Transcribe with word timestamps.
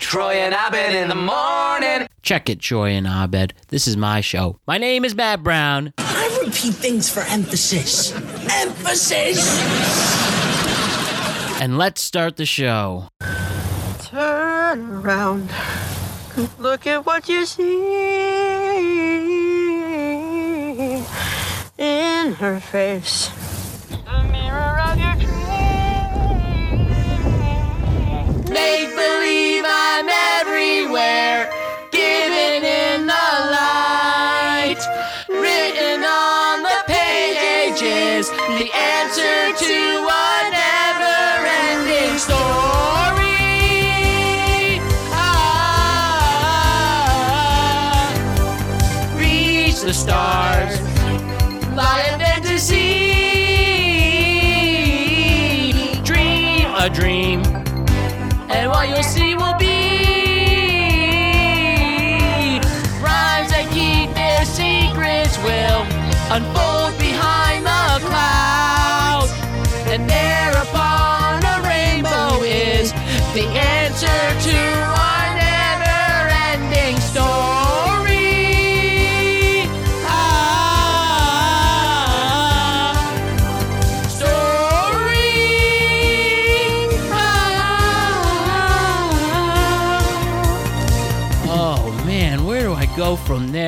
Troy 0.00 0.34
and 0.34 0.54
Abed 0.54 0.94
in 0.94 1.08
the 1.08 1.14
morning. 1.14 2.08
Check 2.22 2.48
it, 2.48 2.60
Troy 2.60 2.90
and 2.90 3.06
Abed. 3.06 3.54
This 3.68 3.86
is 3.86 3.96
my 3.96 4.20
show. 4.20 4.58
My 4.66 4.78
name 4.78 5.04
is 5.04 5.14
Matt 5.14 5.42
Brown. 5.42 5.92
I 5.98 6.38
repeat 6.44 6.74
things 6.74 7.08
for 7.10 7.20
emphasis. 7.20 8.12
Emphasis! 8.50 9.40
And 11.60 11.78
let's 11.78 12.00
start 12.00 12.36
the 12.36 12.46
show. 12.46 13.08
Turn 14.00 14.90
around. 14.90 15.50
Look 16.58 16.86
at 16.86 17.06
what 17.06 17.28
you 17.28 17.46
see 17.46 17.82
in 21.78 22.34
her 22.34 22.60
face. 22.60 23.30
Make 28.52 28.90
believe 28.94 29.64
I'm 29.66 30.08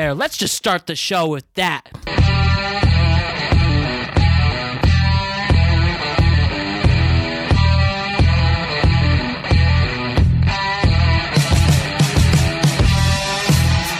there? 0.04 0.14
Let's 0.14 0.36
just 0.36 0.54
start 0.54 0.86
the 0.86 0.96
show 0.96 1.28
with 1.28 1.50
that. 1.54 1.88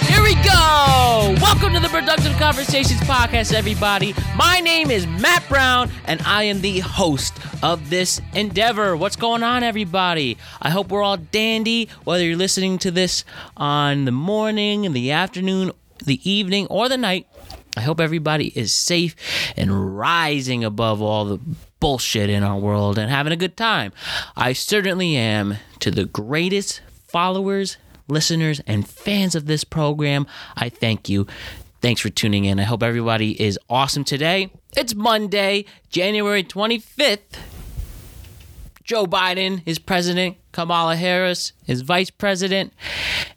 Here 0.06 0.22
we 0.22 0.34
go! 0.42 1.34
Welcome 1.41 1.72
to 1.72 1.80
the 1.80 1.88
Productive 1.91 2.36
Conversations 2.36 3.00
Podcast, 3.00 3.55
everybody. 3.55 4.14
My 4.36 4.60
name 4.60 4.91
is 4.91 5.06
Matt 5.06 5.48
Brown, 5.48 5.91
and 6.05 6.20
I 6.27 6.44
am 6.44 6.60
the 6.60 6.80
host 6.80 7.32
of 7.62 7.88
this 7.88 8.20
endeavor. 8.34 8.94
What's 8.94 9.16
going 9.16 9.42
on, 9.42 9.62
everybody? 9.62 10.36
I 10.60 10.69
hope 10.69 10.91
we're 10.91 11.02
all 11.02 11.16
dandy, 11.16 11.88
whether 12.05 12.22
you're 12.22 12.36
listening 12.36 12.77
to 12.80 12.91
this 12.91 13.25
on 13.56 14.05
the 14.05 14.12
morning, 14.12 14.84
in 14.84 14.92
the 14.92 15.10
afternoon, 15.12 15.72
the 16.05 16.28
evening, 16.28 16.66
or 16.69 16.88
the 16.88 16.97
night. 16.97 17.27
I 17.77 17.80
hope 17.80 18.00
everybody 18.00 18.48
is 18.56 18.72
safe 18.72 19.16
and 19.56 19.97
rising 19.97 20.62
above 20.62 21.03
all 21.03 21.25
the 21.25 21.41
bullshit 21.81 22.31
in 22.31 22.42
our 22.42 22.59
world 22.59 22.98
and 22.98 23.10
having 23.10 23.32
a 23.32 23.37
good 23.37 23.56
time. 23.56 23.92
I 24.37 24.53
certainly 24.53 25.16
am 25.16 25.56
to 25.81 25.91
the 25.91 26.04
greatest 26.04 26.81
followers, 27.09 27.76
listeners, 28.09 28.60
and 28.66 28.88
fans 28.88 29.34
of 29.34 29.47
this 29.47 29.64
program. 29.64 30.26
I 30.56 30.69
thank 30.69 31.09
you. 31.09 31.26
Thanks 31.81 32.00
for 32.00 32.10
tuning 32.10 32.44
in. 32.44 32.59
I 32.59 32.62
hope 32.62 32.82
everybody 32.82 33.41
is 33.43 33.59
awesome 33.69 34.04
today. 34.04 34.50
It's 34.76 34.94
Monday, 34.94 35.66
January 35.91 36.43
25th. 36.43 37.53
Joe 38.84 39.06
Biden 39.06 39.62
is 39.65 39.78
president, 39.78 40.37
Kamala 40.53 40.95
Harris 40.95 41.53
is 41.67 41.81
vice 41.81 42.11
president, 42.11 42.75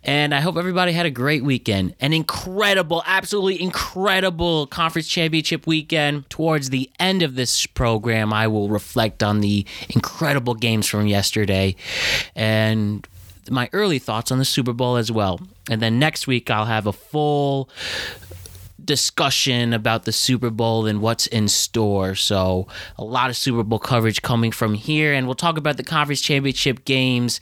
and 0.03 0.35
I 0.35 0.41
hope 0.41 0.57
everybody 0.57 0.91
had 0.91 1.05
a 1.05 1.09
great 1.09 1.41
weekend. 1.41 1.95
An 2.01 2.11
incredible, 2.11 3.01
absolutely 3.05 3.61
incredible 3.61 4.67
conference 4.67 5.07
championship 5.07 5.65
weekend. 5.65 6.29
Towards 6.29 6.69
the 6.69 6.89
end 6.99 7.23
of 7.23 7.35
this 7.35 7.65
program, 7.65 8.33
I 8.33 8.47
will 8.47 8.67
reflect 8.67 9.23
on 9.23 9.39
the 9.39 9.65
incredible 9.89 10.53
games 10.53 10.85
from 10.85 11.07
yesterday 11.07 11.77
and 12.35 13.07
my 13.49 13.69
early 13.71 13.99
thoughts 13.99 14.33
on 14.33 14.39
the 14.39 14.45
Super 14.45 14.73
Bowl 14.73 14.97
as 14.97 15.09
well. 15.09 15.39
And 15.69 15.81
then 15.81 15.97
next 15.97 16.27
week, 16.27 16.49
I'll 16.49 16.65
have 16.65 16.87
a 16.87 16.93
full 16.93 17.69
discussion 18.83 19.73
about 19.73 20.05
the 20.05 20.11
Super 20.11 20.49
Bowl 20.49 20.85
and 20.85 21.01
what's 21.01 21.27
in 21.27 21.47
store. 21.47 22.15
So, 22.15 22.67
a 22.97 23.03
lot 23.03 23.29
of 23.29 23.37
Super 23.37 23.63
Bowl 23.63 23.79
coverage 23.79 24.21
coming 24.21 24.51
from 24.51 24.73
here. 24.73 25.13
And 25.13 25.27
we'll 25.27 25.35
talk 25.35 25.57
about 25.57 25.77
the 25.77 25.83
conference 25.83 26.21
championship 26.21 26.85
games 26.85 27.39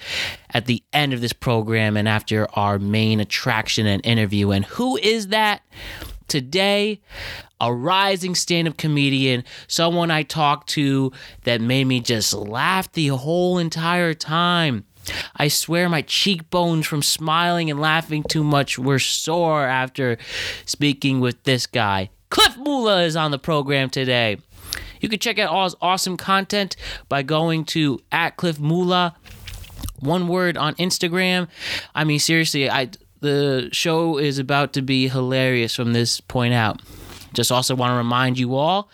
at 0.51 0.65
the 0.65 0.83
end 0.93 1.13
of 1.13 1.21
this 1.21 1.33
program 1.33 1.97
and 1.97 2.07
after 2.07 2.47
our 2.57 2.79
main 2.79 3.19
attraction 3.19 3.85
and 3.85 4.05
interview. 4.05 4.51
And 4.51 4.65
who 4.65 4.97
is 4.97 5.27
that? 5.27 5.61
Today, 6.27 7.01
a 7.61 7.71
rising 7.71 8.33
stand 8.33 8.67
up 8.67 8.77
comedian, 8.77 9.43
someone 9.67 10.09
I 10.09 10.23
talked 10.23 10.69
to 10.69 11.11
that 11.43 11.61
made 11.61 11.85
me 11.85 11.99
just 11.99 12.33
laugh 12.33 12.91
the 12.91 13.09
whole 13.09 13.59
entire 13.59 14.13
time. 14.15 14.85
I 15.35 15.47
swear 15.47 15.89
my 15.89 16.01
cheekbones 16.01 16.87
from 16.87 17.01
smiling 17.01 17.69
and 17.69 17.79
laughing 17.79 18.23
too 18.23 18.43
much 18.43 18.79
were 18.79 18.99
sore 18.99 19.65
after 19.65 20.17
speaking 20.65 21.19
with 21.19 21.43
this 21.43 21.67
guy. 21.67 22.09
Cliff 22.29 22.57
Mula 22.57 23.03
is 23.03 23.15
on 23.15 23.31
the 23.31 23.39
program 23.39 23.89
today. 23.89 24.37
You 24.99 25.09
can 25.09 25.19
check 25.19 25.39
out 25.39 25.49
all 25.49 25.65
his 25.65 25.75
awesome 25.81 26.17
content 26.17 26.75
by 27.09 27.21
going 27.23 27.65
to 27.65 27.99
at 28.11 28.37
Cliff 28.37 28.59
Mula, 28.59 29.15
one 29.99 30.27
word 30.27 30.57
on 30.57 30.75
Instagram. 30.75 31.47
I 31.93 32.03
mean, 32.03 32.19
seriously, 32.19 32.69
I 32.69 32.89
the 33.21 33.69
show 33.71 34.17
is 34.17 34.37
about 34.39 34.73
to 34.73 34.81
be 34.81 35.07
hilarious 35.07 35.75
from 35.75 35.93
this 35.93 36.19
point 36.19 36.53
out. 36.53 36.81
Just 37.35 37.51
also 37.51 37.75
want 37.75 37.91
to 37.91 37.95
remind 37.95 38.39
you 38.39 38.55
all 38.55 38.89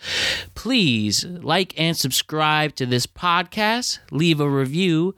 please 0.54 1.24
like 1.24 1.78
and 1.78 1.96
subscribe 1.96 2.74
to 2.76 2.86
this 2.86 3.06
podcast, 3.06 3.98
leave 4.10 4.40
a 4.40 4.48
review, 4.48 5.14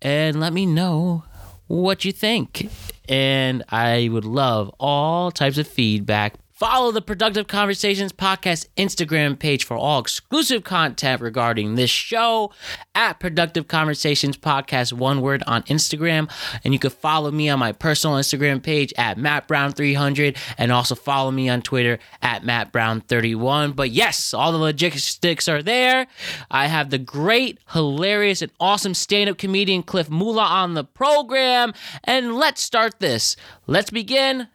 and 0.00 0.40
let 0.40 0.52
me 0.52 0.66
know 0.66 1.24
what 1.66 2.04
you 2.04 2.12
think. 2.12 2.68
And 3.08 3.62
I 3.68 4.08
would 4.10 4.24
love 4.24 4.74
all 4.78 5.30
types 5.30 5.58
of 5.58 5.66
feedback. 5.66 6.34
Follow 6.62 6.92
the 6.92 7.02
Productive 7.02 7.48
Conversations 7.48 8.12
Podcast 8.12 8.68
Instagram 8.76 9.36
page 9.36 9.64
for 9.64 9.76
all 9.76 9.98
exclusive 9.98 10.62
content 10.62 11.20
regarding 11.20 11.74
this 11.74 11.90
show 11.90 12.52
at 12.94 13.18
Productive 13.18 13.66
Conversations 13.66 14.36
Podcast, 14.36 14.92
one 14.92 15.20
word 15.20 15.42
on 15.48 15.64
Instagram. 15.64 16.30
And 16.62 16.72
you 16.72 16.78
can 16.78 16.90
follow 16.90 17.32
me 17.32 17.48
on 17.48 17.58
my 17.58 17.72
personal 17.72 18.16
Instagram 18.16 18.62
page 18.62 18.94
at 18.96 19.18
Matt 19.18 19.48
Brown 19.48 19.72
300 19.72 20.36
and 20.56 20.70
also 20.70 20.94
follow 20.94 21.32
me 21.32 21.48
on 21.48 21.62
Twitter 21.62 21.98
at 22.22 22.44
Matt 22.44 22.70
Brown 22.70 23.00
31. 23.00 23.72
But 23.72 23.90
yes, 23.90 24.32
all 24.32 24.52
the 24.52 24.58
logistics 24.58 25.48
are 25.48 25.64
there. 25.64 26.06
I 26.48 26.68
have 26.68 26.90
the 26.90 26.98
great, 26.98 27.58
hilarious, 27.72 28.40
and 28.40 28.52
awesome 28.60 28.94
stand 28.94 29.28
up 29.28 29.36
comedian 29.36 29.82
Cliff 29.82 30.08
Mula 30.08 30.44
on 30.44 30.74
the 30.74 30.84
program. 30.84 31.74
And 32.04 32.36
let's 32.36 32.62
start 32.62 33.00
this. 33.00 33.34
Let's 33.66 33.90
begin. 33.90 34.46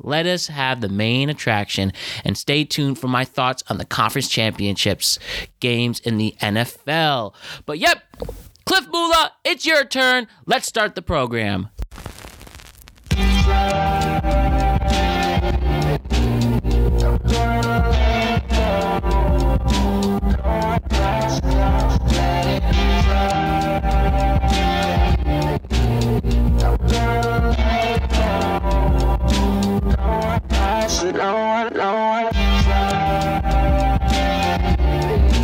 Let 0.00 0.26
us 0.26 0.48
have 0.48 0.82
the 0.82 0.90
main 0.90 1.30
attraction 1.30 1.53
and 2.24 2.36
stay 2.36 2.64
tuned 2.64 2.98
for 2.98 3.08
my 3.08 3.24
thoughts 3.24 3.62
on 3.68 3.78
the 3.78 3.84
conference 3.84 4.28
championships 4.28 5.18
games 5.60 6.00
in 6.00 6.18
the 6.18 6.34
NFL. 6.40 7.34
But 7.66 7.78
yep, 7.78 8.02
Cliff 8.66 8.86
Mula, 8.90 9.32
it's 9.44 9.66
your 9.66 9.84
turn. 9.84 10.26
Let's 10.46 10.66
start 10.66 10.94
the 10.94 11.02
program. 11.02 11.70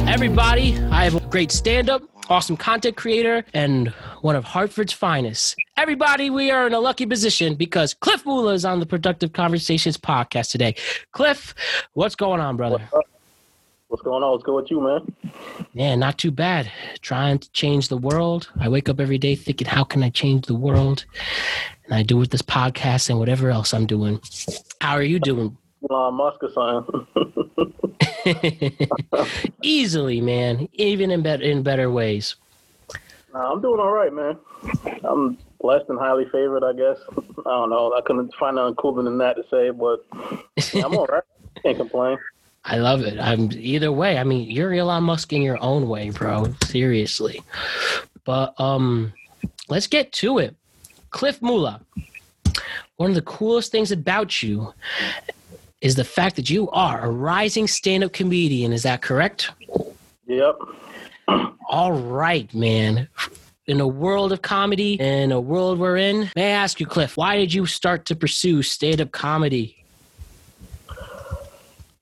Everybody, 0.07 0.79
I 0.91 1.05
have 1.05 1.15
a 1.15 1.21
great 1.31 1.51
stand 1.51 1.89
up 1.89 2.03
awesome 2.29 2.59
content 2.59 2.97
creator 2.97 3.45
and 3.55 3.89
one 4.21 4.37
of 4.37 4.45
Hartford's 4.45 4.93
finest. 4.93 5.57
Everybody, 5.79 6.29
we 6.29 6.51
are 6.51 6.67
in 6.67 6.75
a 6.75 6.79
lucky 6.79 7.07
position 7.07 7.55
because 7.55 7.95
Cliff 7.95 8.25
Mula 8.27 8.53
is 8.53 8.67
on 8.67 8.81
the 8.81 8.87
Productive 8.87 9.33
Conversations 9.33 9.97
podcast 9.97 10.51
today. 10.51 10.75
Cliff, 11.13 11.55
what's 11.95 12.15
going 12.15 12.41
on, 12.41 12.59
brother? 12.59 12.87
What's 13.89 14.03
going 14.03 14.23
on? 14.23 14.33
What's 14.33 14.45
good 14.45 14.55
with 14.55 14.71
you, 14.71 14.81
man? 14.81 15.13
Yeah, 15.73 15.97
not 15.97 16.19
too 16.19 16.31
bad. 16.31 16.71
Trying 17.01 17.39
to 17.39 17.51
change 17.51 17.89
the 17.89 17.97
world. 17.97 18.49
I 18.61 18.69
wake 18.69 18.89
up 18.89 19.01
every 19.01 19.19
day 19.19 19.35
thinking, 19.35 19.67
how 19.67 19.85
can 19.85 20.03
I 20.05 20.11
change 20.11 20.47
the 20.47 20.55
world? 20.55 21.07
And 21.91 21.99
I 21.99 22.03
do 22.05 22.17
with 22.17 22.31
this 22.31 22.43
podcast 22.43 23.11
and 23.11 23.19
whatever 23.19 23.51
else 23.51 23.75
I'm 23.75 23.85
doing. 23.85 24.21
How 24.81 24.93
are 24.95 25.03
you 25.03 25.19
doing? 25.19 25.57
Elon 25.91 26.15
Musk 26.15 26.41
or 26.43 26.51
something. 26.53 27.07
Easily, 29.63 30.21
man. 30.21 30.69
Even 30.75 31.11
in 31.11 31.23
better 31.23 31.43
in 31.43 31.65
better 31.65 31.91
ways. 31.91 32.37
nah, 33.35 33.51
I'm 33.53 33.61
doing 33.61 33.81
all 33.81 33.91
right, 33.91 34.13
man. 34.13 34.39
I'm 35.03 35.37
blessed 35.61 35.87
and 35.89 35.99
highly 35.99 36.27
favored, 36.27 36.63
I 36.63 36.75
guess. 36.75 36.99
I 37.47 37.51
don't 37.51 37.71
know. 37.71 37.93
I 37.93 38.01
couldn't 38.03 38.33
find 38.37 38.55
nothing 38.55 38.77
cooler 38.77 39.03
than 39.03 39.19
that 39.19 39.35
to 39.35 39.45
say, 39.51 39.71
but 39.71 40.05
yeah, 40.73 40.85
I'm 40.85 40.97
all 40.97 41.07
right. 41.07 41.25
Can't 41.65 41.77
complain. 41.77 42.19
I 42.65 42.77
love 42.77 43.01
it. 43.01 43.19
I'm 43.19 43.51
either 43.53 43.91
way. 43.91 44.19
I 44.19 44.23
mean, 44.25 44.49
you're 44.49 44.73
Elon 44.73 45.03
Musk 45.05 45.33
in 45.33 45.43
your 45.43 45.61
own 45.61 45.89
way, 45.89 46.11
bro. 46.11 46.53
Seriously. 46.65 47.43
But 48.25 48.55
um, 48.61 49.13
let's 49.69 49.87
get 49.89 50.13
to 50.13 50.39
it. 50.39 50.55
Cliff 51.11 51.41
Mula. 51.43 51.81
One 52.97 53.11
of 53.11 53.15
the 53.15 53.23
coolest 53.23 53.73
things 53.73 53.93
about 53.93 54.43
you 54.43 54.73
is 55.81 55.95
the 55.97 56.05
fact 56.05 56.37
that 56.37 56.51
you 56.51 56.69
are 56.71 57.05
a 57.05 57.11
rising 57.11 57.67
stand-up 57.67 58.13
comedian. 58.13 58.73
Is 58.73 58.83
that 58.83 59.01
correct? 59.03 59.51
Yep. 60.27 60.59
All 61.69 61.93
right, 61.93 62.53
man. 62.55 63.09
In 63.67 63.81
a 63.81 63.87
world 63.87 64.33
of 64.33 64.43
comedy, 64.43 64.95
in 64.95 65.33
a 65.33 65.41
world 65.41 65.79
we're 65.79 65.97
in, 65.97 66.31
may 66.35 66.47
I 66.49 66.57
ask 66.57 66.81
you, 66.81 66.87
Cliff, 66.87 67.17
why 67.17 67.37
did 67.37 67.55
you 67.55 67.67
start 67.67 68.05
to 68.07 68.17
pursue 68.17 68.63
stand-up 68.63 69.13
comedy? 69.13 69.77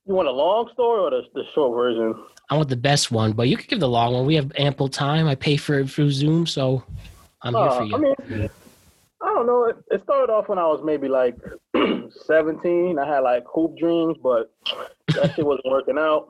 You 0.07 0.15
want 0.15 0.29
a 0.29 0.33
long 0.33 0.71
story 0.73 1.01
or 1.01 1.11
the, 1.11 1.23
the 1.35 1.45
short 1.55 1.77
version? 1.77 2.15
I 2.49 2.57
want 2.57 2.71
the 2.71 2.77
best 2.77 3.11
one, 3.11 3.33
but 3.33 3.49
you 3.49 3.59
could 3.59 3.69
give 3.69 3.81
the 3.81 3.89
long 3.89 4.15
one. 4.15 4.25
We 4.25 4.37
have 4.37 4.51
ample 4.57 4.89
time. 4.89 5.27
I 5.27 5.35
pay 5.35 5.59
for 5.59 5.79
it 5.81 5.91
through 5.91 6.11
Zoom, 6.13 6.47
so 6.47 6.83
I'm 7.43 7.55
here 7.55 7.63
Uh, 7.63 7.79
for 7.79 7.85
you. 7.85 7.95
I 7.95 7.99
mean, 7.99 8.51
I 9.21 9.27
don't 9.27 9.47
know. 9.47 9.65
It, 9.65 9.77
it 9.91 10.03
started 10.05 10.33
off 10.33 10.49
when 10.49 10.59
I 10.59 10.67
was 10.67 10.81
maybe 10.85 11.09
like 11.09 11.37
17. 12.27 12.99
I 12.99 13.07
had 13.07 13.21
like 13.21 13.45
hoop 13.53 13.77
dreams, 13.77 14.17
but 14.23 14.53
that 15.15 15.35
shit 15.35 15.45
wasn't 15.45 15.67
working 15.67 15.99
out. 15.99 16.29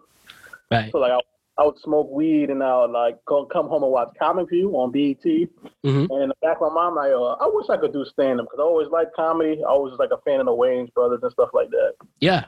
right. 0.71 0.91
So 0.93 0.99
like 0.99 1.13
I, 1.13 1.21
I 1.61 1.65
would 1.67 1.79
smoke 1.81 2.09
weed 2.11 2.51
and 2.51 2.63
I 2.63 2.79
would 2.79 2.91
like 2.93 3.19
go 3.27 3.45
come 3.45 3.69
home 3.69 3.83
and 3.83 3.93
watch 3.93 4.09
Comic 4.19 4.49
View 4.49 4.71
on 4.73 4.91
BET. 4.93 5.23
Mhm. 5.23 5.49
And 5.85 6.23
in 6.23 6.29
the 6.29 6.35
back 6.41 6.59
of 6.61 6.73
my 6.73 6.89
mind, 6.89 6.95
like, 6.97 7.13
uh, 7.13 7.33
I 7.45 7.51
wish 7.53 7.69
I 7.69 7.77
could 7.77 7.93
do 7.93 8.05
stand 8.05 8.41
up 8.41 8.47
because 8.47 8.61
I 8.61 8.63
always 8.63 8.89
liked 8.89 9.15
comedy. 9.15 9.63
I 9.65 9.73
was 9.73 9.91
just 9.91 10.01
like 10.01 10.11
a 10.13 10.23
fan 10.23 10.41
of 10.41 10.47
the 10.47 10.53
Wayans 10.53 10.93
brothers 10.95 11.21
and 11.23 11.33
stuff 11.33 11.51
like 11.53 11.71
that. 11.71 11.95
Yeah. 12.21 12.45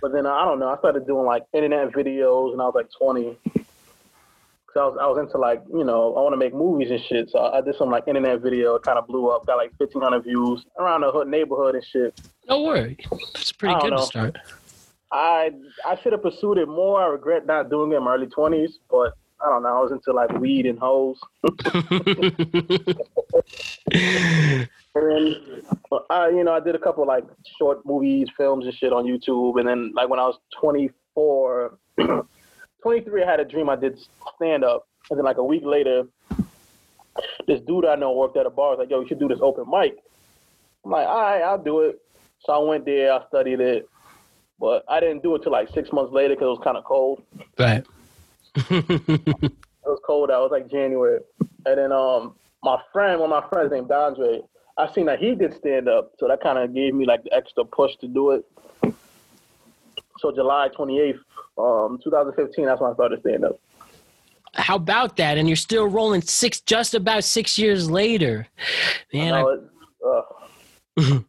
But 0.00 0.12
then 0.12 0.24
I 0.26 0.44
don't 0.44 0.60
know. 0.60 0.68
I 0.68 0.78
started 0.78 1.06
doing 1.06 1.26
like 1.26 1.44
internet 1.52 1.88
videos 1.92 2.52
and 2.52 2.62
I 2.62 2.64
was 2.64 2.74
like 2.74 2.88
20. 2.98 3.36
I 4.78 4.86
was 4.86 4.98
I 5.00 5.06
was 5.06 5.18
into 5.18 5.38
like 5.38 5.62
you 5.72 5.84
know 5.84 6.14
I 6.14 6.20
want 6.20 6.32
to 6.32 6.36
make 6.36 6.54
movies 6.54 6.90
and 6.90 7.00
shit. 7.00 7.30
So 7.30 7.38
I 7.38 7.60
did 7.60 7.76
some 7.76 7.90
like 7.90 8.04
internet 8.06 8.40
video. 8.40 8.74
It 8.76 8.82
kind 8.82 8.98
of 8.98 9.06
blew 9.06 9.28
up. 9.28 9.46
Got 9.46 9.56
like 9.56 9.72
1,500 9.78 10.22
views 10.22 10.64
around 10.78 11.02
the 11.02 11.10
hood 11.10 11.28
neighborhood 11.28 11.74
and 11.74 11.84
shit. 11.84 12.20
No 12.48 12.62
worry. 12.62 12.98
It's 13.34 13.52
pretty 13.52 13.78
good 13.80 13.90
to 13.90 14.02
start. 14.02 14.36
I 15.12 15.50
I 15.86 15.98
should 16.00 16.12
have 16.12 16.22
pursued 16.22 16.58
it 16.58 16.68
more. 16.68 17.00
I 17.00 17.06
regret 17.06 17.46
not 17.46 17.70
doing 17.70 17.92
it 17.92 17.96
in 17.96 18.04
my 18.04 18.14
early 18.14 18.26
20s. 18.26 18.74
But 18.90 19.14
I 19.40 19.48
don't 19.48 19.62
know. 19.62 19.76
I 19.76 19.80
was 19.80 19.92
into 19.92 20.12
like 20.12 20.30
weed 20.38 20.66
and 20.66 20.78
hoes. 20.78 21.18
And 24.94 25.36
I, 26.10 26.24
uh, 26.24 26.26
you 26.28 26.44
know, 26.44 26.52
I 26.52 26.60
did 26.60 26.74
a 26.74 26.78
couple 26.78 27.06
like 27.06 27.24
short 27.58 27.84
movies, 27.84 28.28
films, 28.36 28.66
and 28.66 28.74
shit 28.74 28.92
on 28.92 29.04
YouTube. 29.04 29.58
And 29.58 29.68
then, 29.68 29.92
like 29.94 30.08
when 30.08 30.18
I 30.18 30.24
was 30.24 30.38
24, 30.60 31.78
23, 32.82 33.22
I 33.22 33.30
had 33.30 33.40
a 33.40 33.44
dream 33.44 33.68
I 33.68 33.76
did 33.76 33.98
stand 34.36 34.64
up. 34.64 34.86
And 35.10 35.18
then, 35.18 35.24
like 35.24 35.38
a 35.38 35.44
week 35.44 35.62
later, 35.64 36.04
this 37.46 37.60
dude 37.62 37.86
I 37.86 37.94
know 37.96 38.12
worked 38.12 38.36
at 38.36 38.46
a 38.46 38.50
bar. 38.50 38.70
Was 38.70 38.78
like, 38.78 38.90
"Yo, 38.90 39.00
you 39.00 39.08
should 39.08 39.18
do 39.18 39.28
this 39.28 39.40
open 39.40 39.64
mic." 39.70 39.96
I'm 40.84 40.90
like, 40.90 41.06
"All 41.06 41.20
right, 41.20 41.42
I'll 41.42 41.62
do 41.62 41.80
it." 41.80 42.00
So 42.40 42.52
I 42.52 42.58
went 42.58 42.84
there. 42.84 43.12
I 43.12 43.26
studied 43.28 43.60
it, 43.60 43.88
but 44.60 44.84
I 44.88 45.00
didn't 45.00 45.22
do 45.22 45.34
it 45.34 45.42
till 45.42 45.52
like 45.52 45.68
six 45.70 45.92
months 45.92 46.12
later 46.12 46.34
because 46.34 46.46
it 46.46 46.58
was 46.58 46.60
kind 46.62 46.76
of 46.76 46.84
cold. 46.84 47.22
right. 47.58 47.84
It 49.88 49.92
was 49.92 50.00
cold 50.06 50.30
out. 50.30 50.40
It 50.40 50.50
was 50.50 50.50
like 50.50 50.70
January. 50.70 51.20
And 51.64 51.78
then 51.78 51.92
um 51.92 52.34
my 52.62 52.78
friend, 52.92 53.20
one 53.20 53.32
of 53.32 53.42
my 53.42 53.48
friends 53.48 53.72
named 53.72 53.90
Andre, 53.90 54.42
I 54.76 54.92
seen 54.92 55.06
that 55.06 55.18
he 55.18 55.34
did 55.34 55.56
stand 55.56 55.88
up. 55.88 56.12
So 56.18 56.28
that 56.28 56.42
kind 56.42 56.58
of 56.58 56.74
gave 56.74 56.94
me 56.94 57.06
like 57.06 57.24
the 57.24 57.32
extra 57.32 57.64
push 57.64 57.96
to 58.02 58.08
do 58.08 58.32
it. 58.32 58.44
So 60.18 60.30
July 60.30 60.68
28th, 60.76 61.20
um, 61.58 61.98
2015, 62.02 62.64
that's 62.64 62.80
when 62.80 62.90
I 62.90 62.94
started 62.94 63.20
stand 63.20 63.44
up. 63.44 63.58
How 64.54 64.76
about 64.76 65.16
that? 65.16 65.38
And 65.38 65.48
you're 65.48 65.56
still 65.56 65.86
rolling 65.86 66.22
six, 66.22 66.60
just 66.60 66.94
about 66.94 67.24
six 67.24 67.58
years 67.58 67.90
later, 67.90 68.46
man. 69.12 69.34
I, 69.34 69.42
uh, 70.06 70.22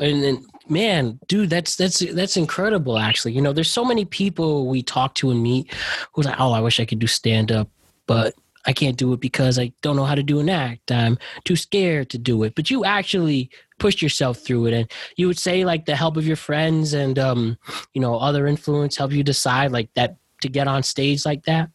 and 0.00 0.22
then, 0.22 0.46
man, 0.68 1.20
dude, 1.28 1.50
that's 1.50 1.76
that's 1.76 1.98
that's 2.14 2.36
incredible. 2.36 2.98
Actually, 2.98 3.32
you 3.34 3.42
know, 3.42 3.52
there's 3.52 3.70
so 3.70 3.84
many 3.84 4.04
people 4.04 4.66
we 4.66 4.82
talk 4.82 5.14
to 5.16 5.30
and 5.30 5.42
meet 5.42 5.72
who's 6.12 6.26
like, 6.26 6.40
oh, 6.40 6.52
I 6.52 6.60
wish 6.60 6.80
I 6.80 6.86
could 6.86 6.98
do 6.98 7.06
stand 7.06 7.52
up, 7.52 7.68
but 8.06 8.34
I 8.66 8.72
can't 8.72 8.96
do 8.96 9.12
it 9.12 9.20
because 9.20 9.58
I 9.58 9.72
don't 9.82 9.96
know 9.96 10.04
how 10.04 10.14
to 10.14 10.22
do 10.22 10.40
an 10.40 10.48
act. 10.48 10.90
I'm 10.90 11.18
too 11.44 11.56
scared 11.56 12.10
to 12.10 12.18
do 12.18 12.42
it. 12.42 12.54
But 12.54 12.70
you 12.70 12.84
actually 12.84 13.50
pushed 13.78 14.02
yourself 14.02 14.38
through 14.38 14.66
it, 14.66 14.74
and 14.74 14.90
you 15.16 15.26
would 15.26 15.38
say 15.38 15.64
like 15.64 15.86
the 15.86 15.96
help 15.96 16.16
of 16.16 16.26
your 16.26 16.36
friends 16.36 16.92
and 16.92 17.18
um, 17.18 17.58
you 17.94 18.00
know, 18.00 18.16
other 18.16 18.46
influence 18.46 18.96
help 18.96 19.12
you 19.12 19.22
decide 19.22 19.72
like 19.72 19.92
that 19.94 20.16
to 20.42 20.48
get 20.48 20.68
on 20.68 20.82
stage 20.82 21.24
like 21.24 21.44
that. 21.44 21.70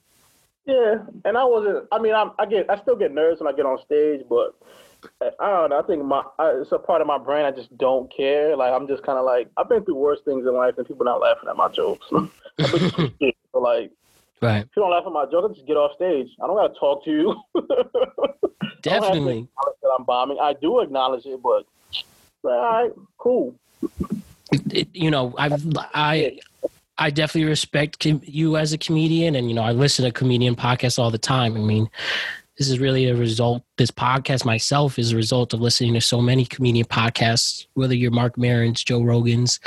yeah, 0.66 0.96
and 1.26 1.38
I 1.38 1.44
wasn't. 1.44 1.88
I 1.92 2.00
mean, 2.00 2.14
I'm, 2.14 2.32
I 2.40 2.46
get, 2.46 2.70
I 2.70 2.80
still 2.82 2.96
get 2.96 3.14
nervous 3.14 3.40
when 3.40 3.54
I 3.54 3.56
get 3.56 3.66
on 3.66 3.80
stage, 3.86 4.22
but 4.30 4.56
uh, 5.22 5.32
I 5.40 5.50
don't 5.50 5.70
know. 5.70 5.80
I 5.80 5.84
think 5.84 6.04
my 6.04 6.24
I, 6.40 6.52
it's 6.62 6.72
a 6.72 6.80
part 6.80 7.02
of 7.02 7.08
my 7.08 7.18
brain. 7.18 7.46
I 7.46 7.52
just 7.52 7.76
don't 7.78 8.14
care. 8.16 8.56
Like 8.56 8.74
I'm 8.74 8.88
just 8.88 9.04
kind 9.04 9.18
of 9.18 9.26
like 9.26 9.50
I've 9.58 9.70
been 9.70 9.84
through 9.84 9.96
worse 9.96 10.20
things 10.26 10.46
in 10.46 10.54
life, 10.54 10.76
and 10.78 10.88
people 10.88 11.06
not 11.06 11.22
laughing 11.22 11.50
at 11.50 11.58
my 11.58 11.70
jokes. 11.70 12.06
I've 12.14 12.72
been 12.72 12.90
through 12.92 13.12
shit. 13.22 13.36
so 13.52 13.60
like. 13.60 13.92
Right. 14.42 14.64
If 14.64 14.76
you 14.76 14.82
don't 14.82 14.92
laugh 14.92 15.06
at 15.06 15.14
my 15.14 15.24
jokes, 15.32 15.52
I 15.52 15.54
just 15.54 15.68
get 15.68 15.78
off 15.78 15.96
stage. 15.96 16.28
I 16.44 16.48
don't 16.48 16.58
gotta 16.58 16.74
talk 16.78 17.06
to 17.06 17.12
you. 17.12 17.32
I 17.56 17.62
don't 17.62 18.24
have 18.26 18.42
to 18.42 18.80
Definitely. 18.82 19.48
that 19.56 19.90
I'm 19.98 20.04
bombing. 20.04 20.38
I 20.42 20.54
do 20.54 20.82
acknowledge 20.82 21.26
it, 21.26 21.42
but 21.42 21.66
all 22.44 22.62
right, 22.62 22.92
cool. 23.18 23.56
you 24.94 25.12
know, 25.12 25.34
I 25.38 25.58
I 25.94 26.40
I 26.98 27.10
definitely 27.10 27.50
respect 27.50 28.06
you 28.06 28.58
as 28.58 28.74
a 28.74 28.78
comedian, 28.78 29.36
and 29.36 29.50
you 29.50 29.56
know, 29.56 29.64
I 29.64 29.72
listen 29.72 30.06
to 30.06 30.12
comedian 30.12 30.56
podcasts 30.56 31.00
all 31.00 31.12
the 31.12 31.18
time. 31.18 31.56
I 31.56 31.60
mean, 31.60 31.90
this 32.58 32.70
is 32.70 32.80
really 32.80 33.08
a 33.08 33.16
result. 33.16 33.64
This 33.78 33.92
podcast 33.92 34.46
myself 34.46 35.00
is 35.00 35.12
a 35.12 35.16
result 35.16 35.54
of 35.54 35.62
listening 35.62 35.94
to 35.96 36.02
so 36.02 36.22
many 36.22 36.46
comedian 36.46 36.86
podcasts, 36.86 37.66
whether 37.74 37.96
you're 37.96 38.12
Marc 38.12 38.38
Maron's, 38.38 38.84
Joe 38.84 39.02
Rogan's, 39.02 39.60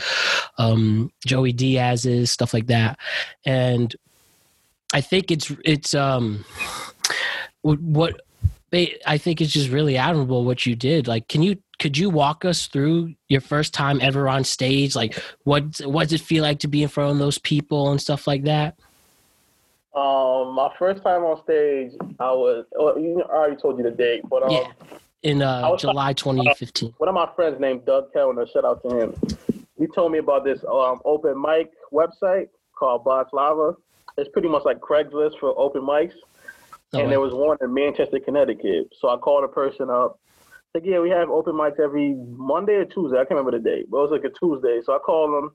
um, 0.59 1.11
Joey 1.25 1.53
Diaz's, 1.53 2.31
stuff 2.31 2.55
like 2.55 2.67
that, 2.67 2.99
and 3.45 3.95
I 4.93 5.01
think 5.01 5.31
it's 5.31 5.51
it's 5.65 5.95
um 5.95 6.45
what 7.63 8.21
I 9.07 9.19
think 9.19 9.41
it's 9.41 9.53
just 9.53 9.71
really 9.71 9.97
admirable 9.97 10.45
what 10.45 10.67
you 10.67 10.77
did. 10.77 11.09
Like, 11.09 11.29
can 11.29 11.43
you 11.43 11.57
could 11.79 11.99
you 11.99 12.09
walk 12.11 12.45
us 12.45 12.67
through 12.67 13.15
your 13.29 13.41
first 13.41 13.75
time 13.75 14.01
ever 14.01 14.29
on 14.29 14.45
stage? 14.45 14.97
Like, 14.97 15.21
what 15.45 15.79
what 15.85 16.05
does 16.05 16.15
it 16.15 16.25
feel 16.25 16.43
like 16.43 16.61
to 16.61 16.69
be 16.69 16.83
in 16.83 16.89
front 16.89 17.13
of 17.13 17.19
those 17.19 17.39
people 17.39 17.91
and 17.91 18.01
stuff 18.01 18.27
like 18.27 18.45
that? 18.45 18.77
Um, 19.95 20.55
my 20.55 20.71
first 20.79 21.03
time 21.03 21.23
on 21.23 21.43
stage, 21.43 21.93
I 22.21 22.33
was. 22.33 22.67
Well, 22.73 22.99
you 22.99 23.19
know, 23.19 23.27
I 23.31 23.37
already 23.37 23.57
told 23.57 23.79
you 23.79 23.85
the 23.85 23.91
date, 23.91 24.23
but 24.29 24.43
um, 24.43 24.51
Yeah. 24.51 24.73
In 25.23 25.43
uh, 25.43 25.77
July 25.77 26.13
2015. 26.13 26.95
one 26.99 27.09
of 27.09 27.15
my 27.15 27.29
friends 27.35 27.59
named 27.59 27.85
Doug 27.85 28.13
Kellner, 28.13 28.47
shout 28.47 28.65
out 28.65 28.81
to 28.83 28.97
him. 28.97 29.15
He 29.77 29.87
told 29.89 30.13
me 30.13 30.19
about 30.19 30.45
this 30.45 30.63
um, 30.65 31.01
open 31.05 31.41
mic 31.41 31.73
website 31.93 32.49
called 32.79 33.05
Badslava. 33.05 33.75
It's 34.19 34.31
pretty 34.31 34.49
much 34.49 34.65
like 34.65 34.79
Craigslist 34.79 35.41
for 35.41 35.59
open 35.59 35.83
mics. 35.83 36.13
Oh, 36.93 37.01
and 37.01 37.11
there 37.11 37.19
was 37.19 37.35
one 37.35 37.57
in 37.61 37.75
Manchester, 37.75 38.21
Connecticut. 38.21 38.93
So 39.01 39.09
I 39.09 39.17
called 39.17 39.43
a 39.43 39.49
person 39.49 39.91
up. 39.91 40.21
Like, 40.77 40.85
yeah, 40.85 40.99
we 41.01 41.09
have 41.09 41.31
open 41.31 41.55
mics 41.55 41.81
every 41.81 42.15
Monday 42.37 42.75
or 42.75 42.85
Tuesday. 42.85 43.17
I 43.17 43.21
can't 43.25 43.31
remember 43.31 43.53
the 43.53 43.65
date, 43.65 43.87
but 43.91 43.97
it 43.97 44.03
was 44.03 44.11
like 44.11 44.25
a 44.25 44.39
Tuesday. 44.39 44.81
So 44.85 44.95
I 44.95 44.99
called 44.99 45.33
them. 45.33 45.53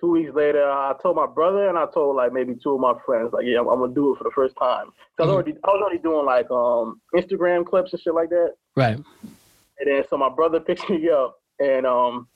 Two 0.00 0.10
weeks 0.12 0.32
later, 0.34 0.64
I 0.64 0.94
told 1.02 1.16
my 1.16 1.26
brother 1.26 1.68
and 1.68 1.76
I 1.78 1.84
told 1.92 2.16
like 2.16 2.32
maybe 2.32 2.54
two 2.62 2.72
of 2.72 2.80
my 2.80 2.94
friends, 3.04 3.30
like, 3.34 3.44
yeah, 3.46 3.58
I'm, 3.60 3.68
I'm 3.68 3.80
gonna 3.80 3.92
do 3.92 4.14
it 4.14 4.18
for 4.18 4.24
the 4.24 4.30
first 4.34 4.56
time. 4.56 4.86
So 5.16 5.24
I 5.24 5.26
was 5.26 5.30
Mhm. 5.30 5.34
already, 5.34 5.52
I 5.64 5.68
was 5.68 5.82
already 5.82 5.98
doing 5.98 6.24
like 6.24 6.50
um 6.50 7.02
Instagram 7.14 7.66
clips 7.66 7.92
and 7.92 8.00
shit 8.00 8.14
like 8.14 8.30
that. 8.30 8.54
right. 8.74 8.96
And 8.96 9.86
then 9.86 10.02
so 10.08 10.16
my 10.16 10.30
brother 10.30 10.60
picks 10.66 10.88
me 10.88 11.10
up 11.10 11.36
and 11.60 11.84
um 11.86 12.26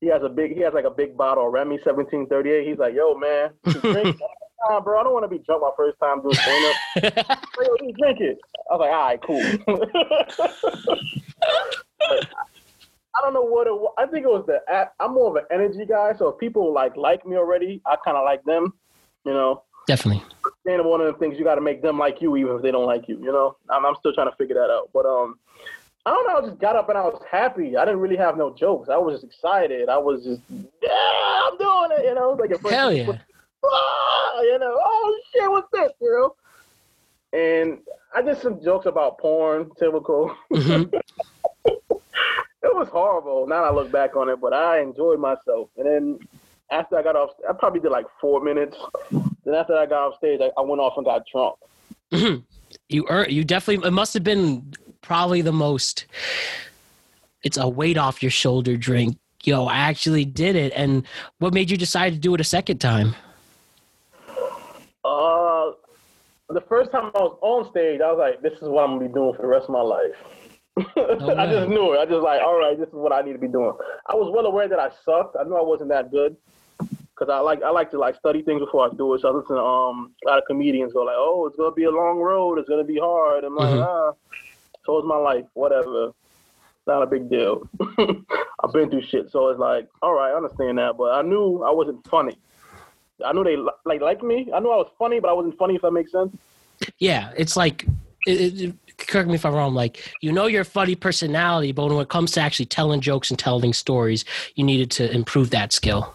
he 0.00 0.06
has 0.06 0.22
a 0.22 0.28
big 0.28 0.54
he 0.54 0.60
has 0.60 0.74
like 0.74 0.84
a 0.84 0.90
big 0.90 1.16
bottle 1.16 1.48
of 1.48 1.52
Remy 1.52 1.78
1738. 1.84 2.68
He's 2.68 2.78
like, 2.78 2.94
yo 2.94 3.16
man, 3.16 3.50
drink? 3.72 4.16
time, 4.66 4.82
bro. 4.82 5.00
I 5.00 5.04
don't 5.04 5.12
want 5.12 5.24
to 5.24 5.28
be 5.28 5.38
drunk 5.44 5.62
my 5.62 5.70
first 5.76 5.98
time 6.00 6.22
doing 6.22 6.34
stand 6.34 6.64
up. 6.64 7.38
Yo, 7.60 7.76
just 7.86 7.98
drink 7.98 8.20
it. 8.20 8.38
I 8.70 8.76
was 8.76 8.80
like, 8.80 8.90
all 8.90 9.06
right, 9.06 9.22
cool. 9.22 9.42
I 13.14 13.20
don't 13.22 13.34
know 13.34 13.42
what 13.42 13.66
it 13.66 13.72
was. 13.74 13.94
I 13.98 14.06
think 14.06 14.24
it 14.24 14.28
was 14.28 14.44
the 14.46 14.60
app. 14.72 14.94
I'm 15.00 15.14
more 15.14 15.30
of 15.30 15.36
an 15.36 15.44
energy 15.50 15.84
guy, 15.86 16.12
so 16.16 16.28
if 16.28 16.38
people 16.38 16.72
like 16.72 16.96
like 16.96 17.26
me 17.26 17.36
already, 17.36 17.82
I 17.86 17.96
kind 18.04 18.16
of 18.16 18.24
like 18.24 18.44
them. 18.44 18.72
You 19.24 19.32
know, 19.32 19.64
Definitely. 19.88 20.22
up 20.66 20.84
one 20.84 21.00
of 21.00 21.06
the 21.06 21.18
things 21.18 21.38
you 21.38 21.44
got 21.44 21.54
to 21.54 21.62
make 21.62 21.80
them 21.80 21.98
like 21.98 22.20
you, 22.20 22.36
even 22.36 22.56
if 22.56 22.62
they 22.62 22.70
don't 22.70 22.84
like 22.84 23.08
you. 23.08 23.18
You 23.18 23.32
know, 23.32 23.56
I'm, 23.70 23.86
I'm 23.86 23.94
still 23.98 24.12
trying 24.12 24.30
to 24.30 24.36
figure 24.36 24.54
that 24.54 24.70
out. 24.70 24.90
But 24.92 25.06
um, 25.06 25.38
I 26.04 26.10
don't 26.10 26.26
know. 26.26 26.36
I 26.36 26.40
just 26.46 26.60
got 26.60 26.76
up 26.76 26.90
and 26.90 26.98
I 26.98 27.02
was 27.02 27.22
happy. 27.30 27.74
I 27.74 27.86
didn't 27.86 28.00
really 28.00 28.16
have 28.16 28.36
no 28.36 28.54
jokes. 28.54 28.90
I 28.90 28.98
was 28.98 29.14
just 29.14 29.24
excited. 29.24 29.88
I 29.88 29.96
was 29.96 30.22
just, 30.24 30.42
yeah, 30.50 30.90
I'm 30.90 31.56
doing 31.56 31.98
it. 31.98 32.04
You 32.04 32.14
know, 32.14 32.36
like 32.38 32.50
at 32.50 32.60
first, 32.60 32.74
Hell 32.74 32.92
yeah. 32.92 33.18
Ah, 33.64 34.40
you 34.42 34.58
know, 34.58 34.76
oh 34.78 35.20
shit, 35.32 35.50
what's 35.50 35.68
this? 35.72 35.92
You 36.00 36.34
know, 37.32 37.38
and 37.38 37.78
I 38.14 38.22
did 38.22 38.40
some 38.40 38.62
jokes 38.62 38.86
about 38.86 39.18
porn, 39.18 39.70
typical. 39.78 40.34
Mhm. 40.52 40.92
it 41.66 41.82
was 42.62 42.88
horrible. 42.88 43.46
Now 43.46 43.64
I 43.64 43.72
look 43.72 43.90
back 43.92 44.16
on 44.16 44.28
it, 44.28 44.40
but 44.40 44.52
I 44.52 44.80
enjoyed 44.80 45.20
myself. 45.20 45.68
And 45.76 45.86
then 45.86 46.18
after 46.70 46.96
I 46.96 47.02
got 47.02 47.16
off, 47.16 47.30
I 47.48 47.52
probably 47.52 47.80
did 47.80 47.90
like 47.90 48.06
four 48.20 48.42
minutes. 48.42 48.76
Then 49.10 49.54
after 49.54 49.76
I 49.76 49.86
got 49.86 50.08
off 50.08 50.16
stage, 50.18 50.40
I, 50.40 50.50
I 50.58 50.62
went 50.62 50.80
off 50.80 50.94
and 50.96 51.04
got 51.04 51.24
drunk. 51.30 51.56
Mhm. 52.12 52.44
You 52.88 53.06
earn, 53.08 53.30
you 53.30 53.44
definitely 53.44 53.86
it 53.86 53.92
must 53.92 54.14
have 54.14 54.24
been 54.24 54.72
probably 55.00 55.42
the 55.42 55.52
most 55.52 56.06
it's 57.42 57.56
a 57.56 57.68
weight 57.68 57.96
off 57.96 58.22
your 58.22 58.30
shoulder 58.30 58.76
drink. 58.76 59.16
Yo, 59.44 59.66
I 59.66 59.76
actually 59.76 60.24
did 60.24 60.56
it. 60.56 60.72
And 60.74 61.06
what 61.38 61.54
made 61.54 61.70
you 61.70 61.76
decide 61.76 62.12
to 62.12 62.18
do 62.18 62.34
it 62.34 62.40
a 62.40 62.44
second 62.44 62.78
time? 62.78 63.14
Uh, 65.04 65.70
the 66.54 66.62
first 66.62 66.90
time 66.90 67.10
I 67.14 67.20
was 67.20 67.38
on 67.42 67.70
stage, 67.70 68.00
I 68.00 68.10
was 68.10 68.18
like, 68.18 68.40
"This 68.42 68.54
is 68.62 68.68
what 68.68 68.84
I'm 68.84 68.96
gonna 68.96 69.08
be 69.08 69.14
doing 69.14 69.34
for 69.34 69.42
the 69.42 69.48
rest 69.48 69.64
of 69.64 69.70
my 69.70 69.82
life." 69.82 70.16
I 70.78 71.46
just 71.50 71.68
knew 71.68 71.92
it. 71.94 71.98
I 71.98 72.06
just 72.06 72.22
like, 72.22 72.40
all 72.40 72.56
right, 72.58 72.78
this 72.78 72.88
is 72.88 72.94
what 72.94 73.12
I 73.12 73.20
need 73.22 73.32
to 73.32 73.38
be 73.38 73.48
doing. 73.48 73.72
I 74.06 74.14
was 74.14 74.30
well 74.32 74.46
aware 74.46 74.68
that 74.68 74.78
I 74.78 74.90
sucked. 75.04 75.36
I 75.38 75.42
knew 75.44 75.56
I 75.56 75.62
wasn't 75.62 75.90
that 75.90 76.10
good 76.10 76.36
because 76.78 77.28
I 77.32 77.40
like 77.40 77.62
I 77.62 77.70
like 77.70 77.90
to 77.90 77.98
like 77.98 78.14
study 78.14 78.42
things 78.42 78.60
before 78.60 78.86
I 78.86 78.94
do 78.96 79.12
it. 79.14 79.20
So 79.22 79.28
I 79.28 79.32
listen 79.32 79.56
to 79.56 79.62
um 79.62 80.14
a 80.24 80.30
lot 80.30 80.38
of 80.38 80.44
comedians 80.46 80.92
go 80.92 81.02
like, 81.02 81.16
"Oh, 81.18 81.46
it's 81.46 81.56
gonna 81.56 81.72
be 81.72 81.84
a 81.84 81.90
long 81.90 82.18
road. 82.18 82.58
It's 82.58 82.68
gonna 82.68 82.84
be 82.84 82.98
hard." 82.98 83.44
I'm 83.44 83.56
like, 83.56 83.74
Mhm. 83.74 83.82
ah, 83.84 84.12
so 84.86 84.98
is 84.98 85.04
my 85.04 85.16
life. 85.16 85.44
Whatever. 85.54 86.12
Not 86.86 87.02
a 87.02 87.06
big 87.06 87.28
deal. 87.28 87.68
I've 87.98 88.72
been 88.72 88.88
through 88.88 89.02
shit, 89.02 89.30
so 89.30 89.48
it's 89.50 89.60
like, 89.60 89.86
all 90.00 90.14
right, 90.14 90.32
I 90.32 90.36
understand 90.36 90.78
that. 90.78 90.96
But 90.96 91.12
I 91.14 91.20
knew 91.22 91.62
I 91.62 91.70
wasn't 91.70 92.06
funny. 92.08 92.38
I 93.24 93.32
knew 93.32 93.44
they 93.44 93.56
li- 93.56 93.70
like 93.84 94.00
liked 94.00 94.22
me. 94.22 94.48
I 94.54 94.60
knew 94.60 94.70
I 94.70 94.76
was 94.76 94.90
funny, 94.98 95.20
but 95.20 95.28
I 95.28 95.32
wasn't 95.32 95.58
funny. 95.58 95.74
If 95.74 95.82
that 95.82 95.92
makes 95.92 96.12
sense. 96.12 96.36
Yeah, 96.98 97.32
it's 97.36 97.56
like 97.56 97.84
it, 98.26 98.60
it, 98.60 98.74
correct 98.98 99.28
me 99.28 99.34
if 99.34 99.44
I'm 99.44 99.54
wrong. 99.54 99.74
Like 99.74 100.16
you 100.20 100.32
know 100.32 100.46
your 100.46 100.64
funny 100.64 100.94
personality, 100.94 101.72
but 101.72 101.88
when 101.88 101.98
it 101.98 102.08
comes 102.08 102.32
to 102.32 102.40
actually 102.40 102.66
telling 102.66 103.00
jokes 103.00 103.30
and 103.30 103.38
telling 103.38 103.72
stories, 103.72 104.24
you 104.54 104.64
needed 104.64 104.90
to 104.92 105.10
improve 105.12 105.50
that 105.50 105.72
skill. 105.72 106.14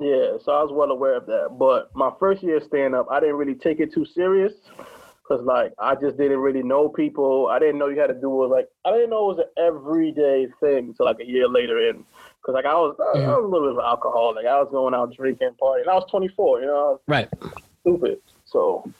Yeah, 0.00 0.38
so 0.42 0.52
I 0.52 0.62
was 0.62 0.72
well 0.72 0.90
aware 0.90 1.16
of 1.16 1.26
that. 1.26 1.56
But 1.58 1.94
my 1.94 2.10
first 2.18 2.42
year 2.42 2.60
stand 2.66 2.94
up, 2.94 3.06
I 3.10 3.20
didn't 3.20 3.36
really 3.36 3.54
take 3.54 3.78
it 3.78 3.92
too 3.92 4.04
serious 4.04 4.52
because, 5.22 5.44
like, 5.44 5.72
I 5.78 5.94
just 5.94 6.16
didn't 6.16 6.40
really 6.40 6.62
know 6.62 6.88
people. 6.88 7.48
I 7.48 7.58
didn't 7.58 7.78
know 7.78 7.88
you 7.88 8.00
had 8.00 8.08
to 8.08 8.20
do 8.20 8.44
it. 8.44 8.48
Like, 8.48 8.68
I 8.84 8.90
didn't 8.90 9.10
know 9.10 9.30
it 9.30 9.36
was 9.36 9.46
an 9.46 9.64
everyday 9.64 10.48
thing 10.60 10.88
until 10.88 11.06
like 11.06 11.20
a 11.20 11.26
year 11.26 11.46
later 11.46 11.88
in. 11.90 12.04
Because, 12.42 12.54
like, 12.54 12.64
I 12.64 12.74
was, 12.74 12.96
I, 12.98 13.20
I 13.20 13.36
was 13.36 13.44
a 13.44 13.46
little 13.46 13.68
bit 13.68 13.72
of 13.72 13.78
an 13.78 13.84
alcoholic. 13.84 14.46
I 14.46 14.58
was 14.58 14.68
going 14.72 14.94
out 14.94 15.14
drinking, 15.14 15.50
partying. 15.62 15.86
I 15.88 15.94
was 15.94 16.06
24, 16.10 16.60
you 16.60 16.66
know, 16.66 17.00
Right. 17.06 17.28
stupid. 17.82 18.18
So, 18.44 18.90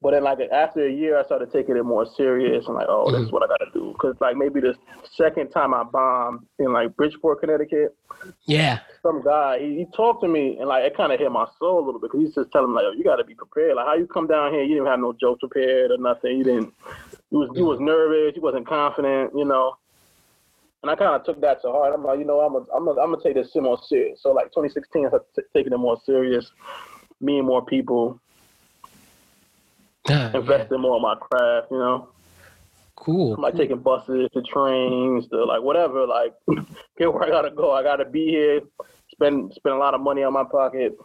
but 0.00 0.12
then, 0.12 0.24
like, 0.24 0.38
after 0.52 0.86
a 0.86 0.90
year, 0.90 1.18
I 1.18 1.24
started 1.24 1.52
taking 1.52 1.76
it 1.76 1.82
more 1.82 2.06
serious 2.06 2.66
and, 2.66 2.74
like, 2.74 2.86
oh, 2.88 3.10
this 3.10 3.20
is 3.20 3.26
mm-hmm. 3.26 3.34
what 3.34 3.42
I 3.42 3.46
got 3.46 3.64
to 3.64 3.70
do. 3.74 3.92
Because, 3.92 4.16
like, 4.20 4.36
maybe 4.36 4.60
the 4.60 4.74
second 5.14 5.50
time 5.50 5.74
I 5.74 5.82
bombed 5.84 6.46
in, 6.58 6.72
like, 6.72 6.96
Bridgeport, 6.96 7.40
Connecticut, 7.40 7.94
Yeah. 8.46 8.78
some 9.02 9.22
guy, 9.22 9.58
he, 9.58 9.76
he 9.76 9.86
talked 9.94 10.22
to 10.22 10.28
me 10.28 10.56
and 10.58 10.68
like 10.68 10.84
it 10.84 10.96
kind 10.96 11.12
of 11.12 11.20
hit 11.20 11.30
my 11.30 11.46
soul 11.58 11.78
a 11.78 11.84
little 11.84 12.00
bit 12.00 12.10
because 12.10 12.26
he's 12.26 12.34
just 12.34 12.50
telling 12.52 12.70
me 12.70 12.76
like, 12.76 12.84
Yo, 12.84 12.92
you 12.92 13.04
got 13.04 13.16
to 13.16 13.24
be 13.24 13.34
prepared. 13.34 13.76
Like, 13.76 13.86
how 13.86 13.94
you 13.94 14.06
come 14.06 14.26
down 14.26 14.52
here, 14.52 14.62
you 14.62 14.76
didn't 14.76 14.88
have 14.88 15.00
no 15.00 15.12
jokes 15.12 15.40
prepared 15.40 15.90
or 15.90 15.98
nothing. 15.98 16.38
You 16.38 16.44
didn't. 16.44 16.74
You 17.30 17.38
was 17.38 17.50
you 17.54 17.64
was 17.64 17.80
nervous. 17.80 18.34
You 18.34 18.42
wasn't 18.42 18.66
confident. 18.66 19.32
You 19.34 19.44
know. 19.44 19.76
And 20.82 20.90
I 20.90 20.94
kind 20.94 21.14
of 21.14 21.24
took 21.24 21.40
that 21.40 21.62
to 21.62 21.70
heart. 21.72 21.92
I'm 21.94 22.04
like, 22.04 22.18
you 22.18 22.24
know, 22.24 22.40
I'm 22.40 22.52
gonna 22.52 22.66
I'm 22.74 22.84
gonna 22.84 23.00
I'm 23.00 23.10
gonna 23.12 23.22
take 23.22 23.34
this 23.34 23.50
shit 23.52 23.62
more 23.62 23.78
serious. 23.88 24.20
So 24.22 24.32
like 24.32 24.46
2016, 24.46 25.04
I 25.04 25.08
started 25.08 25.26
t- 25.34 25.42
taking 25.54 25.72
it 25.72 25.78
more 25.78 25.98
serious. 26.04 26.52
Me 27.20 27.38
and 27.38 27.46
more 27.46 27.64
people 27.64 28.20
Ah, 30.08 30.30
yeah. 30.32 30.36
investing 30.36 30.80
more 30.80 30.96
in 30.96 31.02
my 31.02 31.14
craft. 31.16 31.68
You 31.70 31.78
know, 31.78 32.08
Cool. 32.96 33.34
I'm 33.34 33.42
like 33.42 33.56
taking 33.56 33.78
buses, 33.78 34.28
to 34.32 34.42
trains, 34.42 35.28
to 35.28 35.44
like 35.44 35.62
whatever. 35.62 36.06
Like, 36.06 36.34
get 36.98 37.12
where 37.12 37.24
I 37.24 37.28
gotta 37.30 37.50
go. 37.50 37.72
I 37.72 37.82
gotta 37.82 38.04
be 38.04 38.26
here. 38.28 38.60
Spend 39.12 39.52
spend 39.54 39.74
a 39.74 39.78
lot 39.78 39.94
of 39.94 40.00
money 40.00 40.22
on 40.22 40.32
my 40.32 40.44
pocket. 40.44 40.96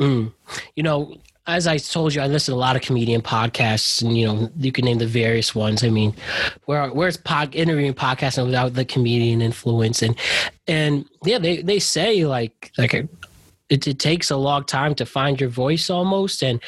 Mm. 0.00 0.32
You 0.74 0.82
know, 0.82 1.14
as 1.46 1.66
I 1.66 1.78
told 1.78 2.14
you, 2.14 2.20
I 2.20 2.26
listen 2.26 2.52
to 2.52 2.56
a 2.56 2.60
lot 2.60 2.76
of 2.76 2.82
comedian 2.82 3.22
podcasts, 3.22 4.02
and 4.02 4.16
you 4.18 4.26
know, 4.26 4.50
you 4.58 4.72
can 4.72 4.84
name 4.84 4.98
the 4.98 5.06
various 5.06 5.54
ones. 5.54 5.84
I 5.84 5.90
mean, 5.90 6.14
where 6.64 6.88
where's 6.88 7.16
pod 7.16 7.54
interviewing 7.54 7.94
podcasting 7.94 8.46
without 8.46 8.74
the 8.74 8.84
comedian 8.84 9.40
influence? 9.40 10.02
And 10.02 10.16
and 10.66 11.08
yeah, 11.24 11.38
they 11.38 11.62
they 11.62 11.78
say 11.78 12.26
like 12.26 12.72
like 12.78 12.94
it, 12.94 13.08
it 13.86 13.98
takes 13.98 14.30
a 14.30 14.36
long 14.36 14.64
time 14.64 14.94
to 14.96 15.06
find 15.06 15.40
your 15.40 15.50
voice 15.50 15.88
almost, 15.88 16.42
and 16.42 16.60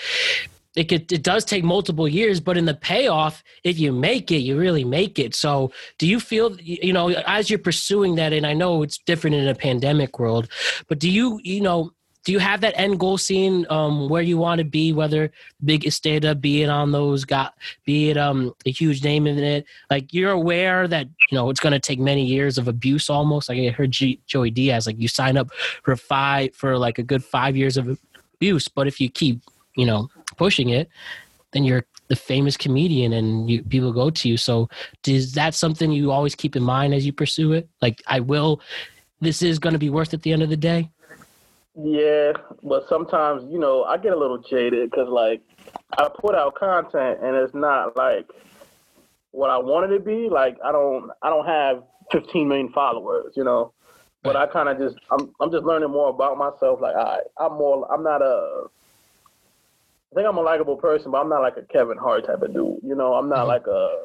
it 0.77 0.89
could, 0.89 1.11
it 1.11 1.25
does 1.25 1.45
take 1.45 1.65
multiple 1.65 2.07
years, 2.07 2.39
but 2.39 2.57
in 2.57 2.65
the 2.65 2.75
payoff, 2.75 3.43
if 3.65 3.81
you 3.81 3.93
make 3.93 4.31
it, 4.31 4.39
you 4.39 4.57
really 4.57 4.85
make 4.85 5.19
it. 5.19 5.35
So, 5.35 5.73
do 5.99 6.07
you 6.07 6.21
feel 6.21 6.57
you 6.61 6.93
know 6.93 7.11
as 7.27 7.51
you're 7.51 7.59
pursuing 7.59 8.15
that? 8.15 8.33
And 8.33 8.47
I 8.47 8.53
know 8.53 8.83
it's 8.83 8.99
different 8.99 9.35
in 9.35 9.49
a 9.49 9.57
pandemic 9.57 10.21
world, 10.21 10.49
but 10.87 11.01
do 11.01 11.11
you 11.11 11.41
you 11.43 11.61
know 11.61 11.93
do 12.29 12.33
you 12.33 12.41
have 12.41 12.61
that 12.61 12.79
end 12.79 13.01
goal 13.01 13.17
scene 13.17 13.65
um, 13.71 14.11
where 14.11 14.21
you 14.21 14.37
want 14.37 14.59
to 14.59 14.65
be, 14.67 14.93
whether 14.93 15.33
big 15.65 15.91
up, 16.27 16.41
be 16.43 16.63
it 16.63 16.69
on 16.69 16.93
those 16.93 17.25
got, 17.25 17.55
be 17.87 18.11
it 18.11 18.19
um, 18.19 18.55
a 18.67 18.71
huge 18.71 19.03
name 19.03 19.27
in 19.27 19.39
it? 19.39 19.65
Like 19.91 20.13
you're 20.13 20.33
aware 20.33 20.87
that 20.89 21.07
you 21.07 21.35
know 21.39 21.49
it's 21.49 21.59
going 21.59 21.73
to 21.73 21.81
take 21.81 21.99
many 21.99 22.27
years 22.27 22.59
of 22.59 22.69
abuse, 22.69 23.09
almost. 23.09 23.49
Like 23.49 23.59
I 23.59 23.71
heard 23.71 23.93
G- 23.93 24.21
Joey 24.27 24.51
Diaz, 24.51 24.87
like 24.87 24.99
you 24.99 25.09
sign 25.09 25.39
up 25.39 25.49
for 25.83 25.97
five 25.97 26.55
for 26.55 26.77
like 26.77 26.99
a 26.99 27.03
good 27.03 27.25
five 27.25 27.57
years 27.57 27.79
of 27.79 27.99
abuse, 28.35 28.69
but 28.69 28.87
if 28.87 29.01
you 29.01 29.09
keep 29.09 29.41
you 29.75 29.87
know 29.87 30.11
pushing 30.37 30.69
it, 30.69 30.91
then 31.53 31.65
you're 31.65 31.87
the 32.09 32.17
famous 32.17 32.59
comedian 32.59 33.15
and 33.15 33.51
you, 33.51 33.63
people 33.63 33.91
go 33.91 34.11
to 34.11 34.29
you. 34.29 34.37
So 34.37 34.69
is 35.07 35.33
that 35.33 35.55
something 35.55 35.91
you 35.93 36.13
always 36.13 36.35
keep 36.35 36.57
in 36.57 36.63
mind 36.63 36.93
as 36.93 37.07
you 37.07 37.13
pursue 37.15 37.55
it? 37.55 37.71
Like 37.81 38.03
I 38.07 38.21
will, 38.21 38.61
this 39.23 39.41
is 39.41 39.59
going 39.59 39.73
to 39.73 39.79
be 39.79 39.89
worth 39.89 40.09
it 40.09 40.17
at 40.17 40.23
the 40.25 40.35
end 40.35 40.43
of 40.43 40.51
the 40.51 40.59
day. 40.59 40.91
Yeah, 41.81 42.33
but 42.63 42.89
sometimes 42.89 43.45
you 43.53 43.59
know 43.59 43.85
I 43.85 43.99
get 43.99 44.13
a 44.13 44.19
little 44.19 44.39
jaded 44.39 44.91
because 44.91 45.09
like 45.09 45.43
I 45.97 46.09
put 46.21 46.35
out 46.35 46.57
content 46.57 47.21
and 47.23 47.37
it's 47.37 47.55
not 47.55 47.97
like 47.97 48.27
what 49.31 49.51
I 49.51 49.59
wanted 49.59 49.93
it 49.93 49.99
to 49.99 50.05
be. 50.05 50.29
Like 50.29 50.57
I 50.65 50.73
don't 50.73 51.11
I 51.23 51.31
don't 51.31 51.47
have 51.47 51.85
15 52.11 52.49
million 52.49 52.71
followers, 52.71 53.35
you 53.37 53.45
know. 53.45 53.73
But 54.25 54.35
I 54.35 54.47
kind 54.49 54.69
of 54.69 54.79
just 54.79 54.97
I'm 55.13 55.33
I'm 55.41 55.53
just 55.53 55.65
learning 55.65 55.91
more 55.91 56.09
about 56.09 56.37
myself. 56.37 56.81
Like 56.81 56.97
I 56.97 57.21
I'm 57.39 57.53
more 57.53 57.91
I'm 57.93 58.03
not 58.03 58.23
a 58.23 58.65
I 60.11 60.15
think 60.17 60.27
I'm 60.27 60.39
a 60.39 60.43
likable 60.43 60.77
person, 60.77 61.13
but 61.13 61.21
I'm 61.21 61.29
not 61.29 61.43
like 61.43 61.59
a 61.59 61.63
Kevin 61.63 61.99
Hart 61.99 62.27
type 62.27 62.43
of 62.43 62.53
dude. 62.53 62.79
You 62.83 62.97
know, 62.97 63.15
I'm 63.15 63.29
not 63.29 63.47
mm-hmm. 63.47 63.49
like 63.49 63.67
a 63.69 64.03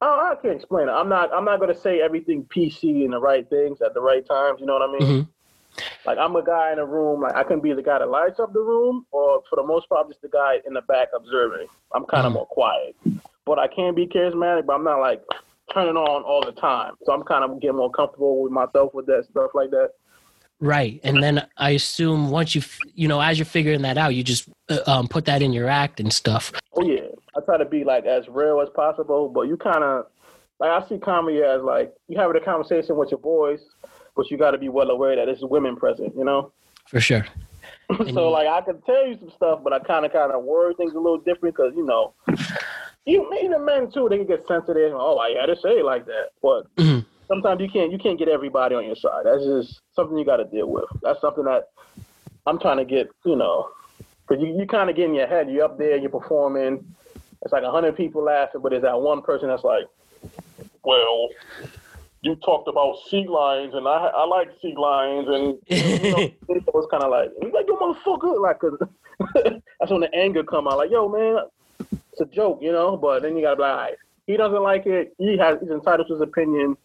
I, 0.00 0.32
I 0.32 0.34
can't 0.42 0.56
explain 0.56 0.88
it. 0.88 0.92
I'm 0.92 1.08
not. 1.08 1.32
I'm 1.32 1.44
not 1.44 1.60
gonna 1.60 1.78
say 1.78 2.00
everything 2.00 2.44
PC 2.44 3.04
and 3.04 3.12
the 3.12 3.20
right 3.20 3.48
things 3.48 3.80
at 3.80 3.94
the 3.94 4.00
right 4.00 4.26
times. 4.26 4.60
You 4.60 4.66
know 4.66 4.74
what 4.74 4.90
I 4.90 4.92
mean? 4.92 5.00
Mm-hmm. 5.00 5.30
Like 6.06 6.18
I'm 6.18 6.36
a 6.36 6.44
guy 6.44 6.72
in 6.72 6.78
a 6.78 6.84
room. 6.86 7.22
Like 7.22 7.34
I 7.34 7.42
can 7.44 7.60
be 7.60 7.72
the 7.72 7.82
guy 7.82 7.98
that 7.98 8.08
lights 8.08 8.38
up 8.40 8.52
the 8.52 8.60
room, 8.60 9.06
or 9.10 9.42
for 9.48 9.56
the 9.56 9.62
most 9.62 9.88
part, 9.88 10.04
I'm 10.04 10.10
just 10.10 10.22
the 10.22 10.28
guy 10.28 10.56
in 10.66 10.74
the 10.74 10.82
back 10.82 11.08
observing. 11.16 11.66
I'm 11.94 12.04
kind 12.04 12.26
of 12.26 12.32
Mhm. 12.32 12.36
more 12.36 12.46
quiet, 12.46 12.94
but 13.44 13.58
I 13.58 13.68
can 13.68 13.94
be 13.94 14.06
charismatic. 14.06 14.66
But 14.66 14.74
I'm 14.74 14.84
not 14.84 15.00
like 15.00 15.22
turning 15.72 15.96
on 15.96 16.22
all 16.22 16.42
the 16.44 16.52
time. 16.52 16.94
So 17.04 17.12
I'm 17.12 17.22
kind 17.22 17.42
of 17.44 17.60
getting 17.60 17.76
more 17.76 17.90
comfortable 17.90 18.42
with 18.42 18.52
myself 18.52 18.92
with 18.94 19.06
that 19.06 19.24
stuff 19.30 19.50
like 19.54 19.70
that. 19.70 19.90
Right. 20.60 21.00
And 21.02 21.22
then 21.22 21.46
I 21.56 21.70
assume 21.70 22.30
once 22.30 22.54
you, 22.54 22.62
you 22.94 23.08
know, 23.08 23.20
as 23.20 23.38
you're 23.38 23.44
figuring 23.44 23.82
that 23.82 23.98
out, 23.98 24.14
you 24.14 24.22
just 24.22 24.48
uh, 24.68 24.78
um, 24.86 25.08
put 25.08 25.24
that 25.24 25.42
in 25.42 25.52
your 25.52 25.68
act 25.68 26.00
and 26.00 26.12
stuff. 26.12 26.52
Oh 26.74 26.84
yeah, 26.84 27.08
I 27.36 27.40
try 27.44 27.58
to 27.58 27.64
be 27.64 27.82
like 27.84 28.04
as 28.04 28.28
real 28.28 28.60
as 28.60 28.68
possible. 28.74 29.28
But 29.28 29.42
you 29.42 29.56
kind 29.56 29.82
of 29.82 30.06
like 30.60 30.70
I 30.70 30.86
see 30.88 30.98
comedy 30.98 31.42
as 31.42 31.62
like 31.62 31.92
you 32.08 32.18
having 32.18 32.36
a 32.36 32.44
conversation 32.44 32.96
with 32.96 33.10
your 33.10 33.18
boys, 33.20 33.60
but 34.16 34.30
you 34.30 34.36
got 34.36 34.52
to 34.52 34.58
be 34.58 34.68
well 34.68 34.90
aware 34.90 35.16
that 35.16 35.28
it's 35.28 35.42
women 35.42 35.76
present. 35.76 36.14
You 36.16 36.24
know. 36.24 36.52
For 36.88 37.00
sure. 37.00 37.26
so 38.12 38.30
like 38.30 38.46
I 38.46 38.60
can 38.62 38.80
tell 38.82 39.06
you 39.06 39.18
some 39.18 39.30
stuff, 39.36 39.60
but 39.62 39.72
I 39.72 39.78
kind 39.78 40.04
of 40.06 40.12
kind 40.12 40.32
of 40.32 40.42
word 40.44 40.76
things 40.76 40.94
a 40.94 40.98
little 40.98 41.18
different 41.18 41.54
because 41.56 41.72
you 41.76 41.84
know, 41.84 42.14
you 43.04 43.30
even 43.42 43.64
men 43.64 43.90
too 43.90 44.08
they 44.08 44.18
can 44.18 44.26
get 44.26 44.46
sensitive. 44.46 44.92
Oh, 44.94 45.18
I 45.18 45.30
had 45.38 45.46
to 45.46 45.56
say 45.56 45.78
it 45.78 45.84
like 45.84 46.06
that, 46.06 46.30
but 46.42 46.74
Mhm. 46.76 47.04
sometimes 47.28 47.60
you 47.60 47.68
can't 47.68 47.92
you 47.92 47.98
can't 47.98 48.18
get 48.18 48.28
everybody 48.28 48.74
on 48.74 48.84
your 48.84 48.96
side. 48.96 49.24
That's 49.24 49.44
just 49.44 49.80
something 49.94 50.16
you 50.16 50.24
got 50.24 50.36
to 50.38 50.44
deal 50.44 50.68
with. 50.68 50.86
That's 51.02 51.20
something 51.20 51.44
that 51.44 51.68
I'm 52.46 52.58
trying 52.58 52.78
to 52.78 52.84
get, 52.84 53.10
you 53.24 53.36
know, 53.36 53.68
because 54.26 54.42
you, 54.42 54.56
you 54.58 54.66
kind 54.66 54.90
of 54.90 54.96
get 54.96 55.06
in 55.06 55.14
your 55.14 55.26
head. 55.26 55.50
You're 55.50 55.64
up 55.64 55.78
there, 55.78 55.96
you're 55.96 56.10
performing. 56.10 56.84
It's 57.42 57.52
like 57.52 57.62
a 57.62 57.70
hundred 57.70 57.96
people 57.96 58.22
laughing, 58.22 58.62
but 58.62 58.70
there's 58.70 58.82
that 58.82 58.98
one 58.98 59.20
person 59.20 59.48
that's 59.48 59.64
like, 59.64 59.84
well, 60.82 61.28
you 62.24 62.34
talked 62.36 62.68
about 62.68 62.96
sea 63.08 63.26
lions, 63.28 63.74
and 63.74 63.86
I 63.86 64.06
I 64.06 64.24
like 64.24 64.48
sea 64.60 64.74
lions, 64.76 65.28
and 65.28 65.58
you 65.68 66.10
know, 66.10 66.56
it 66.56 66.74
was 66.74 66.88
kind 66.90 67.02
of 67.02 67.10
like, 67.10 67.30
like, 67.52 67.66
yo, 67.68 67.76
motherfucker, 67.76 68.40
like, 68.40 68.58
cause 68.58 68.78
that's 69.78 69.92
when 69.92 70.00
the 70.00 70.14
anger 70.14 70.42
come 70.42 70.66
out. 70.66 70.78
Like, 70.78 70.90
yo, 70.90 71.08
man, 71.08 71.44
it's 72.12 72.20
a 72.20 72.24
joke, 72.24 72.60
you 72.62 72.72
know. 72.72 72.96
But 72.96 73.22
then 73.22 73.36
you 73.36 73.42
gotta 73.42 73.56
be 73.56 73.62
like, 73.62 73.70
all 73.70 73.76
right, 73.76 73.94
he 74.26 74.36
doesn't 74.38 74.62
like 74.62 74.86
it. 74.86 75.14
He 75.18 75.36
has 75.36 75.60
he's 75.60 75.70
entitled 75.70 76.08
to 76.08 76.14
his 76.14 76.22
opinion. 76.22 76.78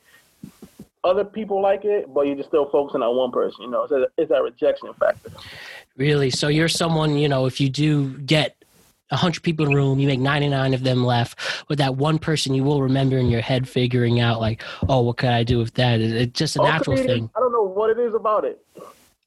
Other 1.05 1.23
people 1.23 1.61
like 1.61 1.85
it, 1.85 2.13
but 2.13 2.27
you're 2.27 2.35
just 2.35 2.49
still 2.49 2.69
focusing 2.69 3.01
on 3.01 3.15
one 3.15 3.31
person. 3.31 3.63
You 3.63 3.71
know, 3.71 3.83
it's, 3.83 3.93
a, 3.93 4.07
it's 4.17 4.29
that 4.29 4.43
rejection 4.43 4.93
factor. 4.99 5.31
Really? 5.95 6.29
So 6.29 6.49
you're 6.49 6.67
someone, 6.67 7.17
you 7.17 7.29
know, 7.29 7.45
if 7.45 7.61
you 7.61 7.69
do 7.69 8.17
get 8.19 8.58
100 9.09 9.43
people 9.43 9.65
in 9.65 9.73
a 9.73 9.75
room, 9.75 9.99
you 9.99 10.07
make 10.07 10.19
99 10.19 10.73
of 10.73 10.83
them 10.83 11.05
laugh, 11.05 11.63
With 11.67 11.79
that 11.79 11.95
one 11.95 12.19
person, 12.19 12.53
you 12.53 12.63
will 12.63 12.81
remember 12.81 13.17
in 13.17 13.27
your 13.27 13.41
head 13.41 13.67
figuring 13.67 14.19
out, 14.19 14.39
like, 14.39 14.63
oh, 14.87 15.01
what 15.01 15.17
could 15.17 15.29
I 15.29 15.43
do 15.43 15.57
with 15.57 15.73
that? 15.75 15.99
It's 15.99 16.37
just 16.37 16.55
a 16.55 16.63
natural 16.63 16.97
thing. 16.97 17.29
I 17.35 17.39
don't 17.39 17.51
know 17.51 17.63
what 17.63 17.89
it 17.89 17.99
is 17.99 18.13
about 18.13 18.45
it. 18.45 18.63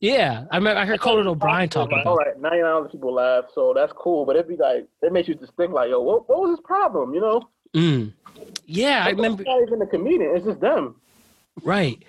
Yeah. 0.01 0.45
I 0.51 0.57
remember 0.57 0.81
I 0.81 0.85
heard 0.85 1.01
Conan 1.01 1.29
O'Brien 1.29 1.69
talking 1.69 1.97
like, 1.97 2.05
about 2.05 2.11
All 2.11 2.17
right, 2.17 2.39
99 2.39 2.65
other 2.65 2.89
people 2.89 3.15
laugh, 3.15 3.45
so 3.55 3.73
that's 3.75 3.93
cool. 3.93 4.25
But 4.25 4.37
it'd 4.37 4.49
be 4.49 4.57
like, 4.57 4.87
it 5.01 5.13
makes 5.13 5.29
you 5.29 5.35
just 5.35 5.55
think 5.57 5.73
like, 5.73 5.91
yo, 5.91 6.01
what, 6.01 6.29
what 6.29 6.41
was 6.41 6.51
his 6.51 6.61
problem? 6.61 7.15
You 7.15 7.21
know? 7.21 7.49
Mm. 7.75 8.13
Yeah, 8.67 9.05
I 9.05 9.11
remember. 9.11 9.45
Not 9.45 9.63
even 9.63 9.79
the 9.79 9.87
comedian. 9.87 10.37
It's 10.37 10.45
just 10.45 10.61
them. 10.61 10.97
Right. 11.63 12.03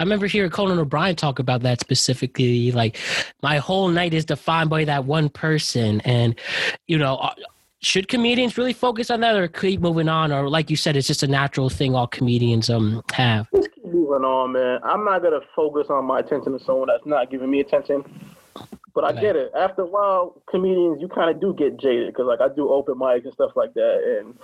I 0.00 0.02
remember 0.02 0.26
hearing 0.26 0.50
Conan 0.50 0.78
O'Brien 0.78 1.14
talk 1.14 1.38
about 1.38 1.60
that 1.60 1.78
specifically. 1.78 2.72
Like, 2.72 2.98
my 3.42 3.58
whole 3.58 3.88
night 3.88 4.14
is 4.14 4.24
defined 4.24 4.70
by 4.70 4.84
that 4.84 5.04
one 5.04 5.28
person. 5.28 6.00
And, 6.06 6.34
you 6.88 6.96
know, 6.96 7.16
uh, 7.16 7.34
should 7.82 8.08
comedians 8.08 8.56
really 8.56 8.72
focus 8.72 9.10
on 9.10 9.20
that 9.20 9.36
or 9.36 9.46
keep 9.46 9.82
moving 9.82 10.08
on? 10.08 10.32
Or, 10.32 10.48
like 10.48 10.70
you 10.70 10.76
said, 10.76 10.96
it's 10.96 11.06
just 11.06 11.22
a 11.22 11.26
natural 11.26 11.68
thing 11.68 11.94
all 11.94 12.06
comedians 12.06 12.70
um 12.70 13.02
have. 13.12 13.46
Just 13.54 13.72
keep 13.74 13.84
moving 13.84 14.24
on, 14.24 14.52
man. 14.52 14.80
I'm 14.84 15.04
not 15.04 15.22
gonna 15.22 15.40
focus 15.54 15.88
on 15.90 16.06
my 16.06 16.20
attention 16.20 16.52
to 16.52 16.64
someone 16.64 16.88
that's 16.88 17.04
not 17.04 17.30
giving 17.30 17.50
me 17.50 17.60
attention. 17.60 18.02
But 18.94 19.04
I 19.04 19.12
get 19.12 19.36
it. 19.36 19.52
After 19.54 19.82
a 19.82 19.86
while, 19.86 20.42
comedians, 20.50 21.00
you 21.00 21.08
kind 21.08 21.30
of 21.30 21.40
do 21.40 21.54
get 21.54 21.78
jaded 21.78 22.08
because, 22.08 22.26
like, 22.26 22.40
I 22.40 22.48
do 22.52 22.70
open 22.70 22.94
mics 22.94 23.24
and 23.24 23.32
stuff 23.32 23.52
like 23.54 23.74
that, 23.74 24.18
and 24.18 24.34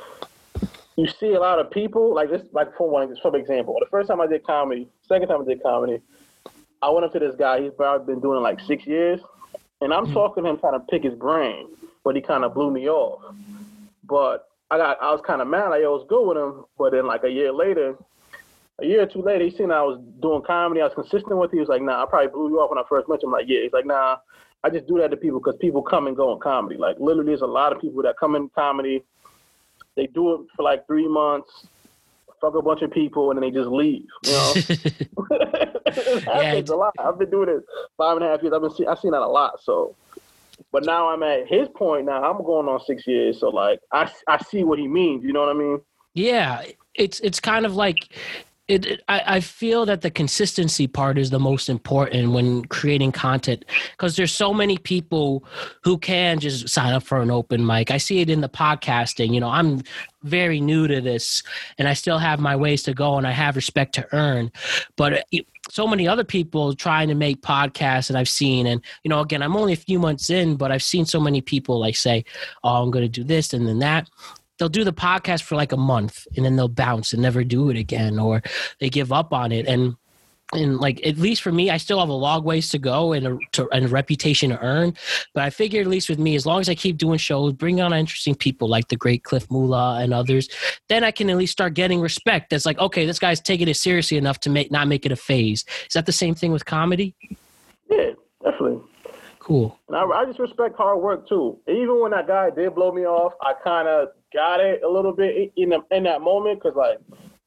you 0.97 1.07
see 1.07 1.35
a 1.35 1.41
lot 1.41 1.59
of 1.59 1.71
people 1.71 2.15
like 2.15 2.31
this. 2.31 2.43
Like 2.53 2.77
for 2.77 2.89
one, 2.89 3.15
for 3.21 3.37
example, 3.37 3.77
the 3.79 3.87
first 3.91 4.09
time 4.09 4.21
I 4.21 4.27
did 4.27 4.45
comedy, 4.45 4.89
second 5.07 5.29
time 5.29 5.43
I 5.43 5.45
did 5.45 5.63
comedy, 5.63 6.01
I 6.83 6.91
went 6.91 7.05
up 7.05 7.13
to 7.13 7.19
this 7.19 7.35
guy. 7.37 7.63
He's 7.63 7.73
probably 7.77 8.15
been 8.15 8.21
doing 8.21 8.39
it 8.39 8.43
like 8.43 8.61
six 8.61 8.87
years, 8.87 9.21
and 9.81 9.93
I'm 9.93 10.07
hmm. 10.07 10.15
talking 10.15 10.45
to 10.45 10.51
him, 10.51 10.59
trying 10.59 10.79
to 10.81 10.87
pick 10.87 11.03
his 11.03 11.15
brain, 11.15 11.69
but 12.05 12.17
he 12.17 12.23
kind 12.23 12.45
of 12.45 12.55
blew 12.55 12.71
me 12.71 12.89
off. 12.89 13.35
But 14.05 14.49
I 14.71 14.79
got, 14.79 15.03
I 15.03 15.13
was 15.13 15.21
kind 15.27 15.43
of 15.43 15.49
mad. 15.49 15.73
I 15.73 15.81
was 15.81 16.07
good 16.09 16.27
with 16.27 16.37
him, 16.37 16.65
but 16.79 16.93
then 16.93 17.07
like 17.07 17.25
a 17.25 17.31
year 17.31 17.53
later, 17.53 17.97
a 18.81 18.87
year 18.87 19.03
or 19.03 19.07
two 19.07 19.23
later, 19.23 19.45
he 19.45 19.51
seen 19.51 19.71
I 19.71 19.83
was 19.83 20.01
doing 20.21 20.43
comedy. 20.43 20.81
I 20.81 20.85
was 20.85 20.95
consistent 20.95 21.37
with. 21.37 21.53
it. 21.53 21.57
He 21.57 21.61
was 21.61 21.69
like, 21.69 21.83
"Nah, 21.83 22.03
I 22.03 22.07
probably 22.07 22.29
blew 22.29 22.51
you 22.51 22.61
off 22.61 22.71
when 22.71 22.79
I 22.79 22.83
first 22.89 23.09
met 23.09 23.23
you." 23.23 23.29
I'm 23.29 23.33
like, 23.33 23.47
"Yeah." 23.49 23.63
He's 23.63 23.73
like, 23.73 23.87
"Nah, 23.87 24.17
I 24.65 24.71
just 24.71 24.87
do 24.87 24.99
that 24.99 25.11
to 25.11 25.17
people 25.17 25.41
because 25.41 25.57
people 25.61 25.83
come 25.83 26.07
and 26.07 26.17
go 26.17 26.33
in 26.33 26.41
comedy. 26.41 26.77
Like 26.77 26.97
literally, 26.99 27.29
there's 27.29 27.43
a 27.43 27.47
lot 27.47 27.73
of 27.73 27.81
people 27.81 28.03
that 28.03 28.17
come 28.19 28.35
in 28.35 28.49
comedy. 28.51 29.05
They 29.97 30.07
do 30.07 30.35
it 30.35 30.41
for 30.55 30.63
like 30.63 30.87
three 30.87 31.09
months, 31.09 31.67
fuck 32.41 32.55
a 32.55 32.63
bunch 32.63 32.83
of 32.83 32.91
people, 32.91 33.31
and 33.31 33.41
then 33.43 33.51
they 33.51 33.57
just 33.59 33.71
leave. 33.71 34.07
You 34.25 34.33
know, 34.33 34.53
it 34.57 36.23
happens 36.25 36.25
it's- 36.25 36.69
a 36.71 36.77
lot. 36.77 36.95
I've 36.99 37.19
been 37.19 37.31
doing 37.31 37.49
it 37.49 37.65
five 37.97 38.17
and 38.17 38.25
a 38.25 38.29
half 38.29 38.43
years. 38.43 38.53
I've 38.55 38.61
been 38.63 38.71
see, 38.75 38.87
I've 38.87 38.99
seen 38.99 39.13
that 39.13 39.23
a 39.23 39.27
lot. 39.27 39.63
So, 39.63 39.95
but 40.73 40.85
now 40.85 41.09
I'm 41.09 41.23
at 41.23 41.47
his 41.49 41.69
point. 41.75 42.07
Now 42.07 42.23
I'm 42.23 42.45
going 42.45 42.69
on 42.69 42.81
six 42.85 43.07
years. 43.07 43.41
So 43.41 43.49
like, 43.49 43.81
I 43.93 44.11
I 44.29 44.39
see 44.45 44.65
what 44.65 44.79
he 44.79 44.87
means. 44.87 45.25
You 45.25 45.33
know 45.33 45.41
what 45.41 45.49
I 45.51 45.59
mean? 45.59 45.81
Yeah, 46.15 46.63
it's 46.95 47.21
it's 47.21 47.41
kind 47.41 47.65
of 47.67 47.75
like 47.75 48.09
it, 48.69 48.85
it- 48.87 49.03
I, 49.09 49.23
I 49.37 49.41
feel 49.41 49.87
that 49.87 50.01
the 50.01 50.11
consistency 50.11 50.87
part 50.87 51.19
is 51.19 51.31
the 51.31 51.39
most 51.39 51.69
important 51.69 52.33
when 52.33 52.65
creating 52.67 53.13
content 53.13 53.65
because 53.93 54.17
there's 54.17 54.33
so 54.33 54.53
many 54.53 54.77
people 54.79 55.45
who 55.83 55.99
can 55.99 56.41
just 56.41 56.69
sign 56.69 56.93
up 56.93 57.03
for 57.05 57.21
an 57.21 57.31
open 57.31 57.65
mic. 57.65 57.91
I 57.91 57.99
see 57.99 58.21
it 58.21 58.31
in 58.31 58.41
the 58.41 58.49
podcasting. 58.49 59.33
You 59.33 59.41
know, 59.41 59.49
I'm 59.51 59.83
very 60.25 60.61
new 60.61 60.89
to 60.89 61.01
this 61.01 61.43
and 61.79 61.87
I 61.87 61.95
still 61.95 62.19
have 62.19 62.41
my 62.41 62.57
ways 62.57 62.83
to 62.85 62.95
go 62.95 63.17
and 63.17 63.27
I 63.27 63.31
have 63.31 63.55
respect 63.55 63.95
to 63.97 64.09
earn. 64.13 64.51
But 64.97 65.13
uh, 65.13 65.23
it- 65.31 65.47
so 65.69 65.85
many 65.89 66.07
other 66.07 66.23
people 66.23 66.75
trying 66.77 67.09
to 67.09 67.15
make 67.17 67.43
podcasts 67.43 68.07
that 68.07 68.17
I've 68.17 68.29
seen. 68.29 68.69
And, 68.69 68.81
you 69.03 69.09
know, 69.09 69.19
again, 69.19 69.43
I'm 69.43 69.57
only 69.57 69.73
a 69.73 69.77
few 69.77 69.99
months 69.99 70.31
in, 70.31 70.55
but 70.55 70.71
I've 70.71 70.83
seen 70.83 71.05
so 71.07 71.19
many 71.19 71.41
people 71.41 71.81
like 71.81 71.97
say, 71.97 72.25
oh, 72.63 72.85
I'm 72.85 72.93
going 72.93 73.05
to 73.05 73.09
do 73.09 73.25
this 73.25 73.53
and 73.53 73.67
then 73.67 73.81
that 73.81 74.09
they'll 74.59 74.69
do 74.69 74.85
the 74.85 74.93
podcast 74.93 75.43
for 75.43 75.57
like 75.57 75.73
a 75.73 75.77
month 75.77 76.27
and 76.37 76.45
then 76.45 76.57
they'll 76.57 76.69
bounce 76.69 77.13
and 77.13 77.23
never 77.23 77.45
do 77.45 77.71
it 77.71 77.77
again 77.77 78.19
or 78.19 78.43
they 78.81 78.89
give 78.89 79.13
up 79.13 79.33
on 79.33 79.53
it. 79.53 79.67
And 79.67 79.97
and 80.53 80.79
like 80.79 81.05
at 81.05 81.19
least 81.19 81.43
for 81.43 81.51
me 81.51 81.71
i 81.71 81.77
still 81.77 81.99
have 81.99 82.09
a 82.09 82.13
long 82.13 82.45
ways 82.45 82.69
to 82.69 82.79
go 82.79 83.13
and 83.13 83.27
a, 83.27 83.39
to, 83.51 83.69
and 83.71 83.87
a 83.87 83.89
reputation 83.89 84.51
to 84.51 84.61
earn. 84.61 84.95
But 85.35 85.43
i 85.43 85.51
figure 85.51 85.81
at 85.81 85.89
least 85.89 86.09
with 86.09 86.21
me 86.21 86.37
as 86.37 86.47
long 86.47 86.61
as 86.61 86.69
i 86.69 86.75
keep 86.77 86.99
doing 86.99 87.19
shows 87.19 87.53
bring 87.53 87.81
on 87.81 87.93
interesting 87.93 88.37
people 88.37 88.69
like 88.69 88.87
the 88.87 88.95
great 88.95 89.25
cliff 89.25 89.51
mula 89.51 89.99
and 90.01 90.15
others 90.15 90.49
then 90.89 91.03
i 91.03 91.11
can 91.11 91.29
at 91.31 91.37
least 91.37 91.51
start 91.51 91.75
getting 91.75 92.01
respect 92.01 92.51
that's 92.51 92.65
like 92.65 92.79
okay 92.79 93.05
this 93.05 93.19
guy's 93.19 93.41
taking 93.41 93.67
it 93.67 93.77
seriously 93.77 94.17
enough 94.17 94.39
to 94.39 94.49
make 94.49 94.71
not 94.71 94.87
make 94.87 95.05
it 95.05 95.11
a 95.11 95.17
phase. 95.17 95.65
Is 95.89 95.95
that 95.95 96.07
the 96.07 96.13
same 96.13 96.35
thing 96.35 96.53
with 96.53 96.65
comedy? 96.65 97.15
Yeah, 97.91 98.11
definitely. 98.43 98.81
Cool 99.47 99.79
And 99.87 99.97
I, 99.97 100.05
I 100.05 100.25
just 100.25 100.41
respect 100.41 100.77
hard 100.77 101.01
work 101.01 101.29
too. 101.29 101.59
Even 101.69 102.01
when 102.01 102.11
that 102.11 102.27
guy 102.27 102.51
did 102.51 102.75
blow 102.75 102.91
me 102.91 103.07
off, 103.07 103.33
I 103.41 103.53
kind 103.63 103.87
of 103.87 104.09
got 104.35 104.61
it 104.61 104.83
a 104.83 104.89
little 104.89 105.13
bit 105.13 105.53
in 105.57 105.71
the, 105.71 105.81
in 105.93 106.03
that 106.03 106.21
moment 106.21 106.61
because 106.61 106.77
like 106.77 106.99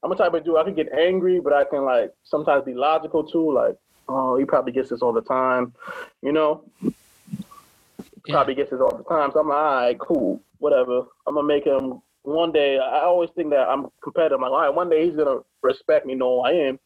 I'm 0.02 0.10
a 0.10 0.16
type 0.16 0.32
of 0.32 0.44
dude 0.44 0.56
I 0.56 0.64
can 0.64 0.74
get 0.74 0.90
angry, 0.92 1.40
but 1.40 1.52
I 1.52 1.64
can 1.64 1.84
like 1.84 2.12
sometimes 2.24 2.64
be 2.64 2.72
logical 2.74 3.22
too. 3.24 3.52
Like, 3.52 3.76
oh, 4.08 4.36
he 4.36 4.46
probably 4.46 4.72
gets 4.72 4.88
this 4.88 5.02
all 5.02 5.12
the 5.12 5.20
time, 5.20 5.74
you 6.22 6.32
know. 6.32 6.64
Yeah. 6.80 6.90
Probably 8.28 8.54
gets 8.54 8.70
this 8.70 8.80
all 8.80 8.96
the 8.96 9.04
time. 9.04 9.30
So 9.32 9.40
I'm 9.40 9.48
like, 9.48 9.58
all 9.58 9.74
right, 9.74 9.98
cool, 9.98 10.42
whatever. 10.58 11.02
I'm 11.26 11.34
gonna 11.34 11.46
make 11.46 11.66
him 11.66 12.00
one 12.22 12.50
day. 12.50 12.78
I 12.78 13.00
always 13.00 13.30
think 13.36 13.50
that 13.50 13.68
I'm 13.68 13.88
competitive. 14.02 14.36
I'm 14.36 14.42
like, 14.42 14.52
all 14.52 14.60
right, 14.60 14.74
one 14.74 14.88
day 14.88 15.04
he's 15.04 15.16
gonna 15.16 15.40
respect 15.62 16.06
me, 16.06 16.14
know 16.14 16.36
who 16.36 16.40
I 16.40 16.52
am. 16.52 16.78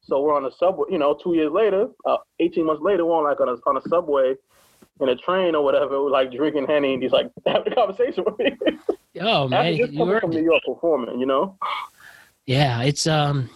So 0.00 0.22
we're 0.22 0.34
on 0.34 0.44
the 0.44 0.50
subway. 0.50 0.86
You 0.90 0.98
know, 0.98 1.14
two 1.14 1.34
years 1.34 1.52
later, 1.52 1.88
uh, 2.06 2.18
18 2.40 2.64
months 2.64 2.82
later, 2.82 3.04
we're 3.04 3.16
on 3.16 3.24
like 3.24 3.40
on 3.40 3.48
a, 3.48 3.56
on 3.68 3.76
a 3.76 3.88
subway 3.88 4.34
in 5.00 5.08
a 5.08 5.16
train 5.16 5.54
or 5.54 5.64
whatever, 5.64 5.98
like 5.98 6.32
drinking 6.32 6.66
henny, 6.66 6.94
and 6.94 7.02
he's 7.02 7.12
like 7.12 7.30
having 7.46 7.72
a 7.72 7.74
conversation 7.74 8.24
with 8.24 8.38
me. 8.38 8.56
oh 9.20 9.48
man 9.48 9.76
just 9.76 9.92
you 9.92 9.98
coming 9.98 10.20
from. 10.20 10.30
New 10.30 10.42
York 10.42 10.62
performing, 10.66 11.18
you 11.18 11.26
know. 11.26 11.56
Yeah, 12.46 12.82
it's 12.82 13.06
um 13.06 13.48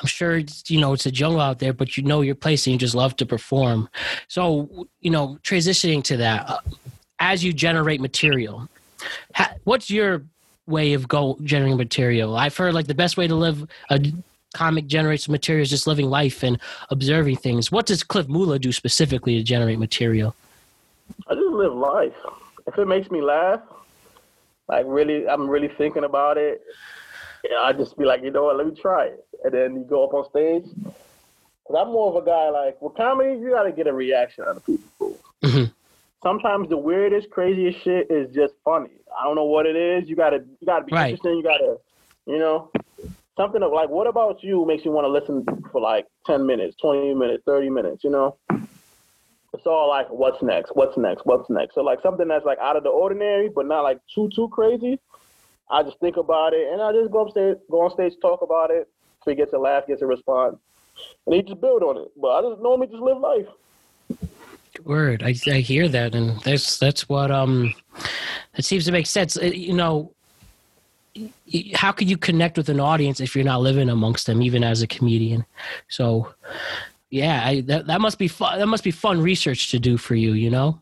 I'm 0.00 0.06
sure 0.06 0.36
it's, 0.36 0.68
you 0.70 0.80
know 0.80 0.92
it's 0.92 1.06
a 1.06 1.10
jungle 1.10 1.40
out 1.40 1.58
there, 1.58 1.72
but 1.72 1.96
you 1.96 2.02
know 2.02 2.20
your 2.20 2.34
place 2.34 2.66
and 2.66 2.72
you 2.72 2.78
just 2.78 2.94
love 2.94 3.16
to 3.16 3.26
perform. 3.26 3.88
So 4.28 4.88
you 5.00 5.10
know, 5.10 5.38
transitioning 5.42 6.02
to 6.04 6.16
that, 6.18 6.48
uh, 6.48 6.58
as 7.20 7.44
you 7.44 7.52
generate 7.52 8.00
material, 8.00 8.68
ha- 9.34 9.54
what's 9.64 9.90
your 9.90 10.22
way 10.66 10.94
of 10.94 11.08
go 11.08 11.38
generating 11.42 11.76
material? 11.76 12.36
I've 12.36 12.56
heard 12.56 12.74
like 12.74 12.86
the 12.86 12.94
best 12.94 13.16
way 13.16 13.26
to 13.26 13.34
live 13.34 13.66
a 13.90 14.00
comic 14.54 14.86
generates 14.86 15.28
material 15.28 15.62
is 15.62 15.70
just 15.70 15.86
living 15.86 16.08
life 16.08 16.42
and 16.42 16.58
observing 16.90 17.36
things. 17.36 17.70
What 17.70 17.84
does 17.86 18.02
Cliff 18.02 18.28
Mula 18.28 18.58
do 18.58 18.72
specifically 18.72 19.36
to 19.36 19.42
generate 19.42 19.78
material? 19.78 20.34
I 21.28 21.34
just 21.34 21.46
live 21.46 21.74
life. 21.74 22.14
If 22.66 22.78
it 22.78 22.86
makes 22.88 23.10
me 23.10 23.20
laugh, 23.20 23.60
like 24.68 24.86
really, 24.88 25.28
I'm 25.28 25.48
really 25.50 25.68
thinking 25.68 26.04
about 26.04 26.38
it. 26.38 26.62
I 27.60 27.74
just 27.74 27.98
be 27.98 28.06
like, 28.06 28.22
you 28.22 28.30
know 28.30 28.44
what, 28.44 28.56
let 28.56 28.66
me 28.66 28.74
try 28.74 29.04
it, 29.06 29.22
and 29.44 29.52
then 29.52 29.74
you 29.74 29.84
go 29.84 30.04
up 30.04 30.14
on 30.14 30.24
stage. 30.30 30.64
Cause 31.66 31.76
I'm 31.78 31.92
more 31.92 32.08
of 32.14 32.22
a 32.22 32.26
guy 32.26 32.48
like 32.50 32.80
with 32.80 32.94
comedy, 32.94 33.38
you 33.38 33.50
gotta 33.50 33.72
get 33.72 33.86
a 33.86 33.92
reaction 33.92 34.44
out 34.48 34.56
of 34.56 34.64
people. 34.66 35.18
Mhm. 35.42 35.70
Sometimes 36.22 36.68
the 36.70 36.76
weirdest, 36.76 37.30
craziest 37.30 37.80
shit 37.82 38.10
is 38.10 38.34
just 38.34 38.54
funny. 38.64 38.90
I 39.18 39.24
don't 39.24 39.34
know 39.34 39.44
what 39.44 39.66
it 39.66 39.76
is. 39.76 40.08
You 40.08 40.16
gotta, 40.16 40.38
you 40.38 40.66
gotta 40.66 40.84
be 40.84 40.92
Right. 40.94 41.10
interesting. 41.10 41.36
You 41.38 41.42
gotta, 41.42 41.78
you 42.26 42.38
know, 42.38 42.70
something 43.36 43.62
of 43.62 43.72
like, 43.72 43.88
what 43.88 44.06
about 44.06 44.42
you 44.42 44.64
makes 44.66 44.84
you 44.84 44.90
want 44.90 45.04
to 45.04 45.08
listen 45.08 45.44
for 45.72 45.80
like 45.80 46.06
ten 46.26 46.46
minutes, 46.46 46.76
twenty 46.80 47.14
minutes, 47.14 47.42
thirty 47.46 47.70
minutes. 47.70 48.04
You 48.04 48.10
know, 48.10 48.36
it's 48.50 49.66
all 49.66 49.88
like, 49.88 50.08
what's 50.10 50.42
next? 50.42 50.70
What's 50.74 50.96
next? 50.96 51.26
What's 51.26 51.48
next? 51.50 51.74
So 51.74 51.82
like 51.82 52.00
something 52.02 52.28
that's 52.28 52.44
like 52.44 52.58
out 52.58 52.76
of 52.76 52.82
the 52.82 52.90
ordinary, 52.90 53.48
but 53.48 53.66
not 53.66 53.82
like 53.82 53.98
too 54.14 54.30
too 54.34 54.48
crazy. 54.48 54.98
I 55.70 55.82
just 55.82 55.98
think 55.98 56.16
about 56.16 56.52
it, 56.52 56.68
and 56.72 56.82
I 56.82 56.92
just 56.92 57.10
go 57.10 57.22
upstairs, 57.22 57.56
go 57.70 57.82
on 57.82 57.90
stage, 57.90 58.12
talk 58.20 58.42
about 58.42 58.70
it. 58.70 58.88
So 59.24 59.30
he 59.30 59.36
gets 59.36 59.54
a 59.54 59.58
laugh, 59.58 59.86
gets 59.86 60.02
a 60.02 60.06
response, 60.06 60.58
and 61.26 61.34
he 61.34 61.42
just 61.42 61.60
build 61.60 61.82
on 61.82 61.96
it. 61.96 62.08
But 62.20 62.28
I 62.28 62.50
just 62.50 62.60
normally 62.60 62.88
just 62.88 63.02
live 63.02 63.18
life. 63.18 63.46
Good 64.74 64.84
word, 64.84 65.22
I, 65.22 65.34
I 65.46 65.60
hear 65.60 65.88
that, 65.88 66.14
and 66.14 66.38
that's 66.40 66.78
that's 66.78 67.08
what 67.08 67.30
um, 67.30 67.72
it 68.56 68.64
seems 68.64 68.84
to 68.84 68.92
make 68.92 69.06
sense. 69.06 69.38
Uh, 69.38 69.44
You 69.44 69.72
know, 69.72 70.12
how 71.74 71.92
could 71.92 72.08
you 72.10 72.16
connect 72.16 72.56
with 72.56 72.68
an 72.68 72.80
audience 72.80 73.20
if 73.20 73.34
you're 73.34 73.44
not 73.44 73.60
living 73.60 73.88
amongst 73.88 74.26
them, 74.26 74.42
even 74.42 74.64
as 74.64 74.82
a 74.82 74.86
comedian? 74.86 75.44
So, 75.88 76.34
yeah, 77.10 77.42
I, 77.44 77.60
that 77.62 77.86
that 77.86 78.00
must 78.00 78.18
be 78.18 78.28
fun. 78.28 78.58
That 78.58 78.66
must 78.66 78.84
be 78.84 78.90
fun 78.90 79.20
research 79.20 79.70
to 79.70 79.78
do 79.78 79.96
for 79.96 80.14
you. 80.14 80.32
You 80.32 80.50
know. 80.50 80.80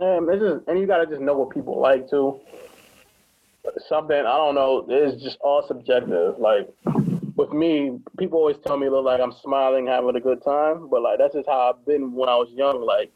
Um, 0.00 0.28
it's 0.30 0.40
just, 0.40 0.68
and 0.68 0.78
you 0.78 0.86
gotta 0.86 1.06
just 1.06 1.20
know 1.20 1.34
what 1.34 1.50
people 1.50 1.80
like 1.80 2.08
too. 2.08 2.38
Something 3.88 4.18
I 4.18 4.22
don't 4.22 4.54
know. 4.54 4.86
It's 4.88 5.22
just 5.22 5.38
all 5.40 5.66
subjective. 5.66 6.38
Like 6.38 6.68
with 7.36 7.52
me, 7.52 7.98
people 8.18 8.38
always 8.38 8.56
tell 8.58 8.76
me 8.76 8.88
look 8.88 9.04
like 9.04 9.20
I'm 9.20 9.32
smiling, 9.32 9.86
having 9.86 10.16
a 10.16 10.20
good 10.20 10.42
time, 10.42 10.88
but 10.88 11.02
like 11.02 11.18
that's 11.18 11.34
just 11.34 11.48
how 11.48 11.70
I've 11.70 11.84
been 11.86 12.12
when 12.12 12.28
I 12.28 12.36
was 12.36 12.50
young. 12.50 12.84
Like, 12.84 13.12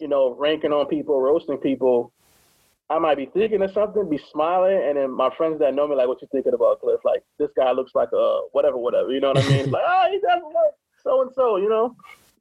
you 0.00 0.08
know, 0.08 0.34
ranking 0.34 0.72
on 0.72 0.86
people, 0.86 1.20
roasting 1.20 1.58
people. 1.58 2.12
I 2.90 2.98
might 2.98 3.16
be 3.16 3.26
thinking 3.26 3.62
of 3.62 3.72
something, 3.72 4.08
be 4.10 4.20
smiling, 4.30 4.80
and 4.86 4.96
then 4.98 5.10
my 5.10 5.30
friends 5.36 5.58
that 5.60 5.74
know 5.74 5.88
me 5.88 5.96
like, 5.96 6.06
"What 6.08 6.20
you 6.20 6.28
thinking 6.30 6.52
about, 6.52 6.80
Cliff? 6.80 7.00
Like, 7.04 7.22
this 7.38 7.50
guy 7.56 7.72
looks 7.72 7.92
like 7.94 8.10
a 8.12 8.40
whatever, 8.52 8.76
whatever." 8.76 9.10
You 9.12 9.20
know 9.20 9.28
what 9.28 9.44
I 9.44 9.48
mean? 9.48 9.70
like, 9.70 9.82
oh, 9.86 10.08
he 10.10 10.20
doesn't 10.20 10.44
look 10.44 10.74
so 11.02 11.22
and 11.22 11.30
so. 11.34 11.56
You 11.56 11.68
know? 11.68 11.96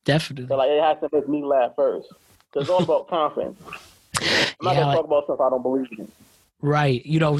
Definitely. 0.06 0.48
So 0.48 0.58
like, 0.58 0.70
it 0.70 0.82
has 0.84 0.98
to 1.00 1.10
make 1.16 1.30
me 1.30 1.44
laugh 1.44 1.72
first. 1.76 2.10
Cause 2.54 2.64
it's 2.64 2.70
all 2.70 2.84
about 2.84 3.08
confidence. 3.10 3.58
I'm 3.64 4.26
not 4.62 4.74
Yeah, 4.76 4.82
gonna 4.82 4.86
like- 4.88 4.96
talk 4.98 5.06
about 5.06 5.24
stuff 5.26 5.40
I 5.40 5.50
don't 5.50 5.64
believe 5.64 5.88
in. 5.98 6.12
Right. 6.62 7.06
You 7.06 7.20
know, 7.20 7.40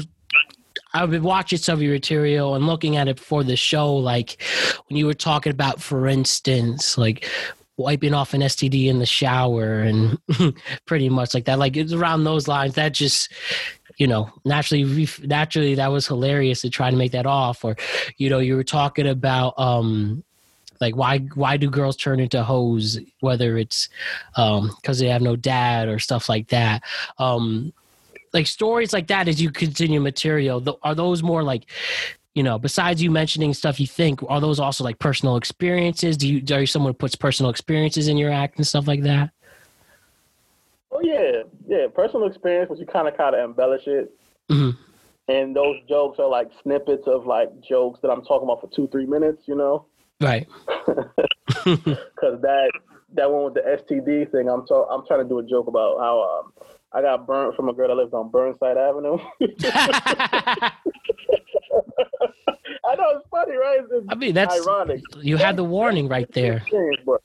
I've 0.94 1.10
been 1.10 1.22
watching 1.22 1.58
some 1.58 1.74
of 1.74 1.82
your 1.82 1.92
material 1.92 2.54
and 2.54 2.66
looking 2.66 2.96
at 2.96 3.08
it 3.08 3.16
before 3.16 3.42
the 3.44 3.56
show. 3.56 3.94
Like 3.94 4.42
when 4.88 4.96
you 4.96 5.06
were 5.06 5.14
talking 5.14 5.50
about, 5.50 5.80
for 5.82 6.06
instance, 6.06 6.96
like 6.98 7.28
wiping 7.76 8.14
off 8.14 8.34
an 8.34 8.40
STD 8.40 8.86
in 8.86 8.98
the 8.98 9.06
shower 9.06 9.80
and 9.80 10.18
pretty 10.86 11.08
much 11.08 11.34
like 11.34 11.44
that. 11.46 11.58
Like 11.58 11.76
it's 11.76 11.92
around 11.92 12.24
those 12.24 12.48
lines. 12.48 12.74
That 12.74 12.92
just, 12.92 13.32
you 13.96 14.06
know, 14.06 14.30
naturally, 14.44 15.08
naturally, 15.22 15.74
that 15.74 15.90
was 15.90 16.06
hilarious 16.06 16.60
to 16.62 16.70
try 16.70 16.90
to 16.90 16.96
make 16.96 17.12
that 17.12 17.26
off. 17.26 17.64
Or, 17.64 17.76
you 18.16 18.30
know, 18.30 18.38
you 18.38 18.56
were 18.56 18.64
talking 18.64 19.08
about, 19.08 19.58
um, 19.58 20.24
like 20.80 20.96
why 20.96 21.18
why 21.34 21.56
do 21.56 21.70
girls 21.70 21.96
turn 21.96 22.20
into 22.20 22.42
hoes 22.42 22.98
whether 23.20 23.56
it's 23.56 23.88
um 24.36 24.70
because 24.80 24.98
they 24.98 25.06
have 25.06 25.22
no 25.22 25.36
dad 25.36 25.88
or 25.88 25.98
stuff 26.00 26.28
like 26.28 26.48
that 26.48 26.82
um 27.18 27.72
like 28.32 28.46
stories 28.46 28.92
like 28.92 29.06
that 29.06 29.28
as 29.28 29.40
you 29.40 29.50
continue 29.50 30.00
material 30.00 30.60
th- 30.60 30.76
are 30.82 30.94
those 30.94 31.22
more 31.22 31.42
like 31.42 31.64
you 32.34 32.42
know 32.42 32.58
besides 32.58 33.02
you 33.02 33.10
mentioning 33.10 33.54
stuff 33.54 33.78
you 33.78 33.86
think 33.86 34.20
are 34.28 34.40
those 34.40 34.58
also 34.58 34.84
like 34.84 34.98
personal 34.98 35.36
experiences 35.36 36.16
do 36.16 36.28
you 36.28 36.54
are 36.54 36.60
you 36.60 36.66
someone 36.66 36.90
who 36.90 36.94
puts 36.94 37.14
personal 37.14 37.50
experiences 37.50 38.08
in 38.08 38.16
your 38.16 38.30
act 38.30 38.56
and 38.56 38.66
stuff 38.66 38.86
like 38.86 39.02
that 39.02 39.30
Oh 40.94 41.00
yeah, 41.02 41.42
yeah. 41.66 41.86
Personal 41.92 42.26
experience, 42.28 42.68
but 42.68 42.78
you 42.78 42.86
kind 42.86 43.08
of 43.08 43.16
kind 43.16 43.34
of 43.34 43.44
embellish 43.44 43.86
it. 43.86 44.14
Mhm. 44.48 44.76
And 45.26 45.56
those 45.56 45.76
jokes 45.88 46.18
are 46.18 46.28
like 46.28 46.50
snippets 46.62 47.06
of 47.06 47.26
like 47.26 47.48
jokes 47.60 47.98
that 48.02 48.10
I'm 48.10 48.22
talking 48.22 48.46
about 48.46 48.60
for 48.60 48.68
two, 48.68 48.86
three 48.88 49.06
minutes, 49.06 49.42
you 49.46 49.56
know? 49.56 49.86
right 50.20 50.46
Because 51.64 52.40
that 52.42 52.70
that 53.14 53.30
one 53.30 53.44
with 53.44 53.54
the 53.54 53.60
STD 53.62 54.30
thing, 54.30 54.48
I'm 54.48 54.64
I'm 54.90 55.04
trying 55.06 55.22
to 55.22 55.28
do 55.28 55.40
a 55.40 55.42
joke 55.42 55.66
about 55.66 55.98
how 55.98 56.22
um, 56.22 56.52
I 56.92 57.02
got 57.02 57.26
burnt 57.26 57.56
from 57.56 57.68
a 57.68 57.72
girl 57.72 57.88
that 57.88 57.96
lived 57.96 58.14
on 58.14 58.30
Burnside 58.30 58.76
Avenue. 58.76 59.18
I 62.86 62.94
know 62.96 63.04
it's 63.16 63.28
funny, 63.30 63.56
right? 63.56 63.80
It's, 63.90 64.06
i 64.08 64.14
mean 64.14 64.34
that's 64.34 64.54
ironic. 64.60 65.02
you 65.20 65.36
had 65.36 65.56
the 65.56 65.64
warning 65.64 66.08
right 66.08 66.30
there 66.32 66.62
but 67.04 67.20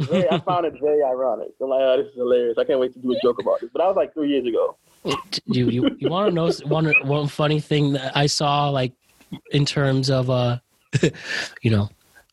very, 0.00 0.30
I 0.30 0.38
found 0.38 0.64
it 0.64 0.74
very 0.80 1.02
ironic. 1.02 1.48
I'm 1.60 1.70
like, 1.70 1.80
oh, 1.82 1.96
this 1.96 2.06
is 2.06 2.14
hilarious. 2.14 2.56
I 2.56 2.64
can't 2.64 2.78
wait 2.78 2.92
to 2.94 3.00
do 3.00 3.12
a 3.12 3.20
joke 3.20 3.40
about 3.40 3.60
this. 3.60 3.70
But 3.72 3.80
that 3.80 3.86
was 3.86 3.96
like 3.96 4.14
three 4.14 4.30
years 4.30 4.46
ago. 4.46 4.76
you 5.46 5.68
you, 5.68 5.96
you 5.98 6.08
want 6.08 6.28
to 6.28 6.34
know 6.34 6.52
one 6.68 6.92
one 7.02 7.28
funny 7.28 7.60
thing 7.60 7.92
that 7.92 8.16
I 8.16 8.26
saw 8.26 8.68
like 8.70 8.92
in 9.52 9.64
terms 9.64 10.10
of 10.10 10.30
uh 10.30 10.58
you 11.62 11.70
know 11.70 11.88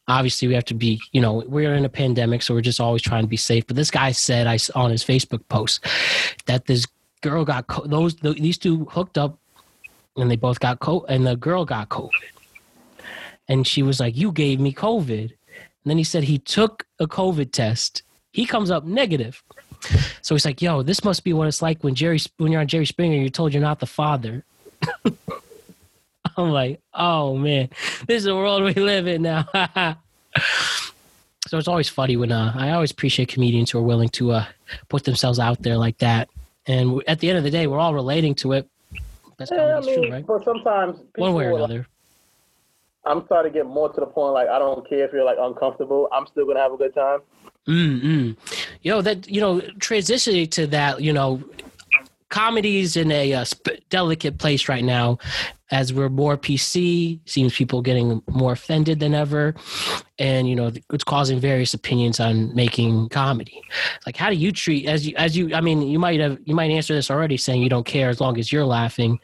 obviously 0.08 0.48
we 0.48 0.54
have 0.54 0.66
to 0.66 0.74
be 0.74 1.00
you 1.12 1.22
know 1.22 1.44
we're 1.48 1.74
in 1.74 1.86
a 1.86 1.90
pandemic 1.90 2.42
so 2.42 2.54
we're 2.54 2.62
just 2.62 2.80
always 2.80 3.02
trying 3.02 3.24
to 3.24 3.28
be 3.28 3.38
safe 3.38 3.68
but 3.68 3.76
this 3.76 3.92
guy 3.92 4.12
said 4.12 4.48
I 4.48 4.58
on 4.74 4.90
his 4.92 5.04
Facebook 5.04 5.48
post 5.48 5.86
that 6.46 6.66
this 6.66 6.86
girl 7.22 7.46
got 7.46 7.68
co- 7.68 7.86
those 7.86 8.16
th- 8.16 8.38
these 8.38 8.58
two 8.58 8.86
hooked 8.86 9.18
up 9.18 9.38
and 10.18 10.30
they 10.30 10.36
both 10.36 10.60
got 10.60 10.80
co 10.80 11.06
and 11.08 11.26
the 11.26 11.36
girl 11.36 11.66
got 11.66 11.90
covid 11.90 12.12
and 13.48 13.66
she 13.68 13.84
was 13.84 14.00
like 14.00 14.16
you 14.16 14.32
gave 14.32 14.60
me 14.60 14.74
covid 14.74 15.32
and 15.32 15.86
then 15.86 15.98
he 15.98 16.04
said 16.04 16.24
he 16.24 16.40
took 16.40 16.86
a 17.00 17.08
covid 17.08 17.52
test 17.52 18.04
he 18.32 18.46
comes 18.46 18.72
up 18.72 18.84
negative 18.84 19.44
so 20.22 20.36
he's 20.36 20.46
like, 20.46 20.62
"Yo, 20.62 20.82
this 20.82 21.04
must 21.04 21.24
be 21.24 21.34
what 21.34 21.48
it's 21.48 21.62
like 21.62 21.84
when 21.84 21.96
Jerry 21.96 22.20
when 22.38 22.52
you're 22.52 22.62
on 22.62 22.68
Jerry 22.68 22.86
Springer. 22.86 23.18
You're 23.18 23.30
told 23.30 23.54
you're 23.54 23.62
not 23.62 23.80
the 23.80 23.86
father." 23.86 24.44
I'm 26.38 26.50
like, 26.50 26.82
"Oh 26.94 27.38
man, 27.38 27.70
this 28.08 28.20
is 28.20 28.24
the 28.26 28.36
world 28.36 28.64
we 28.64 28.74
live 28.74 29.08
in 29.08 29.22
now." 29.22 29.48
so 31.48 31.58
it's 31.58 31.68
always 31.68 31.90
funny 31.90 32.18
when 32.18 32.32
uh, 32.32 32.54
I 32.56 32.72
always 32.72 32.92
appreciate 32.92 33.30
comedians 33.30 33.72
who 33.72 33.80
are 33.80 33.84
willing 33.84 34.10
to 34.10 34.32
uh, 34.32 34.46
put 34.90 35.04
themselves 35.04 35.40
out 35.40 35.62
there 35.62 35.78
like 35.78 35.98
that. 36.00 36.30
And 36.68 37.04
at 37.08 37.20
the 37.20 37.30
end 37.30 37.38
of 37.38 37.44
the 37.44 37.52
day, 37.52 37.68
we're 37.68 37.80
all 37.80 37.94
relating 37.94 38.34
to 38.36 38.54
it. 38.54 38.68
That's 39.38 39.52
Yeah, 39.52 39.64
I 39.64 39.68
that's 39.68 39.88
true, 39.88 40.12
right? 40.12 40.26
but 40.26 40.44
sometimes 40.44 40.98
One 41.16 41.34
way 41.34 41.46
or 41.46 41.58
another. 41.58 41.88
I'm 43.06 43.26
starting 43.26 43.54
to 43.54 43.60
get 43.60 43.66
more 43.66 43.92
to 43.92 44.00
the 44.00 44.08
point 44.08 44.34
like 44.34 44.48
I 44.48 44.60
don't 44.60 44.88
care 44.88 45.06
if 45.06 45.14
you're 45.14 45.24
like 45.24 45.38
uncomfortable. 45.40 46.08
I'm 46.12 46.26
still 46.28 46.46
gonna 46.46 46.60
have 46.60 46.74
a 46.74 46.78
good 46.78 46.94
time. 46.94 47.20
Mm-mm. 47.68 48.36
Yo, 48.82 49.02
that 49.02 49.28
you 49.30 49.42
know, 49.42 49.60
transitioning 49.80 50.50
to 50.52 50.68
that, 50.68 51.02
you 51.02 51.12
know, 51.12 51.44
comedy's 52.30 52.96
in 52.96 53.12
a 53.12 53.34
uh, 53.34 53.44
sp- 53.48 53.82
delicate 53.90 54.38
place 54.38 54.68
right 54.70 54.84
now, 54.84 55.18
as 55.72 55.94
we're 55.94 56.10
more 56.10 56.38
PC. 56.38 57.20
Seems 57.26 57.56
people 57.56 57.82
getting 57.82 58.22
more 58.30 58.54
offended 58.54 59.00
than 59.00 59.14
ever, 59.14 59.56
and 60.20 60.48
you 60.48 60.56
know, 60.56 60.72
it's 60.92 61.04
causing 61.04 61.40
various 61.40 61.74
opinions 61.74 62.20
on 62.20 62.54
making 62.56 63.10
comedy. 63.10 63.62
Like, 64.06 64.16
how 64.16 64.30
do 64.30 64.36
you 64.36 64.52
treat 64.52 64.88
as 64.88 65.08
you 65.08 65.16
as 65.18 65.36
you? 65.36 65.56
I 65.56 65.62
mean, 65.62 65.82
you 65.82 65.98
might 65.98 66.20
have 66.20 66.38
you 66.46 66.56
might 66.56 66.72
answer 66.72 66.94
this 66.94 67.10
already, 67.10 67.38
saying 67.38 67.62
you 67.62 67.70
don't 67.70 67.86
care 67.86 68.10
as 68.10 68.20
long 68.20 68.38
as 68.38 68.52
you're 68.52 68.66
laughing. 68.66 69.20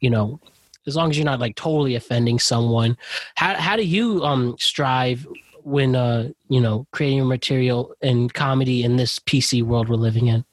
You 0.00 0.10
know, 0.10 0.40
as 0.86 0.96
long 0.96 1.10
as 1.10 1.18
you're 1.18 1.24
not 1.24 1.40
like 1.40 1.56
totally 1.56 1.94
offending 1.94 2.38
someone. 2.38 2.96
How 3.34 3.54
how 3.54 3.76
do 3.76 3.84
you 3.84 4.22
um 4.24 4.56
strive 4.58 5.26
when 5.62 5.94
uh 5.94 6.30
you 6.48 6.60
know 6.60 6.86
creating 6.90 7.26
material 7.26 7.94
and 8.02 8.32
comedy 8.32 8.82
in 8.82 8.96
this 8.96 9.18
PC 9.18 9.62
world 9.62 9.88
we're 9.88 9.96
living 9.96 10.28
in? 10.28 10.44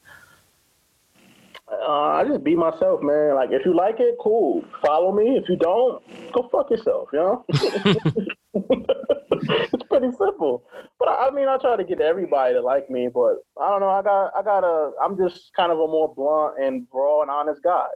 Uh, 1.69 1.91
I 1.91 2.25
just 2.25 2.43
be 2.43 2.55
myself, 2.55 3.01
man. 3.01 3.35
Like 3.35 3.51
if 3.51 3.65
you 3.65 3.75
like 3.75 3.99
it, 3.99 4.15
cool. 4.21 4.63
Follow 4.81 5.13
me. 5.13 5.37
If 5.37 5.47
you 5.49 5.55
don't, 5.57 6.03
go 6.33 6.49
fuck 6.51 6.69
yourself. 6.69 7.09
You 7.13 7.19
know. 7.19 7.45
it's 8.53 9.83
pretty 9.89 10.11
simple. 10.17 10.63
But 10.99 11.09
I 11.09 11.27
I 11.27 11.31
mean, 11.31 11.47
I 11.47 11.57
try 11.57 11.75
to 11.75 11.83
get 11.83 12.01
everybody 12.01 12.53
to 12.53 12.61
like 12.61 12.89
me, 12.89 13.09
but 13.13 13.37
I 13.59 13.69
don't 13.69 13.81
know. 13.81 13.89
I 13.89 14.01
got, 14.01 14.31
I 14.35 14.41
got 14.41 14.63
a. 14.63 14.91
I'm 15.03 15.17
just 15.17 15.53
kind 15.55 15.71
of 15.71 15.79
a 15.79 15.87
more 15.87 16.13
blunt 16.13 16.55
and 16.59 16.87
raw 16.93 17.21
and 17.21 17.29
honest 17.29 17.61
guy. 17.61 17.87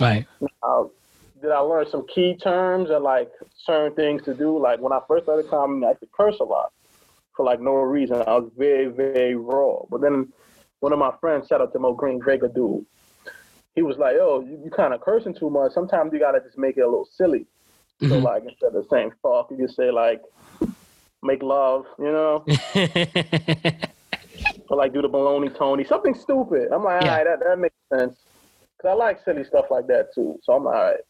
Right. 0.00 0.26
uh, 0.62 0.84
did 1.40 1.50
I 1.50 1.58
learn 1.58 1.86
some 1.90 2.06
key 2.06 2.36
terms 2.36 2.90
and 2.90 3.02
like 3.02 3.30
certain 3.56 3.94
things 3.94 4.22
to 4.24 4.34
do? 4.34 4.58
Like 4.58 4.80
when 4.80 4.92
I 4.92 5.00
first 5.08 5.24
started 5.24 5.48
comedy, 5.50 5.86
I 5.86 5.90
used 5.90 6.00
to 6.00 6.08
curse 6.16 6.36
a 6.40 6.44
lot 6.44 6.72
for 7.36 7.44
like 7.44 7.60
no 7.60 7.72
reason. 7.74 8.22
I 8.26 8.38
was 8.38 8.50
very, 8.56 8.86
very 8.86 9.34
raw. 9.34 9.80
But 9.90 10.00
then 10.00 10.32
one 10.80 10.92
of 10.92 10.98
my 10.98 11.12
friends, 11.20 11.48
shout 11.48 11.60
out 11.60 11.72
to 11.72 11.78
Mo 11.78 11.94
Green, 11.94 12.20
Draker 12.20 12.52
dude, 12.54 12.84
he 13.74 13.82
was 13.82 13.96
like, 13.98 14.14
"Yo, 14.16 14.40
you, 14.40 14.60
you 14.64 14.70
kind 14.70 14.94
of 14.94 15.00
cursing 15.00 15.34
too 15.34 15.50
much. 15.50 15.72
Sometimes 15.72 16.12
you 16.12 16.20
gotta 16.20 16.40
just 16.40 16.58
make 16.58 16.76
it 16.76 16.82
a 16.82 16.88
little 16.88 17.08
silly. 17.10 17.46
So 18.08 18.16
Mhm. 18.16 18.22
like 18.22 18.42
instead 18.44 18.74
of 18.74 18.86
saying 18.90 19.12
fuck, 19.22 19.50
you 19.50 19.56
just 19.58 19.76
say 19.76 19.90
like 19.90 20.20
make 21.22 21.42
love, 21.42 21.86
you 21.98 22.12
know, 22.12 22.44
or 24.68 24.76
like 24.76 24.92
do 24.92 25.02
the 25.02 25.08
baloney 25.08 25.56
Tony, 25.56 25.84
something 25.84 26.14
stupid. 26.14 26.68
I'm 26.72 26.84
like, 26.84 27.00
all 27.00 27.06
Yeah. 27.06 27.16
right, 27.16 27.24
that, 27.24 27.40
that 27.40 27.58
makes 27.58 27.74
sense. 27.92 28.18
Cause 28.80 28.90
I 28.90 28.94
like 28.94 29.20
silly 29.24 29.44
stuff 29.44 29.66
like 29.70 29.86
that 29.88 30.12
too. 30.14 30.38
So 30.42 30.52
I'm 30.52 30.64
like, 30.64 30.76
all 30.76 30.82
right. 30.84 31.00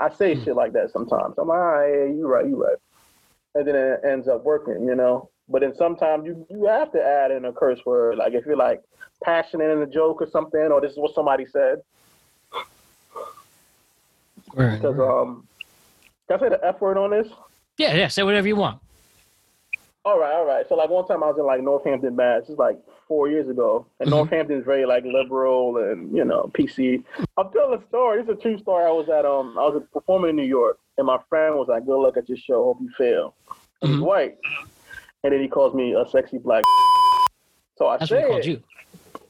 I 0.00 0.12
say 0.14 0.34
Hmm. 0.34 0.44
shit 0.44 0.56
like 0.56 0.72
that 0.72 0.90
sometimes. 0.92 1.34
I'm 1.38 1.48
like, 1.48 1.58
all 1.58 1.64
right, 1.64 1.88
yeah, 1.92 2.04
you 2.06 2.26
right, 2.26 2.46
you 2.46 2.62
right. 2.62 2.76
And 3.54 3.66
then 3.66 3.74
it 3.74 4.00
ends 4.04 4.28
up 4.28 4.42
working, 4.44 4.84
you 4.86 4.94
know. 4.94 5.28
But 5.48 5.60
then 5.62 5.74
sometimes 5.76 6.24
you 6.26 6.46
you 6.48 6.66
have 6.66 6.92
to 6.92 7.02
add 7.02 7.30
in 7.30 7.44
a 7.44 7.52
curse 7.52 7.80
word, 7.84 8.16
like 8.16 8.32
if 8.32 8.46
you're 8.46 8.56
like 8.56 8.80
passionate 9.22 9.70
in 9.70 9.82
a 9.82 9.86
joke 9.86 10.22
or 10.22 10.30
something, 10.30 10.60
or 10.60 10.80
this 10.80 10.92
is 10.92 10.98
what 10.98 11.14
somebody 11.14 11.44
said. 11.46 11.82
Right. 14.54 14.80
Because 14.80 14.98
um, 14.98 15.46
can 16.28 16.38
I 16.38 16.40
say 16.40 16.48
the 16.48 16.64
F 16.64 16.80
word 16.80 16.96
on 16.96 17.10
this? 17.10 17.28
Yeah, 17.78 17.94
yeah. 17.94 18.08
Say 18.08 18.22
whatever 18.22 18.46
you 18.48 18.56
want. 18.56 18.80
All 20.04 20.18
right, 20.18 20.32
all 20.32 20.46
right. 20.46 20.64
So 20.68 20.76
like 20.76 20.88
one 20.88 21.06
time 21.06 21.22
I 21.22 21.26
was 21.26 21.38
in 21.38 21.44
like 21.44 21.62
Northampton, 21.62 22.16
Mass. 22.16 22.42
It's 22.48 22.58
like 22.58 22.78
four 23.10 23.28
years 23.28 23.48
ago, 23.48 23.84
and 23.98 24.06
Mhm. 24.08 24.12
Northampton 24.12 24.56
is 24.56 24.64
very 24.64 24.86
like 24.86 25.02
liberal 25.04 25.78
and 25.78 26.16
you 26.16 26.24
know 26.24 26.48
PC. 26.54 27.02
I'm 27.36 27.50
telling 27.50 27.76
a 27.76 27.82
story. 27.88 28.22
This 28.22 28.30
is 28.32 28.38
a 28.38 28.40
true 28.40 28.56
story. 28.58 28.84
I 28.84 28.92
was 28.92 29.08
at 29.08 29.24
um 29.26 29.58
I 29.58 29.62
was 29.66 29.82
performing 29.92 30.30
in 30.30 30.36
New 30.36 30.44
York, 30.44 30.78
and 30.96 31.08
my 31.08 31.18
friend 31.28 31.56
was 31.56 31.66
like, 31.66 31.84
"Good 31.84 31.98
luck 31.98 32.16
at 32.16 32.28
your 32.28 32.38
show. 32.38 32.62
Hope 32.62 32.78
you 32.80 32.88
fail." 32.96 33.34
And 33.82 33.90
He's 33.94 34.00
white, 34.00 34.38
and 35.24 35.32
then 35.32 35.40
he 35.40 35.48
calls 35.48 35.74
me 35.74 35.92
a 35.94 36.08
sexy 36.08 36.38
black. 36.38 36.62
So 37.78 37.86
I 37.86 37.96
That's 37.96 38.10
say 38.10 38.16
what 38.16 38.24
he 38.24 38.30
called 38.30 38.44
you. 38.44 38.62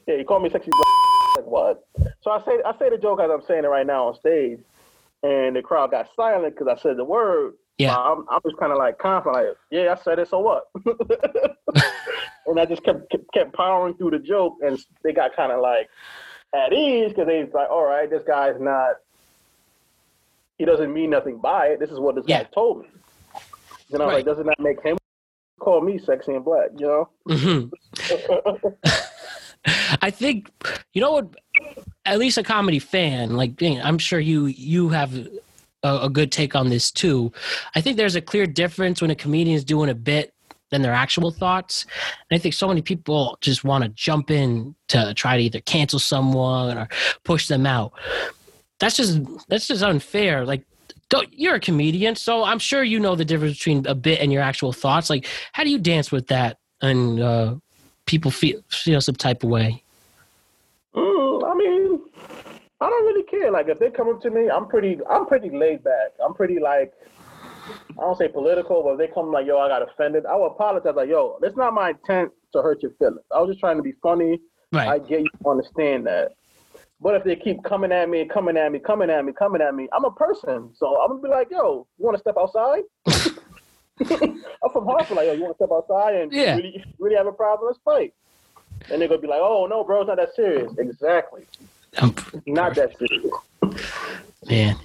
Yeah, 0.07 0.17
he 0.17 0.23
called 0.25 0.43
me 0.43 0.49
sexy 0.49 0.69
black. 0.71 0.87
Like 1.37 1.45
what? 1.47 1.85
So 2.21 2.29
I 2.29 2.41
say 2.43 2.61
I 2.63 2.77
say 2.77 2.89
the 2.89 2.97
joke 2.97 3.19
as 3.21 3.31
I'm 3.31 3.41
saying 3.41 3.63
it 3.63 3.69
right 3.69 3.87
now 3.87 4.09
on 4.09 4.15
stage, 4.15 4.59
and 5.23 5.55
the 5.55 5.61
crowd 5.61 5.89
got 5.91 6.09
silent 6.15 6.53
because 6.53 6.67
I 6.67 6.75
said 6.81 6.97
the 6.97 7.05
word. 7.05 7.53
Yeah. 7.77 7.95
I'm, 7.97 8.25
I'm 8.29 8.41
just 8.43 8.57
kind 8.57 8.71
of 8.71 8.77
like 8.77 8.99
confident, 8.99 9.43
like, 9.47 9.57
yeah, 9.71 9.95
I 9.97 10.03
said 10.03 10.19
it, 10.19 10.27
so 10.27 10.39
what? 10.39 10.65
and 12.47 12.59
I 12.59 12.65
just 12.65 12.83
kept 12.83 13.13
kept- 13.33 13.53
powering 13.53 13.93
through 13.95 14.11
the 14.11 14.19
joke, 14.19 14.55
and 14.65 14.77
they 15.03 15.13
got 15.13 15.35
kind 15.35 15.51
of 15.51 15.61
like 15.61 15.87
at 16.55 16.73
ease 16.73 17.09
because 17.09 17.27
they 17.27 17.43
like, 17.53 17.69
all 17.69 17.85
right, 17.85 18.09
this 18.09 18.23
guy's 18.27 18.59
not, 18.59 18.95
he 20.57 20.65
doesn't 20.65 20.93
mean 20.93 21.09
nothing 21.09 21.37
by 21.39 21.67
it. 21.67 21.79
This 21.79 21.89
is 21.91 21.99
what 21.99 22.15
this 22.15 22.25
Yeah. 22.27 22.43
guy 22.43 22.49
told 22.53 22.81
me. 22.81 22.87
You 23.89 23.97
know, 23.99 24.05
Right. 24.07 24.15
like, 24.15 24.25
doesn't 24.25 24.45
that 24.47 24.59
make 24.59 24.81
him 24.83 24.97
call 25.59 25.81
me 25.81 25.97
sexy 25.97 26.33
and 26.33 26.43
black? 26.45 26.69
You 26.77 26.87
know? 26.87 27.09
Mhm. 27.29 27.71
I 30.01 30.09
think 30.09 30.49
you 30.93 31.01
know 31.01 31.11
what. 31.11 31.27
At 32.03 32.17
least 32.17 32.39
a 32.39 32.43
comedy 32.43 32.79
fan, 32.79 33.35
like 33.37 33.61
I'm 33.61 33.99
sure 33.99 34.19
you 34.19 34.47
you 34.47 34.89
have 34.89 35.15
a, 35.83 35.99
a 36.05 36.09
good 36.09 36.31
take 36.31 36.55
on 36.55 36.69
this 36.69 36.89
too. 36.91 37.31
I 37.75 37.81
think 37.81 37.95
there's 37.95 38.15
a 38.15 38.21
clear 38.21 38.47
difference 38.47 39.01
when 39.03 39.11
a 39.11 39.15
comedian 39.15 39.55
is 39.55 39.63
doing 39.63 39.87
a 39.89 39.93
bit 39.93 40.33
than 40.71 40.81
their 40.81 40.93
actual 40.93 41.31
thoughts. 41.31 41.85
And 42.29 42.37
I 42.37 42.39
think 42.39 42.53
so 42.53 42.67
many 42.67 42.81
people 42.81 43.37
just 43.41 43.63
want 43.63 43.83
to 43.83 43.89
jump 43.89 44.31
in 44.31 44.75
to 44.87 45.13
try 45.13 45.37
to 45.37 45.43
either 45.43 45.61
cancel 45.61 45.99
someone 45.99 46.77
or 46.77 46.87
push 47.23 47.47
them 47.47 47.65
out. 47.65 47.93
That's 48.79 48.97
just 48.97 49.21
that's 49.47 49.67
just 49.67 49.83
unfair. 49.83 50.45
Like 50.45 50.63
you're 51.31 51.55
a 51.55 51.59
comedian, 51.59 52.15
so 52.15 52.43
I'm 52.43 52.59
sure 52.59 52.83
you 52.83 52.99
know 52.99 53.15
the 53.15 53.25
difference 53.25 53.57
between 53.57 53.85
a 53.85 53.93
bit 53.93 54.19
and 54.21 54.31
your 54.31 54.41
actual 54.41 54.73
thoughts. 54.73 55.09
Like, 55.09 55.27
how 55.51 55.63
do 55.63 55.69
you 55.69 55.77
dance 55.77 56.11
with 56.11 56.27
that 56.27 56.57
and 56.81 57.21
uh, 57.21 57.55
people 58.05 58.31
feel 58.31 58.61
feel 58.69 59.01
some 59.01 59.15
type 59.15 59.43
of 59.43 59.49
way? 59.49 59.83
Mm, 60.95 61.51
I 61.51 61.53
mean, 61.53 61.99
I 62.79 62.89
don't 62.89 63.05
really 63.05 63.23
care. 63.23 63.51
Like 63.51 63.67
if 63.67 63.79
they 63.79 63.89
come 63.89 64.09
up 64.09 64.21
to 64.21 64.29
me, 64.29 64.49
I'm 64.49 64.67
pretty, 64.67 64.99
I'm 65.09 65.25
pretty 65.25 65.49
laid 65.49 65.83
back. 65.83 66.13
I'm 66.23 66.33
pretty 66.33 66.59
like, 66.59 66.93
I 67.67 68.01
don't 68.01 68.17
say 68.17 68.27
political, 68.27 68.83
but 68.83 68.93
if 68.93 68.97
they 68.97 69.13
come 69.13 69.31
like, 69.31 69.45
yo, 69.45 69.57
I 69.59 69.67
got 69.67 69.81
offended, 69.81 70.25
I 70.25 70.35
will 70.35 70.47
apologize. 70.47 70.93
Like, 70.95 71.09
yo, 71.09 71.37
that's 71.41 71.55
not 71.57 71.73
my 71.73 71.89
intent 71.91 72.31
to 72.53 72.61
hurt 72.61 72.81
your 72.81 72.91
feelings. 72.99 73.19
I 73.35 73.39
was 73.41 73.49
just 73.49 73.59
trying 73.59 73.77
to 73.77 73.83
be 73.83 73.93
funny. 74.01 74.39
I 74.89 74.97
get 74.99 75.21
you 75.21 75.29
to 75.43 75.49
understand 75.49 76.07
that. 76.07 76.31
But 76.99 77.15
if 77.15 77.23
they 77.23 77.35
keep 77.35 77.63
coming 77.63 77.91
at 77.91 78.09
me, 78.09 78.25
coming 78.31 78.57
at 78.57 78.71
me, 78.71 78.79
coming 78.79 79.09
at 79.09 79.25
me, 79.25 79.33
coming 79.33 79.61
at 79.61 79.73
me, 79.75 79.87
I'm 79.91 80.05
a 80.05 80.11
person. 80.11 80.71
So 80.75 81.01
I'm 81.01 81.09
gonna 81.09 81.21
be 81.21 81.29
like, 81.29 81.47
yo, 81.51 81.87
you 81.97 82.05
wanna 82.05 82.19
step 82.19 82.35
outside? 82.39 82.83
I'm 84.11 84.71
from 84.71 84.85
Hartford, 84.85 85.17
like, 85.17 85.27
yo, 85.27 85.33
you 85.33 85.41
wanna 85.41 85.55
step 85.55 85.69
outside 85.71 86.15
and 86.15 86.31
Yeah. 86.31 86.55
really, 86.55 86.83
really 86.99 87.15
have 87.15 87.27
a 87.27 87.31
problem, 87.31 87.67
let's 87.67 87.79
fight. 87.83 88.13
And 88.91 89.01
they're 89.01 89.07
gonna 89.09 89.21
be 89.21 89.27
like, 89.27 89.41
oh 89.41 89.67
no, 89.67 89.83
bro, 89.83 90.01
it's 90.01 90.07
not 90.07 90.17
that 90.17 90.33
serious. 90.35 90.71
Exactly. 90.77 91.47
Um, 92.01 92.15
Not 92.45 92.75
that 92.75 92.91
serious. 92.97 93.35
man, 94.47 94.75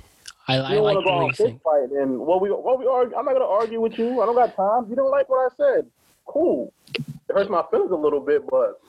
I, 0.48 0.54
I 0.54 0.74
don't 0.74 0.84
like 0.84 0.94
want 0.94 0.96
to 0.96 1.00
the 1.00 1.04
go 1.04 1.10
on 1.10 1.30
a 1.30 1.32
fist 1.32 1.62
fight 1.64 2.00
and 2.00 2.18
what 2.20 2.40
we 2.40 2.50
what 2.50 2.78
we 2.78 2.86
argue. 2.86 3.16
I'm 3.16 3.24
not 3.24 3.32
gonna 3.32 3.46
argue 3.46 3.80
with 3.80 3.98
you. 3.98 4.22
I 4.22 4.26
don't 4.26 4.36
got 4.36 4.54
time. 4.54 4.88
You 4.88 4.96
don't 4.96 5.10
like 5.10 5.28
what 5.28 5.52
I 5.52 5.54
said. 5.56 5.86
Cool. 6.26 6.72
It 6.94 7.04
hurts 7.28 7.50
my 7.50 7.64
feelings 7.70 7.90
a 7.90 7.96
little 7.96 8.20
bit, 8.20 8.46
but 8.48 8.80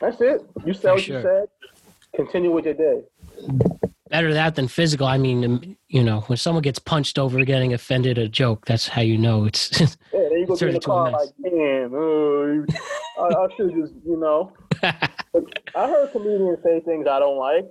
that's 0.00 0.20
it. 0.20 0.44
You 0.64 0.74
said 0.74 0.92
what 0.92 1.02
sure. 1.02 1.18
you 1.18 1.22
said. 1.22 1.48
Continue 2.16 2.50
with 2.50 2.64
your 2.64 2.74
day. 2.74 3.02
Better 4.10 4.34
that 4.34 4.54
than 4.54 4.68
physical. 4.68 5.06
I 5.06 5.18
mean, 5.18 5.44
um, 5.44 5.76
you 5.88 6.02
know, 6.02 6.20
when 6.22 6.36
someone 6.36 6.62
gets 6.62 6.78
punched 6.78 7.18
over 7.18 7.42
getting 7.44 7.72
offended 7.72 8.18
a 8.18 8.28
joke, 8.28 8.66
that's 8.66 8.86
how 8.86 9.02
you 9.02 9.18
know 9.18 9.44
it's. 9.44 9.80
Yeah, 10.12 10.28
then 10.28 10.38
you 10.38 10.46
go 10.46 10.56
get 10.56 10.68
in 10.68 10.74
the 10.74 10.80
car 10.80 11.10
like, 11.10 11.30
damn, 11.42 11.92
uh, 11.92 12.64
I, 13.20 13.44
I 13.44 13.48
should 13.56 13.72
just, 13.74 13.94
you 14.06 14.16
know. 14.16 14.52
I 14.82 15.88
heard 15.88 16.12
comedians 16.12 16.58
say 16.62 16.80
things 16.80 17.08
I 17.08 17.18
don't 17.18 17.36
like. 17.36 17.66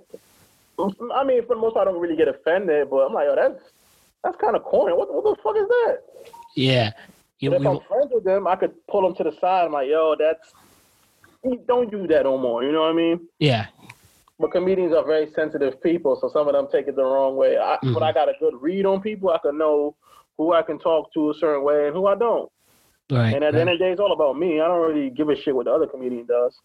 I 0.78 1.24
mean, 1.24 1.42
for 1.46 1.54
the 1.54 1.60
most 1.60 1.74
part, 1.74 1.86
I 1.88 1.92
don't 1.92 2.00
really 2.00 2.16
get 2.16 2.28
offended, 2.28 2.90
but 2.90 2.98
I'm 3.06 3.12
like, 3.12 3.26
oh, 3.28 3.36
that's 3.36 3.62
that's 4.22 4.36
kind 4.40 4.56
of 4.56 4.62
corny. 4.64 4.94
What, 4.94 5.12
what 5.12 5.22
the 5.24 5.42
fuck 5.42 5.56
is 5.56 5.68
that? 5.68 5.98
yeah. 6.56 6.92
You, 7.40 7.50
But 7.50 7.60
if 7.60 7.66
I'm 7.66 7.80
friends 7.88 8.10
with 8.12 8.24
them, 8.24 8.46
I 8.46 8.56
could 8.56 8.72
pull 8.86 9.02
them 9.02 9.14
to 9.16 9.24
the 9.24 9.36
side. 9.40 9.66
I'm 9.66 9.72
like, 9.72 9.88
yo, 9.88 10.14
that's 10.18 10.54
don't 11.66 11.90
do 11.90 12.06
that 12.06 12.22
no 12.24 12.38
more. 12.38 12.62
You 12.64 12.72
know 12.72 12.80
what 12.82 12.90
I 12.90 12.94
mean? 12.94 13.20
yeah. 13.38 13.66
But 14.40 14.50
comedians 14.50 14.92
are 14.94 15.04
very 15.04 15.30
sensitive 15.32 15.80
people, 15.80 16.18
so 16.20 16.28
some 16.28 16.48
of 16.48 16.54
them 16.54 16.66
take 16.72 16.88
it 16.88 16.96
the 16.96 17.04
wrong 17.04 17.36
way. 17.36 17.56
I, 17.56 17.78
Mhm. 17.84 17.94
When 17.94 18.02
I 18.02 18.12
got 18.12 18.28
a 18.28 18.32
good 18.40 18.54
read 18.60 18.84
on 18.84 19.00
people, 19.00 19.30
I 19.30 19.38
can 19.38 19.56
know 19.56 19.94
who 20.38 20.52
I 20.52 20.62
can 20.62 20.78
talk 20.80 21.12
to 21.14 21.30
a 21.30 21.34
certain 21.34 21.62
way 21.62 21.86
and 21.86 21.94
who 21.94 22.06
I 22.06 22.16
don't. 22.16 22.50
Right. 23.12 23.32
And 23.34 23.44
at 23.44 23.52
the 23.52 23.60
end 23.60 23.70
of 23.70 23.78
the 23.78 23.84
day, 23.84 23.92
it's 23.92 24.00
all 24.00 24.12
about 24.12 24.36
me. 24.36 24.60
I 24.60 24.66
don't 24.66 24.80
really 24.80 25.10
give 25.10 25.28
a 25.28 25.36
shit 25.36 25.54
what 25.54 25.66
the 25.66 25.72
other 25.72 25.86
comedian 25.86 26.26
does. 26.26 26.58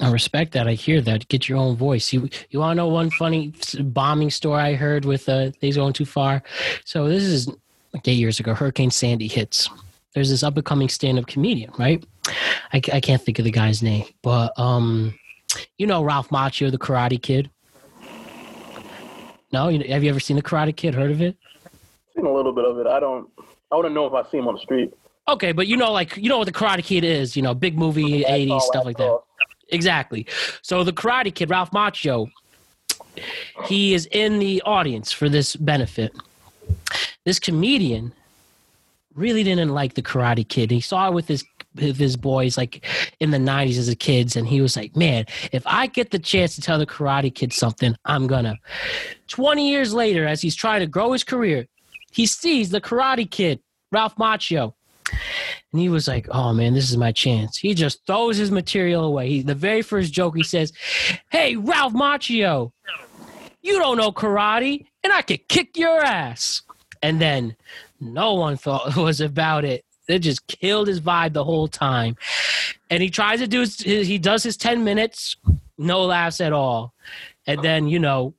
I 0.00 0.10
respect 0.10 0.52
that. 0.52 0.68
I 0.68 0.74
hear 0.74 1.00
that. 1.02 1.28
Get 1.28 1.48
your 1.48 1.58
own 1.58 1.76
voice. 1.76 2.12
You 2.12 2.28
you 2.50 2.60
want 2.60 2.72
to 2.72 2.74
know 2.76 2.88
one 2.88 3.10
funny 3.10 3.52
bombing 3.80 4.30
story 4.30 4.60
I 4.62 4.74
heard 4.74 5.04
with 5.04 5.28
uh, 5.28 5.50
things 5.52 5.76
going 5.76 5.92
too 5.92 6.04
far? 6.04 6.42
So 6.84 7.08
this 7.08 7.22
is 7.22 7.48
like 7.92 8.06
eight 8.06 8.18
years 8.18 8.40
ago. 8.40 8.54
Hurricane 8.54 8.90
Sandy 8.90 9.26
hits. 9.26 9.68
There's 10.14 10.30
this 10.30 10.42
up 10.42 10.56
and 10.56 10.64
coming 10.64 10.88
stand 10.88 11.18
up 11.18 11.26
comedian, 11.26 11.72
right? 11.78 12.04
I, 12.72 12.82
I 12.92 13.00
can't 13.00 13.22
think 13.22 13.38
of 13.38 13.44
the 13.44 13.50
guy's 13.50 13.82
name, 13.82 14.04
but 14.22 14.58
um, 14.58 15.18
you 15.78 15.86
know 15.86 16.02
Ralph 16.02 16.28
Macchio, 16.28 16.70
the 16.70 16.78
Karate 16.78 17.20
Kid. 17.20 17.50
No, 19.50 19.68
you, 19.68 19.82
have 19.90 20.04
you 20.04 20.10
ever 20.10 20.20
seen 20.20 20.36
the 20.36 20.42
Karate 20.42 20.76
Kid? 20.76 20.94
Heard 20.94 21.10
of 21.10 21.22
it? 21.22 21.36
Seen 22.14 22.26
a 22.26 22.32
little 22.32 22.52
bit 22.52 22.64
of 22.66 22.78
it. 22.78 22.86
I 22.86 23.00
don't. 23.00 23.30
I 23.72 23.76
wouldn't 23.76 23.94
know 23.94 24.06
if 24.06 24.12
I 24.12 24.28
see 24.30 24.38
him 24.38 24.48
on 24.48 24.54
the 24.54 24.60
street. 24.60 24.92
Okay, 25.28 25.52
but 25.52 25.66
you 25.66 25.76
know, 25.76 25.92
like 25.92 26.16
you 26.16 26.28
know 26.28 26.38
what 26.38 26.46
the 26.46 26.52
Karate 26.52 26.82
Kid 26.82 27.04
is. 27.04 27.36
You 27.36 27.42
know, 27.42 27.54
big 27.54 27.76
movie, 27.78 28.24
'80s 28.24 28.62
stuff 28.62 28.84
like 28.84 28.96
that. 28.96 29.20
Exactly. 29.70 30.26
So 30.62 30.82
the 30.82 30.92
Karate 30.92 31.34
Kid, 31.34 31.50
Ralph 31.50 31.70
Macchio, 31.70 32.30
he 33.66 33.92
is 33.92 34.06
in 34.06 34.38
the 34.38 34.62
audience 34.62 35.12
for 35.12 35.28
this 35.28 35.54
benefit. 35.56 36.12
This 37.24 37.38
comedian 37.38 38.12
really 39.14 39.44
didn't 39.44 39.70
like 39.70 39.94
the 39.94 40.02
Karate 40.02 40.48
Kid. 40.48 40.70
He 40.70 40.80
saw 40.80 41.08
it 41.08 41.14
with 41.14 41.28
his 41.28 41.44
with 41.74 41.98
his 41.98 42.16
boys 42.16 42.56
like 42.56 42.84
in 43.20 43.30
the 43.30 43.38
90s 43.38 43.78
as 43.78 43.88
a 43.88 43.94
kids 43.94 44.34
and 44.34 44.48
he 44.48 44.60
was 44.60 44.76
like 44.76 44.96
man 44.96 45.24
if 45.52 45.62
i 45.66 45.86
get 45.86 46.10
the 46.10 46.18
chance 46.18 46.54
to 46.56 46.60
tell 46.60 46.78
the 46.78 46.86
karate 46.86 47.32
kid 47.32 47.52
something 47.52 47.94
i'm 48.04 48.26
gonna 48.26 48.56
20 49.28 49.70
years 49.70 49.94
later 49.94 50.26
as 50.26 50.40
he's 50.40 50.56
trying 50.56 50.80
to 50.80 50.86
grow 50.86 51.12
his 51.12 51.22
career 51.22 51.68
he 52.10 52.26
sees 52.26 52.70
the 52.70 52.80
karate 52.80 53.30
kid 53.30 53.60
ralph 53.92 54.16
macchio 54.16 54.74
and 55.72 55.80
he 55.80 55.88
was 55.88 56.08
like, 56.08 56.26
"Oh 56.30 56.52
man, 56.52 56.74
this 56.74 56.90
is 56.90 56.96
my 56.96 57.12
chance." 57.12 57.56
He 57.56 57.74
just 57.74 58.06
throws 58.06 58.36
his 58.36 58.50
material 58.50 59.04
away. 59.04 59.28
He, 59.28 59.42
the 59.42 59.54
very 59.54 59.82
first 59.82 60.12
joke 60.12 60.36
he 60.36 60.42
says, 60.42 60.72
"Hey, 61.30 61.56
Ralph 61.56 61.92
Macchio, 61.92 62.72
you 63.62 63.78
don't 63.78 63.98
know 63.98 64.12
karate, 64.12 64.86
and 65.04 65.12
I 65.12 65.22
could 65.22 65.46
kick 65.48 65.76
your 65.76 66.00
ass." 66.02 66.62
And 67.02 67.20
then 67.20 67.56
no 68.00 68.34
one 68.34 68.56
thought 68.56 68.96
it 68.96 68.96
was 69.00 69.20
about 69.20 69.64
it. 69.64 69.84
It 70.08 70.20
just 70.20 70.46
killed 70.46 70.88
his 70.88 71.00
vibe 71.00 71.34
the 71.34 71.44
whole 71.44 71.68
time. 71.68 72.16
And 72.90 73.02
he 73.02 73.10
tries 73.10 73.40
to 73.40 73.46
do 73.46 73.60
his 73.60 73.78
he 73.80 74.18
does 74.18 74.42
his 74.42 74.56
ten 74.56 74.84
minutes, 74.84 75.36
no 75.76 76.02
laughs 76.02 76.40
at 76.40 76.52
all. 76.52 76.94
And 77.46 77.62
then 77.62 77.88
you 77.88 77.98
know, 77.98 78.34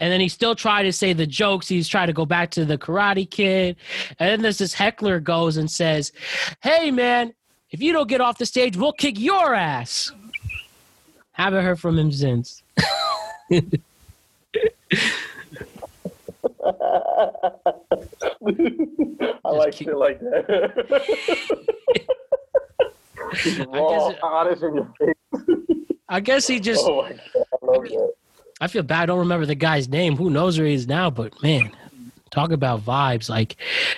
and 0.00 0.12
then 0.12 0.20
he 0.20 0.28
still 0.28 0.54
tried 0.54 0.84
to 0.84 0.92
say 0.92 1.12
the 1.12 1.26
jokes. 1.26 1.68
He's 1.68 1.88
trying 1.88 2.06
to 2.08 2.12
go 2.12 2.24
back 2.26 2.50
to 2.52 2.64
the 2.64 2.78
Karate 2.78 3.28
Kid. 3.28 3.76
And 4.18 4.28
then 4.28 4.42
there's 4.42 4.58
this 4.58 4.74
heckler 4.74 5.20
goes 5.20 5.56
and 5.56 5.70
says, 5.70 6.12
Hey, 6.60 6.90
man, 6.90 7.32
if 7.70 7.80
you 7.80 7.92
don't 7.92 8.08
get 8.08 8.20
off 8.20 8.38
the 8.38 8.46
stage, 8.46 8.76
we'll 8.76 8.92
kick 8.92 9.18
your 9.18 9.54
ass. 9.54 10.12
Haven't 11.32 11.64
heard 11.64 11.78
from 11.80 11.98
him 11.98 12.10
since. 12.12 12.62
I 19.44 19.50
like 19.50 19.72
keep- 19.72 19.88
shit 19.88 19.96
like 19.96 20.20
that. 20.20 21.64
It- 23.44 23.68
honest 24.22 24.62
in 24.62 24.74
your 24.76 24.90
face. 24.98 25.14
I 26.08 26.20
guess 26.20 26.46
he 26.46 26.58
just, 26.60 26.82
Oh 26.86 27.02
my 27.02 27.10
god, 27.10 27.20
I 27.34 27.66
love 27.66 27.82
that. 27.82 28.12
I 28.60 28.66
feel 28.66 28.82
bad. 28.82 29.02
I 29.02 29.06
don't 29.06 29.18
remember 29.20 29.46
the 29.46 29.54
guy's 29.54 29.88
name. 29.88 30.16
Who 30.16 30.30
knows 30.30 30.58
where 30.58 30.66
he 30.66 30.74
is 30.74 30.86
now? 30.86 31.10
But 31.10 31.40
man, 31.42 31.70
talk 32.30 32.50
about 32.50 32.84
vibes. 32.84 33.28
Like, 33.28 33.56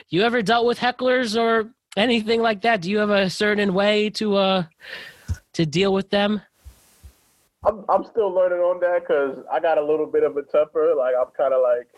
you 0.08 0.22
ever 0.22 0.42
dealt 0.42 0.66
with 0.66 0.78
hecklers 0.78 1.38
or 1.40 1.70
anything 1.96 2.42
like 2.42 2.62
that? 2.62 2.82
Do 2.82 2.90
you 2.90 2.98
have 2.98 3.10
a 3.10 3.30
certain 3.30 3.74
way 3.74 4.10
to, 4.10 4.36
uh, 4.36 4.64
to 5.54 5.66
deal 5.66 5.92
with 5.92 6.10
them? 6.10 6.42
I'm 7.64 7.84
I'm 7.88 8.04
still 8.04 8.32
learning 8.32 8.60
on 8.60 8.80
that 8.80 9.02
because 9.02 9.44
I 9.52 9.60
got 9.60 9.76
a 9.76 9.84
little 9.84 10.06
bit 10.06 10.22
of 10.22 10.36
a 10.36 10.42
temper. 10.42 10.94
Like 10.96 11.14
I'm 11.18 11.30
kind 11.36 11.52
of 11.52 11.60
like, 11.62 11.88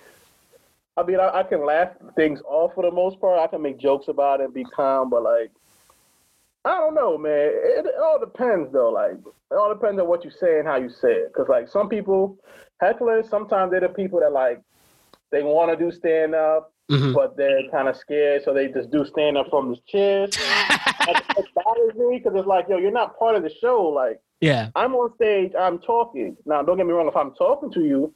I 0.97 1.05
mean, 1.05 1.21
I, 1.21 1.39
I 1.39 1.43
can 1.45 1.65
laugh 1.65 1.91
things 2.17 2.41
off 2.47 2.75
for 2.75 2.83
the 2.83 2.91
most 2.91 3.21
part. 3.21 3.39
I 3.39 3.47
can 3.47 3.63
make 3.63 3.79
jokes 3.79 4.09
about 4.09 4.41
it 4.41 4.45
and 4.45 4.55
be 4.55 4.65
calm, 4.65 5.09
but 5.09 5.23
like, 5.23 5.53
I 6.65 6.71
don't 6.77 6.95
know, 6.95 7.19
man. 7.19 7.33
It, 7.53 7.87
it 7.87 7.95
all 8.03 8.19
depends 8.21 8.73
though. 8.73 8.91
Like, 8.91 9.13
it 9.51 9.55
all 9.55 9.73
depends 9.73 10.01
on 10.01 10.07
what 10.09 10.25
you 10.25 10.31
say 10.31 10.59
and 10.59 10.67
how 10.69 10.77
you 10.77 10.89
say 10.91 11.13
it. 11.13 11.33
Because 11.33 11.49
like 11.49 11.69
some 11.69 11.89
people, 11.89 12.39
hecklers, 12.83 13.29
sometimes 13.29 13.71
they're 13.73 13.81
the 13.81 13.89
people 13.89 14.21
that 14.21 14.33
like 14.33 14.61
they 15.31 15.43
want 15.43 15.77
to 15.77 15.83
do 15.85 15.91
stand 15.91 16.35
up, 16.35 16.73
Mhm. 16.91 17.15
but 17.15 17.37
they're 17.37 17.63
kind 17.71 17.89
of 17.89 17.97
scared, 17.97 18.43
so 18.45 18.53
they 18.53 18.69
just 18.69 18.91
do 18.91 19.05
stand 19.05 19.39
up 19.39 19.49
from 19.51 19.71
the 19.71 19.77
chairs. 19.87 20.31
That 21.07 21.25
that 21.37 21.47
bothers 21.55 21.95
me 21.97 22.19
because 22.19 22.39
it's 22.39 22.47
like, 22.47 22.67
yo, 22.69 22.77
you're 22.79 22.93
not 22.93 23.19
part 23.19 23.35
of 23.35 23.43
the 23.43 23.51
show. 23.61 23.83
Like. 23.89 24.21
Yeah. 24.41 24.71
I'm 24.77 24.95
on 24.95 25.15
stage, 25.15 25.53
I'm 25.59 25.79
talking. 25.79 26.37
Now, 26.45 26.63
don't 26.63 26.77
get 26.77 26.85
me 26.87 26.93
wrong, 26.93 27.07
if 27.07 27.17
I'm 27.17 27.33
talking 27.35 27.71
to 27.73 27.81
you, 27.81 28.13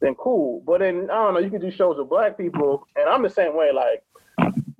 then 0.00 0.14
cool. 0.16 0.60
But 0.66 0.80
then 0.80 1.08
I 1.10 1.14
don't 1.24 1.34
know, 1.34 1.40
you 1.40 1.50
can 1.50 1.60
do 1.60 1.70
shows 1.70 1.96
with 1.98 2.08
black 2.08 2.36
people, 2.36 2.84
and 2.96 3.08
I'm 3.08 3.22
the 3.22 3.30
same 3.30 3.56
way. 3.56 3.70
Like 3.72 4.02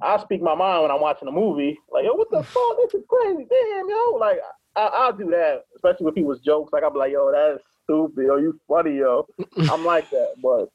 I 0.00 0.18
speak 0.22 0.40
my 0.42 0.54
mind 0.54 0.82
when 0.82 0.90
I'm 0.90 1.00
watching 1.00 1.28
a 1.28 1.32
movie. 1.32 1.78
Like, 1.90 2.04
yo, 2.04 2.14
what 2.14 2.30
the 2.30 2.42
fuck? 2.54 2.76
This 2.78 2.94
is 3.00 3.06
crazy. 3.08 3.46
Damn, 3.48 3.88
yo. 3.88 4.16
Like 4.18 4.38
I, 4.76 4.86
I'll 4.92 5.12
do 5.12 5.30
that, 5.30 5.64
especially 5.76 6.06
with 6.06 6.14
people's 6.14 6.40
jokes. 6.40 6.72
Like 6.72 6.82
I'll 6.84 6.90
be 6.92 6.98
like, 6.98 7.12
yo, 7.12 7.30
that's 7.32 7.62
stupid. 7.84 8.26
Yo, 8.26 8.36
you 8.36 8.58
funny, 8.68 8.96
yo. 8.98 9.26
I'm 9.70 9.84
like 9.84 10.08
that, 10.10 10.34
but. 10.42 10.70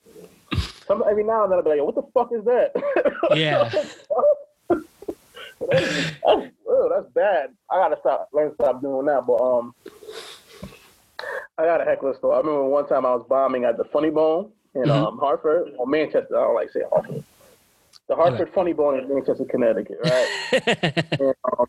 Some, 0.88 1.02
every 1.10 1.24
now 1.24 1.44
and 1.44 1.52
then 1.52 1.60
I'll 1.60 1.64
be 1.64 1.70
like, 1.70 1.78
yo, 1.78 1.86
what 1.86 1.96
the 1.96 2.04
fuck 2.14 2.32
is 2.34 2.44
that? 2.44 2.74
Yeah. 3.38 3.70
that's, 3.70 3.96
that's, 5.60 6.52
oh, 6.68 6.90
that's 6.94 7.08
bad. 7.14 7.52
I 7.72 7.76
gotta 7.78 7.96
stop, 8.02 8.28
learn 8.34 8.50
to 8.50 8.56
stop 8.56 8.82
doing 8.82 9.06
that. 9.06 9.26
But 9.26 9.36
um, 9.42 9.74
I 11.58 11.64
got 11.66 11.80
a 11.82 11.86
heckler 11.86 12.16
story. 12.16 12.36
I 12.36 12.40
remember 12.40 12.66
one 12.66 12.88
time 12.88 13.06
I 13.06 13.16
was 13.16 13.26
bombing 13.30 13.64
at 13.64 13.78
the 13.78 13.86
Funny 13.86 14.10
Bone 14.10 14.52
in 14.76 14.84
Mhm. 14.84 14.92
um, 14.92 15.18
Hartford 15.20 15.72
or 15.78 15.88
Manchester. 15.88 16.38
I 16.38 16.42
don't 16.44 16.56
like 16.56 16.70
saying 16.72 16.88
Hartford. 16.92 17.24
The 18.10 18.16
Hartford 18.16 18.50
Funny 18.54 18.74
Bone 18.74 19.00
in 19.00 19.08
Manchester, 19.08 19.46
Connecticut, 19.46 19.98
right? 20.04 20.30
and, 21.20 21.34
um, 21.58 21.68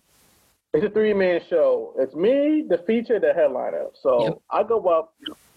it's 0.72 0.84
a 0.84 0.90
three 0.90 1.14
man 1.14 1.40
show. 1.48 1.94
It's 1.98 2.14
me, 2.16 2.64
the 2.68 2.78
feature, 2.78 3.20
the 3.20 3.32
headliner. 3.32 3.86
So 4.02 4.24
Yep. 4.24 4.38
I 4.50 4.62
go 4.64 4.84
up. 4.88 5.14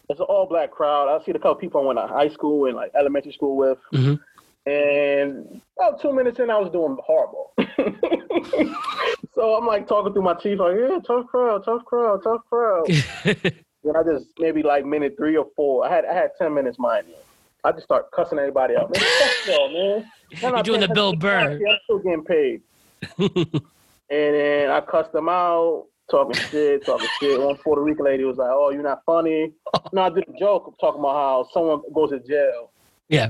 It's 0.09 0.19
an 0.19 0.27
all 0.29 0.45
black 0.45 0.71
crowd. 0.71 1.09
I 1.09 1.23
see 1.25 1.31
the 1.31 1.39
couple 1.39 1.55
people 1.55 1.81
I 1.81 1.85
went 1.85 1.99
to 1.99 2.07
high 2.07 2.29
school 2.29 2.67
and 2.67 2.75
like 2.75 2.91
elementary 2.95 3.31
school 3.33 3.57
with. 3.57 3.79
Mhm. 3.93 4.19
And 4.67 5.61
about 5.77 5.99
two 6.01 6.13
minutes 6.13 6.39
in, 6.39 6.49
I 6.51 6.59
was 6.59 6.69
doing 6.71 6.97
horrible. 7.03 7.53
so 9.33 9.55
I'm 9.55 9.65
like 9.65 9.87
talking 9.87 10.13
through 10.13 10.21
my 10.23 10.33
teeth, 10.35 10.59
like, 10.59 10.75
yeah, 10.77 10.99
tough 11.05 11.25
crowd, 11.27 11.63
tough 11.65 11.83
crowd, 11.85 12.21
tough 12.23 12.41
crowd. 12.49 12.85
then 13.23 13.95
I 13.95 14.03
just 14.03 14.27
maybe 14.39 14.61
like 14.63 14.85
minute 14.85 15.15
three 15.17 15.35
or 15.37 15.47
four. 15.55 15.85
I 15.85 15.89
had 15.93 16.05
I 16.05 16.13
had 16.13 16.31
ten 16.37 16.53
minutes, 16.53 16.77
mind 16.77 17.07
you. 17.07 17.15
I 17.63 17.71
just 17.71 17.83
start 17.85 18.11
cussing 18.11 18.37
everybody 18.39 18.75
out. 18.75 18.93
Man, 18.93 19.03
fuck 19.03 19.47
y'all, 19.47 19.71
man. 19.73 20.11
I'm 20.43 20.51
not 20.53 20.65
doing 20.65 20.81
the 20.81 20.87
Bill 20.89 21.13
Burr. 21.15 21.59
I'm 21.59 21.77
still 21.83 21.99
getting 21.99 22.23
paid. 22.23 22.61
and 23.17 23.61
then 24.09 24.69
I 24.71 24.81
cussed 24.81 25.11
them 25.11 25.27
out, 25.29 25.85
talking 26.09 26.35
shit, 26.49 26.85
talking 26.85 27.07
shit. 27.19 27.39
One 27.41 27.55
Puerto 27.57 27.81
Rican 27.81 28.05
lady 28.05 28.23
was 28.23 28.37
like, 28.37 28.49
"Oh, 28.51 28.69
you're 28.71 28.83
not 28.83 29.01
funny." 29.05 29.53
No, 29.93 30.01
I 30.03 30.09
did 30.09 30.25
a 30.27 30.39
joke 30.39 30.65
I'm 30.67 30.73
talking 30.79 30.99
about 30.99 31.15
how 31.15 31.47
someone 31.53 31.81
goes 31.93 32.09
to 32.09 32.19
jail. 32.19 32.71
Yeah. 33.09 33.29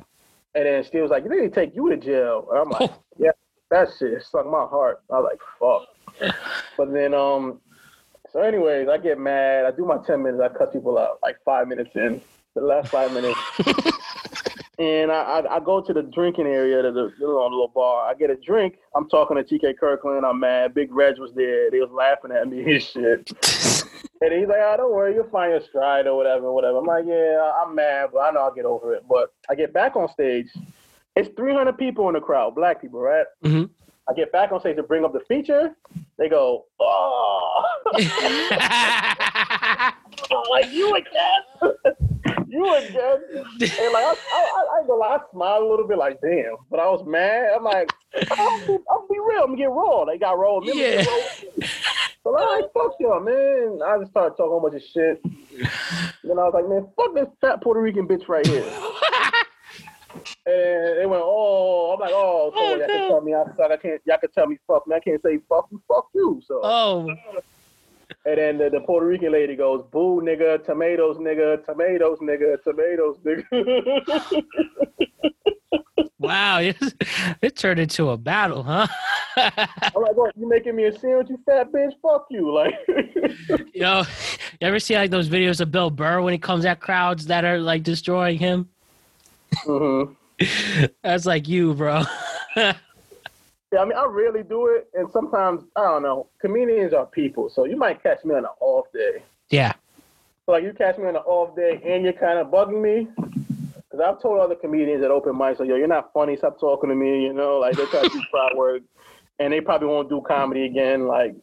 And 0.55 0.65
then 0.65 0.83
she 0.89 0.97
was 0.99 1.11
like, 1.11 1.23
"They 1.27 1.35
need 1.35 1.41
to 1.41 1.49
take 1.49 1.75
you 1.75 1.89
to 1.89 1.97
jail." 1.97 2.47
And 2.51 2.59
I'm 2.59 2.69
like, 2.69 2.89
Oh. 2.91 3.03
"Yeah, 3.17 3.31
that 3.71 3.89
shit 3.97 4.23
stuck 4.23 4.45
my 4.45 4.65
heart." 4.65 5.01
I 5.11 5.19
was 5.19 5.29
like, 5.31 5.41
"Fuck." 5.59 6.33
but 6.77 6.91
then, 6.93 7.13
um, 7.13 7.59
so 8.31 8.41
anyways, 8.41 8.87
I 8.89 8.97
get 8.97 9.19
mad. 9.19 9.65
I 9.65 9.71
do 9.71 9.85
my 9.85 9.97
ten 10.05 10.23
minutes. 10.23 10.41
I 10.43 10.49
cuss 10.57 10.69
people 10.73 10.97
out 10.97 11.19
like 11.21 11.37
five 11.45 11.67
minutes 11.67 11.91
in. 11.95 12.21
The 12.55 12.61
last 12.61 12.89
five 12.89 13.11
minutes. 13.13 13.39
And 14.79 15.11
I, 15.11 15.21
I, 15.39 15.55
I 15.55 15.59
go 15.59 15.81
to 15.81 15.91
the 15.91 16.03
drinking 16.03 16.45
area, 16.45 16.81
to 16.83 16.91
the, 16.91 17.11
the 17.19 17.25
little, 17.27 17.71
bar. 17.73 18.07
I 18.07 18.13
get 18.13 18.29
a 18.29 18.35
drink. 18.35 18.75
I'm 18.95 19.09
talking 19.09 19.35
to 19.35 19.43
TK 19.43 19.77
Kirkland. 19.79 20.23
I'm 20.23 20.39
mad. 20.39 20.75
Big 20.75 20.93
Reg 20.93 21.17
was 21.17 21.33
there. 21.33 21.71
They 21.71 21.79
was 21.79 21.89
laughing 21.91 22.31
at 22.31 22.47
me 22.47 22.59
and 22.75 22.83
shit. 22.83 23.31
and 24.21 24.33
he's 24.33 24.47
like, 24.47 24.59
oh, 24.61 24.75
don't 24.77 24.93
worry. 24.93 25.15
You'll 25.15 25.29
find 25.29 25.51
your 25.51 25.61
stride 25.61 26.05
or 26.05 26.15
whatever, 26.15 26.51
whatever. 26.51 26.77
I'm 26.77 26.85
like, 26.85 27.05
yeah, 27.07 27.51
I'm 27.59 27.73
mad, 27.73 28.09
but 28.13 28.19
I 28.19 28.31
know 28.31 28.41
I'll 28.41 28.53
get 28.53 28.65
over 28.65 28.93
it. 28.93 29.03
But 29.09 29.33
I 29.49 29.55
get 29.55 29.73
back 29.73 29.95
on 29.95 30.09
stage. 30.09 30.49
It's 31.15 31.29
300 31.35 31.75
people 31.77 32.07
in 32.09 32.13
the 32.13 32.21
crowd, 32.21 32.53
black 32.53 32.79
people, 32.79 32.99
right? 33.01 33.25
Mhm. 33.43 33.71
I 34.07 34.13
get 34.13 34.31
back 34.31 34.51
on 34.51 34.59
stage 34.59 34.75
to 34.77 34.83
bring 34.83 35.03
up 35.03 35.11
the 35.11 35.21
feature. 35.21 35.75
They 36.17 36.29
go, 36.29 36.65
oh. 36.79 37.63
Like, 40.51 40.71
you 40.71 40.95
again? 40.95 41.95
You 42.47 42.75
again? 42.75 43.19
And 43.35 43.93
like, 43.93 44.05
I, 44.05 44.15
I, 44.33 44.41
I, 44.41 44.83
I 44.83 44.87
gonna 44.87 45.01
I 45.03 45.17
smiled 45.31 45.63
a 45.63 45.67
little 45.67 45.87
bit, 45.87 45.97
like, 45.97 46.19
damn. 46.21 46.55
But 46.69 46.79
I 46.79 46.89
was 46.89 47.05
mad. 47.05 47.53
I'm 47.55 47.63
like, 47.63 47.91
I'll 48.31 48.67
be, 48.67 48.77
I'll 48.89 49.07
be 49.07 49.19
real. 49.19 49.43
I'm 49.43 49.47
gonna 49.47 49.57
get 49.57 49.69
raw. 49.69 50.05
They 50.05 50.17
got 50.17 50.37
raw. 50.37 50.59
Remember 50.59 50.81
Yeah. 50.81 51.03
So 52.23 52.37
I'm 52.37 52.61
like, 52.61 52.73
fuck 52.73 52.91
y'all, 52.99 53.21
man. 53.21 53.79
I 53.85 53.99
just 53.99 54.11
started 54.11 54.35
talking 54.35 54.57
a 54.57 54.59
bunch 54.59 54.75
of 54.75 54.83
shit. 54.83 55.23
Then 56.23 56.37
I 56.37 56.43
was 56.43 56.53
like, 56.53 56.67
man, 56.67 56.87
fuck 56.97 57.15
this 57.15 57.33
fat 57.39 57.61
Puerto 57.61 57.81
Rican 57.81 58.05
bitch 58.05 58.27
right 58.27 58.45
here. 58.45 58.63
and 60.45 60.99
they 60.99 61.05
went, 61.05 61.21
oh, 61.23 61.93
I'm 61.93 61.99
like, 62.01 62.11
oh, 62.13 62.51
so 62.53 62.59
oh, 62.59 62.75
y'all 62.75 62.87
can 62.87 63.07
tell 63.07 63.21
me 63.21 63.33
I. 63.33 63.43
I 63.43 63.77
can't. 63.77 64.01
Y'all 64.05 64.17
can 64.17 64.31
tell 64.31 64.47
me 64.47 64.57
fuck 64.67 64.85
me. 64.87 64.95
I 64.95 64.99
can't 64.99 65.21
say 65.21 65.39
fuck 65.47 65.67
you, 65.71 65.81
fuck 65.87 66.07
you. 66.13 66.41
So. 66.45 66.59
oh, 66.63 67.15
And 68.25 68.37
then 68.37 68.57
the, 68.57 68.69
the 68.69 68.79
Puerto 68.81 69.05
Rican 69.05 69.31
lady 69.31 69.55
goes, 69.55 69.83
"Boo, 69.91 70.21
nigga, 70.21 70.63
tomatoes, 70.63 71.17
nigga, 71.17 71.65
tomatoes, 71.65 72.19
nigga, 72.19 72.61
tomatoes, 72.63 73.17
nigga." 73.25 74.43
wow. 76.19 76.59
It, 76.59 76.77
it 77.41 77.55
turned 77.55 77.79
into 77.79 78.09
a 78.09 78.17
battle, 78.17 78.63
huh? 78.63 78.87
I'm 79.37 80.01
like, 80.01 80.15
"What? 80.15 80.37
You 80.37 80.47
making 80.47 80.75
me 80.75 80.85
a 80.85 80.97
sandwich, 80.97 81.27
you 81.29 81.39
fat 81.45 81.71
bitch? 81.71 81.93
Fuck 82.01 82.27
you!" 82.29 82.53
Like, 82.53 82.73
Yo, 83.73 83.99
you 84.01 84.05
ever 84.61 84.79
see 84.79 84.95
like 84.95 85.11
those 85.11 85.29
videos 85.29 85.61
of 85.61 85.71
Bill 85.71 85.89
Burr 85.89 86.21
when 86.21 86.33
he 86.33 86.39
comes 86.39 86.65
at 86.65 86.79
crowds 86.79 87.25
that 87.27 87.45
are 87.45 87.59
like 87.59 87.83
destroying 87.83 88.39
him? 88.39 88.69
Mhm. 89.65 90.15
That's 91.03 91.25
like 91.25 91.47
you, 91.47 91.73
bro. 91.73 92.03
Yeah, 93.71 93.79
I 93.79 93.85
mean, 93.85 93.97
I 93.97 94.05
really 94.05 94.43
do 94.43 94.67
it, 94.67 94.89
and 94.93 95.11
sometimes 95.11 95.63
I 95.75 95.83
don't 95.83 96.03
know. 96.03 96.27
Comedians 96.39 96.93
are 96.93 97.05
people, 97.05 97.49
so 97.49 97.65
you 97.65 97.75
might 97.75 98.01
catch 98.01 98.23
me 98.23 98.33
on 98.33 98.45
an 98.45 98.51
off 98.61 98.85
day. 98.93 99.23
yeah. 99.49 99.73
So 100.45 100.53
like, 100.53 100.63
you 100.63 100.71
catch 100.71 100.97
me 100.97 101.03
on 101.03 101.17
an 101.17 101.23
off 101.23 101.55
day, 101.57 101.81
and 101.85 102.03
you're 102.03 102.13
kind 102.13 102.39
of 102.39 102.47
bugging 102.47 102.81
me. 102.81 103.07
Because 103.17 103.99
I've 104.05 104.21
told 104.21 104.39
other 104.39 104.55
comedians 104.55 105.03
at 105.03 105.11
open 105.11 105.33
mics, 105.33 105.59
like, 105.59 105.67
yo, 105.67 105.75
you're 105.75 105.87
not 105.87 106.13
funny. 106.13 106.37
Stop 106.37 106.59
talking 106.59 106.89
to 106.89 106.95
me. 106.95 107.23
You 107.23 107.33
know, 107.33 107.57
like 107.57 107.75
they 107.75 107.85
try 107.87 108.03
to 108.03 108.09
do 108.09 108.21
crowd 108.31 108.55
work, 108.55 108.83
and 109.39 109.51
they 109.51 109.59
probably 109.59 109.89
won't 109.89 110.07
do 110.07 110.21
comedy 110.25 110.65
again. 110.65 111.05
Like, 111.05 111.35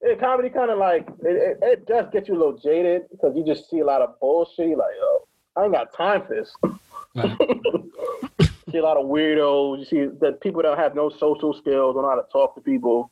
it, 0.00 0.20
comedy 0.20 0.50
kind 0.50 0.70
of 0.70 0.78
like 0.78 1.08
it, 1.22 1.26
it, 1.26 1.58
it 1.62 1.86
does 1.86 2.06
get 2.12 2.28
you 2.28 2.34
a 2.34 2.38
little 2.38 2.56
jaded 2.56 3.10
because 3.10 3.36
you 3.36 3.44
just 3.44 3.68
see 3.68 3.80
a 3.80 3.84
lot 3.84 4.00
of 4.00 4.18
bullshit. 4.20 4.68
You're 4.68 4.78
like, 4.78 4.94
yo, 5.00 5.26
I 5.56 5.64
ain't 5.64 5.72
got 5.72 5.92
time 5.92 6.22
for 6.24 6.36
this. 6.36 6.54
Right. 7.16 7.36
see 8.70 8.78
a 8.78 8.82
lot 8.82 8.96
of 8.96 9.06
weirdos. 9.06 9.78
You 9.78 9.84
see 9.84 10.16
that 10.20 10.40
people 10.40 10.62
don't 10.62 10.78
have 10.78 10.94
no 10.94 11.08
social 11.10 11.52
skills, 11.52 11.94
don't 11.94 12.02
know 12.02 12.10
how 12.10 12.16
to 12.16 12.26
talk 12.32 12.54
to 12.54 12.60
people. 12.60 13.10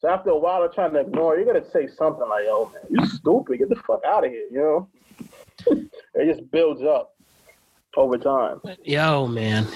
So 0.00 0.08
after 0.08 0.30
a 0.30 0.38
while 0.38 0.62
of 0.62 0.74
trying 0.74 0.92
to 0.92 1.00
ignore, 1.00 1.36
you're 1.36 1.46
gonna 1.46 1.68
say 1.70 1.88
something 1.88 2.28
like, 2.28 2.44
"Yo, 2.44 2.70
man, 2.72 2.82
you 2.90 3.06
stupid. 3.06 3.58
Get 3.58 3.68
the 3.68 3.76
fuck 3.76 4.04
out 4.04 4.24
of 4.24 4.30
here," 4.30 4.46
you 4.50 4.58
know. 4.58 4.88
it 6.14 6.34
just 6.34 6.50
builds 6.50 6.82
up 6.82 7.14
over 7.96 8.18
time. 8.18 8.60
Yo, 8.84 9.26
man. 9.26 9.66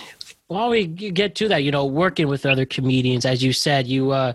While 0.48 0.70
we 0.70 0.86
get 0.86 1.36
to 1.36 1.48
that, 1.48 1.62
you 1.62 1.70
know, 1.70 1.86
working 1.86 2.26
with 2.26 2.44
other 2.44 2.66
comedians, 2.66 3.24
as 3.24 3.42
you 3.42 3.52
said, 3.52 3.86
you 3.86 4.10
uh, 4.10 4.32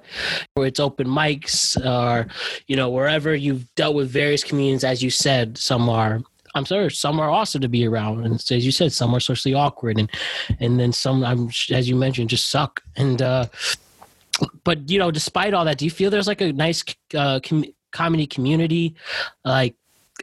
where 0.53 0.65
it's 0.65 0.79
open 0.79 1.07
mics 1.07 1.77
or 1.85 2.27
you 2.67 2.75
know 2.75 2.89
wherever 2.89 3.35
you've 3.35 3.73
dealt 3.75 3.95
with 3.95 4.09
various 4.09 4.43
comedians, 4.43 4.83
as 4.83 5.03
you 5.03 5.09
said, 5.09 5.57
some 5.57 5.89
are. 5.89 6.21
I'm 6.55 6.65
sure 6.65 6.89
some 6.89 7.19
are 7.19 7.29
awesome 7.29 7.61
to 7.61 7.67
be 7.67 7.85
around, 7.85 8.25
and 8.25 8.35
as 8.35 8.65
you 8.65 8.71
said, 8.71 8.93
some 8.93 9.13
are 9.13 9.19
socially 9.19 9.53
awkward, 9.53 9.99
and 9.99 10.09
and 10.59 10.79
then 10.79 10.91
some, 10.93 11.23
I'm 11.23 11.49
as 11.69 11.87
you 11.87 11.95
mentioned, 11.95 12.29
just 12.29 12.49
suck. 12.49 12.81
And 12.95 13.21
uh, 13.21 13.47
but 14.63 14.89
you 14.89 14.97
know, 14.97 15.11
despite 15.11 15.53
all 15.53 15.65
that, 15.65 15.77
do 15.77 15.85
you 15.85 15.91
feel 15.91 16.09
there's 16.09 16.27
like 16.27 16.41
a 16.41 16.53
nice 16.53 16.83
uh, 17.13 17.39
com- 17.43 17.65
comedy 17.91 18.25
community, 18.25 18.95
like 19.43 19.75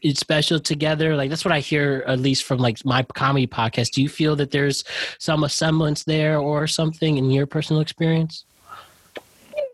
it's 0.03 0.21
special 0.21 0.59
together 0.59 1.15
like 1.15 1.29
that's 1.29 1.45
what 1.45 1.53
i 1.53 1.61
hear 1.61 2.03
at 2.07 2.19
least 2.19 2.45
from 2.45 2.59
like 2.59 2.83
my 2.85 3.03
comedy 3.03 3.47
podcast 3.47 3.91
do 3.91 4.03
you 4.03 4.09
feel 4.09 4.35
that 4.35 4.51
there's 4.51 4.85
some 5.19 5.47
semblance 5.49 6.05
there 6.05 6.39
or 6.39 6.67
something 6.67 7.19
in 7.19 7.31
your 7.31 7.47
personal 7.47 7.83
experience 7.83 8.47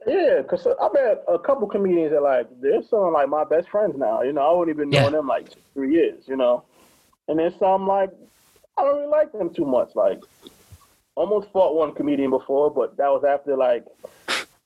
Yeah, 0.09 0.43
because 0.43 0.67
I 0.67 0.89
met 0.93 1.23
a 1.29 1.39
couple 1.39 1.69
comedians 1.69 2.13
that 2.13 2.23
like 2.23 2.47
they're 2.61 2.83
some 2.83 3.01
of, 3.01 3.13
like 3.13 3.29
my 3.29 3.45
best 3.45 3.69
friends 3.69 3.95
now. 3.97 4.23
You 4.23 4.33
know, 4.33 4.43
I 4.43 4.57
wouldn't 4.57 4.77
even 4.77 4.91
know 4.91 5.11
them 5.11 5.27
like 5.27 5.49
three 5.75 5.93
years. 5.93 6.25
You 6.27 6.37
know, 6.37 6.65
and 7.29 7.39
then 7.39 7.55
some 7.59 7.87
like 7.87 8.11
I 8.77 8.83
don't 8.83 8.97
really 8.97 9.09
like 9.09 9.33
them 9.33 9.53
too 9.53 9.67
much. 9.67 9.95
Like, 9.95 10.21
almost 11.15 11.49
fought 11.53 11.75
one 11.75 11.93
comedian 11.95 12.31
before, 12.31 12.71
but 12.71 12.97
that 12.97 13.09
was 13.09 13.25
after 13.25 13.57
like 13.57 13.85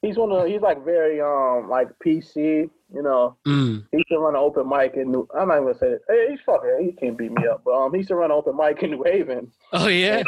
he's 0.02 0.16
one 0.16 0.32
of 0.32 0.46
he's 0.46 0.60
like 0.60 0.84
very 0.84 1.20
um 1.20 1.68
like 1.68 1.88
PC. 2.04 2.70
You 2.94 3.02
know, 3.02 3.36
mm. 3.46 3.82
he 3.90 3.96
used 3.96 4.08
to 4.10 4.18
run 4.18 4.34
an 4.34 4.40
open 4.40 4.68
mic 4.68 4.94
in 4.94 5.10
New. 5.10 5.26
I'm 5.34 5.48
not 5.48 5.54
even 5.54 5.68
gonna 5.68 5.78
say 5.78 5.86
it. 5.92 6.02
Hey, 6.08 6.26
he's 6.30 6.40
fucking. 6.44 6.78
He 6.84 6.92
can't 6.92 7.16
beat 7.16 7.32
me 7.32 7.46
up, 7.46 7.62
but 7.64 7.72
um, 7.72 7.92
he 7.92 7.98
used 7.98 8.08
to 8.08 8.16
run 8.16 8.30
an 8.30 8.36
open 8.36 8.56
mic 8.56 8.82
in 8.82 8.90
New 8.90 9.02
Haven. 9.02 9.50
oh 9.72 9.88
yeah 9.88 10.22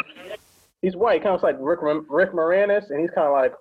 He's 0.81 0.95
white, 0.95 1.23
kind 1.23 1.35
of 1.35 1.41
like 1.41 1.57
Rick 1.59 1.79
Rick 1.81 2.31
Moranis, 2.33 2.91
and 2.91 2.99
he's 2.99 3.09
kind 3.09 3.27
of 3.27 3.33
like, 3.33 3.53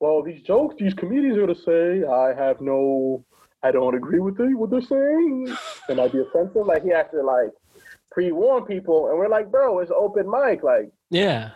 well, 0.00 0.22
these 0.22 0.42
jokes 0.42 0.76
these 0.78 0.94
comedians 0.94 1.38
are 1.38 1.46
to 1.46 1.54
say, 1.54 2.06
I 2.06 2.34
have 2.34 2.60
no, 2.60 3.24
I 3.62 3.72
don't 3.72 3.94
agree 3.94 4.20
with 4.20 4.36
the, 4.36 4.54
what 4.54 4.70
they're 4.70 4.80
saying. 4.80 5.56
It 5.88 5.96
might 5.96 6.12
be 6.12 6.20
offensive. 6.20 6.66
Like 6.66 6.82
he 6.84 6.90
has 6.90 7.06
to 7.12 7.22
like 7.22 7.50
pre-warn 8.10 8.64
people, 8.64 9.08
and 9.08 9.18
we're 9.18 9.28
like, 9.28 9.50
bro, 9.50 9.78
it's 9.80 9.90
open 9.90 10.30
mic. 10.30 10.62
Like 10.62 10.90
yeah 11.10 11.50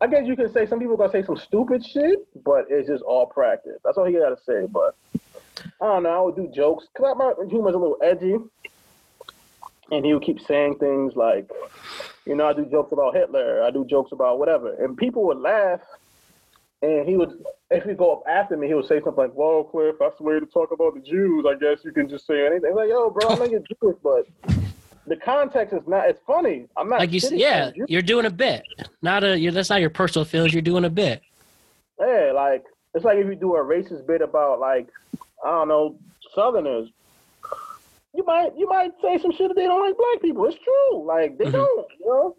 I 0.00 0.06
guess 0.06 0.26
you 0.26 0.36
can 0.36 0.52
say 0.52 0.66
some 0.66 0.78
people 0.78 0.96
gonna 0.96 1.10
say 1.10 1.24
some 1.24 1.36
stupid 1.36 1.84
shit, 1.84 2.20
but 2.44 2.66
it's 2.70 2.88
just 2.88 3.02
all 3.02 3.26
practice. 3.26 3.78
That's 3.84 3.98
all 3.98 4.04
he 4.04 4.12
gotta 4.12 4.38
say. 4.46 4.66
But 4.66 4.94
I 5.80 5.86
don't 5.86 6.04
know. 6.04 6.10
I 6.10 6.20
would 6.20 6.36
do 6.36 6.48
jokes 6.54 6.86
because 6.92 7.16
my 7.18 7.32
humor's 7.48 7.74
a 7.74 7.78
little 7.78 7.98
edgy. 8.02 8.36
and 9.90 10.04
he 10.04 10.14
would 10.14 10.22
keep 10.22 10.40
saying 10.40 10.76
things 10.78 11.16
like, 11.16 11.50
you 12.26 12.36
know, 12.36 12.46
I 12.46 12.52
do 12.52 12.66
jokes 12.66 12.92
about 12.92 13.14
Hitler, 13.14 13.62
I 13.62 13.70
do 13.70 13.84
jokes 13.84 14.12
about 14.12 14.38
whatever, 14.38 14.74
and 14.74 14.96
people 14.96 15.26
would 15.26 15.38
laugh, 15.38 15.80
and 16.82 17.08
he 17.08 17.16
would, 17.16 17.32
if 17.70 17.84
he 17.84 17.94
go 17.94 18.12
up 18.12 18.22
after 18.28 18.56
me, 18.56 18.68
he 18.68 18.74
would 18.74 18.86
say 18.86 18.96
something 19.00 19.14
like, 19.24 19.34
"Well, 19.34 19.64
Cliff, 19.64 19.96
I 20.00 20.10
swear 20.16 20.40
to 20.40 20.46
talk 20.46 20.70
about 20.70 20.94
the 20.94 21.00
Jews. 21.00 21.44
I 21.48 21.54
guess 21.54 21.84
you 21.84 21.92
can 21.92 22.08
just 22.08 22.26
say 22.26 22.46
anything." 22.46 22.74
Like, 22.74 22.88
yo, 22.88 23.10
bro, 23.10 23.28
I'm 23.30 23.38
not 23.38 23.50
your 23.50 23.60
Jewish, 23.82 23.96
but 24.02 24.26
the 25.06 25.16
context 25.16 25.74
is 25.74 25.82
not. 25.88 26.08
It's 26.08 26.20
funny. 26.26 26.66
I'm 26.76 26.88
not 26.88 27.00
Like 27.00 27.12
you, 27.12 27.16
s- 27.18 27.30
shitting 27.32 27.38
yeah, 27.38 27.70
you're 27.88 28.02
doing 28.02 28.26
a 28.26 28.30
bit. 28.30 28.62
Not 29.02 29.24
a. 29.24 29.38
You're, 29.38 29.52
that's 29.52 29.70
not 29.70 29.80
your 29.80 29.90
personal 29.90 30.24
feelings. 30.24 30.52
You're 30.52 30.62
doing 30.62 30.84
a 30.84 30.90
bit. 30.90 31.22
Yeah, 32.00 32.32
like 32.34 32.64
it's 32.94 33.04
like 33.04 33.18
if 33.18 33.26
you 33.26 33.34
do 33.34 33.56
a 33.56 33.64
racist 33.64 34.06
bit 34.06 34.22
about 34.22 34.60
like 34.60 34.88
I 35.44 35.50
don't 35.50 35.68
know 35.68 35.98
Southerners, 36.34 36.88
you 38.14 38.24
might 38.24 38.56
you 38.56 38.68
might 38.68 38.92
say 39.02 39.18
some 39.18 39.32
shit 39.32 39.48
that 39.48 39.54
they 39.54 39.64
don't 39.66 39.84
like 39.84 39.96
black 39.96 40.22
people. 40.22 40.44
It's 40.46 40.56
true, 40.62 41.04
like 41.04 41.38
they 41.38 41.46
Mhm. 41.46 41.52
don't, 41.52 41.86
you 41.98 42.06
know. 42.06 42.36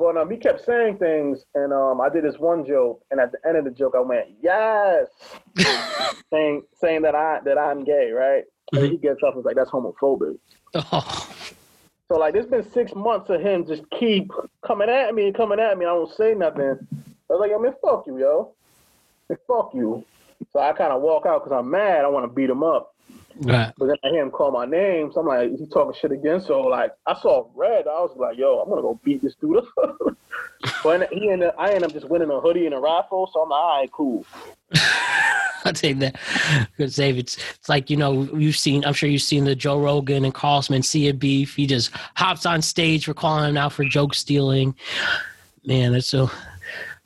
But 0.00 0.16
um, 0.16 0.30
he 0.30 0.38
kept 0.38 0.64
saying 0.64 0.96
things, 0.96 1.44
and 1.54 1.74
um, 1.74 2.00
I 2.00 2.08
did 2.08 2.24
this 2.24 2.38
one 2.38 2.64
joke, 2.66 3.04
and 3.10 3.20
at 3.20 3.32
the 3.32 3.38
end 3.46 3.58
of 3.58 3.64
the 3.64 3.70
joke, 3.70 3.92
I 3.94 4.00
went 4.00 4.28
yes, 4.40 5.08
saying 6.30 6.62
saying 6.80 7.02
that 7.02 7.14
I 7.14 7.40
that 7.44 7.58
I'm 7.58 7.84
gay, 7.84 8.10
right? 8.10 8.44
And 8.72 8.90
he 8.90 8.96
gets 8.96 9.22
up 9.22 9.34
and 9.34 9.40
is 9.40 9.44
like, 9.44 9.56
"That's 9.56 9.68
homophobic." 9.68 10.38
Oh, 10.74 11.34
So 12.08 12.16
like, 12.16 12.34
it's 12.34 12.48
been 12.48 12.68
six 12.72 12.94
months 12.94 13.28
of 13.28 13.42
him 13.42 13.66
just 13.66 13.82
keep 13.90 14.32
coming 14.66 14.88
at 14.88 15.14
me 15.14 15.26
and 15.26 15.34
coming 15.34 15.60
at 15.60 15.76
me. 15.76 15.84
I 15.84 15.90
don't 15.90 16.10
say 16.14 16.32
nothing. 16.32 16.78
I 16.80 17.32
was 17.32 17.38
like, 17.38 17.50
yo, 17.50 17.58
man, 17.58 17.74
fuck 17.82 18.06
you, 18.06 18.18
yo. 18.18 18.54
Man, 19.28 19.38
fuck 19.46 19.74
you. 19.74 20.02
So 20.50 20.60
I 20.60 20.72
kind 20.72 20.94
of 20.94 21.02
walk 21.02 21.26
out 21.26 21.44
because 21.44 21.56
I'm 21.56 21.70
mad. 21.70 22.06
I 22.06 22.08
want 22.08 22.24
to 22.24 22.34
beat 22.34 22.48
him 22.48 22.62
up. 22.62 22.94
Right. 23.36 23.72
But 23.78 23.86
then 23.86 23.96
I 24.04 24.08
hear 24.08 24.22
him 24.22 24.30
call 24.30 24.50
my 24.50 24.66
name. 24.66 25.10
So 25.12 25.20
I'm 25.20 25.26
like, 25.26 25.50
he's 25.58 25.68
talking 25.68 25.94
shit 25.98 26.12
again. 26.12 26.40
So 26.40 26.60
like, 26.60 26.92
I 27.06 27.14
saw 27.20 27.48
red. 27.54 27.86
I 27.86 28.00
was 28.00 28.14
like, 28.16 28.36
yo, 28.36 28.60
I'm 28.60 28.68
gonna 28.68 28.82
go 28.82 29.00
beat 29.04 29.22
this 29.22 29.34
dude 29.40 29.58
up. 29.58 29.98
but 30.84 31.10
he 31.12 31.30
ended, 31.30 31.50
I 31.58 31.68
ended 31.68 31.84
up 31.84 31.92
just 31.92 32.08
winning 32.08 32.30
a 32.30 32.40
hoodie 32.40 32.66
and 32.66 32.74
a 32.74 32.78
rifle. 32.78 33.30
So 33.32 33.42
I'm 33.42 33.48
like, 33.48 33.60
all 33.60 33.80
right, 33.80 33.92
cool. 33.92 34.26
I'd 35.64 35.76
say 35.76 35.92
that 35.94 36.18
because 36.76 36.96
Dave, 36.96 37.18
it's 37.18 37.36
it's 37.54 37.68
like 37.68 37.90
you 37.90 37.96
know 37.96 38.22
you've 38.34 38.56
seen. 38.56 38.84
I'm 38.84 38.94
sure 38.94 39.08
you've 39.08 39.22
seen 39.22 39.44
the 39.44 39.54
Joe 39.54 39.78
Rogan 39.78 40.24
and 40.24 40.34
Carlos 40.34 40.68
Mencia 40.68 41.18
beef. 41.18 41.54
He 41.54 41.66
just 41.66 41.90
hops 42.16 42.46
on 42.46 42.62
stage 42.62 43.04
for 43.04 43.14
calling 43.14 43.50
him 43.50 43.56
out 43.56 43.72
for 43.72 43.84
joke 43.84 44.14
stealing. 44.14 44.74
Man, 45.64 45.92
that's 45.92 46.08
so. 46.08 46.30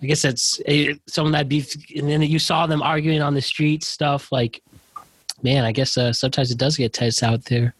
I 0.03 0.07
guess 0.07 0.23
that's 0.23 0.61
eh, 0.67 0.95
some 1.07 1.27
of 1.27 1.33
that 1.33 1.49
beef, 1.49 1.75
and 1.97 2.09
then 2.09 2.21
you 2.23 2.39
saw 2.39 2.67
them 2.67 2.83
arguing 2.83 3.23
on 3.23 3.33
the 3.33 3.41
street 3.41 3.83
stuff. 3.83 4.31
Like, 4.31 4.63
man, 5.45 5.65
I 5.65 5.71
guess 5.73 5.97
uh, 5.97 6.13
sometimes 6.13 6.51
it 6.51 6.59
does 6.59 6.77
get 6.77 6.93
tense 6.93 7.23
out 7.23 7.45
there. 7.45 7.75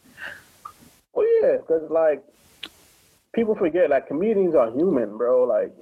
Well, 1.15 1.27
yeah, 1.43 1.57
because 1.57 1.91
like 1.91 2.23
people 3.35 3.57
forget 3.57 3.91
like 3.91 4.07
comedians 4.07 4.55
are 4.55 4.71
human, 4.71 5.17
bro. 5.17 5.45
Like 5.45 5.73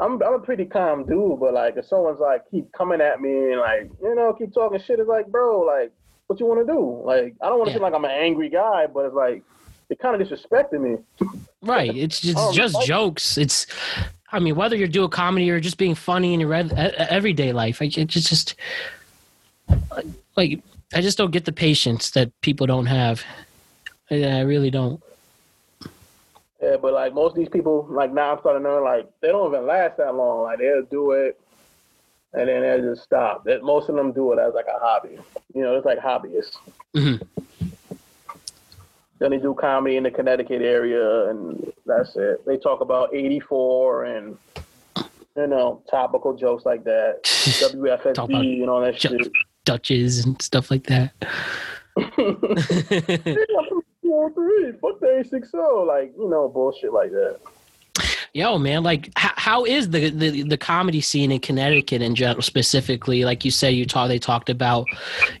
I'm 0.00 0.22
I'm 0.22 0.34
a 0.34 0.38
pretty 0.38 0.64
calm 0.64 1.04
dude, 1.04 1.40
but 1.40 1.52
like 1.52 1.76
if 1.76 1.86
someone's 1.86 2.20
like 2.20 2.42
keep 2.50 2.70
coming 2.72 3.00
at 3.00 3.20
me 3.20 3.52
and 3.52 3.60
like 3.60 3.90
you 4.00 4.14
know 4.14 4.32
keep 4.32 4.54
talking 4.54 4.80
shit, 4.80 5.00
it's 5.00 5.08
like 5.08 5.26
bro, 5.26 5.60
like 5.60 5.92
what 6.28 6.40
you 6.40 6.46
want 6.46 6.66
to 6.66 6.72
do? 6.72 7.02
Like 7.04 7.34
I 7.42 7.48
don't 7.48 7.58
want 7.58 7.68
to 7.68 7.72
Yeah. 7.72 7.78
feel 7.78 7.82
like 7.82 7.94
I'm 7.94 8.04
an 8.04 8.10
angry 8.12 8.48
guy, 8.48 8.86
but 8.86 9.06
it's 9.06 9.14
like 9.14 9.42
it 9.90 9.98
kind 9.98 10.20
of 10.20 10.26
disrespecting 10.26 10.80
me. 10.80 10.96
Right. 11.62 11.94
It's 12.04 12.20
just, 12.20 12.38
Oh, 12.38 12.52
just 12.52 12.80
jokes. 12.86 13.36
It's, 13.36 13.66
I 14.32 14.38
mean, 14.38 14.56
whether 14.56 14.74
you're 14.74 14.88
doing 14.88 15.10
comedy 15.10 15.50
or 15.50 15.60
just 15.60 15.76
being 15.76 15.94
funny 15.94 16.32
in 16.32 16.40
your 16.40 16.54
everyday 16.54 17.52
life, 17.52 17.82
it's 17.82 17.94
just 18.28 18.54
like, 20.36 20.60
I 20.94 21.00
just 21.00 21.16
don't 21.18 21.30
get 21.30 21.44
the 21.44 21.52
patience 21.52 22.10
that 22.10 22.30
people 22.40 22.66
don't 22.66 22.86
have. 22.86 23.22
I, 24.10 24.24
I 24.24 24.40
really 24.40 24.70
don't. 24.70 25.02
Yeah, 26.62 26.76
but 26.80 26.92
like 26.92 27.12
most 27.14 27.32
of 27.32 27.36
these 27.36 27.48
people, 27.48 27.86
like 27.90 28.12
now 28.12 28.32
I'm 28.32 28.38
starting 28.40 28.62
to 28.62 28.68
know 28.68 28.82
like 28.82 29.08
they 29.20 29.28
don't 29.28 29.52
even 29.52 29.66
last 29.66 29.96
that 29.96 30.14
long. 30.14 30.42
Like 30.42 30.58
they'll 30.58 30.84
do 30.84 31.12
it 31.12 31.40
and 32.34 32.48
then 32.48 32.62
they'll 32.62 32.94
just 32.94 33.04
stop. 33.04 33.44
That 33.44 33.62
most 33.62 33.88
of 33.88 33.96
them 33.96 34.12
do 34.12 34.32
it 34.32 34.38
as 34.38 34.54
like 34.54 34.66
a 34.66 34.78
hobby. 34.78 35.18
You 35.54 35.62
know, 35.62 35.76
it's 35.76 35.86
like 35.86 35.98
hobbyists. 35.98 36.56
Mhm. 36.94 37.22
Then 39.18 39.30
they 39.30 39.38
do 39.38 39.54
comedy 39.54 39.96
in 39.96 40.02
the 40.02 40.10
Connecticut 40.10 40.62
area, 40.62 41.28
and 41.28 41.72
that's 41.86 42.16
it. 42.16 42.44
They 42.44 42.56
talk 42.56 42.80
about 42.80 43.14
'84 43.14 44.04
and 44.04 44.36
you 45.36 45.46
know 45.46 45.82
topical 45.90 46.34
jokes 46.34 46.64
like 46.64 46.84
that, 46.84 47.22
WFSB 47.24 48.62
and 48.62 48.70
all 48.70 48.80
that 48.80 49.00
shit. 49.00 49.30
Dutches 49.64 50.24
and 50.24 50.40
stuff 50.42 50.70
like 50.70 50.86
that. 50.86 51.12
Fuck 54.80 54.98
the 55.00 55.06
A60, 55.06 55.86
like 55.86 56.12
you 56.18 56.28
know 56.28 56.48
bullshit 56.48 56.92
like 56.92 57.10
that. 57.12 57.38
Yo, 58.34 58.56
man, 58.56 58.82
like, 58.82 59.10
how, 59.16 59.32
how 59.36 59.64
is 59.66 59.90
the, 59.90 60.08
the 60.08 60.42
the 60.42 60.56
comedy 60.56 61.02
scene 61.02 61.30
in 61.30 61.38
Connecticut 61.38 62.00
in 62.00 62.14
general, 62.14 62.40
specifically? 62.40 63.26
Like 63.26 63.44
you 63.44 63.50
say, 63.50 63.70
you 63.70 63.84
talk, 63.84 64.08
they 64.08 64.18
talked 64.18 64.48
about, 64.48 64.86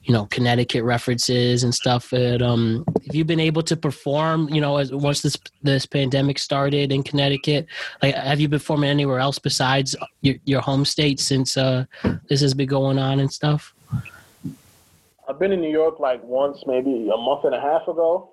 you 0.04 0.12
know, 0.12 0.26
Connecticut 0.26 0.84
references 0.84 1.64
and 1.64 1.74
stuff. 1.74 2.12
And, 2.12 2.42
um, 2.42 2.84
have 3.06 3.14
you 3.14 3.24
been 3.24 3.40
able 3.40 3.62
to 3.62 3.76
perform? 3.78 4.50
You 4.50 4.60
know, 4.60 4.76
as, 4.76 4.92
once 4.92 5.22
this 5.22 5.38
this 5.62 5.86
pandemic 5.86 6.38
started 6.38 6.92
in 6.92 7.02
Connecticut, 7.02 7.66
like, 8.02 8.14
have 8.14 8.40
you 8.40 8.48
been 8.48 8.58
performing 8.58 8.90
anywhere 8.90 9.20
else 9.20 9.38
besides 9.38 9.96
your 10.20 10.34
your 10.44 10.60
home 10.60 10.84
state 10.84 11.18
since 11.18 11.56
uh 11.56 11.86
this 12.28 12.42
has 12.42 12.52
been 12.52 12.68
going 12.68 12.98
on 12.98 13.20
and 13.20 13.32
stuff? 13.32 13.72
I've 15.28 15.38
been 15.38 15.52
in 15.52 15.60
New 15.60 15.70
York 15.70 16.00
like 16.00 16.22
once, 16.24 16.64
maybe 16.66 17.10
a 17.12 17.16
month 17.16 17.44
and 17.44 17.54
a 17.54 17.60
half 17.60 17.82
ago. 17.88 18.30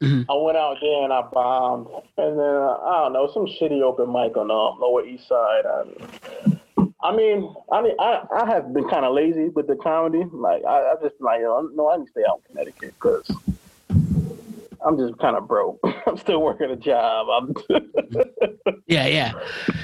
Mhm. 0.00 0.26
I 0.28 0.34
went 0.34 0.58
out 0.58 0.78
there 0.80 1.04
and 1.04 1.12
I 1.12 1.22
bombed, 1.22 1.86
and 2.18 2.38
then 2.38 2.44
uh, 2.44 2.76
I 2.82 3.02
don't 3.02 3.12
know 3.12 3.30
some 3.32 3.46
shitty 3.46 3.82
open 3.82 4.12
mic 4.12 4.36
on 4.36 4.50
um, 4.50 4.80
Lower 4.80 5.06
East 5.06 5.28
Side. 5.28 5.64
And, 5.64 6.90
I 7.04 7.14
mean, 7.14 7.54
I 7.70 7.82
mean, 7.82 7.94
I, 8.00 8.22
I 8.36 8.46
have 8.46 8.74
been 8.74 8.88
kind 8.88 9.04
of 9.04 9.14
lazy 9.14 9.48
with 9.50 9.68
the 9.68 9.76
comedy. 9.76 10.24
Like 10.32 10.64
I, 10.64 10.92
I 10.92 10.94
just 11.00 11.20
like 11.20 11.38
you 11.38 11.44
know, 11.46 11.70
no, 11.74 11.88
I 11.88 11.96
can 11.96 12.06
stay 12.08 12.22
out 12.28 12.40
in 12.48 12.56
Connecticut 12.56 12.94
because 13.00 13.30
I'm 14.84 14.98
just 14.98 15.16
kind 15.18 15.36
of 15.36 15.46
broke. 15.46 15.78
I'm 16.06 16.16
still 16.18 16.42
working 16.42 16.70
a 16.70 16.76
job. 16.76 17.28
I'm 17.30 17.54
Yeah, 18.86 19.06
yeah. 19.06 19.32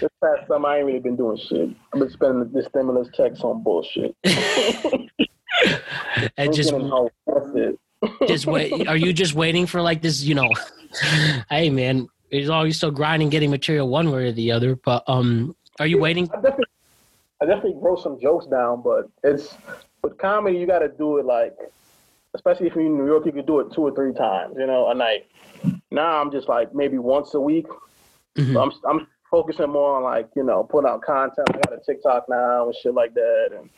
this 0.00 0.10
past 0.22 0.48
summer 0.48 0.68
I 0.68 0.78
ain't 0.78 0.86
really 0.86 0.98
been 0.98 1.16
doing 1.16 1.38
shit. 1.38 1.70
I've 1.94 2.00
been 2.00 2.10
spending 2.10 2.50
the 2.52 2.62
stimulus 2.68 3.08
checks 3.14 3.40
on 3.42 3.62
bullshit. 3.62 4.16
And 6.36 6.52
just 6.54 6.70
Drinking 6.70 6.82
and 6.82 6.90
hoe. 6.90 7.10
That's 7.26 7.48
it. 7.54 8.28
just 8.28 8.46
wait. 8.46 8.86
Are 8.86 8.96
you 8.96 9.12
just 9.12 9.34
waiting 9.34 9.66
for 9.66 9.82
like 9.82 10.02
this? 10.02 10.22
You 10.22 10.34
know, 10.34 10.50
hey 11.50 11.70
man, 11.70 12.08
long 12.32 12.62
as 12.62 12.66
you're 12.66 12.72
still 12.72 12.90
grinding, 12.90 13.28
getting 13.28 13.50
material 13.50 13.88
one 13.88 14.10
way 14.10 14.28
or 14.28 14.32
the 14.32 14.52
other. 14.52 14.76
But 14.76 15.04
um, 15.06 15.56
are 15.80 15.86
you 15.86 15.98
waiting? 15.98 16.30
I 16.32 16.36
definitely, 16.36 16.66
I 17.42 17.46
definitely 17.46 17.76
wrote 17.76 18.02
some 18.02 18.20
jokes 18.20 18.46
down, 18.46 18.82
but 18.82 19.10
it's 19.24 19.56
with 20.02 20.18
comedy 20.18 20.58
you 20.58 20.66
got 20.66 20.80
to 20.80 20.88
do 20.88 21.18
it 21.18 21.24
like, 21.26 21.56
especially 22.34 22.66
if 22.68 22.74
you're 22.74 22.86
in 22.86 22.96
New 22.96 23.06
York, 23.06 23.26
you 23.26 23.32
could 23.32 23.46
do 23.46 23.60
it 23.60 23.72
two 23.72 23.82
or 23.82 23.94
three 23.94 24.12
times, 24.12 24.54
you 24.58 24.66
know, 24.66 24.90
a 24.90 24.94
night. 24.94 25.26
Now 25.90 26.20
I'm 26.20 26.30
just 26.30 26.48
like 26.48 26.74
maybe 26.74 26.98
once 26.98 27.34
a 27.34 27.40
week. 27.40 27.66
Mhm. 28.36 28.52
So 28.52 28.60
I'm 28.62 28.72
I'm 28.88 29.06
focusing 29.30 29.70
more 29.70 29.96
on 29.96 30.04
like 30.04 30.28
you 30.36 30.44
know 30.44 30.64
putting 30.64 30.88
out 30.88 31.02
content. 31.02 31.48
I 31.50 31.52
got 31.52 31.72
a 31.72 31.80
TikTok 31.84 32.26
now 32.28 32.66
and 32.66 32.74
shit 32.76 32.94
like 32.94 33.14
that, 33.14 33.48
and 33.58 33.68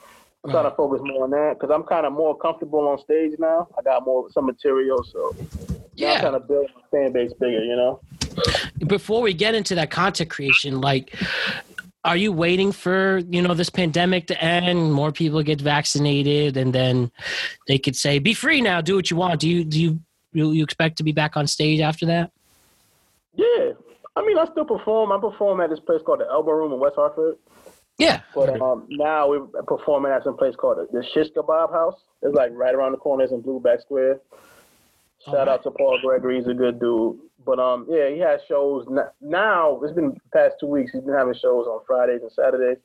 I'm 0.45 0.51
trying 0.51 0.70
to 0.70 0.76
focus 0.76 1.01
more 1.05 1.24
on 1.24 1.30
that 1.30 1.59
because 1.59 1.72
I'm 1.74 1.82
kind 1.82 2.07
of 2.07 2.12
more 2.12 2.36
comfortable 2.36 2.88
on 2.88 2.99
stage 2.99 3.32
now. 3.38 3.68
I 3.78 3.82
got 3.82 4.07
more 4.07 4.30
some 4.30 4.47
material, 4.47 5.05
so 5.05 5.34
now 5.38 5.43
I'm 5.43 5.84
Yeah. 5.97 6.20
trying 6.20 6.32
to 6.32 6.41
build 6.41 6.66
my 6.74 6.82
fan 6.91 7.12
base 7.12 7.32
bigger, 7.34 7.62
you 7.62 7.76
know. 7.76 8.01
Before 8.86 9.20
we 9.20 9.34
get 9.34 9.55
into 9.55 9.74
that 9.74 9.91
content 9.91 10.30
creation, 10.30 10.80
like, 10.80 11.14
are 12.05 12.16
you 12.16 12.32
waiting 12.32 12.72
for 12.72 13.18
you 13.28 13.43
know 13.43 13.53
this 13.53 13.68
pandemic 13.68 14.26
to 14.28 14.43
end, 14.43 14.95
more 14.95 15.12
people 15.12 15.43
get 15.43 15.61
vaccinated, 15.61 16.57
and 16.57 16.72
then 16.72 17.11
they 17.66 17.78
could 17.78 17.95
say, 17.95 18.18
"Be 18.18 18.32
free 18.32 18.62
now, 18.62 18.80
do 18.80 18.97
what 18.97 19.11
you 19.11 19.18
want." 19.18 19.41
Do 19.41 19.49
you 19.49 19.62
do 19.64 19.78
you 19.78 20.01
you, 20.32 20.53
you 20.53 20.64
expect 20.64 20.97
to 20.99 21.03
be 21.03 21.12
back 21.12 21.36
on 21.36 21.47
stage 21.47 21.80
after 21.80 22.07
that? 22.07 22.30
Yeah, 23.34 23.72
I 24.16 24.24
mean 24.24 24.38
I 24.38 24.47
still 24.47 24.64
perform. 24.64 25.12
I 25.12 25.18
perform 25.20 25.61
at 25.61 25.68
this 25.68 25.80
place 25.80 26.01
called 26.03 26.20
the 26.20 26.28
Elbow 26.30 26.53
Room 26.53 26.72
in 26.72 26.80
West 26.80 26.97
Hartford. 26.97 27.36
Yeah. 28.01 28.20
But 28.34 28.61
um, 28.61 28.86
now 28.88 29.28
we're 29.28 29.46
performing 29.66 30.12
at 30.12 30.24
some 30.24 30.36
place 30.36 30.57
called 30.57 30.78
the, 30.92 31.05
Shish 31.14 31.28
Kebab 31.36 31.72
House. 31.72 32.01
It's 32.22 32.34
like 32.34 32.51
right 32.55 32.74
around 32.74 32.92
the 32.92 32.98
corner. 32.98 33.24
It's 33.24 33.32
in 33.32 33.42
Blueback 33.42 33.82
Square. 33.82 34.20
Shout 35.24 35.48
out 35.48 35.62
to 35.64 35.70
Paul 35.70 35.98
Gregory. 36.03 36.38
He's 36.38 36.46
a 36.46 36.55
good 36.55 36.80
dude. 36.80 37.18
But 37.44 37.59
um, 37.59 37.86
yeah, 37.88 38.09
he 38.09 38.18
has 38.20 38.40
shows 38.48 38.86
now. 39.20 39.80
It's 39.82 39.92
been 39.92 40.11
the 40.11 40.20
past 40.32 40.57
two 40.61 40.66
weeks. 40.66 40.92
He's 40.92 41.03
been 41.03 41.14
having 41.14 41.34
shows 41.34 41.66
on 41.66 41.80
Fridays 41.86 42.22
and 42.22 42.32
Saturdays. 42.32 42.78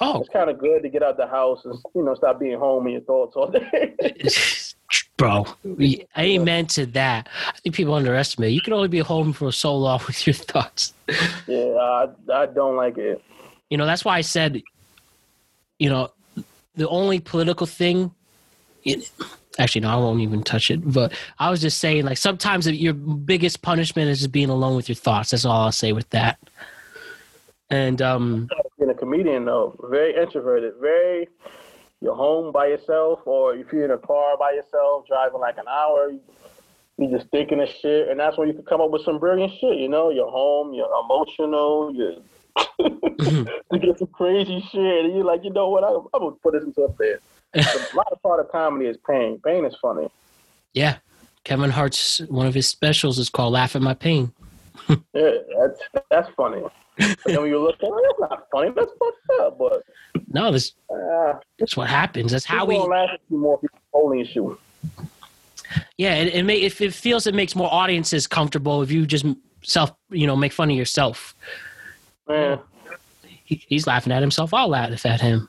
Oh, 0.00 0.20
It's 0.20 0.28
kind 0.30 0.50
of 0.50 0.58
good 0.58 0.82
to 0.82 0.88
get 0.88 1.02
out 1.02 1.16
the 1.16 1.26
house 1.26 1.64
and 1.64 1.78
you 1.94 2.02
know 2.02 2.14
stop 2.14 2.40
being 2.40 2.58
home 2.58 2.86
in 2.86 2.94
your 2.94 3.02
thoughts 3.02 3.36
all 3.36 3.48
day. 3.48 3.94
bro, 5.16 5.46
amen 6.18 6.66
to 6.66 6.86
that. 6.86 7.28
I 7.46 7.58
think 7.60 7.74
people 7.76 7.94
underestimate. 7.94 8.52
You 8.52 8.60
can 8.60 8.72
only 8.72 8.88
be 8.88 8.98
home 8.98 9.32
for 9.32 9.52
so 9.52 9.76
long 9.76 10.00
with 10.06 10.26
your 10.26 10.34
thoughts. 10.34 10.94
yeah, 11.46 11.74
I 11.76 12.08
I 12.32 12.46
don't 12.46 12.76
like 12.76 12.98
it. 12.98 13.22
You 13.70 13.78
know, 13.78 13.86
that's 13.86 14.04
why 14.04 14.16
I 14.16 14.20
said, 14.20 14.62
you 15.78 15.88
know, 15.88 16.10
the 16.76 16.88
only 16.88 17.20
political 17.20 17.66
thing 17.66 18.12
it, 18.84 19.10
actually 19.58 19.80
no, 19.82 19.88
I 19.88 19.96
won't 19.96 20.20
even 20.20 20.42
touch 20.42 20.70
it. 20.70 20.80
But 20.84 21.12
I 21.38 21.50
was 21.50 21.60
just 21.60 21.78
saying, 21.78 22.04
like 22.04 22.18
sometimes 22.18 22.68
your 22.70 22.94
biggest 22.94 23.62
punishment 23.62 24.08
is 24.08 24.20
just 24.20 24.32
being 24.32 24.50
alone 24.50 24.76
with 24.76 24.88
your 24.88 24.96
thoughts. 24.96 25.30
That's 25.30 25.44
all 25.44 25.62
I'll 25.62 25.72
say 25.72 25.92
with 25.92 26.08
that. 26.10 26.38
And 27.70 28.02
um, 28.02 28.48
being 28.78 28.90
a 28.90 28.94
comedian 28.94 29.46
though, 29.46 29.78
very 29.90 30.14
introverted, 30.14 30.74
very 30.80 31.28
you're 32.00 32.14
home 32.14 32.52
by 32.52 32.66
yourself, 32.66 33.20
or 33.24 33.54
if 33.54 33.72
you're 33.72 33.86
in 33.86 33.90
a 33.90 33.98
car 33.98 34.36
by 34.36 34.52
yourself, 34.52 35.06
driving 35.06 35.40
like 35.40 35.56
an 35.56 35.64
hour, 35.66 36.12
you're 36.98 37.18
just 37.18 37.30
thinking 37.30 37.60
of 37.60 37.68
shit, 37.68 38.08
and 38.08 38.20
that's 38.20 38.36
when 38.36 38.46
you 38.46 38.54
can 38.54 38.64
come 38.64 38.82
up 38.82 38.90
with 38.90 39.02
some 39.02 39.18
brilliant 39.18 39.52
shit. 39.58 39.78
You 39.78 39.88
know, 39.88 40.10
you're 40.10 40.30
home, 40.30 40.74
you're 40.74 40.90
emotional, 41.02 41.94
you're 41.94 42.16
to 42.56 43.78
get 43.80 43.98
some 43.98 44.08
crazy 44.08 44.60
shit, 44.70 45.04
and 45.04 45.14
you're 45.14 45.24
like, 45.24 45.44
you 45.44 45.50
know 45.50 45.68
what, 45.68 45.84
I, 45.84 45.88
I'm 45.88 46.22
gonna 46.22 46.36
put 46.42 46.54
this 46.54 46.64
into 46.64 46.82
a 46.82 46.88
bit. 46.88 47.22
a 47.54 47.96
lot 47.96 48.08
of 48.10 48.20
part 48.22 48.40
of 48.40 48.50
comedy 48.50 48.86
is 48.86 48.96
pain. 49.08 49.40
Pain 49.44 49.64
is 49.64 49.76
funny. 49.80 50.08
yeah, 50.72 50.96
Kevin 51.44 51.70
Hart's 51.70 52.18
one 52.28 52.46
of 52.46 52.54
his 52.54 52.66
specials 52.68 53.18
is 53.18 53.28
called 53.30 53.52
"Laugh 53.52 53.76
at 53.76 53.82
My 53.82 53.94
Pain." 53.94 54.32
Yeah, 55.14 55.30
that's 55.58 55.80
that's 56.10 56.28
funny. 56.36 56.62
But 56.98 57.18
then 57.24 57.40
when 57.42 57.50
you 57.50 57.58
look 57.62 57.76
at 57.76 57.88
it, 57.88 58.16
that's 58.18 58.30
not 58.30 58.46
funny. 58.52 58.70
That's 58.74 58.90
fucked 58.98 59.40
up. 59.40 59.58
But 59.58 59.82
No, 60.28 60.50
this 60.52 60.72
uh, 60.90 61.34
that's 61.58 61.76
what 61.76 61.88
happens. 61.88 62.32
That's 62.32 62.44
how 62.44 62.64
we. 62.66 62.76
laugh 62.76 63.10
at 63.14 63.20
you 63.30 63.38
more 63.38 63.58
people 63.58 63.78
holding 63.92 64.26
you. 64.26 64.58
Yeah, 65.96 66.16
it, 66.16 66.34
it 66.34 66.42
may 66.42 66.56
if 66.60 66.80
it 66.80 66.92
feels 66.92 67.26
it 67.26 67.34
makes 67.34 67.54
more 67.56 67.72
audiences 67.72 68.26
comfortable 68.26 68.82
if 68.82 68.90
you 68.90 69.06
just 69.06 69.24
self 69.62 69.92
you 70.10 70.26
know 70.26 70.36
make 70.36 70.52
fun 70.52 70.70
of 70.70 70.76
yourself. 70.76 71.34
Man, 72.28 72.58
He, 73.44 73.62
he's 73.68 73.86
laughing 73.86 74.12
at 74.12 74.20
himself. 74.22 74.54
I'll 74.54 74.68
laugh 74.68 75.04
at 75.06 75.20
him. 75.20 75.48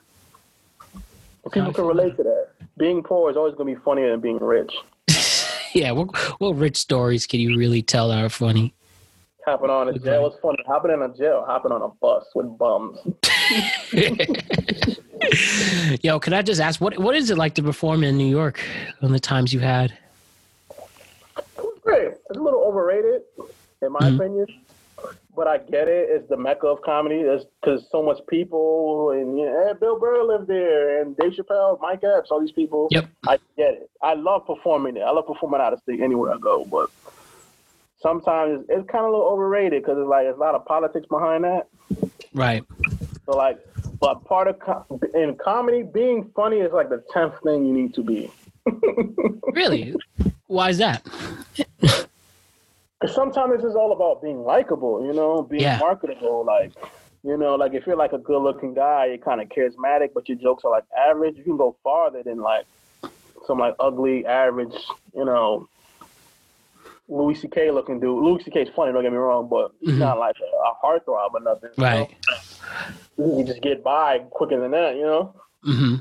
people 1.52 1.72
can 1.72 1.84
relate 1.86 2.16
to 2.18 2.22
that. 2.24 2.48
Being 2.76 3.02
poor 3.02 3.30
is 3.30 3.36
always 3.36 3.54
gonna 3.54 3.74
be 3.74 3.80
funnier 3.80 4.10
than 4.10 4.20
being 4.20 4.38
rich. 4.38 4.72
Yeah, 5.72 5.90
what 5.90 6.16
what 6.40 6.52
rich 6.56 6.78
stories 6.78 7.26
can 7.26 7.38
you 7.38 7.58
really 7.58 7.82
tell 7.82 8.08
that 8.08 8.24
are 8.24 8.30
funny? 8.30 8.72
Hopping 9.44 9.68
on 9.68 9.90
a 9.90 9.98
jail 9.98 10.22
was 10.22 10.34
funny. 10.40 10.56
Hopping 10.66 10.90
in 10.90 11.02
a 11.02 11.14
jail, 11.14 11.44
hopping 11.46 11.70
on 11.70 11.82
a 11.82 11.88
bus 11.88 12.24
with 12.34 12.56
bums. 12.56 12.98
Yo, 16.02 16.18
can 16.18 16.32
I 16.32 16.40
just 16.40 16.62
ask 16.62 16.80
what 16.80 16.98
what 16.98 17.14
is 17.14 17.28
it 17.30 17.36
like 17.36 17.54
to 17.56 17.62
perform 17.62 18.04
in 18.04 18.16
New 18.16 18.26
York 18.28 18.58
on 19.02 19.12
the 19.12 19.20
times 19.20 19.52
you've 19.52 19.62
had? 19.62 19.92
It 20.70 20.78
was 21.58 21.78
great. 21.82 22.12
It's 22.30 22.38
a 22.38 22.42
little 22.42 22.60
overrated, 22.64 23.20
in 23.82 23.92
my 23.92 24.00
Mhm. 24.00 24.16
opinion. 24.16 24.46
But 25.36 25.46
I 25.46 25.58
get 25.58 25.86
it. 25.86 26.08
It's 26.10 26.28
the 26.30 26.36
mecca 26.36 26.66
of 26.66 26.80
comedy. 26.80 27.22
There's 27.22 27.44
because 27.60 27.86
so 27.90 28.02
much 28.02 28.18
people, 28.28 29.10
and 29.10 29.38
you 29.38 29.44
know, 29.44 29.74
Bill 29.78 29.98
Burr 30.00 30.22
lived 30.24 30.48
there, 30.48 31.02
and 31.02 31.16
Dave 31.16 31.32
Chappelle, 31.32 31.78
Mike 31.80 32.02
Epps, 32.02 32.30
all 32.30 32.40
these 32.40 32.52
people. 32.52 32.88
Yep. 32.90 33.06
I 33.26 33.38
get 33.56 33.74
it. 33.74 33.90
I 34.02 34.14
love 34.14 34.46
performing 34.46 34.94
there. 34.94 35.06
I 35.06 35.10
love 35.10 35.26
performing 35.26 35.60
out 35.60 35.74
of 35.74 35.80
state 35.80 36.00
anywhere 36.00 36.32
I 36.32 36.38
go. 36.38 36.64
But 36.64 36.88
sometimes 38.00 38.60
it's, 38.60 38.70
it's 38.70 38.90
kind 38.90 39.04
of 39.04 39.10
a 39.10 39.16
little 39.16 39.26
overrated 39.26 39.82
because 39.82 39.98
it's 39.98 40.08
like 40.08 40.24
there's 40.24 40.36
a 40.36 40.40
lot 40.40 40.54
of 40.54 40.64
politics 40.64 41.06
behind 41.08 41.44
that. 41.44 41.68
Right. 42.32 42.64
So 43.26 43.32
like, 43.32 43.58
but 44.00 44.24
part 44.24 44.48
of 44.48 44.58
co- 44.58 45.00
in 45.14 45.36
comedy, 45.36 45.82
being 45.82 46.30
funny 46.34 46.58
is 46.58 46.72
like 46.72 46.88
the 46.88 47.02
tenth 47.12 47.34
thing 47.42 47.66
you 47.66 47.72
need 47.72 47.94
to 47.94 48.02
be. 48.02 48.30
Really? 49.52 49.94
Why 50.48 50.68
is 50.68 50.78
that? 50.78 51.06
Sometimes 53.08 53.54
it's 53.54 53.62
just 53.62 53.76
all 53.76 53.92
about 53.92 54.22
being 54.22 54.42
likable, 54.42 55.04
you 55.04 55.12
know, 55.12 55.42
being 55.42 55.62
Yeah. 55.62 55.78
marketable. 55.78 56.44
Like, 56.46 56.72
you 57.22 57.36
know, 57.36 57.54
like 57.56 57.74
if 57.74 57.86
you're 57.86 57.96
like 57.96 58.12
a 58.12 58.18
good 58.18 58.40
looking 58.42 58.74
guy, 58.74 59.06
you're 59.06 59.18
kind 59.18 59.40
of 59.40 59.48
charismatic, 59.48 60.10
but 60.14 60.28
your 60.28 60.38
jokes 60.38 60.64
are 60.64 60.70
like 60.70 60.84
average, 60.96 61.36
you 61.36 61.44
can 61.44 61.56
go 61.56 61.76
farther 61.82 62.22
than 62.22 62.38
like 62.38 62.66
some 63.46 63.58
like 63.58 63.74
ugly, 63.80 64.24
average, 64.26 64.74
you 65.14 65.24
know, 65.24 65.68
Louis 67.08 67.34
C.K. 67.36 67.70
looking 67.70 68.00
dude. 68.00 68.22
Louis 68.22 68.42
C.K.'s 68.44 68.68
funny, 68.74 68.92
don't 68.92 69.02
get 69.02 69.12
me 69.12 69.18
wrong, 69.18 69.48
but 69.48 69.72
he's 69.80 69.94
Mhm. 69.94 69.98
not 69.98 70.18
like 70.18 70.36
a, 70.40 70.44
a 70.44 70.74
heartthrob 70.84 71.34
or 71.34 71.40
nothing. 71.40 71.70
you 71.76 71.82
Right. 71.84 72.08
know? 73.18 73.36
You 73.38 73.44
just 73.44 73.62
get 73.62 73.82
by 73.84 74.18
quicker 74.30 74.60
than 74.60 74.72
that, 74.72 74.96
you 74.96 75.04
know? 75.04 75.34
hmm 75.62 75.96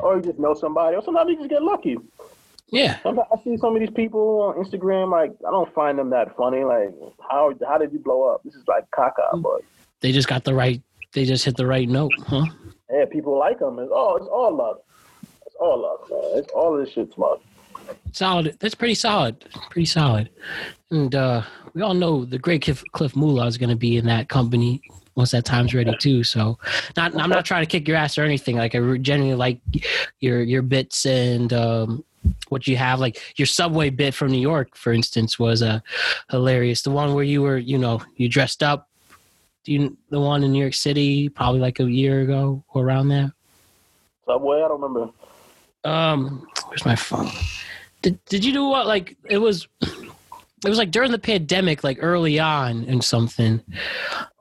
Or 0.00 0.16
you 0.16 0.22
just 0.22 0.38
know 0.38 0.54
somebody, 0.54 0.96
or 0.96 1.02
sometimes 1.02 1.30
you 1.30 1.36
just 1.36 1.48
get 1.50 1.62
lucky. 1.62 1.96
Yeah. 2.70 3.00
Sometimes 3.02 3.28
I 3.32 3.42
see 3.44 3.56
some 3.56 3.74
of 3.74 3.80
these 3.80 3.90
people 3.90 4.42
on 4.42 4.64
Instagram, 4.64 5.10
like 5.10 5.32
I 5.46 5.50
don't 5.50 5.72
find 5.74 5.98
them 5.98 6.10
that 6.10 6.36
funny. 6.36 6.64
Like, 6.64 6.90
how 7.28 7.52
how 7.66 7.78
did 7.78 7.92
you 7.92 7.98
blow 7.98 8.28
up? 8.28 8.42
This 8.44 8.54
is 8.54 8.64
like 8.68 8.90
caca, 8.90 9.40
but 9.42 9.62
They 10.00 10.12
just 10.12 10.28
got 10.28 10.44
the 10.44 10.54
right. 10.54 10.82
They 11.12 11.24
just 11.24 11.44
hit 11.44 11.56
the 11.56 11.66
right 11.66 11.88
note, 11.88 12.12
huh? 12.26 12.46
yeah, 12.92 13.04
people 13.10 13.38
like 13.38 13.58
them. 13.58 13.78
It's 13.78 13.90
all 13.90 14.16
it's 14.16 14.26
all 14.26 14.54
luck. 14.54 14.82
It's 15.46 15.56
all 15.60 15.82
luck, 15.82 16.10
man. 16.10 16.38
It's 16.38 16.52
all 16.52 16.76
this 16.76 16.90
shit's 16.92 17.16
luck. 17.18 17.40
Solid. 18.12 18.56
That's 18.60 18.74
pretty 18.74 18.94
solid. 18.94 19.44
Pretty 19.70 19.86
solid. 19.86 20.30
And 20.92 21.12
uh, 21.14 21.42
we 21.74 21.82
all 21.82 21.94
know 21.94 22.24
the 22.24 22.38
great 22.38 22.62
Cliff, 22.62 22.84
Cliff 22.92 23.16
Moolah 23.16 23.46
is 23.46 23.58
going 23.58 23.70
to 23.70 23.76
be 23.76 23.96
in 23.96 24.06
that 24.06 24.28
company 24.28 24.80
once 25.16 25.32
that 25.32 25.44
time's 25.44 25.74
ready 25.74 25.92
too. 25.98 26.22
So, 26.22 26.58
not 26.96 27.16
I'm 27.16 27.30
not 27.30 27.44
trying 27.44 27.62
to 27.62 27.66
kick 27.66 27.88
your 27.88 27.96
ass 27.96 28.16
or 28.16 28.22
anything. 28.22 28.56
Like 28.56 28.74
I 28.74 28.78
genuinely 28.98 29.34
like 29.34 29.60
your 30.20 30.42
your 30.42 30.62
bits 30.62 31.04
and 31.04 31.52
um, 31.52 32.04
what 32.48 32.66
you 32.66 32.76
have. 32.76 33.00
Like 33.00 33.38
your 33.38 33.46
subway 33.46 33.90
bit 33.90 34.14
from 34.14 34.30
New 34.30 34.40
York, 34.40 34.76
for 34.76 34.92
instance, 34.92 35.38
was 35.38 35.62
uh, 35.62 35.80
hilarious. 36.30 36.82
The 36.82 36.90
one 36.90 37.14
where 37.14 37.24
you 37.24 37.42
were, 37.42 37.58
you 37.58 37.78
know, 37.78 38.02
you 38.16 38.28
dressed 38.28 38.62
up. 38.62 38.88
Do 39.64 39.72
you 39.72 39.96
the 40.08 40.20
one 40.20 40.42
in 40.42 40.52
New 40.52 40.60
York 40.60 40.74
City, 40.74 41.28
probably 41.28 41.60
like 41.60 41.80
a 41.80 41.90
year 41.90 42.22
ago 42.22 42.64
or 42.72 42.84
around 42.84 43.08
there? 43.08 43.32
Subway, 44.26 44.58
I 44.58 44.68
don't 44.68 44.80
remember. 44.80 45.12
Um, 45.84 46.46
where's 46.66 46.84
my 46.84 46.96
phone? 46.96 47.30
Did 48.02 48.22
Did 48.26 48.44
you 48.44 48.52
do 48.52 48.64
what? 48.66 48.86
Like 48.86 49.16
it 49.28 49.38
was, 49.38 49.68
it 49.82 50.68
was 50.68 50.78
like 50.78 50.90
during 50.90 51.10
the 51.12 51.18
pandemic, 51.18 51.84
like 51.84 51.98
early 52.00 52.38
on, 52.38 52.84
and 52.84 53.02
something. 53.04 53.62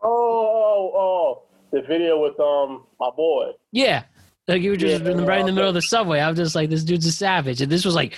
Oh, 0.02 0.08
oh, 0.12 0.92
oh, 0.96 1.42
the 1.72 1.82
video 1.82 2.22
with 2.22 2.40
um 2.40 2.86
my 3.00 3.10
boy. 3.10 3.52
Yeah, 3.72 4.04
like 4.50 4.62
you 4.62 4.72
were 4.72 4.78
just 4.78 5.04
Yeah, 5.04 5.12
right 5.24 5.40
in 5.40 5.46
the 5.46 5.52
middle 5.52 5.70
of 5.70 5.76
the 5.76 5.82
subway. 5.82 6.20
I 6.20 6.30
was 6.30 6.38
just 6.38 6.56
like, 6.56 6.70
this 6.70 6.84
dude's 6.84 7.06
a 7.06 7.12
savage, 7.12 7.62
and 7.62 7.72
this 7.72 7.86
was 7.86 7.96
like 7.96 8.16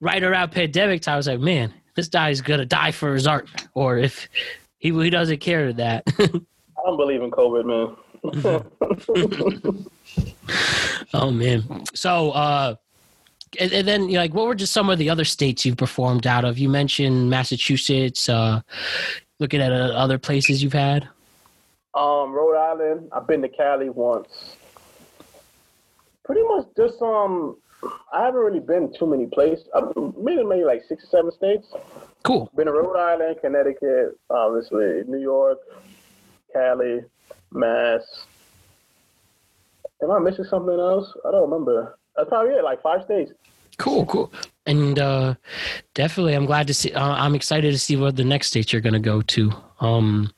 right 0.00 0.22
around 0.22 0.52
pandemic 0.52 1.02
time. 1.02 1.14
I 1.14 1.16
was 1.16 1.26
like, 1.26 1.40
man, 1.40 1.74
this 1.94 2.08
guy's 2.08 2.40
gonna 2.40 2.64
die 2.64 2.92
for 2.92 3.14
his 3.14 3.26
art, 3.26 3.48
or 3.74 3.98
if 3.98 4.28
he 4.78 4.92
he 4.92 5.10
doesn't 5.10 5.40
care 5.40 5.66
to 5.66 5.72
that. 5.74 6.04
I 6.18 6.82
don't 6.84 6.96
believe 6.96 7.22
in 7.22 7.30
COVID, 7.30 7.66
man. 7.66 7.96
oh 11.14 11.30
man. 11.30 11.84
So, 11.94 12.30
uh, 12.30 12.74
and, 13.60 13.72
and 13.72 13.86
then 13.86 14.12
like, 14.12 14.34
what 14.34 14.46
were 14.46 14.54
just 14.54 14.72
some 14.72 14.90
of 14.90 14.98
the 14.98 15.10
other 15.10 15.24
states 15.24 15.64
you've 15.64 15.76
performed 15.76 16.26
out 16.26 16.44
of? 16.44 16.58
You 16.58 16.68
mentioned 16.68 17.30
Massachusetts. 17.30 18.28
Uh, 18.28 18.62
looking 19.38 19.60
at 19.60 19.72
uh, 19.72 19.92
other 19.94 20.18
places 20.18 20.62
you've 20.62 20.72
had. 20.72 21.04
Um, 21.94 22.32
Rhode 22.32 22.56
Island. 22.56 23.08
I've 23.12 23.26
been 23.26 23.42
to 23.42 23.48
Cali 23.48 23.88
once. 23.88 24.56
Pretty 26.26 26.42
much 26.42 26.66
just 26.76 27.00
um. 27.00 27.56
I 28.12 28.24
haven't 28.24 28.40
really 28.40 28.60
been 28.60 28.92
too 28.98 29.06
many 29.06 29.26
places. 29.26 29.68
I've 29.74 29.94
been 29.94 30.14
in 30.26 30.48
maybe 30.48 30.64
like 30.64 30.82
six 30.88 31.04
or 31.04 31.08
seven 31.08 31.30
states. 31.30 31.68
Cool. 32.24 32.50
Been 32.56 32.68
in 32.68 32.74
Rhode 32.74 32.96
Island, 32.96 33.36
Connecticut, 33.40 34.18
obviously 34.30 35.02
New 35.06 35.20
York, 35.20 35.58
Cali, 36.52 37.02
Mass. 37.52 38.24
Am 40.02 40.10
I 40.10 40.18
missing 40.18 40.46
something 40.46 40.78
else? 40.78 41.12
I 41.26 41.30
don't 41.30 41.50
remember. 41.50 41.98
That's 42.16 42.28
probably 42.28 42.54
it. 42.54 42.64
Like 42.64 42.82
five 42.82 43.04
states. 43.04 43.32
Cool, 43.78 44.06
cool. 44.06 44.32
And 44.64 44.98
uh, 44.98 45.34
definitely, 45.94 46.34
I'm 46.34 46.46
glad 46.46 46.66
to 46.66 46.74
see. 46.74 46.92
Uh, 46.92 47.12
I'm 47.12 47.34
excited 47.34 47.72
to 47.72 47.78
see 47.78 47.96
what 47.96 48.16
the 48.16 48.24
next 48.24 48.48
states 48.48 48.72
you're 48.72 48.82
going 48.82 48.94
to 48.94 48.98
go 48.98 49.20
to. 49.22 49.52
Um, 49.80 50.32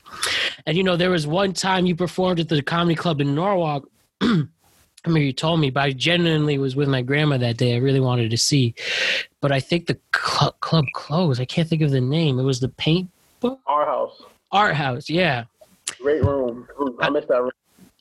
and 0.66 0.76
you 0.76 0.82
know, 0.82 0.96
there 0.96 1.10
was 1.10 1.26
one 1.26 1.52
time 1.52 1.86
you 1.86 1.94
performed 1.94 2.40
at 2.40 2.48
the 2.48 2.62
comedy 2.62 2.96
club 2.96 3.20
in 3.20 3.34
Norwalk. 3.34 3.88
I 5.08 5.10
mean, 5.10 5.22
you 5.24 5.32
told 5.32 5.58
me, 5.60 5.70
but 5.70 5.80
I 5.84 5.92
genuinely 5.92 6.58
was 6.58 6.76
with 6.76 6.86
my 6.88 7.00
grandma 7.00 7.38
that 7.38 7.56
day. 7.56 7.74
I 7.74 7.78
really 7.78 8.00
wanted 8.00 8.30
to 8.30 8.36
see, 8.36 8.74
but 9.40 9.50
I 9.52 9.58
think 9.60 9.86
the 9.86 9.96
cl- 10.14 10.52
club 10.60 10.84
closed. 10.92 11.40
I 11.40 11.46
can't 11.46 11.66
think 11.66 11.80
of 11.80 11.90
the 11.90 12.00
name. 12.00 12.38
It 12.38 12.42
was 12.42 12.60
the 12.60 12.68
Paint 12.68 13.08
Our 13.66 13.86
house, 13.86 14.20
Art 14.52 14.74
House. 14.74 15.08
Yeah, 15.08 15.44
great 15.98 16.22
room. 16.22 16.68
I 17.00 17.08
missed 17.08 17.28
that 17.28 17.40
room. 17.40 17.52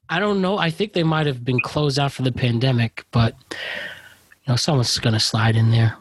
I 0.10 0.20
don't 0.20 0.42
know. 0.42 0.58
I 0.58 0.70
think 0.70 0.92
they 0.92 1.04
might 1.04 1.28
have 1.28 1.46
been 1.46 1.60
closed 1.62 1.98
out 1.98 2.12
for 2.12 2.24
the 2.24 2.32
pandemic, 2.32 3.06
but 3.12 3.36
you 3.52 4.48
know, 4.50 4.56
someone's 4.58 4.94
to 5.00 5.20
slide 5.20 5.56
in 5.56 5.72
there. 5.72 5.96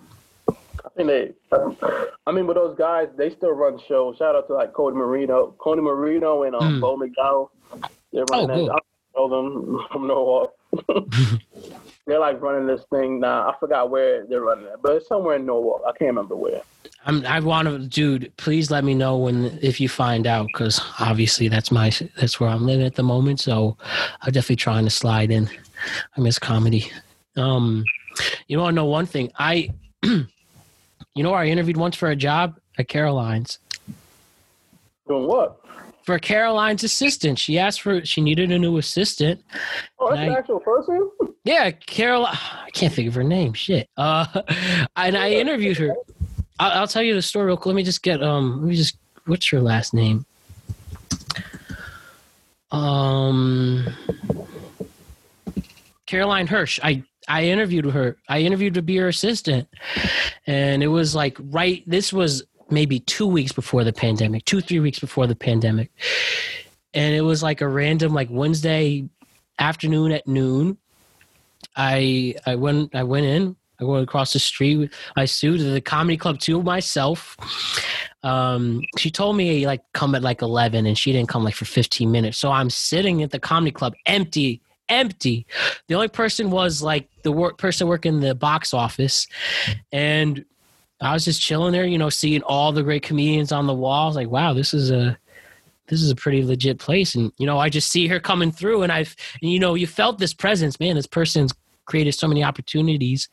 I 0.49 0.89
think 0.97 1.09
they. 1.09 1.33
I 2.27 2.33
mean, 2.33 2.49
with 2.49 2.57
those 2.57 2.77
guys, 2.77 3.07
they 3.17 3.31
still 3.31 3.53
run 3.53 3.79
shows. 3.87 4.17
Shout 4.17 4.35
out 4.35 4.49
to 4.49 4.55
like 4.55 4.73
Cody 4.73 4.97
Marino, 4.97 5.55
Cody 5.59 5.83
Marino, 5.83 6.43
and 6.43 6.57
um, 6.57 6.79
Mm. 6.79 6.81
Bo 6.81 6.97
McDowell. 6.97 7.51
They're 8.13 8.25
running 8.31 8.51
Oh, 8.51 8.57
that. 8.57 8.57
good. 8.57 8.71
I 8.73 8.79
know 9.17 9.29
them 9.29 9.87
from 9.93 10.07
Norwalk. 10.09 10.53
they're 12.07 12.19
like 12.21 12.41
running 12.41 12.67
this 12.67 12.83
thing 12.91 13.21
now. 13.21 13.49
I 13.49 13.55
forgot 13.59 13.91
where 13.91 14.27
they're 14.27 14.43
running 14.43 14.67
it, 14.67 14.77
but 14.83 14.97
it's 14.97 15.09
somewhere 15.09 15.37
in 15.37 15.47
Norwalk. 15.47 15.83
I 15.87 15.91
can't 15.91 16.09
remember 16.09 16.37
where. 16.37 16.63
I'm, 17.07 17.25
I 17.27 17.41
want 17.41 17.69
to, 17.69 17.79
dude. 17.79 18.33
Please 18.37 18.71
let 18.71 18.85
me 18.85 18.95
know 18.95 19.17
when 19.17 19.59
if 19.63 19.81
you 19.81 19.89
find 19.89 20.27
out, 20.27 20.47
because 20.47 20.81
obviously 20.99 21.49
that's 21.49 21.71
my 21.71 21.91
that's 22.19 22.41
where 22.41 22.51
I'm 22.51 22.67
living 22.67 22.87
at 22.87 22.97
the 22.97 23.03
moment. 23.03 23.41
So 23.41 23.77
I'm 24.23 24.33
definitely 24.33 24.57
trying 24.57 24.85
to 24.85 24.91
slide 24.91 25.31
in. 25.31 25.49
I 26.17 26.21
miss 26.21 26.39
comedy. 26.39 26.91
Um, 27.37 27.85
You 28.49 28.59
want 28.59 28.75
to 28.75 28.77
know 28.77 28.87
one 28.87 29.07
thing? 29.07 29.33
I, 29.39 29.71
you 30.03 30.27
know, 31.17 31.31
where 31.31 31.41
I 31.41 31.47
interviewed 31.47 31.77
once 31.77 31.97
for 31.97 32.11
a 32.11 32.17
job 32.17 32.59
at 32.79 32.89
Caroline's. 32.89 33.59
Doing 35.09 35.27
what? 35.27 35.61
For 36.07 36.21
Caroline's 36.21 36.85
assistant, 36.85 37.37
she 37.37 37.59
asked 37.59 37.83
for 37.83 38.05
she 38.05 38.21
needed 38.21 38.53
a 38.53 38.59
new 38.61 38.77
assistant. 38.77 39.43
Oh, 39.99 40.11
that's 40.11 40.21
And 40.21 40.31
an 40.31 40.37
actual 40.37 40.61
person? 40.61 41.11
Yeah, 41.43 41.73
Carol. 41.73 42.27
I 42.27 42.71
can't 42.73 42.95
think 42.95 43.09
of 43.09 43.15
her 43.17 43.25
name. 43.25 43.55
Shit. 43.55 43.89
Uh, 43.97 44.25
and 44.97 45.17
I 45.17 45.31
interviewed 45.31 45.79
her. 45.79 45.95
I'll, 46.61 46.81
I'll 46.81 46.87
tell 46.87 47.03
you 47.03 47.15
the 47.15 47.23
story 47.23 47.47
real 47.47 47.57
quick. 47.57 47.67
Let 47.67 47.75
me 47.75 47.83
just 47.83 48.05
get 48.05 48.23
um. 48.23 48.61
Let 48.61 48.69
me 48.69 48.77
just. 48.77 48.97
What's 49.25 49.49
her 49.49 49.61
last 49.61 49.95
name? 49.95 50.25
Um, 52.71 53.93
Caroline 56.07 56.47
Hirsch. 56.47 56.79
I 56.85 57.03
I 57.29 57.47
interviewed 57.47 57.87
her. 57.87 58.17
I 58.29 58.43
interviewed 58.43 58.75
to 58.75 58.83
be 58.83 58.97
her 58.99 59.09
assistant, 59.09 59.69
and 60.47 60.85
it 60.85 60.89
was 60.89 61.17
like 61.17 61.37
right. 61.41 61.83
This 61.85 62.13
was 62.13 62.45
maybe 62.71 63.01
two 63.01 63.27
weeks 63.27 63.53
before 63.53 63.85
the 63.85 63.93
pandemic, 63.93 64.45
two 64.45 64.61
three 64.61 64.81
weeks 64.81 64.99
before 64.99 65.27
the 65.27 65.37
pandemic, 65.37 65.91
and 66.95 67.15
it 67.15 67.23
was 67.23 67.43
like 67.43 67.61
a 67.61 67.69
random 67.69 68.15
like 68.15 68.29
Wednesday 68.31 69.09
afternoon 69.59 70.13
at 70.13 70.27
noon. 70.27 70.79
I 71.77 72.35
I 72.47 72.55
went 72.57 72.95
I 72.95 73.03
went 73.03 73.27
in. 73.27 73.57
I 73.79 73.85
went 73.85 74.05
across 74.05 74.33
the 74.33 74.39
street 74.39 74.91
I 75.17 75.27
sued 75.27 75.61
the 75.61 75.81
comedy 75.83 76.17
club 76.17 76.39
to 76.41 76.63
myself. 76.63 77.37
Um, 78.23 78.81
she 78.97 79.11
told 79.11 79.37
me 79.37 79.67
like 79.67 79.83
come 79.93 80.15
at 80.15 80.23
like 80.23 80.43
eleven, 80.43 80.87
and 80.87 80.97
she 80.97 81.13
didn't 81.13 81.29
come 81.29 81.45
like 81.45 81.55
for 81.55 81.67
fifteen 81.67 82.11
minutes. 82.11 82.39
So 82.39 82.51
I'm 82.51 82.71
sitting 82.71 83.23
at 83.23 83.31
the 83.31 83.39
comedy 83.39 83.73
club, 83.73 83.95
empty, 84.07 84.63
empty. 84.89 85.47
The 85.89 85.95
only 85.95 86.09
person 86.09 86.51
was 86.51 86.83
like 86.83 87.09
the 87.23 87.33
work 87.33 87.59
person 87.59 87.87
working 87.87 88.21
the 88.21 88.35
box 88.35 88.73
office, 88.73 89.27
and 89.93 90.45
I 91.01 91.13
was 91.13 91.25
just 91.25 91.41
chilling 91.41 91.73
there, 91.73 91.85
you 91.85 91.99
know, 91.99 92.09
seeing 92.09 92.43
all 92.43 92.73
the 92.73 92.83
great 92.83 93.03
comedians 93.03 93.53
on 93.53 93.67
the 93.67 93.75
walls. 93.75 94.17
Like, 94.17 94.29
wow, 94.29 94.53
this 94.53 94.73
is 94.73 94.91
a 94.91 95.19
this 95.89 96.03
is 96.03 96.11
a 96.11 96.17
pretty 96.17 96.43
legit 96.43 96.79
place. 96.79 97.15
And 97.15 97.33
you 97.39 97.47
know, 97.47 97.59
I 97.59 97.69
just 97.69 97.91
see 97.91 98.07
her 98.09 98.19
coming 98.19 98.53
through, 98.53 98.83
and 98.83 98.93
I've 98.93 99.15
and, 99.43 99.51
you 99.51 99.59
know, 99.59 99.75
you 99.75 99.87
felt 99.87 100.19
this 100.19 100.35
presence, 100.35 100.81
man. 100.81 100.97
This 100.97 101.07
person's 101.07 101.53
created 101.85 102.13
so 102.13 102.27
many 102.27 102.43
opportunities, 102.43 103.29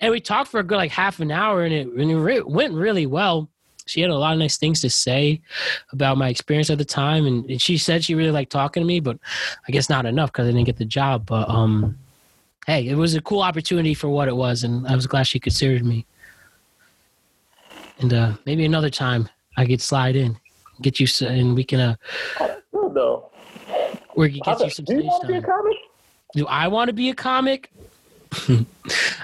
and 0.00 0.10
we 0.10 0.20
talked 0.20 0.50
for 0.50 0.60
a 0.60 0.64
good 0.64 0.76
like 0.76 0.90
half 0.90 1.20
an 1.20 1.30
hour, 1.30 1.64
and 1.64 1.72
it, 1.72 1.86
and 1.86 2.10
it 2.10 2.16
re- 2.16 2.40
went 2.40 2.74
really 2.74 3.06
well. 3.06 3.48
She 3.86 4.00
had 4.00 4.10
a 4.10 4.16
lot 4.16 4.34
of 4.34 4.38
nice 4.38 4.56
things 4.56 4.80
to 4.82 4.90
say 4.90 5.40
about 5.90 6.16
my 6.16 6.28
experience 6.28 6.70
at 6.70 6.78
the 6.78 6.84
time, 6.84 7.26
and, 7.26 7.48
and 7.50 7.62
she 7.62 7.78
said 7.78 8.04
she 8.04 8.14
really 8.14 8.30
liked 8.30 8.52
talking 8.52 8.82
to 8.82 8.86
me, 8.86 9.00
but 9.00 9.18
I 9.66 9.72
guess 9.72 9.88
not 9.88 10.06
enough 10.06 10.30
because 10.30 10.46
I 10.46 10.52
didn't 10.52 10.66
get 10.66 10.76
the 10.76 10.84
job. 10.84 11.26
But 11.26 11.48
um, 11.48 11.98
hey, 12.66 12.86
it 12.86 12.96
was 12.96 13.14
a 13.14 13.20
cool 13.20 13.42
opportunity 13.42 13.94
for 13.94 14.08
what 14.08 14.28
it 14.28 14.36
was, 14.36 14.64
and 14.64 14.86
I 14.86 14.94
was 14.94 15.06
glad 15.06 15.26
she 15.26 15.40
considered 15.40 15.84
me. 15.84 16.06
And 18.00 18.14
uh, 18.14 18.32
maybe 18.46 18.64
another 18.64 18.90
time 18.90 19.28
I 19.56 19.66
could 19.66 19.80
slide 19.80 20.16
in, 20.16 20.38
get 20.80 21.00
you, 21.00 21.06
and 21.26 21.54
we 21.54 21.64
can 21.64 21.80
uh, 21.80 21.96
though. 22.94 23.30
we 24.16 24.32
can 24.32 24.40
How 24.44 24.56
get 24.56 24.64
you 24.64 24.70
some 24.70 24.84
do 24.86 24.94
you 24.96 25.02
want 25.04 25.22
to 25.22 25.28
be 25.28 25.36
a 25.36 25.42
comic? 25.42 25.76
Do 26.34 26.46
I 26.46 26.68
want 26.68 26.88
to 26.88 26.92
be 26.92 27.10
a 27.10 27.14
comic? 27.14 27.70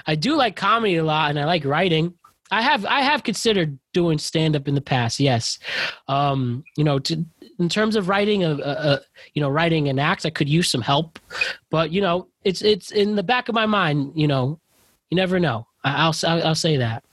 I 0.07 0.15
do 0.15 0.35
like 0.35 0.55
comedy 0.55 0.97
a 0.97 1.03
lot, 1.03 1.29
and 1.29 1.39
I 1.39 1.45
like 1.45 1.65
writing. 1.65 2.13
I 2.51 2.61
have 2.61 2.85
I 2.85 3.01
have 3.01 3.23
considered 3.23 3.77
doing 3.93 4.17
stand 4.17 4.55
up 4.55 4.67
in 4.67 4.75
the 4.75 4.81
past. 4.81 5.19
Yes, 5.19 5.59
um, 6.07 6.63
you 6.75 6.83
know, 6.83 6.99
to, 6.99 7.25
in 7.59 7.69
terms 7.69 7.95
of 7.95 8.07
writing 8.07 8.43
a, 8.43 8.51
a, 8.51 8.71
a 8.93 8.99
you 9.33 9.41
know 9.41 9.49
writing 9.49 9.89
an 9.89 9.99
act, 9.99 10.25
I 10.25 10.29
could 10.29 10.49
use 10.49 10.69
some 10.69 10.81
help. 10.81 11.19
But 11.69 11.91
you 11.91 12.01
know, 12.01 12.27
it's 12.43 12.61
it's 12.61 12.91
in 12.91 13.15
the 13.15 13.23
back 13.23 13.49
of 13.49 13.55
my 13.55 13.65
mind. 13.65 14.13
You 14.15 14.27
know, 14.27 14.59
you 15.09 15.15
never 15.15 15.39
know. 15.39 15.67
I, 15.83 16.05
I'll 16.05 16.15
I'll, 16.25 16.47
I'll 16.47 16.55
say 16.55 16.77
that. 16.77 17.03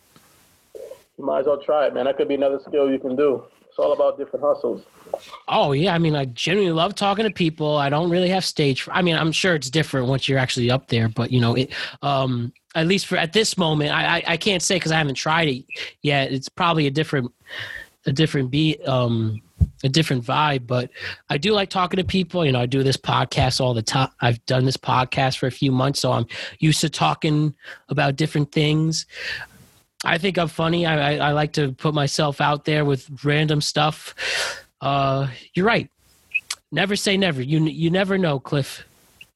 You 1.18 1.24
might 1.24 1.40
as 1.40 1.46
well 1.46 1.60
try 1.62 1.86
it, 1.86 1.94
man. 1.94 2.06
That 2.06 2.16
could 2.16 2.28
be 2.28 2.34
another 2.34 2.58
skill 2.66 2.90
you 2.90 2.98
can 2.98 3.14
do. 3.16 3.44
It's 3.68 3.78
all 3.78 3.92
about 3.92 4.18
different 4.18 4.44
hustles. 4.44 4.84
Oh 5.48 5.72
yeah, 5.72 5.94
I 5.94 5.98
mean, 5.98 6.14
I 6.14 6.26
genuinely 6.26 6.72
love 6.72 6.94
talking 6.94 7.24
to 7.24 7.30
people. 7.30 7.76
I 7.76 7.88
don't 7.88 8.08
really 8.08 8.28
have 8.28 8.44
stage. 8.44 8.88
I 8.90 9.02
mean, 9.02 9.16
I'm 9.16 9.32
sure 9.32 9.56
it's 9.56 9.68
different 9.68 10.06
once 10.06 10.28
you're 10.28 10.38
actually 10.38 10.70
up 10.70 10.88
there, 10.88 11.08
but 11.08 11.32
you 11.32 11.40
know, 11.40 11.54
it. 11.54 11.72
Um, 12.02 12.52
at 12.76 12.86
least 12.86 13.06
for 13.06 13.16
at 13.16 13.32
this 13.32 13.56
moment, 13.56 13.92
I 13.92 14.18
I, 14.18 14.22
I 14.28 14.36
can't 14.36 14.62
say 14.62 14.76
because 14.76 14.92
I 14.92 14.98
haven't 14.98 15.16
tried 15.16 15.48
it 15.48 15.64
yet. 16.02 16.32
It's 16.32 16.48
probably 16.48 16.86
a 16.86 16.90
different, 16.90 17.32
a 18.06 18.12
different 18.12 18.50
beat, 18.52 18.86
um, 18.86 19.42
a 19.82 19.88
different 19.88 20.24
vibe. 20.24 20.68
But 20.68 20.90
I 21.28 21.38
do 21.38 21.52
like 21.52 21.68
talking 21.68 21.98
to 21.98 22.04
people. 22.04 22.44
You 22.44 22.52
know, 22.52 22.60
I 22.60 22.66
do 22.66 22.84
this 22.84 22.96
podcast 22.96 23.60
all 23.60 23.74
the 23.74 23.82
time. 23.82 24.10
I've 24.20 24.44
done 24.46 24.64
this 24.64 24.76
podcast 24.76 25.38
for 25.38 25.46
a 25.48 25.52
few 25.52 25.72
months, 25.72 26.00
so 26.00 26.12
I'm 26.12 26.26
used 26.60 26.80
to 26.82 26.90
talking 26.90 27.54
about 27.88 28.14
different 28.14 28.52
things. 28.52 29.06
I 30.04 30.18
think 30.18 30.38
I'm 30.38 30.48
funny. 30.48 30.86
I, 30.86 31.14
I, 31.14 31.28
I 31.28 31.32
like 31.32 31.54
to 31.54 31.72
put 31.72 31.94
myself 31.94 32.40
out 32.40 32.64
there 32.64 32.84
with 32.84 33.08
random 33.24 33.60
stuff. 33.60 34.14
Uh, 34.80 35.28
you're 35.54 35.66
right. 35.66 35.90
Never 36.70 36.96
say 36.96 37.16
never. 37.16 37.40
You 37.40 37.64
you 37.64 37.90
never 37.90 38.18
know, 38.18 38.38
Cliff. 38.38 38.84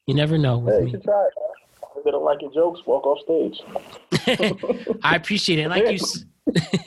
You 0.07 0.15
never 0.15 0.37
know 0.37 0.59
with 0.59 0.75
Hey, 0.75 0.81
you 0.81 0.85
me. 0.87 0.91
should 0.93 1.05
try 1.05 1.25
it. 1.27 1.33
If 1.97 2.05
they 2.05 2.11
don't 2.11 2.25
like 2.25 2.43
your 2.43 2.53
jokes, 2.53 2.81
walk 2.87 3.07
off 3.07 3.19
stage. 3.21 3.63
I 5.03 5.17
appreciate 5.17 5.59
it. 5.59 5.69
Like 5.69 5.91
you, 5.91 5.99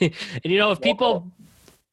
and 0.00 0.12
you 0.44 0.58
know, 0.58 0.70
if 0.70 0.80
people 0.80 1.30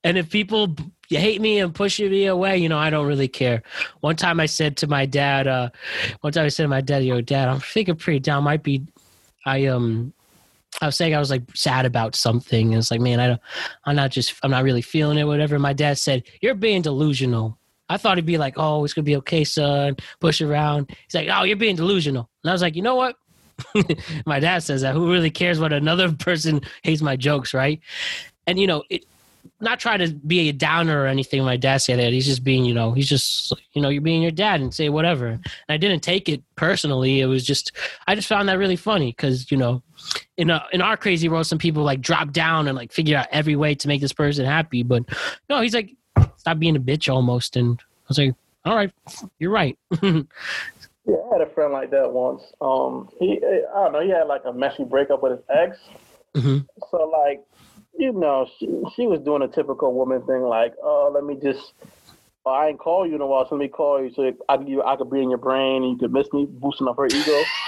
and 0.03 0.17
if 0.17 0.29
people 0.29 0.75
you 1.09 1.17
hate 1.17 1.41
me 1.41 1.59
and 1.59 1.73
push 1.73 1.99
me 1.99 2.25
away, 2.25 2.57
you 2.57 2.69
know, 2.69 2.77
I 2.77 2.89
don't 2.89 3.07
really 3.07 3.27
care. 3.27 3.63
One 4.01 4.15
time 4.15 4.39
I 4.39 4.45
said 4.45 4.77
to 4.77 4.87
my 4.87 5.05
dad, 5.05 5.47
uh, 5.47 5.69
one 6.21 6.33
time 6.33 6.45
I 6.45 6.49
said 6.49 6.63
to 6.63 6.69
my 6.69 6.81
dad, 6.81 7.03
"Yo, 7.03 7.21
dad, 7.21 7.47
I'm 7.47 7.59
thinking 7.59 7.95
pretty 7.95 8.19
down. 8.19 8.43
Might 8.43 8.63
be, 8.63 8.85
I 9.45 9.65
um." 9.67 10.13
I 10.81 10.85
was 10.85 10.95
saying 10.95 11.15
I 11.15 11.19
was 11.19 11.29
like 11.29 11.43
sad 11.55 11.85
about 11.85 12.15
something. 12.15 12.73
And 12.73 12.77
it's 12.79 12.91
like, 12.91 13.01
man, 13.01 13.19
I 13.19 13.27
don't, 13.27 13.41
I'm 13.85 13.95
not 13.95 14.11
just, 14.11 14.33
I'm 14.43 14.51
not 14.51 14.63
really 14.63 14.81
feeling 14.81 15.17
it, 15.17 15.25
whatever. 15.25 15.59
My 15.59 15.73
dad 15.73 15.97
said, 15.97 16.23
You're 16.41 16.55
being 16.55 16.81
delusional. 16.81 17.57
I 17.89 17.97
thought 17.97 18.17
he'd 18.17 18.25
be 18.25 18.37
like, 18.37 18.53
Oh, 18.57 18.83
it's 18.83 18.93
gonna 18.93 19.03
be 19.03 19.17
okay, 19.17 19.43
son. 19.43 19.97
Push 20.19 20.41
around. 20.41 20.89
He's 20.89 21.15
like, 21.15 21.27
Oh, 21.31 21.43
you're 21.43 21.57
being 21.57 21.75
delusional. 21.75 22.29
And 22.43 22.49
I 22.49 22.53
was 22.53 22.61
like, 22.61 22.75
you 22.75 22.81
know 22.81 22.95
what? 22.95 23.15
my 24.25 24.39
dad 24.39 24.63
says 24.63 24.81
that. 24.81 24.93
Who 24.93 25.11
really 25.11 25.31
cares 25.31 25.59
what 25.59 25.73
another 25.73 26.11
person 26.19 26.61
hates 26.83 27.01
my 27.01 27.15
jokes, 27.15 27.53
right? 27.53 27.79
And 28.47 28.59
you 28.59 28.67
know, 28.67 28.83
it, 28.89 29.05
not 29.61 29.79
trying 29.79 29.99
to 29.99 30.13
be 30.13 30.49
a 30.49 30.53
downer 30.53 31.03
or 31.03 31.07
anything. 31.07 31.43
My 31.43 31.57
dad 31.57 31.77
said 31.77 31.99
that 31.99 32.13
he's 32.13 32.25
just 32.25 32.43
being, 32.43 32.65
you 32.65 32.73
know, 32.73 32.93
he's 32.93 33.09
just, 33.09 33.53
you 33.73 33.81
know, 33.81 33.89
you're 33.89 34.01
being 34.01 34.21
your 34.21 34.31
dad 34.31 34.61
and 34.61 34.73
say 34.73 34.89
whatever. 34.89 35.27
And 35.27 35.45
I 35.67 35.77
didn't 35.77 36.01
take 36.01 36.29
it 36.29 36.41
personally. 36.55 37.19
It 37.19 37.25
was 37.25 37.43
just, 37.43 37.71
I 38.07 38.15
just 38.15 38.27
found 38.27 38.47
that 38.49 38.57
really 38.57 38.75
funny 38.75 39.11
because 39.11 39.51
you 39.51 39.57
know, 39.57 39.83
in 40.37 40.49
a, 40.49 40.65
in 40.71 40.81
our 40.81 40.95
crazy 40.97 41.27
world, 41.27 41.45
some 41.47 41.57
people 41.57 41.83
like 41.83 42.01
drop 42.01 42.31
down 42.31 42.67
and 42.67 42.77
like 42.77 42.91
figure 42.91 43.17
out 43.17 43.27
every 43.31 43.55
way 43.55 43.75
to 43.75 43.87
make 43.87 44.01
this 44.01 44.13
person 44.13 44.45
happy. 44.45 44.83
But 44.83 45.03
no, 45.49 45.61
he's 45.61 45.75
like, 45.75 45.95
stop 46.37 46.59
being 46.59 46.75
a 46.75 46.79
bitch 46.79 47.11
almost. 47.11 47.55
And 47.57 47.79
I 47.81 48.05
was 48.07 48.17
like, 48.17 48.35
all 48.65 48.75
right, 48.75 48.91
you're 49.39 49.51
right. 49.51 49.77
Yeah, 51.07 51.15
I 51.31 51.39
had 51.39 51.47
a 51.47 51.49
friend 51.53 51.73
like 51.73 51.89
that 51.89 52.11
once. 52.11 52.43
Um, 52.61 53.09
he, 53.19 53.39
I 53.43 53.83
don't 53.83 53.93
know, 53.93 54.01
he 54.01 54.09
had 54.09 54.27
like 54.27 54.43
a 54.45 54.53
messy 54.53 54.83
breakup 54.83 55.23
with 55.23 55.31
his 55.31 55.41
ex. 55.49 55.79
Mhm. 56.35 56.67
So 56.91 56.97
like, 57.09 57.41
you 57.99 58.13
know, 58.13 58.49
she 58.57 58.67
she 58.95 59.05
was 59.07 59.19
doing 59.19 59.41
a 59.41 59.47
typical 59.47 59.93
woman 59.93 60.21
thing, 60.21 60.41
like, 60.41 60.73
oh, 60.81 61.11
let 61.13 61.25
me 61.25 61.35
just, 61.35 61.73
oh, 62.45 62.51
I 62.51 62.69
ain't 62.69 62.79
call 62.79 63.05
you 63.05 63.15
in 63.15 63.21
a 63.21 63.27
while, 63.27 63.47
so 63.47 63.55
let 63.55 63.61
me 63.61 63.67
call 63.67 64.01
you 64.01 64.11
so 64.13 64.31
I 64.47 64.57
could, 64.57 64.69
you, 64.69 64.81
I 64.81 64.95
could 64.95 65.11
be 65.11 65.21
in 65.21 65.29
your 65.29 65.37
brain 65.37 65.83
and 65.83 65.91
you 65.91 65.97
could 65.97 66.13
miss 66.13 66.31
me, 66.31 66.45
boosting 66.49 66.87
up 66.87 66.95
her 66.95 67.07
ego. 67.07 67.43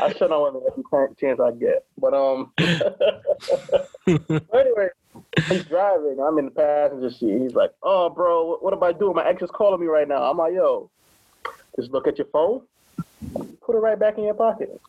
I 0.00 0.12
shut 0.16 0.32
on 0.32 0.42
women 0.42 0.62
every 0.66 0.82
chance 1.16 1.38
I 1.40 1.52
get, 1.52 1.84
but 1.98 2.14
um. 2.14 2.52
anyway, 4.08 4.88
he's 5.48 5.64
driving. 5.66 6.18
I'm 6.26 6.38
in 6.38 6.46
the 6.46 6.50
passenger 6.50 7.10
seat. 7.10 7.42
He's 7.42 7.54
like, 7.54 7.72
"Oh, 7.82 8.08
bro, 8.08 8.56
what 8.60 8.72
am 8.72 8.82
I 8.82 8.92
doing? 8.92 9.14
My 9.14 9.28
ex 9.28 9.42
is 9.42 9.50
calling 9.50 9.80
me 9.80 9.86
right 9.86 10.08
now." 10.08 10.22
I'm 10.22 10.38
like, 10.38 10.54
"Yo, 10.54 10.90
just 11.76 11.92
look 11.92 12.06
at 12.06 12.18
your 12.18 12.26
phone, 12.28 12.62
put 13.60 13.76
it 13.76 13.78
right 13.78 13.98
back 13.98 14.18
in 14.18 14.24
your 14.24 14.34
pocket." 14.34 14.80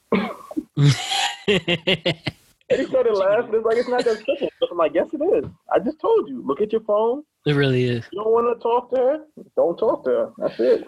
He 2.70 2.86
started 2.86 3.14
laughing. 3.14 3.52
It's 3.54 3.66
like 3.66 3.78
it's 3.78 3.90
not 3.90 4.04
that 4.06 4.18
simple. 4.18 4.50
I'm 4.72 4.78
like, 4.78 4.94
"Yes, 4.94 5.08
it 5.14 5.22
is. 5.22 5.50
I 5.72 5.80
just 5.80 6.00
told 6.00 6.30
you. 6.30 6.42
Look 6.46 6.62
at 6.62 6.72
your 6.72 6.82
phone. 6.82 7.24
it 7.46 7.54
really 7.54 7.84
is. 7.84 8.06
You 8.12 8.24
don't 8.24 8.32
want 8.32 8.58
to 8.58 8.64
talk 8.64 8.90
to 8.92 8.96
her? 8.98 9.18
Don't 9.56 9.78
talk 9.78 10.04
to 10.06 10.10
her. 10.10 10.32
That's 10.38 10.60
it." 10.60 10.88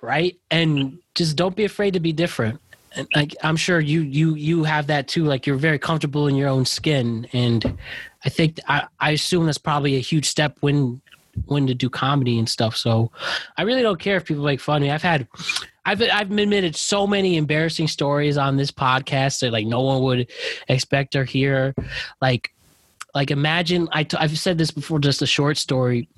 right 0.00 0.36
and 0.50 0.98
just 1.14 1.36
don't 1.36 1.56
be 1.56 1.64
afraid 1.64 1.92
to 1.94 2.00
be 2.00 2.12
different 2.12 2.60
and 2.96 3.08
like 3.14 3.34
i'm 3.42 3.56
sure 3.56 3.80
you 3.80 4.00
you 4.02 4.34
you 4.34 4.64
have 4.64 4.86
that 4.86 5.08
too 5.08 5.24
like 5.24 5.46
you're 5.46 5.56
very 5.56 5.78
comfortable 5.78 6.26
in 6.28 6.36
your 6.36 6.48
own 6.48 6.64
skin 6.64 7.26
and 7.32 7.76
i 8.24 8.28
think 8.28 8.60
i 8.68 8.86
i 9.00 9.10
assume 9.10 9.46
that's 9.46 9.58
probably 9.58 9.96
a 9.96 10.00
huge 10.00 10.26
step 10.26 10.56
when 10.60 11.00
when 11.46 11.66
to 11.66 11.74
do 11.74 11.90
comedy 11.90 12.38
and 12.38 12.48
stuff 12.48 12.76
so 12.76 13.10
i 13.56 13.62
really 13.62 13.82
don't 13.82 14.00
care 14.00 14.16
if 14.16 14.24
people 14.24 14.44
make 14.44 14.60
fun 14.60 14.76
of 14.76 14.82
me 14.82 14.90
i've 14.90 15.02
had 15.02 15.26
I've 15.86 16.02
I've 16.02 16.30
admitted 16.30 16.76
so 16.76 17.06
many 17.06 17.36
embarrassing 17.36 17.88
stories 17.88 18.38
on 18.38 18.56
this 18.56 18.70
podcast 18.70 19.40
that 19.40 19.52
like 19.52 19.66
no 19.66 19.82
one 19.82 20.02
would 20.02 20.30
expect 20.68 21.14
or 21.14 21.24
hear. 21.24 21.74
Like, 22.22 22.54
like 23.14 23.30
imagine 23.30 23.88
I 23.92 24.04
t- 24.04 24.16
I've 24.18 24.38
said 24.38 24.56
this 24.56 24.70
before, 24.70 24.98
just 24.98 25.20
a 25.22 25.26
short 25.26 25.58
story. 25.58 26.08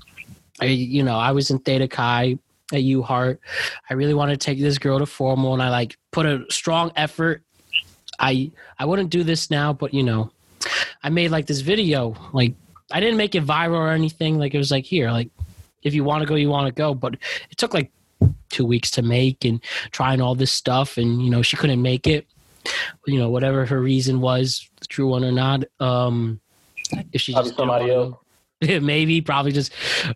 I, 0.60 0.66
you 0.66 1.02
know, 1.02 1.16
I 1.16 1.32
was 1.32 1.50
in 1.50 1.58
Theta 1.58 1.88
Chi 1.88 2.38
at 2.72 2.80
UHart. 2.80 3.38
I 3.90 3.94
really 3.94 4.14
want 4.14 4.30
to 4.30 4.36
take 4.36 4.58
this 4.58 4.78
girl 4.78 4.98
to 5.00 5.06
formal, 5.06 5.52
and 5.52 5.62
I 5.62 5.70
like 5.70 5.98
put 6.12 6.26
a 6.26 6.44
strong 6.48 6.92
effort. 6.94 7.42
I 8.20 8.52
I 8.78 8.84
wouldn't 8.84 9.10
do 9.10 9.24
this 9.24 9.50
now, 9.50 9.72
but 9.72 9.92
you 9.92 10.04
know, 10.04 10.30
I 11.02 11.10
made 11.10 11.32
like 11.32 11.46
this 11.46 11.60
video. 11.60 12.14
Like 12.32 12.54
I 12.92 13.00
didn't 13.00 13.16
make 13.16 13.34
it 13.34 13.44
viral 13.44 13.78
or 13.78 13.90
anything. 13.90 14.38
Like 14.38 14.54
it 14.54 14.58
was 14.58 14.70
like 14.70 14.84
here, 14.84 15.10
like 15.10 15.30
if 15.82 15.94
you 15.94 16.04
want 16.04 16.22
to 16.22 16.26
go, 16.26 16.34
you 16.34 16.48
want 16.48 16.66
to 16.66 16.72
go. 16.72 16.94
But 16.94 17.14
it 17.50 17.56
took 17.56 17.74
like 17.74 17.90
two 18.50 18.64
weeks 18.64 18.90
to 18.92 19.02
make 19.02 19.44
and 19.44 19.62
trying 19.90 20.20
all 20.20 20.34
this 20.34 20.52
stuff, 20.52 20.96
and 20.96 21.22
you 21.22 21.30
know 21.30 21.42
she 21.42 21.56
couldn't 21.56 21.82
make 21.82 22.06
it. 22.06 22.26
You 23.06 23.18
know 23.18 23.30
whatever 23.30 23.66
her 23.66 23.80
reason 23.80 24.20
was, 24.20 24.68
the 24.80 24.86
true 24.86 25.08
one 25.08 25.24
or 25.24 25.32
not. 25.32 25.64
Um, 25.80 26.40
if 27.12 27.20
she 27.20 27.32
Probably 27.32 27.50
just 27.50 27.58
somebody 27.58 27.90
else. 27.90 28.16
maybe 28.80 29.20
probably 29.20 29.52
just 29.52 29.70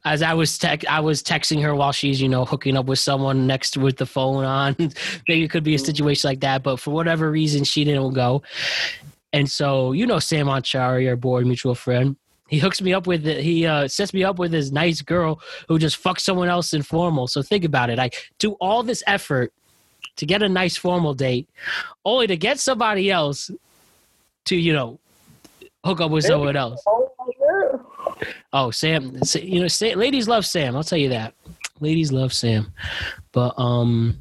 as 0.05 0.23
I 0.23 0.33
was 0.33 0.57
tech, 0.57 0.87
I 0.87 1.01
was 1.01 1.23
texting 1.23 1.63
her 1.63 1.75
while 1.75 1.93
she's 1.93 2.23
you 2.23 2.29
know 2.29 2.45
hooking 2.45 2.77
up 2.77 2.87
with 2.87 2.99
someone 2.99 3.47
next 3.47 3.77
with 3.77 3.97
the 3.97 4.07
phone 4.07 4.45
on. 4.45 4.77
maybe 5.29 5.45
it 5.45 5.51
could 5.51 5.65
be 5.65 5.75
a 5.75 5.79
situation 5.79 6.29
like 6.29 6.41
that, 6.41 6.63
but 6.63 6.79
for 6.79 6.91
whatever 6.91 7.31
reason 7.31 7.65
she 7.65 7.85
didn't 7.85 8.15
go. 8.15 8.43
And 9.33 9.51
so 9.51 9.93
you 9.93 10.07
know 10.07 10.19
Sam 10.19 10.47
Anchari, 10.47 11.09
our 11.09 11.17
board 11.17 11.47
mutual 11.47 11.75
friend, 11.75 12.17
he 12.51 12.59
hooks 12.59 12.83
me 12.83 12.93
up 12.93 13.07
with 13.07 13.27
it. 13.27 13.43
He 13.43 13.65
uh, 13.65 13.87
sets 13.87 14.13
me 14.13 14.25
up 14.25 14.39
with 14.39 14.51
this 14.51 14.71
nice 14.73 15.01
girl 15.01 15.41
who 15.69 15.79
just 15.79 16.03
fucks 16.03 16.21
someone 16.21 16.49
else 16.49 16.75
informal. 16.75 17.29
So 17.29 17.43
think 17.43 17.65
about 17.65 17.91
it. 17.91 17.99
I 17.99 18.11
do 18.39 18.53
all 18.61 18.83
this 18.83 19.03
effort 19.07 19.53
to 20.17 20.27
get 20.27 20.43
a 20.43 20.49
nice 20.49 20.77
formal 20.77 21.15
date, 21.15 21.49
only 22.05 22.27
to 22.27 22.37
get 22.37 22.59
somebody 22.59 23.11
else 23.11 23.51
to 24.47 24.57
you 24.57 24.73
know 24.73 24.99
hook 25.85 26.01
up 26.01 26.11
with 26.11 26.25
someone 26.25 26.57
else. 26.57 26.83
Oh. 26.87 27.07
Oh, 28.53 28.71
Sam, 28.71 29.19
you 29.35 29.61
know, 29.61 29.69
ladies 29.95 30.29
love 30.29 30.45
Sam. 30.45 30.77
I'll 30.77 30.85
tell 30.85 30.99
you 30.99 31.11
that. 31.11 31.35
Ladies 31.79 32.13
love 32.13 32.33
Sam. 32.33 32.73
But 33.33 33.55
um, 33.57 34.19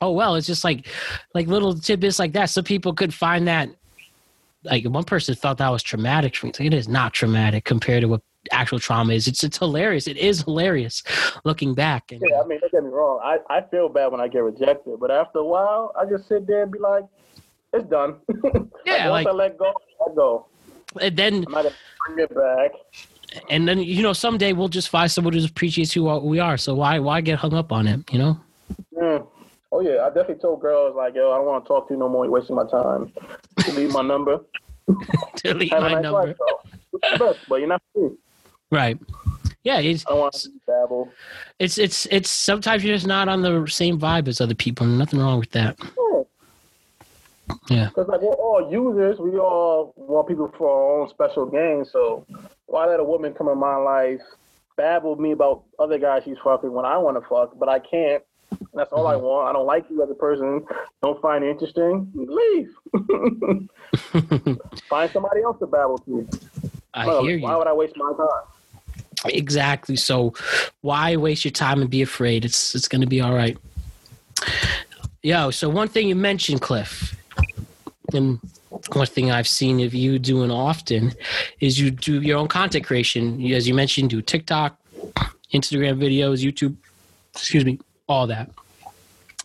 oh 0.00 0.12
well, 0.12 0.34
it's 0.34 0.46
just 0.46 0.64
like 0.64 0.86
like 1.32 1.46
little 1.46 1.74
tidbits 1.74 2.18
like 2.18 2.32
that. 2.32 2.50
Some 2.50 2.64
people 2.64 2.92
could 2.92 3.14
find 3.14 3.46
that 3.46 3.68
like 4.64 4.84
one 4.84 5.04
person 5.04 5.34
thought 5.34 5.58
that 5.58 5.68
was 5.70 5.82
traumatic 5.82 6.36
for 6.36 6.46
me. 6.46 6.50
It's 6.50 6.58
like, 6.60 6.66
it 6.66 6.74
is 6.74 6.88
not 6.88 7.12
traumatic 7.12 7.64
compared 7.64 8.02
to 8.02 8.08
what 8.08 8.22
actual 8.52 8.78
trauma 8.78 9.12
is. 9.12 9.26
It's 9.28 9.44
it's 9.44 9.58
hilarious. 9.58 10.06
It 10.06 10.16
is 10.16 10.42
hilarious 10.42 11.02
looking 11.44 11.74
back. 11.74 12.10
And, 12.12 12.22
Yeah, 12.28 12.40
I 12.40 12.46
mean, 12.46 12.60
don't 12.60 12.72
get 12.72 12.82
me 12.82 12.90
wrong. 12.90 13.20
I, 13.22 13.38
I 13.50 13.60
feel 13.62 13.88
bad 13.88 14.08
when 14.12 14.20
I 14.20 14.28
get 14.28 14.42
rejected, 14.42 14.98
but 15.00 15.10
after 15.10 15.38
a 15.40 15.44
while, 15.44 15.92
I 15.98 16.04
just 16.06 16.28
sit 16.28 16.46
there 16.46 16.62
and 16.62 16.72
be 16.72 16.78
like, 16.78 17.04
it's 17.72 17.88
done. 17.88 18.16
Yeah, 18.86 19.10
once 19.10 19.26
like- 19.26 19.26
I 19.26 19.30
let 19.32 19.58
go, 19.58 19.72
I 20.06 20.14
go. 20.14 20.46
and 21.00 21.16
then 21.16 21.40
not 21.42 21.52
gonna 21.64 21.70
bring 22.06 22.24
it 22.24 22.34
back. 22.34 22.70
and 23.50 23.68
then 23.68 23.78
you 23.80 24.02
know 24.02 24.14
someday 24.14 24.54
we'll 24.54 24.68
just 24.68 24.88
find 24.88 25.10
someone 25.10 25.34
who 25.34 25.44
appreciates 25.44 25.92
who 25.92 26.04
we 26.20 26.38
are. 26.38 26.56
So 26.56 26.74
why 26.74 26.98
why 26.98 27.20
get 27.20 27.38
hung 27.38 27.52
up 27.54 27.70
on 27.70 27.86
it? 27.86 28.00
You 28.10 28.18
know. 28.18 28.40
Mm. 28.96 29.26
Oh 29.70 29.80
yeah, 29.80 30.02
I 30.04 30.08
definitely 30.08 30.36
told 30.36 30.62
girls 30.62 30.96
like, 30.96 31.14
yo, 31.14 31.30
I 31.30 31.36
don't 31.36 31.44
want 31.46 31.62
to 31.64 31.68
talk 31.68 31.88
to 31.88 31.94
you 31.94 32.00
no 32.00 32.08
more. 32.08 32.24
You're 32.24 32.32
wasting 32.32 32.56
my 32.56 32.66
time. 32.66 33.12
Delete 33.70 33.90
my 33.92 34.02
number. 34.02 34.40
Delete 35.42 35.72
Have 35.72 35.82
my 35.82 35.94
nice 35.94 36.02
number. 36.02 36.26
life, 36.28 36.36
though. 36.38 36.70
It's 37.02 37.12
the 37.18 37.24
best, 37.24 37.38
but 37.48 37.56
you're 37.56 37.68
not 37.68 37.82
free. 37.94 38.10
Right. 38.70 38.98
Yeah, 39.64 39.80
it's 39.80 40.04
I 40.06 40.10
don't 40.10 40.20
want 40.20 40.34
to 40.34 40.50
babble. 40.66 41.10
it's 41.58 41.78
it's 41.78 42.06
it's 42.10 42.30
sometimes 42.30 42.84
you're 42.84 42.94
just 42.94 43.06
not 43.06 43.28
on 43.28 43.42
the 43.42 43.66
same 43.66 43.98
vibe 43.98 44.28
as 44.28 44.40
other 44.40 44.54
people. 44.54 44.86
and 44.86 44.96
Nothing 44.98 45.20
wrong 45.20 45.38
with 45.40 45.50
that. 45.50 45.78
Yeah. 47.70 47.88
Because 47.88 48.08
like 48.08 48.20
we're 48.20 48.28
all 48.34 48.70
users, 48.70 49.18
we 49.18 49.38
all 49.38 49.92
want 49.96 50.28
people 50.28 50.52
for 50.56 50.68
our 50.70 51.00
own 51.02 51.08
special 51.08 51.46
games. 51.46 51.90
So 51.90 52.24
why 52.66 52.86
let 52.86 53.00
a 53.00 53.04
woman 53.04 53.32
come 53.34 53.48
in 53.48 53.58
my 53.58 53.76
life, 53.76 54.20
babble 54.76 55.16
me 55.16 55.32
about 55.32 55.64
other 55.78 55.98
guys 55.98 56.22
she's 56.24 56.36
fucking 56.44 56.72
when 56.72 56.84
I 56.84 56.96
want 56.98 57.20
to 57.22 57.28
fuck, 57.28 57.58
but 57.58 57.68
I 57.68 57.78
can't. 57.78 58.22
That's 58.74 58.92
all 58.92 59.06
I 59.06 59.14
Mm-hmm. 59.14 59.24
want. 59.24 59.48
I 59.48 59.52
don't 59.52 59.66
like 59.66 59.84
you 59.90 60.02
as 60.02 60.10
a 60.10 60.14
person. 60.14 60.64
Don't 61.02 61.20
find 61.20 61.44
it 61.44 61.50
interesting. 61.50 62.10
Leave. 62.14 62.70
find 64.88 65.10
somebody 65.12 65.42
else 65.42 65.58
to 65.58 65.66
babble 65.66 65.98
to. 65.98 66.28
I 66.94 67.06
Well, 67.06 67.22
hear 67.22 67.40
Why 67.40 67.56
would 67.56 67.66
I 67.66 67.72
waste 67.72 67.94
my 67.96 68.12
time? 68.16 68.28
Exactly. 69.26 69.96
So 69.96 70.32
why 70.82 71.16
waste 71.16 71.44
your 71.44 71.52
time 71.52 71.80
and 71.80 71.90
be 71.90 72.02
afraid? 72.02 72.44
It's 72.44 72.74
it's 72.74 72.86
gonna 72.88 73.06
be 73.06 73.20
all 73.20 73.34
right. 73.34 73.56
Yo, 75.22 75.50
so 75.50 75.68
one 75.68 75.88
thing 75.88 76.06
you 76.08 76.14
mentioned, 76.14 76.60
Cliff, 76.60 77.16
and 78.14 78.38
one 78.92 79.06
thing 79.06 79.30
I've 79.32 79.48
seen 79.48 79.80
of 79.80 79.92
you 79.92 80.18
doing 80.20 80.50
often 80.52 81.12
is 81.60 81.80
you 81.80 81.90
do 81.90 82.20
your 82.22 82.38
own 82.38 82.46
content 82.48 82.86
creation. 82.86 83.44
As 83.52 83.66
you 83.66 83.74
mentioned, 83.74 84.10
do 84.10 84.22
TikTok, 84.22 84.78
Instagram 85.52 85.98
videos, 85.98 86.44
YouTube, 86.44 86.76
excuse 87.34 87.64
me, 87.64 87.80
all 88.08 88.26
that. 88.26 88.50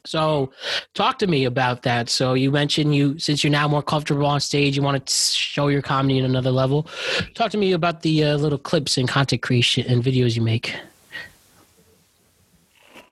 So, 0.05 0.51
talk 0.93 1.18
to 1.20 1.28
me 1.28 1.45
about 1.45 1.84
that. 1.84 2.09
So, 2.09 2.34
you 2.34 2.51
mentioned 2.51 2.93
you, 2.93 3.18
since 3.20 3.41
you're 3.43 3.51
now 3.51 3.70
more 3.70 3.82
comfortable 3.82 4.26
on 4.26 4.41
stage, 4.41 4.76
you 4.76 4.84
want 4.84 5.05
to 5.05 5.14
show 5.14 5.70
your 5.70 5.82
comedy 5.82 6.20
at 6.20 6.26
another 6.26 6.51
level. 6.51 6.88
Talk 7.36 7.51
to 7.51 7.57
me 7.57 7.72
about 7.72 8.01
the 8.01 8.24
uh, 8.24 8.38
little 8.38 8.57
clips 8.57 8.97
and 8.97 9.07
content 9.07 9.41
creation 9.41 9.86
and 9.88 10.03
videos 10.03 10.36
you 10.36 10.41
make. 10.41 10.76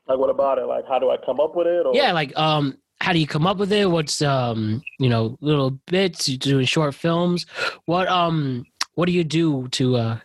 Like, 0.08 0.20
what 0.20 0.30
about 0.30 0.58
it? 0.58 0.66
Like, 0.66 0.86
how 0.86 1.00
do 1.00 1.10
I 1.10 1.16
come 1.16 1.40
up 1.40 1.56
with 1.56 1.68
it? 1.68 1.86
Or 1.86 1.96
Yeah, 1.96 2.12
like 2.12 2.38
um, 2.38 2.78
how 3.00 3.14
do 3.14 3.20
you 3.20 3.28
come 3.28 3.48
up 3.48 3.58
with 3.58 3.72
it? 3.72 3.90
What's 3.90 4.22
um, 4.22 4.84
you 5.00 5.08
know, 5.08 5.38
little 5.40 5.72
bits? 5.88 6.28
You 6.28 6.38
doing 6.38 6.66
short 6.66 6.94
films? 6.94 7.46
What 7.86 8.10
um, 8.10 8.66
what 8.96 9.06
do 9.06 9.14
you 9.14 9.24
do 9.24 9.70
to 9.70 9.96
uh, 9.96 10.18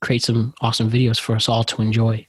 create 0.00 0.24
some 0.24 0.54
awesome 0.60 0.90
videos 0.90 1.20
for 1.20 1.36
us 1.36 1.48
all 1.48 1.62
to 1.64 1.80
enjoy? 1.80 2.26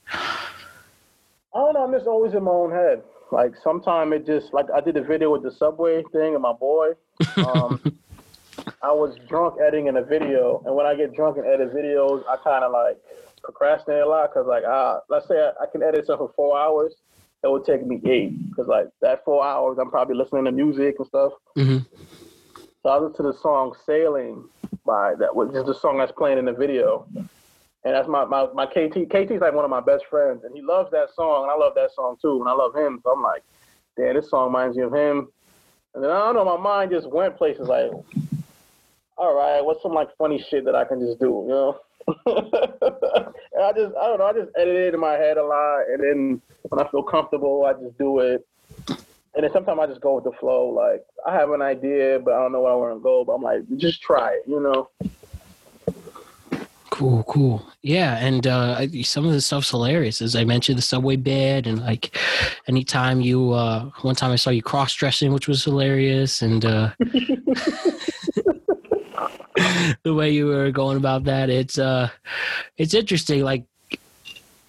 I 2.02 2.04
don't 2.04 2.14
know. 2.14 2.24
I'm 2.24 2.28
just 2.28 2.34
always 2.34 2.34
in 2.34 2.44
my 2.44 2.50
own 2.50 2.70
head. 2.70 3.02
Like 3.30 3.54
sometimes 3.62 4.12
it 4.12 4.26
just 4.26 4.52
like 4.52 4.66
I 4.74 4.80
did 4.80 4.96
a 4.96 5.02
video 5.02 5.30
with 5.30 5.42
the 5.42 5.50
subway 5.50 6.02
thing 6.12 6.34
and 6.34 6.42
my 6.42 6.52
boy. 6.52 6.92
Um, 7.38 7.80
I 8.82 8.92
was 8.92 9.16
drunk 9.28 9.60
editing 9.60 9.88
a 9.96 10.02
video, 10.02 10.62
and 10.66 10.74
when 10.74 10.86
I 10.86 10.94
get 10.94 11.14
drunk 11.14 11.38
and 11.38 11.46
edit 11.46 11.74
videos, 11.74 12.22
I 12.28 12.36
kind 12.42 12.64
of 12.64 12.72
like 12.72 12.98
procrastinate 13.42 14.02
a 14.02 14.08
lot 14.08 14.30
because 14.30 14.46
like 14.46 14.64
ah, 14.66 15.00
let's 15.08 15.28
say 15.28 15.36
I, 15.36 15.62
I 15.62 15.66
can 15.70 15.82
edit 15.82 16.06
something 16.06 16.26
for 16.28 16.32
four 16.34 16.58
hours, 16.58 16.94
it 17.42 17.50
would 17.50 17.64
take 17.64 17.86
me 17.86 18.00
eight 18.04 18.50
because 18.50 18.68
like 18.68 18.88
that 19.00 19.24
four 19.24 19.44
hours 19.44 19.78
I'm 19.80 19.90
probably 19.90 20.16
listening 20.16 20.44
to 20.44 20.52
music 20.52 20.96
and 20.98 21.06
stuff. 21.06 21.32
Mhm. 21.56 21.86
So 22.82 22.88
I 22.88 22.98
listened 22.98 23.16
to 23.16 23.22
the 23.22 23.38
song 23.38 23.74
"Sailing" 23.86 24.44
by 24.84 25.14
that, 25.14 25.34
was 25.34 25.52
just 25.52 25.66
the 25.66 25.74
song 25.74 25.98
that's 25.98 26.12
playing 26.12 26.38
in 26.38 26.44
the 26.44 26.52
video. 26.52 27.06
And 27.84 27.94
that's 27.94 28.08
my, 28.08 28.24
my, 28.24 28.46
my 28.54 28.66
KT. 28.66 29.08
KT's 29.10 29.40
like 29.40 29.54
one 29.54 29.64
of 29.64 29.70
my 29.70 29.80
best 29.80 30.04
friends, 30.08 30.44
and 30.44 30.54
he 30.54 30.62
loves 30.62 30.90
that 30.92 31.08
song, 31.14 31.44
and 31.44 31.50
I 31.50 31.56
love 31.56 31.74
that 31.74 31.90
song 31.94 32.16
too, 32.20 32.40
and 32.40 32.48
I 32.48 32.52
love 32.52 32.74
him. 32.76 33.00
So 33.02 33.12
I'm 33.12 33.22
like, 33.22 33.42
damn, 33.96 34.14
this 34.14 34.30
song 34.30 34.46
reminds 34.46 34.76
me 34.76 34.84
of 34.84 34.94
him. 34.94 35.28
And 35.94 36.02
then 36.02 36.10
I 36.10 36.18
don't 36.18 36.34
know, 36.34 36.44
my 36.44 36.56
mind 36.56 36.90
just 36.90 37.10
went 37.10 37.36
places 37.36 37.68
like, 37.68 37.90
all 39.18 39.34
right, 39.34 39.62
what's 39.64 39.82
some 39.82 39.92
like 39.92 40.08
funny 40.16 40.44
shit 40.48 40.64
that 40.64 40.74
I 40.74 40.84
can 40.84 41.00
just 41.00 41.20
do, 41.20 41.44
you 41.46 41.48
know? 41.48 41.80
and 42.26 43.62
I 43.62 43.72
just, 43.72 43.94
I 43.96 44.06
don't 44.06 44.18
know, 44.18 44.26
I 44.26 44.32
just 44.32 44.50
edit 44.56 44.74
it 44.74 44.94
in 44.94 45.00
my 45.00 45.12
head 45.12 45.36
a 45.36 45.44
lot, 45.44 45.82
and 45.88 46.00
then 46.00 46.42
when 46.68 46.84
I 46.84 46.88
feel 46.90 47.02
comfortable, 47.02 47.64
I 47.66 47.72
just 47.74 47.98
do 47.98 48.20
it. 48.20 48.46
And 49.34 49.44
then 49.44 49.52
sometimes 49.52 49.80
I 49.80 49.86
just 49.86 50.00
go 50.00 50.16
with 50.16 50.24
the 50.24 50.32
flow. 50.32 50.68
Like 50.68 51.04
I 51.26 51.32
have 51.34 51.50
an 51.50 51.62
idea, 51.62 52.18
but 52.18 52.34
I 52.34 52.38
don't 52.40 52.52
know 52.52 52.62
where 52.62 52.72
I 52.72 52.76
want 52.76 52.98
to 52.98 53.02
go. 53.02 53.24
But 53.24 53.32
I'm 53.32 53.42
like, 53.42 53.62
just 53.76 54.02
try 54.02 54.32
it, 54.32 54.42
you 54.46 54.60
know. 54.60 54.88
Cool, 56.92 57.24
cool. 57.24 57.66
Yeah, 57.80 58.18
and 58.18 58.46
uh, 58.46 58.86
some 59.02 59.24
of 59.24 59.32
the 59.32 59.40
stuff's 59.40 59.70
hilarious. 59.70 60.20
As 60.20 60.36
I 60.36 60.44
mentioned, 60.44 60.76
the 60.76 60.82
subway 60.82 61.16
bed, 61.16 61.66
and 61.66 61.80
like 61.80 62.14
anytime 62.68 63.22
you, 63.22 63.52
uh, 63.52 63.86
one 64.02 64.14
time 64.14 64.30
I 64.30 64.36
saw 64.36 64.50
you 64.50 64.62
cross 64.62 64.92
dressing, 64.92 65.32
which 65.32 65.48
was 65.48 65.64
hilarious, 65.64 66.42
and 66.42 66.62
uh, 66.66 66.90
the 70.02 70.12
way 70.12 70.32
you 70.32 70.44
were 70.44 70.70
going 70.70 70.98
about 70.98 71.24
that, 71.24 71.48
it's 71.48 71.78
uh, 71.78 72.10
it's 72.76 72.92
interesting. 72.92 73.42
Like 73.42 73.64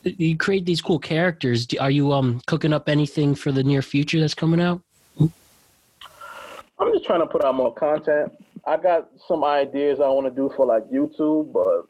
you 0.04 0.38
create 0.38 0.66
these 0.66 0.82
cool 0.82 1.00
characters. 1.00 1.68
Are 1.78 1.92
you 1.92 2.14
um 2.14 2.40
cooking 2.48 2.72
up 2.72 2.88
anything 2.88 3.36
for 3.36 3.52
the 3.52 3.66
near 3.66 3.82
future 3.82 4.22
that's 4.22 4.34
coming 4.34 4.62
out? 4.62 4.82
I'm 5.20 6.94
just 6.94 7.04
trying 7.04 7.20
to 7.20 7.28
put 7.28 7.44
out 7.44 7.56
more 7.56 7.74
content. 7.74 8.32
I 8.66 8.78
got 8.78 9.10
some 9.28 9.44
ideas 9.44 10.00
I 10.00 10.08
want 10.08 10.26
to 10.28 10.32
do 10.32 10.50
for 10.56 10.66
like 10.66 10.90
YouTube, 10.90 11.52
but 11.52 11.90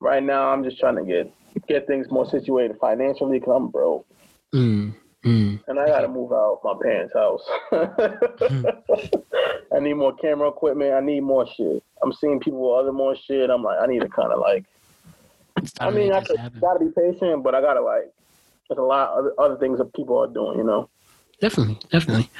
right 0.00 0.22
now 0.22 0.48
I'm 0.48 0.64
just 0.64 0.78
trying 0.78 0.96
to 0.96 1.04
get 1.04 1.32
get 1.66 1.86
things 1.86 2.10
more 2.10 2.28
situated 2.28 2.76
financially 2.80 3.38
because 3.38 3.54
I'm 3.56 3.68
broke 3.68 4.06
Mm, 4.54 4.94
mm. 5.24 5.60
and 5.66 5.78
I 5.78 5.86
got 5.86 6.00
to 6.00 6.08
move 6.08 6.32
out 6.32 6.60
my 6.64 6.74
parents' 6.80 7.12
house. 7.12 7.42
I 9.74 9.80
need 9.80 9.94
more 9.94 10.16
camera 10.16 10.48
equipment. 10.48 10.94
I 10.94 11.00
need 11.00 11.20
more 11.20 11.46
shit. 11.54 11.82
I'm 12.02 12.12
seeing 12.14 12.40
people 12.40 12.60
with 12.60 12.80
other 12.80 12.92
more 12.92 13.14
shit. 13.14 13.50
I'm 13.50 13.62
like, 13.62 13.78
I 13.80 13.86
need 13.86 14.00
to 14.00 14.08
kind 14.08 14.32
of 14.32 14.40
like. 14.40 14.64
I 15.80 15.90
mean, 15.90 16.12
I 16.12 16.22
could, 16.22 16.38
gotta 16.60 16.78
be 16.78 16.90
patient, 16.96 17.42
but 17.42 17.54
I 17.54 17.60
gotta 17.60 17.82
like. 17.82 18.10
There's 18.68 18.78
a 18.78 18.82
lot 18.82 19.08
of 19.10 19.18
other, 19.18 19.32
other 19.38 19.56
things 19.56 19.78
that 19.78 19.92
people 19.94 20.16
are 20.18 20.28
doing. 20.28 20.58
You 20.58 20.64
know, 20.64 20.88
Definitely, 21.40 21.78
definitely. 21.90 22.30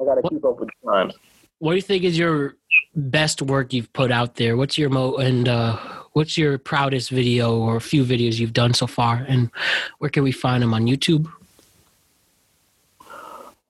I 0.00 0.04
gotta 0.04 0.22
keep 0.28 0.44
up 0.44 0.60
with 0.60 0.68
the 0.68 0.90
times. 0.90 1.14
What 1.58 1.72
do 1.72 1.76
you 1.76 1.82
think 1.82 2.04
is 2.04 2.18
your 2.18 2.54
best 2.94 3.42
work 3.42 3.72
you've 3.72 3.92
put 3.92 4.12
out 4.12 4.36
there? 4.36 4.56
What's 4.56 4.78
your 4.78 4.90
mo 4.90 5.16
and 5.16 5.48
uh, 5.48 5.78
what's 6.16 6.38
your 6.38 6.56
proudest 6.56 7.10
video 7.10 7.58
or 7.58 7.76
a 7.76 7.80
few 7.80 8.02
videos 8.02 8.38
you've 8.38 8.54
done 8.54 8.72
so 8.72 8.86
far? 8.86 9.26
And 9.28 9.50
where 9.98 10.08
can 10.08 10.22
we 10.22 10.32
find 10.32 10.62
them 10.62 10.72
on 10.72 10.86
YouTube? 10.86 11.30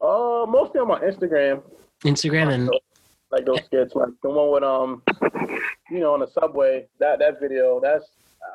Uh, 0.01 0.47
mostly 0.49 0.79
on 0.79 0.87
my 0.87 1.01
Instagram. 1.01 1.61
Instagram 2.05 2.53
and 2.55 2.71
like 3.33 3.45
those 3.45 3.65
skits, 3.65 3.97
like 3.97 4.11
the 4.23 4.31
one 4.31 4.53
with 4.53 4.63
um, 4.63 5.03
you 5.91 5.99
know, 5.99 6.15
on 6.15 6.21
the 6.21 6.29
subway. 6.29 6.87
That 7.01 7.19
that 7.19 7.41
video, 7.41 7.81
that's 7.81 8.05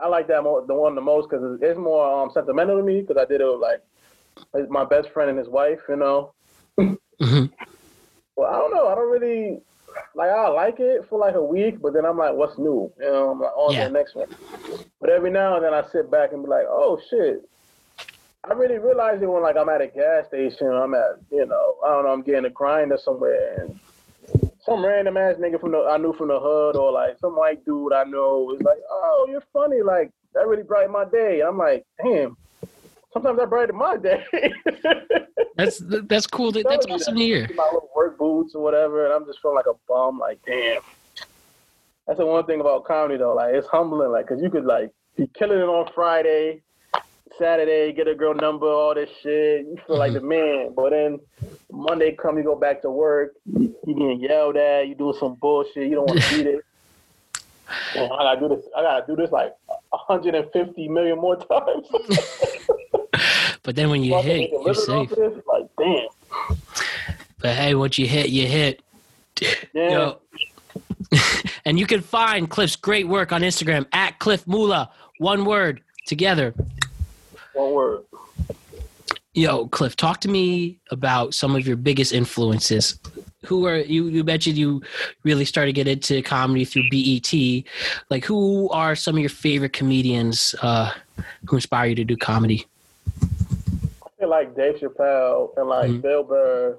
I 0.02 0.08
like 0.08 0.30
that 0.30 0.42
more, 0.42 0.66
the 0.66 0.74
one 0.74 0.96
the 0.96 1.02
most 1.02 1.30
because 1.30 1.60
it's 1.62 1.78
more 1.78 2.24
um 2.24 2.32
sentimental 2.34 2.78
to 2.78 2.84
me 2.84 3.02
because 3.02 3.18
I 3.18 3.26
did 3.26 3.42
it 3.42 3.46
with 3.46 3.60
like 3.60 4.70
my 4.70 4.86
best 4.86 5.10
friend 5.10 5.30
and 5.30 5.38
his 5.38 5.50
wife, 5.50 5.82
you 5.90 5.98
know. 5.98 6.34
Mhm. 6.80 7.52
Well, 8.38 8.50
I 8.50 8.58
don't 8.58 8.74
know. 8.74 8.88
I 8.88 8.96
don't 8.96 9.12
really 9.12 9.60
like. 10.16 10.30
I 10.30 10.48
like 10.50 10.80
it 10.80 11.06
for 11.10 11.20
like 11.20 11.36
a 11.36 11.44
week, 11.44 11.82
but 11.82 11.94
then 11.94 12.06
I'm 12.06 12.18
like, 12.18 12.34
what's 12.34 12.58
new? 12.58 12.92
You 13.00 13.06
know, 13.06 13.32
I'm 13.32 13.40
like, 13.40 13.52
oh, 13.56 13.68
on 13.70 13.74
Yeah. 13.74 13.84
to 13.84 13.88
the 13.90 13.94
next 13.94 14.16
one. 14.16 14.28
But 15.00 15.10
every 15.10 15.32
now 15.32 15.56
and 15.56 15.66
then 15.66 15.74
I 15.74 15.84
sit 15.92 16.12
back 16.12 16.32
and 16.34 16.44
be 16.44 16.50
like, 16.50 16.66
oh 16.70 17.00
shit. 17.10 17.42
I 18.44 18.54
really 18.54 18.80
realize 18.80 19.22
it 19.22 19.28
when 19.30 19.44
like 19.44 19.56
I'm 19.58 19.70
at 19.70 19.82
a 19.82 19.88
gas 19.88 20.28
station. 20.28 20.68
I'm 20.68 20.94
at, 20.96 21.20
you 21.32 21.46
know, 21.46 21.76
I 21.86 21.90
don't 21.90 22.06
know, 22.06 22.12
I'm 22.12 22.24
getting 22.24 22.46
a 22.46 22.50
grinder 22.50 22.98
somewhere, 22.98 23.62
and 23.62 23.80
some 24.66 24.84
random 24.84 25.18
ass 25.18 25.36
nigga 25.38 25.60
from 25.60 25.72
the 25.72 25.88
I 25.92 25.98
knew 25.98 26.14
from 26.14 26.30
the 26.30 26.40
hood 26.40 26.76
or 26.76 26.92
like 26.92 27.18
some 27.20 27.36
white 27.36 27.64
dude 27.66 27.94
I 27.94 28.04
know 28.04 28.52
is 28.56 28.62
like, 28.64 28.80
oh, 28.90 29.28
you're 29.30 29.44
funny. 29.54 29.82
Like 29.82 30.12
that 30.34 30.48
really 30.48 30.64
brightened 30.64 30.94
my 30.94 31.06
day. 31.06 31.42
I'm 31.42 31.58
like, 31.58 31.86
damn. 32.04 32.36
Sometimes 33.14 33.40
that 33.40 33.50
brightened 33.50 33.78
my 33.78 33.98
day. 33.98 34.24
that's 35.58 35.82
that's 36.08 36.28
cool. 36.28 36.52
That, 36.52 36.66
that's 36.68 36.86
awesome 36.88 37.16
to 37.16 37.22
hear. 37.22 37.50
My 37.56 37.66
little 37.66 37.90
work 37.96 38.18
boots 38.18 38.56
or 38.56 38.64
whatever, 38.64 39.06
and 39.06 39.14
I'm 39.14 39.26
just 39.26 39.42
feeling 39.42 39.56
like 39.56 39.66
a 39.68 39.78
bum. 39.88 40.18
Like, 40.18 40.40
damn. 40.46 40.82
That's 42.08 42.20
the 42.20 42.26
one 42.26 42.46
thing 42.46 42.62
about 42.62 42.86
comedy 42.86 43.18
though. 43.18 43.34
Like, 43.34 43.54
it's 43.54 43.68
humbling. 43.68 44.12
Like, 44.12 44.28
cause 44.28 44.42
you 44.42 44.50
could 44.50 44.66
like 44.66 44.92
be 45.18 45.30
killing 45.38 45.60
it 45.60 45.64
on 45.64 45.92
Friday, 45.94 46.62
Saturday, 47.38 47.94
get 47.94 48.08
a 48.08 48.16
girl 48.16 48.34
number, 48.34 48.68
all 48.68 48.96
this 48.96 49.10
shit. 49.22 49.66
You 49.66 49.78
feel 49.86 49.98
like 49.98 50.14
the 50.14 50.22
man, 50.22 50.74
but 50.76 50.92
then 50.92 51.20
Monday 51.72 52.16
come, 52.16 52.38
you 52.38 52.44
go 52.44 52.56
back 52.56 52.82
to 52.84 52.90
work. 52.90 53.34
You 53.46 53.76
getting 53.86 54.22
yelled 54.22 54.56
at. 54.56 54.88
You 54.88 54.96
doing 54.96 55.16
some 55.20 55.36
bullshit. 55.36 55.90
You 55.90 55.96
don't 55.96 56.08
want 56.08 56.22
to 56.22 56.38
do 56.38 56.44
this. 56.44 56.62
Man, 57.96 58.12
I 58.12 58.24
gotta 58.24 58.40
do 58.40 58.48
this. 58.50 58.66
I 58.76 58.82
gotta 58.82 59.06
do 59.08 59.16
this 59.16 59.32
like 59.32 59.54
150 59.90 60.88
million 60.90 61.18
more 61.18 61.36
times. 61.38 61.88
But 63.64 63.76
then 63.76 63.90
when 63.90 64.04
you 64.04 64.14
can 64.14 64.24
hit, 64.24 64.52
you're 64.52 64.74
safe. 64.74 65.12
Like, 65.12 65.68
damn. 65.78 66.08
But 67.40 67.56
hey, 67.56 67.76
once 67.76 67.98
you 67.98 68.08
hit, 68.08 68.30
you 68.30 68.48
hit. 68.48 68.82
Yeah. 69.74 69.90
Yo. 69.90 70.22
and 71.66 71.80
you 71.80 71.88
can 71.88 72.02
find 72.02 72.48
Cliff's 72.48 72.76
great 72.76 73.08
work 73.08 73.32
on 73.32 73.42
Instagram 73.42 73.88
at 73.92 74.20
Cliff 74.20 74.48
Mula. 74.48 74.92
One 75.18 75.46
word 75.46 75.82
together. 76.06 76.54
One 77.54 77.72
word. 77.74 78.04
Yo, 79.34 79.68
Cliff, 79.68 79.96
talk 79.96 80.20
to 80.22 80.28
me 80.28 80.80
about 80.92 81.34
some 81.34 81.56
of 81.56 81.66
your 81.66 81.78
biggest 81.78 82.12
influences. 82.12 83.00
Who 83.46 83.66
are 83.66 83.78
you? 83.78 84.08
You 84.10 84.24
mentioned 84.24 84.58
you 84.58 84.84
really 85.24 85.46
started 85.46 85.70
to 85.70 85.74
get 85.74 85.88
into 85.88 86.22
comedy 86.22 86.66
through 86.66 86.90
BET. 86.92 87.64
Like, 88.10 88.26
who 88.26 88.70
are 88.70 88.96
some 88.96 89.16
of 89.16 89.22
your 89.22 89.30
favorite 89.30 89.74
comedians 89.74 90.54
uh, 90.62 90.92
who 91.48 91.56
inspire 91.56 91.88
you 91.88 91.96
to 91.96 92.04
do 92.04 92.18
comedy? 92.18 92.68
Like 94.32 94.56
Dave 94.56 94.76
Chappelle 94.76 95.50
and 95.58 95.68
like 95.68 95.90
Mhm. 95.90 96.02
Bill 96.02 96.24
Burr, 96.24 96.78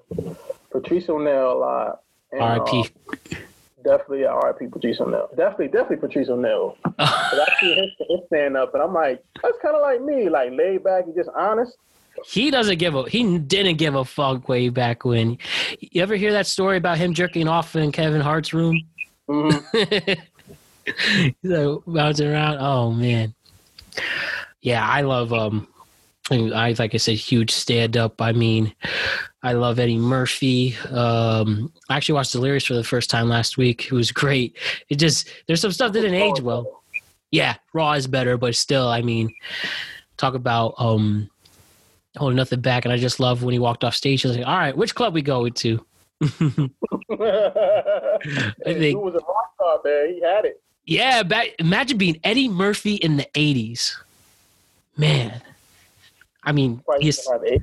Patrice 0.71 1.07
O'Neal 1.11 1.53
a 1.53 1.59
lot. 1.59 2.01
R.I.P. 2.33 2.81
uh, 2.81 3.37
definitely, 3.85 4.25
R.I.P. 4.25 4.69
Patrice 4.69 4.99
O'Neal. 5.03 5.29
Definitely, 5.37 5.69
definitely 5.69 5.97
Patrice 5.99 6.31
O'Neal. 6.31 6.79
I 6.99 7.47
see 7.61 7.75
his, 7.75 7.91
his 8.09 8.21
stand 8.29 8.57
up, 8.57 8.73
and 8.73 8.83
I'm 8.83 8.95
like, 8.95 9.23
that's 9.43 9.59
kind 9.61 9.77
of 9.77 9.83
like 9.83 10.01
me, 10.01 10.31
like 10.31 10.51
laid 10.53 10.83
back 10.83 11.05
and 11.05 11.15
just 11.15 11.29
honest. 11.37 11.77
He 12.25 12.51
doesn't 12.51 12.79
give 12.79 12.95
a 12.95 13.03
he 13.09 13.39
didn't 13.39 13.77
give 13.77 13.95
a 13.97 14.05
fuck 14.07 14.49
way 14.49 14.71
back 14.71 15.05
when. 15.05 15.37
You 15.81 16.01
ever 16.03 16.15
hear 16.17 16.33
that 16.33 16.47
story 16.47 16.79
about 16.79 16.97
him 16.97 17.13
jerking 17.13 17.49
off 17.49 17.77
in 17.77 17.93
Kevin 17.93 18.23
Hart's 18.23 18.55
room? 18.55 18.81
Mhm. 19.29 19.53
He's 20.87 21.35
like 21.43 21.79
bouncing 21.87 22.29
around. 22.31 22.59
Oh 22.61 22.93
man. 22.93 23.35
Yeah, 24.63 24.87
I 24.89 25.03
love 25.03 25.33
um 25.35 25.69
I 26.33 26.75
like 26.79 26.95
I 26.95 26.99
said, 26.99 27.17
huge 27.17 27.51
stand 27.51 27.97
up. 27.97 28.21
I 28.21 28.33
mean, 28.33 28.75
I 29.43 29.53
love 29.53 29.79
Eddie 29.79 29.99
Murphy. 29.99 30.77
Um 30.91 31.73
I 31.89 31.97
actually 31.97 32.15
watched 32.15 32.33
Delirious 32.33 32.65
for 32.65 32.75
the 32.75 32.85
first 32.85 33.11
time 33.11 33.29
last 33.29 33.57
week. 33.59 33.87
It 33.87 33.93
was 33.93 34.11
great. 34.13 34.57
It 34.89 34.97
just 34.97 35.29
there's 35.47 35.61
some 35.61 35.73
stuff 35.73 35.93
that 35.93 36.01
didn't 36.01 36.15
age 36.21 36.41
well. 36.41 36.83
Yeah, 37.31 37.55
Raw 37.73 37.93
is 37.93 38.07
better, 38.07 38.37
but 38.37 38.55
still, 38.55 38.89
I 38.89 39.01
mean, 39.03 39.35
talk 40.17 40.35
about 40.35 40.75
um 40.79 41.29
holding 42.17 42.37
nothing 42.37 42.61
back. 42.61 42.85
And 42.85 42.93
I 42.93 42.99
just 42.99 43.21
love 43.21 43.43
when 43.43 43.53
he 43.53 43.59
walked 43.59 43.85
off 43.85 43.95
stage. 43.95 44.23
He 44.23 44.29
was 44.29 44.37
like, 44.37 44.47
"All 44.47 44.57
right, 44.57 44.77
which 44.77 44.95
club 44.95 45.15
we 45.15 45.23
going 45.23 45.53
to?" 45.55 45.85
I 46.23 46.69
think- 48.65 48.83
He 48.83 48.95
was 48.95 49.15
a 49.15 49.25
rock 49.27 49.53
star, 49.55 49.81
man. 49.85 50.15
He 50.15 50.21
had 50.23 50.45
it. 50.45 50.61
Yeah, 50.85 51.23
back, 51.23 51.49
imagine 51.59 51.97
being 51.97 52.19
Eddie 52.25 52.49
Murphy 52.49 52.95
in 52.97 53.17
the 53.17 53.27
'80s. 53.35 53.95
Man, 54.97 55.41
I 56.45 56.53
mean, 56.53 56.83
he's, 56.99 57.07
used 57.07 57.25
to 57.25 57.33
have 57.33 57.45
eight. 57.45 57.63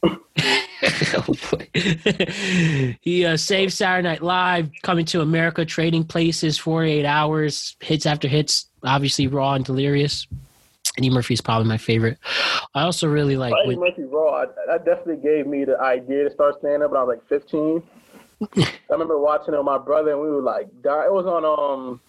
he 3.00 3.24
uh, 3.24 3.36
saved 3.36 3.72
Saturday 3.72 4.08
Night 4.08 4.22
Live, 4.22 4.70
coming 4.82 5.04
to 5.06 5.20
America, 5.20 5.64
trading 5.64 6.04
places, 6.04 6.58
48 6.58 7.04
hours, 7.04 7.76
hits 7.80 8.06
after 8.06 8.28
hits. 8.28 8.66
Obviously, 8.84 9.26
Raw 9.26 9.54
and 9.54 9.64
Delirious. 9.64 10.26
Eddie 10.96 11.10
Murphy 11.10 11.34
is 11.34 11.40
probably 11.40 11.68
my 11.68 11.78
favorite. 11.78 12.18
I 12.74 12.82
also 12.82 13.08
really 13.08 13.36
like. 13.36 13.54
Eddie 13.64 13.76
Murphy 13.76 14.04
Raw, 14.04 14.44
that 14.66 14.84
definitely 14.84 15.22
gave 15.22 15.46
me 15.46 15.64
the 15.64 15.78
idea 15.80 16.24
to 16.24 16.30
start 16.32 16.58
stand 16.58 16.82
up 16.82 16.90
when 16.90 17.00
I 17.00 17.04
was 17.04 17.18
like 17.18 17.28
15. 17.28 17.82
I 18.56 18.70
remember 18.90 19.18
watching 19.18 19.54
it 19.54 19.56
with 19.56 19.66
my 19.66 19.78
brother, 19.78 20.12
and 20.12 20.20
we 20.20 20.28
were 20.28 20.42
like, 20.42 20.68
die. 20.82 21.06
it 21.06 21.12
was 21.12 21.26
on 21.26 21.44
um, 21.44 22.00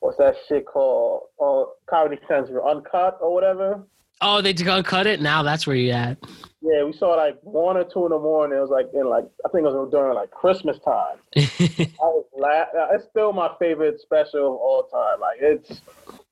what's 0.00 0.18
that 0.18 0.36
shit 0.48 0.66
called? 0.66 1.28
On 1.38 1.66
Comedy 1.86 2.20
Central, 2.28 2.68
Uncut 2.68 3.18
or 3.20 3.34
whatever. 3.34 3.82
Oh, 4.20 4.40
they 4.40 4.52
just 4.52 4.64
gonna 4.64 4.82
cut 4.82 5.06
it 5.06 5.20
now. 5.20 5.42
That's 5.42 5.66
where 5.66 5.76
you 5.76 5.90
at. 5.92 6.18
Yeah, 6.60 6.82
we 6.84 6.92
saw 6.94 7.12
it 7.14 7.16
like 7.18 7.38
one 7.42 7.76
or 7.76 7.84
two 7.84 8.04
in 8.06 8.10
the 8.10 8.18
morning. 8.18 8.56
It 8.56 8.60
was 8.62 8.70
like 8.70 8.88
in 8.94 9.06
like 9.08 9.24
I 9.44 9.48
think 9.50 9.66
it 9.66 9.72
was 9.72 9.90
during 9.90 10.14
like 10.14 10.30
Christmas 10.30 10.78
time. 10.78 11.18
I 11.36 11.86
was 12.00 12.24
laugh. 12.38 12.68
It's 12.92 13.04
still 13.10 13.32
my 13.32 13.50
favorite 13.58 14.00
special 14.00 14.46
of 14.46 14.54
all 14.54 14.84
time. 14.90 15.20
Like 15.20 15.38
it's 15.40 15.80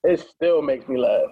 it 0.04 0.20
still 0.20 0.62
makes 0.62 0.88
me 0.88 0.98
laugh. 0.98 1.30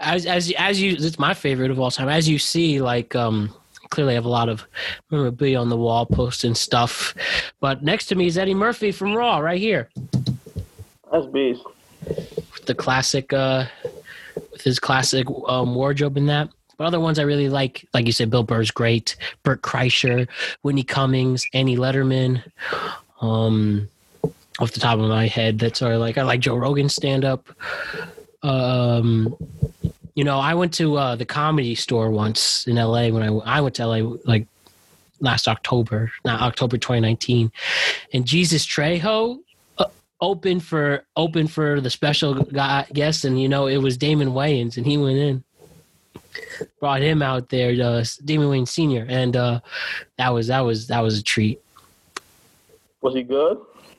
as 0.00 0.24
as 0.26 0.52
as 0.58 0.80
you 0.80 0.92
it's 0.98 1.18
my 1.18 1.34
favorite 1.34 1.70
of 1.70 1.78
all 1.78 1.90
time 1.90 2.08
as 2.08 2.28
you 2.28 2.38
see 2.38 2.80
like 2.80 3.14
um 3.14 3.54
clearly 3.90 4.12
I 4.12 4.14
have 4.14 4.24
a 4.24 4.28
lot 4.30 4.48
of 4.48 4.66
memorabilia 5.10 5.60
on 5.60 5.68
the 5.68 5.76
wall 5.76 6.04
posting 6.04 6.54
stuff 6.54 7.14
but 7.60 7.82
next 7.82 8.06
to 8.06 8.14
me 8.16 8.26
is 8.26 8.36
eddie 8.36 8.54
murphy 8.54 8.90
from 8.92 9.14
raw 9.14 9.38
right 9.38 9.60
here 9.60 9.88
That's 11.12 11.26
beast. 11.26 11.62
with 12.06 12.64
the 12.66 12.74
classic 12.74 13.32
uh 13.32 13.66
with 14.58 14.64
his 14.64 14.80
classic 14.80 15.26
um 15.46 15.74
wardrobe 15.74 16.16
in 16.16 16.26
that. 16.26 16.50
But 16.76 16.86
other 16.86 17.00
ones 17.00 17.18
i 17.18 17.22
really 17.22 17.48
like 17.48 17.88
like 17.92 18.06
you 18.06 18.12
said 18.12 18.30
bill 18.30 18.44
burr's 18.44 18.70
great 18.70 19.16
burt 19.42 19.62
kreischer 19.62 20.28
whitney 20.62 20.84
cummings 20.84 21.44
annie 21.52 21.76
letterman 21.76 22.40
um 23.20 23.88
off 24.60 24.70
the 24.70 24.78
top 24.78 25.00
of 25.00 25.08
my 25.08 25.26
head 25.26 25.58
that's 25.58 25.80
sort 25.80 25.92
of 25.94 26.00
like 26.00 26.18
i 26.18 26.22
like 26.22 26.38
joe 26.38 26.54
rogan 26.54 26.88
stand 26.88 27.24
up 27.24 27.48
um 28.44 29.36
you 30.14 30.22
know 30.22 30.38
i 30.38 30.54
went 30.54 30.72
to 30.72 30.96
uh 30.96 31.16
the 31.16 31.24
comedy 31.24 31.74
store 31.74 32.12
once 32.12 32.64
in 32.68 32.76
la 32.76 33.08
when 33.08 33.24
i 33.24 33.56
i 33.56 33.60
went 33.60 33.74
to 33.74 33.84
la 33.84 34.16
like 34.24 34.46
last 35.18 35.48
october 35.48 36.12
not 36.24 36.40
october 36.40 36.78
2019 36.78 37.50
and 38.12 38.24
jesus 38.24 38.64
trejo 38.64 39.40
opened 40.20 40.64
for 40.64 41.04
open 41.16 41.46
for 41.46 41.80
the 41.80 41.90
special 41.90 42.34
guy 42.34 42.86
guest 42.92 43.24
and 43.24 43.40
you 43.40 43.48
know 43.48 43.66
it 43.66 43.78
was 43.78 43.96
damon 43.96 44.30
wayans 44.30 44.76
and 44.76 44.86
he 44.86 44.96
went 44.98 45.16
in 45.16 45.44
brought 46.80 47.00
him 47.00 47.22
out 47.22 47.48
there 47.50 47.70
uh 47.84 48.04
damon 48.24 48.48
wayans 48.48 48.68
senior 48.68 49.06
and 49.08 49.36
uh 49.36 49.60
that 50.16 50.30
was 50.30 50.48
that 50.48 50.60
was 50.60 50.88
that 50.88 51.00
was 51.00 51.18
a 51.18 51.22
treat 51.22 51.60
Was 53.00 53.14
he 53.14 53.22
good? 53.22 53.58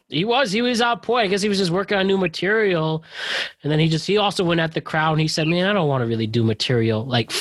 he 0.09 0.25
was. 0.25 0.51
He 0.51 0.61
was 0.61 0.81
out 0.81 1.03
point. 1.03 1.25
I 1.25 1.27
guess 1.27 1.41
he 1.41 1.49
was 1.49 1.59
just 1.59 1.71
working 1.71 1.97
on 1.97 2.07
new 2.07 2.17
material, 2.17 3.03
and 3.61 3.71
then 3.71 3.79
he 3.79 3.87
just 3.87 4.07
he 4.07 4.17
also 4.17 4.43
went 4.43 4.59
at 4.59 4.73
the 4.73 4.81
crowd 4.81 5.11
and 5.11 5.21
he 5.21 5.27
said, 5.27 5.47
"Man, 5.47 5.65
I 5.65 5.73
don't 5.73 5.87
want 5.87 6.01
to 6.01 6.07
really 6.07 6.27
do 6.27 6.43
material 6.43 7.05
like 7.05 7.31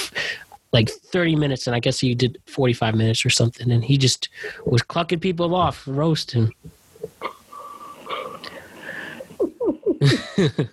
like 0.73 0.91
thirty 0.91 1.35
minutes." 1.35 1.67
And 1.67 1.75
I 1.75 1.81
guess 1.81 1.99
he 1.99 2.15
did 2.15 2.39
forty 2.47 2.75
five 2.75 2.95
minutes 2.95 3.25
or 3.25 3.31
something, 3.31 3.71
and 3.71 3.83
he 3.83 3.97
just 3.97 4.29
was 4.67 4.83
clucking 4.83 5.21
people 5.21 5.55
off, 5.55 5.83
roasting. 5.87 6.53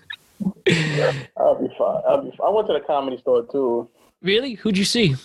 I'll 1.37 1.61
be 1.61 1.67
fine. 1.77 2.01
I'll 2.07 2.21
be 2.23 2.31
fine. 2.31 2.47
I 2.47 2.49
went 2.49 2.67
to 2.67 2.73
the 2.73 2.83
comedy 2.85 3.17
store 3.17 3.45
too. 3.51 3.89
Really? 4.21 4.53
Who'd 4.53 4.77
you 4.77 4.85
see? 4.85 5.15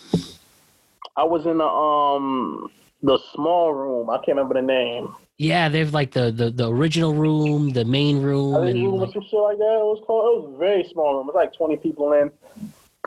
I 1.17 1.25
was 1.25 1.47
in 1.47 1.59
the 1.59 1.65
um 1.65 2.71
the 3.03 3.19
small 3.35 3.73
room. 3.73 4.11
I 4.11 4.17
can't 4.17 4.29
remember 4.29 4.55
the 4.55 4.63
name. 4.63 5.15
Yeah, 5.39 5.69
they've 5.69 5.93
like 5.93 6.13
the 6.13 6.31
the, 6.31 6.51
the 6.51 6.69
original 6.71 7.15
room, 7.15 7.71
the 7.71 7.85
main 7.85 8.23
room, 8.23 8.57
I 8.57 8.67
think 8.67 8.77
and 8.77 9.01
like, 9.01 9.13
some 9.13 9.23
shit 9.23 9.41
like 9.41 9.59
that. 9.59 9.65
It 9.65 9.85
was 9.85 10.03
called. 10.07 10.25
It 10.25 10.49
was 10.49 10.55
a 10.55 10.59
very 10.59 10.85
small 10.93 11.15
room. 11.17 11.29
It 11.29 11.35
was 11.35 11.43
like 11.43 11.55
twenty 11.55 11.77
people 11.77 12.13
in. 12.13 12.31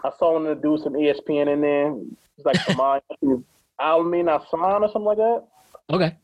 I 0.03 0.11
saw 0.17 0.39
them 0.39 0.61
do 0.61 0.77
some 0.83 0.97
E 0.97 1.13
ESPN 1.13 1.53
in 1.53 1.61
there. 1.61 1.95
It's 2.37 2.45
like 2.45 2.57
Kamani. 2.57 3.43
Almin 3.79 4.29
Asan 4.29 4.83
or 4.83 4.87
something 4.87 5.03
like 5.03 5.17
that. 5.17 5.43
Okay. 5.89 6.15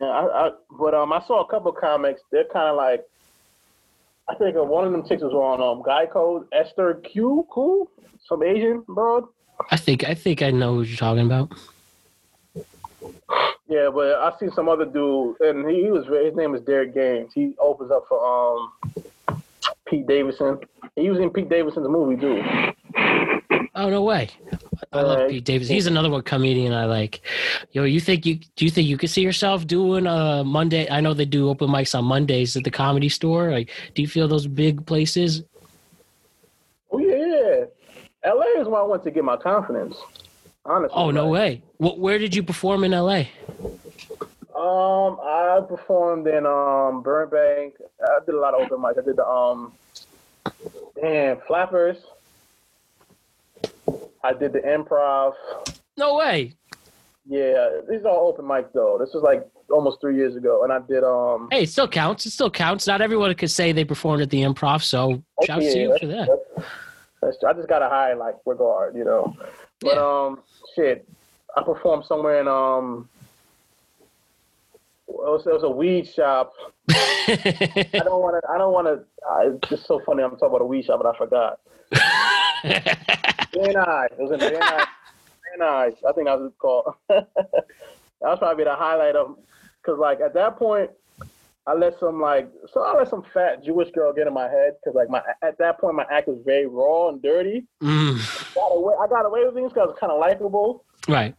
Yeah, 0.00 0.08
I, 0.08 0.46
I, 0.46 0.50
but 0.78 0.94
um, 0.94 1.12
I 1.12 1.22
saw 1.26 1.42
a 1.42 1.48
couple 1.48 1.72
comics. 1.72 2.20
They're 2.30 2.44
kind 2.52 2.68
of 2.68 2.76
like, 2.76 3.04
I 4.32 4.34
think 4.36 4.56
uh, 4.56 4.64
one 4.64 4.86
of 4.86 4.92
them 4.92 5.06
chicks 5.06 5.22
was 5.22 5.34
on 5.34 5.60
um 5.60 5.82
Guy 5.82 6.06
Code 6.06 6.46
Esther 6.52 7.02
Ku, 7.12 7.46
cool, 7.50 7.90
some 8.26 8.42
Asian 8.42 8.82
broad. 8.88 9.24
I 9.70 9.76
think 9.76 10.04
I 10.04 10.14
think 10.14 10.40
I 10.40 10.50
know 10.50 10.76
what 10.76 10.88
you're 10.88 10.96
talking 10.96 11.26
about. 11.26 11.52
Yeah, 13.68 13.90
but 13.92 14.14
I 14.14 14.32
seen 14.40 14.50
some 14.52 14.70
other 14.70 14.86
dude, 14.86 15.38
and 15.40 15.68
he, 15.70 15.82
he 15.82 15.90
was 15.90 16.06
his 16.06 16.34
name 16.34 16.54
is 16.54 16.62
Derek 16.62 16.94
Gaines. 16.94 17.32
He 17.34 17.54
opens 17.58 17.90
up 17.90 18.06
for 18.08 18.24
um 18.24 18.72
Pete 19.86 20.06
Davidson. 20.06 20.60
He 20.96 21.10
was 21.10 21.18
in 21.18 21.28
Pete 21.28 21.50
Davidson's 21.50 21.88
movie 21.88 22.18
too. 22.18 22.42
Oh 23.74 23.88
no 23.88 24.02
way! 24.02 24.28
I 24.92 25.00
love 25.00 25.20
Uh, 25.20 25.28
Pete 25.28 25.44
Davis. 25.44 25.68
He's 25.68 25.86
another 25.86 26.10
one 26.10 26.22
comedian 26.22 26.74
I 26.74 26.84
like. 26.84 27.22
Yo, 27.72 27.84
you 27.84 28.00
think 28.00 28.26
you 28.26 28.34
do 28.56 28.64
you 28.66 28.70
think 28.70 28.86
you 28.86 28.98
could 28.98 29.08
see 29.08 29.22
yourself 29.22 29.66
doing 29.66 30.06
a 30.06 30.42
Monday? 30.44 30.86
I 30.90 31.00
know 31.00 31.14
they 31.14 31.24
do 31.24 31.48
open 31.48 31.68
mics 31.70 31.96
on 31.98 32.04
Mondays 32.04 32.54
at 32.54 32.64
the 32.64 32.70
comedy 32.70 33.08
store. 33.08 33.50
Like, 33.50 33.70
do 33.94 34.02
you 34.02 34.08
feel 34.08 34.28
those 34.28 34.46
big 34.46 34.84
places? 34.84 35.42
Oh 36.90 36.98
yeah, 36.98 37.64
L.A. 38.24 38.60
is 38.60 38.68
where 38.68 38.82
I 38.82 38.84
went 38.84 39.02
to 39.04 39.10
get 39.10 39.24
my 39.24 39.38
confidence. 39.38 39.96
Honestly. 40.66 40.94
Oh 40.94 41.10
no 41.10 41.28
way! 41.28 41.62
What? 41.78 41.98
Where 41.98 42.18
did 42.18 42.34
you 42.34 42.42
perform 42.42 42.84
in 42.84 42.92
L.A.? 42.92 43.30
Um, 44.54 45.18
I 45.24 45.60
performed 45.66 46.26
in 46.26 46.44
um 46.44 47.02
Burbank. 47.02 47.74
I 48.04 48.18
did 48.26 48.34
a 48.34 48.38
lot 48.38 48.52
of 48.52 48.60
open 48.60 48.78
mics. 48.84 48.98
I 48.98 49.02
did 49.02 49.16
the 49.16 49.26
um, 49.26 49.72
damn 51.00 51.40
Flappers. 51.48 51.96
I 54.24 54.32
did 54.32 54.52
the 54.52 54.60
improv. 54.60 55.34
No 55.96 56.16
way! 56.16 56.54
Yeah, 57.28 57.68
these 57.88 58.02
are 58.04 58.08
all 58.08 58.28
open 58.28 58.44
mics 58.44 58.72
though. 58.72 58.96
This 58.98 59.12
was 59.14 59.22
like 59.22 59.46
almost 59.70 60.00
three 60.00 60.16
years 60.16 60.36
ago, 60.36 60.64
and 60.64 60.72
I 60.72 60.78
did 60.80 61.04
um. 61.04 61.48
Hey, 61.50 61.62
it 61.64 61.68
still 61.70 61.88
counts. 61.88 62.26
It 62.26 62.30
still 62.30 62.50
counts. 62.50 62.86
Not 62.86 63.00
everyone 63.00 63.32
could 63.34 63.50
say 63.50 63.72
they 63.72 63.84
performed 63.84 64.22
at 64.22 64.30
the 64.30 64.42
Improv, 64.42 64.82
so 64.82 65.22
shouts 65.44 65.64
to 65.72 65.78
yeah, 65.78 65.82
you 65.88 65.98
for 65.98 66.06
that. 66.06 66.26
that's- 66.28 66.66
that's- 67.20 67.44
I 67.46 67.52
just 67.52 67.68
got 67.68 67.82
a 67.82 67.88
high 67.88 68.14
like 68.14 68.34
regard, 68.46 68.96
you 68.96 69.04
know. 69.04 69.36
But 69.80 69.94
Yeah. 69.94 70.02
um, 70.26 70.42
shit, 70.74 71.08
I 71.56 71.62
performed 71.62 72.04
somewhere 72.04 72.40
in 72.40 72.48
um. 72.48 73.08
It 75.08 75.14
was, 75.28 75.46
it 75.46 75.52
was 75.52 75.62
a 75.62 75.68
weed 75.70 76.08
shop. 76.08 76.52
I 76.90 77.90
don't 77.92 78.20
want 78.22 78.42
to. 78.42 78.50
I 78.50 78.56
don't 78.58 78.72
want 78.72 78.86
to. 78.88 79.04
It's 79.52 79.68
just 79.68 79.86
so 79.86 80.00
funny. 80.06 80.22
I'm 80.22 80.30
talking 80.30 80.48
about 80.48 80.62
a 80.62 80.64
weed 80.66 80.84
shop, 80.86 81.00
but 81.02 81.14
I 81.14 81.18
forgot. 81.18 81.60
Van 82.62 83.74
Nuys. 83.74 84.12
It 84.12 84.18
was 84.18 84.30
in 84.32 84.40
Van 84.40 84.52
Nuys. 84.54 84.86
Van 85.58 85.60
Nuys. 85.60 85.94
I 86.08 86.12
think 86.12 86.26
that 86.28 86.38
was 86.38 86.52
called. 86.58 86.94
that 87.08 87.26
was 88.20 88.38
probably 88.38 88.64
the 88.64 88.74
highlight 88.74 89.16
of, 89.16 89.36
because 89.82 89.98
like 89.98 90.20
at 90.20 90.34
that 90.34 90.56
point, 90.56 90.90
I 91.66 91.74
let 91.74 91.98
some 92.00 92.20
like 92.20 92.50
so 92.72 92.82
I 92.82 92.96
let 92.96 93.08
some 93.08 93.22
fat 93.32 93.62
Jewish 93.64 93.90
girl 93.92 94.12
get 94.12 94.26
in 94.26 94.34
my 94.34 94.48
head 94.48 94.72
because 94.82 94.96
like 94.96 95.08
my 95.08 95.22
at 95.42 95.58
that 95.58 95.78
point 95.80 95.94
my 95.94 96.04
act 96.10 96.26
was 96.26 96.38
very 96.44 96.66
raw 96.66 97.08
and 97.08 97.22
dirty. 97.22 97.64
Mm, 97.82 98.54
Got 98.54 98.68
away, 98.76 98.94
I 99.00 99.06
got 99.06 99.26
away 99.26 99.44
with 99.44 99.54
things 99.54 99.72
because 99.72 99.84
I 99.84 99.90
was 99.90 99.96
kind 100.00 100.10
of 100.12 100.18
likable. 100.18 100.84
right. 101.08 101.34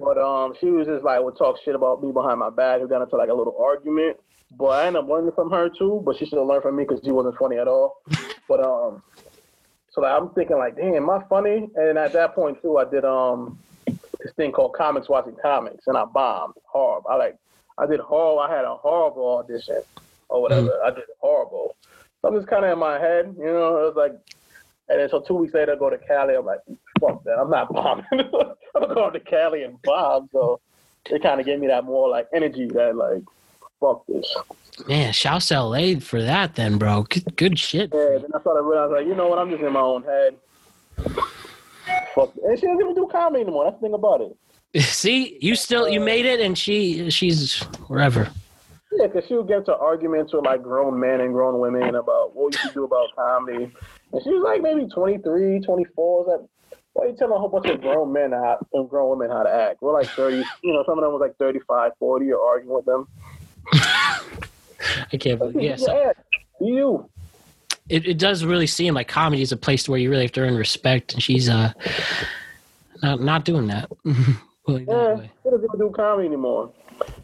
But 0.00 0.16
um, 0.16 0.54
she 0.60 0.66
was 0.66 0.86
just 0.86 1.04
like 1.04 1.20
would 1.22 1.36
talk 1.36 1.56
shit 1.64 1.74
about 1.74 2.02
me 2.02 2.12
behind 2.12 2.38
my 2.38 2.50
back. 2.50 2.80
We 2.80 2.88
got 2.88 3.02
into 3.02 3.16
like 3.16 3.30
a 3.30 3.34
little 3.34 3.56
argument. 3.60 4.16
But 4.56 4.66
I 4.66 4.86
ended 4.86 5.02
up 5.02 5.08
learning 5.08 5.32
from 5.34 5.50
her 5.50 5.68
too. 5.68 6.02
But 6.04 6.16
she 6.16 6.24
should 6.26 6.38
have 6.38 6.46
learned 6.46 6.62
from 6.62 6.76
me 6.76 6.84
because 6.84 7.00
she 7.04 7.10
wasn't 7.12 7.36
funny 7.36 7.58
at 7.58 7.66
all. 7.68 8.00
But 8.48 8.64
um, 8.64 9.02
so 9.98 10.02
like, 10.02 10.22
I'm 10.22 10.30
thinking 10.30 10.58
like, 10.58 10.76
damn, 10.76 10.94
am 10.94 11.10
I 11.10 11.24
funny? 11.28 11.68
And 11.74 11.98
at 11.98 12.12
that 12.12 12.32
point 12.32 12.62
too, 12.62 12.78
I 12.78 12.84
did 12.84 13.04
um 13.04 13.58
this 13.86 14.32
thing 14.36 14.52
called 14.52 14.74
comics 14.74 15.08
watching 15.08 15.34
comics, 15.42 15.88
and 15.88 15.96
I 15.96 16.04
bombed 16.04 16.54
horrible. 16.64 17.10
I 17.10 17.16
like 17.16 17.36
I 17.78 17.86
did 17.86 17.98
horrible. 17.98 18.38
I 18.38 18.54
had 18.54 18.64
a 18.64 18.76
horrible 18.76 19.38
audition 19.38 19.82
or 20.28 20.40
whatever. 20.40 20.70
I 20.84 20.90
did 20.90 21.04
horrible. 21.20 21.74
So 22.22 22.28
I'm 22.28 22.36
just 22.36 22.46
kind 22.46 22.64
of 22.64 22.72
in 22.72 22.78
my 22.78 22.98
head, 23.00 23.34
you 23.36 23.44
know. 23.44 23.78
It 23.78 23.94
was 23.94 23.96
like, 23.96 24.12
and 24.88 25.00
then 25.00 25.08
so 25.08 25.20
two 25.20 25.34
weeks 25.34 25.54
later, 25.54 25.72
I 25.72 25.76
go 25.76 25.90
to 25.90 25.98
Cali. 25.98 26.36
I'm 26.36 26.46
like, 26.46 26.60
fuck 27.00 27.24
that. 27.24 27.36
I'm 27.36 27.50
not 27.50 27.72
bombing. 27.72 28.04
I'm 28.12 28.94
going 28.94 29.12
to 29.12 29.20
Cali 29.20 29.64
and 29.64 29.82
bomb. 29.82 30.28
So 30.32 30.60
it 31.06 31.22
kind 31.22 31.40
of 31.40 31.46
gave 31.46 31.58
me 31.58 31.66
that 31.66 31.84
more 31.84 32.08
like 32.08 32.28
energy 32.32 32.66
that 32.66 32.94
like, 32.94 33.22
fuck 33.80 34.04
this. 34.06 34.36
Man, 34.86 35.12
shouts 35.12 35.48
to 35.48 35.60
LA 35.60 35.98
for 35.98 36.22
that 36.22 36.54
then, 36.54 36.78
bro. 36.78 37.02
Good, 37.02 37.36
good 37.36 37.58
shit. 37.58 37.90
Yeah, 37.92 38.18
then 38.20 38.30
I 38.34 38.40
started 38.40 38.62
realizing, 38.62 38.96
like, 38.96 39.06
you 39.06 39.14
know 39.14 39.28
what? 39.28 39.38
I'm 39.38 39.50
just 39.50 39.62
in 39.62 39.72
my 39.72 39.80
own 39.80 40.04
head. 40.04 40.36
Fuck. 42.14 42.32
And 42.44 42.58
she 42.58 42.66
doesn't 42.66 42.80
even 42.80 42.94
do 42.94 43.08
comedy 43.10 43.42
anymore. 43.42 43.64
That's 43.64 43.76
the 43.76 43.86
thing 43.86 43.94
about 43.94 44.20
it. 44.20 44.36
See, 44.82 45.38
you 45.40 45.54
still 45.54 45.88
you 45.88 46.00
made 46.00 46.26
it, 46.26 46.40
and 46.40 46.56
she 46.56 47.10
she's 47.10 47.60
wherever. 47.88 48.30
Yeah, 48.92 49.06
because 49.06 49.28
she 49.28 49.34
would 49.34 49.48
get 49.48 49.58
into 49.58 49.76
arguments 49.76 50.32
with 50.32 50.44
like 50.44 50.62
grown 50.62 50.98
men 50.98 51.20
and 51.20 51.32
grown 51.32 51.60
women 51.60 51.94
about 51.94 52.34
what 52.34 52.54
you 52.54 52.60
should 52.60 52.74
do 52.74 52.84
about 52.84 53.14
comedy. 53.14 53.70
And 54.12 54.22
she 54.22 54.30
was 54.30 54.42
like 54.42 54.62
maybe 54.62 54.88
23, 54.88 55.60
24. 55.60 56.20
Is 56.20 56.26
that, 56.26 56.48
why 56.94 57.04
are 57.04 57.08
you 57.08 57.16
telling 57.16 57.34
a 57.34 57.38
whole 57.38 57.50
bunch 57.50 57.66
of 57.66 57.80
grown 57.82 58.12
men 58.12 58.32
how, 58.32 58.58
and 58.72 58.88
grown 58.88 59.18
women 59.18 59.30
how 59.30 59.42
to 59.42 59.50
act? 59.50 59.82
We're 59.82 59.92
like 59.92 60.08
30, 60.08 60.42
you 60.62 60.72
know, 60.72 60.84
some 60.86 60.98
of 60.98 61.04
them 61.04 61.12
was 61.12 61.20
like 61.20 61.36
35, 61.36 61.92
40. 61.98 62.26
You're 62.26 62.42
arguing 62.42 62.74
with 62.74 62.86
them. 62.86 63.06
I 63.72 65.16
can't 65.18 65.38
believe. 65.38 65.60
Yeah, 65.62 65.76
so. 65.76 66.12
You. 66.60 67.08
it, 67.88 68.06
it 68.06 68.18
does 68.18 68.44
really 68.44 68.66
seem 68.66 68.94
like 68.94 69.06
comedy 69.08 69.42
is 69.42 69.52
a 69.52 69.56
place 69.56 69.88
where 69.88 69.98
you 69.98 70.10
really 70.10 70.22
have 70.24 70.32
to 70.32 70.40
earn 70.40 70.56
respect, 70.56 71.14
and 71.14 71.22
she's 71.22 71.48
uh 71.48 71.72
not 73.02 73.20
not 73.20 73.44
doing 73.44 73.66
that. 73.68 73.90
Well, 74.66 74.76
that 74.80 74.86
Yeah, 74.86 75.14
way. 75.14 75.30
she 75.42 75.50
doesn't 75.50 75.78
do 75.78 75.90
comedy 75.96 76.26
anymore. 76.28 76.70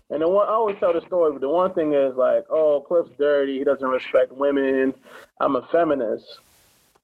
And 0.08 0.22
the 0.22 0.28
one 0.28 0.48
I 0.48 0.52
always 0.52 0.78
tell 0.80 0.94
the 0.94 1.02
story, 1.02 1.32
but 1.32 1.42
the 1.42 1.48
one 1.50 1.74
thing 1.74 1.92
is 1.92 2.14
like, 2.16 2.44
oh, 2.48 2.82
Cliff's 2.88 3.10
dirty. 3.18 3.58
He 3.58 3.64
doesn't 3.64 3.86
respect 3.86 4.32
women. 4.32 4.94
I'm 5.40 5.56
a 5.56 5.62
feminist, 5.70 6.24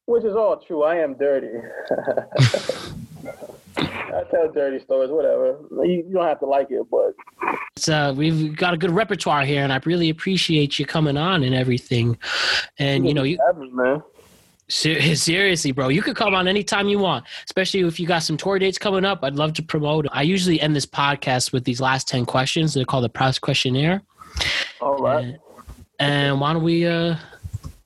which 0.07 0.24
is 0.24 0.34
all 0.34 0.57
true. 0.57 0.82
I 0.82 0.97
am 0.97 1.12
dirty. 1.18 1.59
I 3.81 4.24
tell 4.31 4.51
dirty 4.53 4.81
stories, 4.81 5.11
whatever. 5.11 5.59
You, 5.70 6.05
you 6.09 6.12
don't 6.12 6.24
have 6.24 6.41
to 6.41 6.47
like 6.47 6.68
it, 6.70 6.85
but 6.91 7.14
It's, 7.76 7.89
uh, 7.89 8.12
we've 8.16 8.55
got 8.57 8.74
a 8.74 8.76
good 8.76 8.91
repertoire 8.91 9.45
here, 9.45 9.62
and 9.62 9.72
I 9.72 9.81
really 9.85 10.11
appreciate 10.11 10.78
you 10.78 10.87
coming 10.87 11.16
on 11.16 11.43
and 11.43 11.55
everything. 11.55 12.18
And 12.78 13.07
you 13.07 13.14
know, 13.14 13.22
you 13.22 13.39
me, 13.57 13.70
man. 13.70 14.03
ser- 14.68 15.01
seriously, 15.14 15.72
bro, 15.72 15.89
you 15.89 16.03
could 16.03 16.16
come 16.16 16.35
on 16.35 16.49
anytime 16.49 16.89
you 16.89 16.99
want, 16.99 17.24
especially 17.45 17.81
if 17.81 17.99
you 17.99 18.07
got 18.07 18.22
some 18.22 18.37
tour 18.37 18.59
dates 18.59 18.78
coming 18.78 19.05
up. 19.05 19.20
I'd 19.22 19.37
love 19.37 19.55
to 19.55 19.62
promote. 19.62 20.07
I 20.12 20.22
usually 20.22 20.61
end 20.61 20.76
this 20.76 20.87
podcast 20.87 21.53
with 21.53 21.64
these 21.64 21.81
last 21.81 22.09
ten 22.09 22.26
questions. 22.26 22.74
They're 22.74 22.85
called 22.85 23.05
the 23.05 23.09
Proust 23.09 23.41
questionnaire. 23.41 24.03
All 24.81 24.99
right. 24.99 25.24
And, 25.24 25.39
and 25.99 26.41
why 26.41 26.53
don't 26.53 26.62
we 26.62 26.87
uh, 26.87 27.16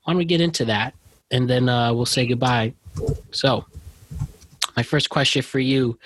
why 0.04 0.12
don't 0.12 0.18
we 0.18 0.24
get 0.24 0.40
into 0.40 0.64
that, 0.66 0.94
and 1.30 1.48
then 1.48 1.68
uh, 1.68 1.92
we'll 1.92 2.06
say 2.06 2.26
goodbye. 2.26 2.72
So, 3.32 3.64
my 4.76 4.82
first 4.82 5.10
question 5.10 5.42
for 5.42 5.58
you, 5.58 5.98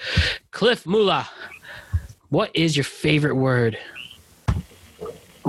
Cliff 0.51 0.87
Mula, 0.87 1.29
what 2.29 2.51
is 2.55 2.77
your 2.77 2.85
favorite 2.85 3.35
word? 3.35 3.79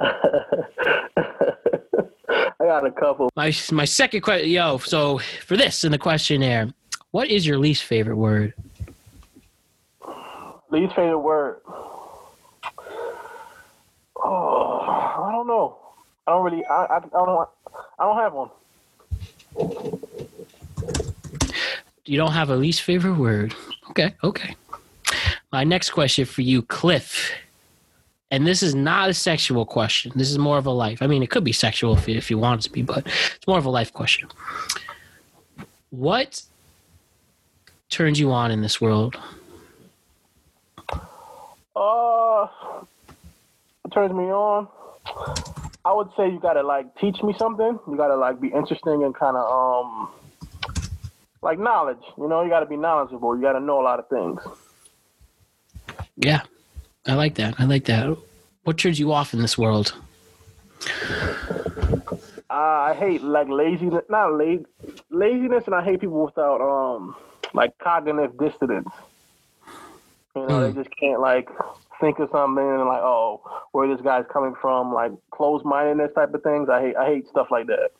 I 0.00 0.14
got 2.60 2.86
a 2.86 2.90
couple. 2.90 3.30
My 3.36 3.52
my 3.72 3.84
second 3.84 4.20
question, 4.20 4.50
yo. 4.50 4.78
So 4.78 5.18
for 5.46 5.56
this 5.56 5.84
in 5.84 5.92
the 5.92 5.98
questionnaire, 5.98 6.68
what 7.12 7.30
is 7.30 7.46
your 7.46 7.58
least 7.58 7.84
favorite 7.84 8.16
word? 8.16 8.52
Least 10.70 10.94
favorite 10.94 11.18
word. 11.18 11.60
Oh, 14.16 14.80
I 14.80 15.30
don't 15.32 15.46
know. 15.46 15.78
I 16.26 16.32
don't 16.32 16.44
really. 16.44 16.64
I, 16.66 16.84
I, 16.84 16.96
I 16.96 17.00
don't. 17.00 17.26
want- 17.26 17.50
I 18.00 18.04
don't 18.04 18.16
have 18.18 18.32
one. 18.32 18.50
You 22.08 22.16
don't 22.16 22.32
have 22.32 22.48
a 22.48 22.56
least 22.56 22.80
favorite 22.82 23.16
word. 23.18 23.54
Okay, 23.90 24.14
okay. 24.24 24.56
My 25.52 25.62
next 25.62 25.90
question 25.90 26.24
for 26.24 26.40
you, 26.40 26.62
Cliff. 26.62 27.32
And 28.30 28.46
this 28.46 28.62
is 28.62 28.74
not 28.74 29.10
a 29.10 29.14
sexual 29.14 29.66
question. 29.66 30.12
This 30.14 30.30
is 30.30 30.38
more 30.38 30.56
of 30.56 30.64
a 30.64 30.70
life. 30.70 31.02
I 31.02 31.06
mean, 31.06 31.22
it 31.22 31.30
could 31.30 31.44
be 31.44 31.52
sexual 31.52 31.96
if 31.96 32.08
you, 32.08 32.16
if 32.16 32.30
you 32.30 32.38
want 32.38 32.60
it 32.60 32.64
to 32.64 32.72
be, 32.72 32.80
but 32.80 33.06
it's 33.06 33.46
more 33.46 33.58
of 33.58 33.66
a 33.66 33.70
life 33.70 33.92
question. 33.92 34.28
What 35.90 36.42
turns 37.90 38.18
you 38.18 38.32
on 38.32 38.50
in 38.50 38.62
this 38.62 38.80
world? 38.80 39.16
Uh, 41.76 42.48
turns 43.92 44.12
me 44.12 44.24
on. 44.24 44.66
I 45.84 45.92
would 45.92 46.08
say 46.16 46.30
you 46.30 46.38
gotta 46.40 46.62
like 46.62 46.94
teach 46.96 47.22
me 47.22 47.34
something. 47.38 47.78
You 47.86 47.96
gotta 47.96 48.16
like 48.16 48.40
be 48.40 48.48
interesting 48.48 49.04
and 49.04 49.14
kind 49.14 49.36
of 49.36 49.50
um, 49.50 50.08
like 51.42 51.58
knowledge. 51.58 52.02
You 52.16 52.28
know, 52.28 52.42
you 52.42 52.48
gotta 52.50 52.66
be 52.66 52.76
knowledgeable. 52.76 53.36
You 53.36 53.42
gotta 53.42 53.60
know 53.60 53.80
a 53.80 53.84
lot 53.84 53.98
of 53.98 54.08
things. 54.08 54.40
Yeah, 56.16 56.42
I 57.06 57.14
like 57.14 57.34
that. 57.36 57.54
I 57.58 57.64
like 57.64 57.84
that. 57.86 58.16
What 58.64 58.76
turns 58.78 58.98
you 58.98 59.12
off 59.12 59.32
in 59.32 59.40
this 59.40 59.56
world? 59.56 59.94
Uh, 62.50 62.54
I 62.90 62.94
hate 62.98 63.22
like 63.22 63.48
laziness, 63.48 64.04
not 64.08 64.32
la- 64.32 64.64
laziness, 65.10 65.64
and 65.66 65.74
I 65.74 65.84
hate 65.84 66.00
people 66.00 66.24
without 66.24 66.60
um, 66.60 67.14
like 67.54 67.76
cognitive 67.78 68.36
dissonance. 68.38 68.88
You 70.34 70.42
know, 70.42 70.48
Mm. 70.48 70.74
they 70.74 70.82
just 70.82 70.94
can't 70.98 71.20
like 71.20 71.48
think 72.00 72.18
of 72.20 72.30
something 72.30 72.64
and 72.64 72.86
like, 72.88 73.02
oh, 73.02 73.40
where 73.72 73.88
this 73.88 74.00
guy's 74.04 74.24
coming 74.32 74.54
from, 74.60 74.92
like 74.94 75.12
closed 75.30 75.64
mindedness 75.64 76.12
type 76.14 76.32
of 76.32 76.42
things. 76.42 76.68
I 76.68 76.80
hate 76.80 76.96
I 76.96 77.06
hate 77.06 77.28
stuff 77.28 77.48
like 77.50 77.66
that. 77.66 77.90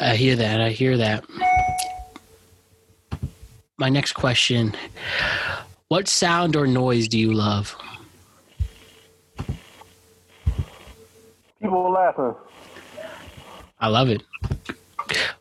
I 0.00 0.16
hear 0.16 0.34
that. 0.36 0.60
I 0.60 0.70
hear 0.70 0.96
that. 0.96 1.24
My 3.76 3.88
next 3.88 4.12
question 4.12 4.72
What 5.88 6.06
sound 6.06 6.54
or 6.54 6.66
noise 6.66 7.08
do 7.08 7.18
you 7.18 7.32
love? 7.32 7.76
People 11.60 11.90
laughing. 11.90 12.34
I 13.80 13.88
love 13.88 14.10
it. 14.10 14.22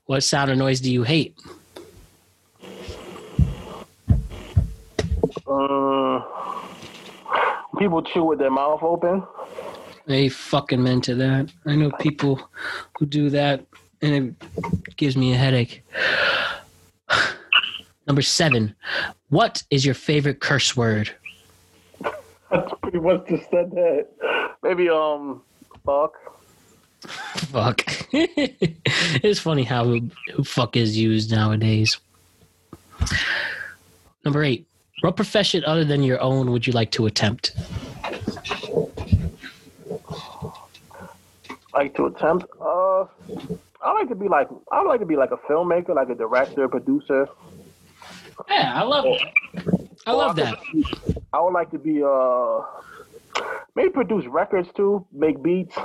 What 0.06 0.24
sound 0.24 0.50
or 0.50 0.56
noise 0.56 0.82
do 0.82 0.92
you 0.92 1.04
hate? 1.04 1.36
Um, 5.48 6.24
people 7.78 8.02
chew 8.02 8.24
with 8.24 8.40
their 8.40 8.50
mouth 8.50 8.82
open. 8.82 9.24
They 10.08 10.30
fucking 10.30 10.82
meant 10.82 11.04
to 11.06 11.16
that. 11.16 11.52
I 11.66 11.76
know 11.76 11.92
people 11.92 12.50
who 12.98 13.06
do 13.06 13.30
that, 13.30 13.66
and 14.02 14.36
it 14.88 14.96
gives 14.98 15.16
me 15.16 15.34
a 15.34 15.38
headache. 15.38 15.84
Number 18.08 18.22
seven. 18.22 18.76
What 19.30 19.64
is 19.70 19.86
your 19.86 19.96
favorite 19.96 20.40
curse 20.40 20.76
word? 20.76 21.12
That's 22.52 22.72
pretty 22.82 23.00
much 23.00 23.28
just 23.28 23.50
said 23.50 23.72
that. 23.72 24.08
Maybe 24.62 24.90
um, 24.90 25.42
fuck. 25.86 26.14
Fuck. 27.02 27.84
it's 28.14 29.40
funny 29.40 29.64
how 29.64 30.00
fuck 30.44 30.78
is 30.78 30.98
used 30.98 31.32
nowadays. 31.32 31.98
Number 34.24 34.44
eight. 34.44 34.68
What 35.02 35.16
profession 35.18 35.66
other 35.66 35.84
than 35.84 36.04
your 36.04 36.22
own 36.22 36.52
would 36.52 36.66
you 36.66 36.72
like 36.72 36.92
to 36.92 37.08
attempt? 37.08 37.56
Like 41.74 41.96
to 41.96 42.06
attempt. 42.06 42.46
Uh, 42.62 43.06
I 43.82 43.92
like 43.94 44.08
to 44.10 44.16
be 44.16 44.30
like 44.30 44.48
I 44.72 44.82
would 44.82 44.88
like 44.88 45.02
to 45.02 45.06
be 45.06 45.18
like 45.18 45.32
a 45.32 45.38
filmmaker, 45.38 45.94
like 45.96 46.10
a 46.10 46.16
director, 46.16 46.68
producer. 46.70 47.28
Yeah, 48.50 48.74
I 48.82 48.84
love 48.84 49.06
it. 49.06 49.22
I 50.06 50.12
love 50.12 50.36
that. 50.36 50.58
I 51.34 51.42
would 51.42 51.54
like 51.54 51.72
to 51.72 51.78
be 51.78 52.04
uh, 52.04 52.62
maybe 53.76 53.90
produce 53.90 54.26
records 54.26 54.70
too, 54.76 55.06
make 55.12 55.42
beats. 55.42 55.76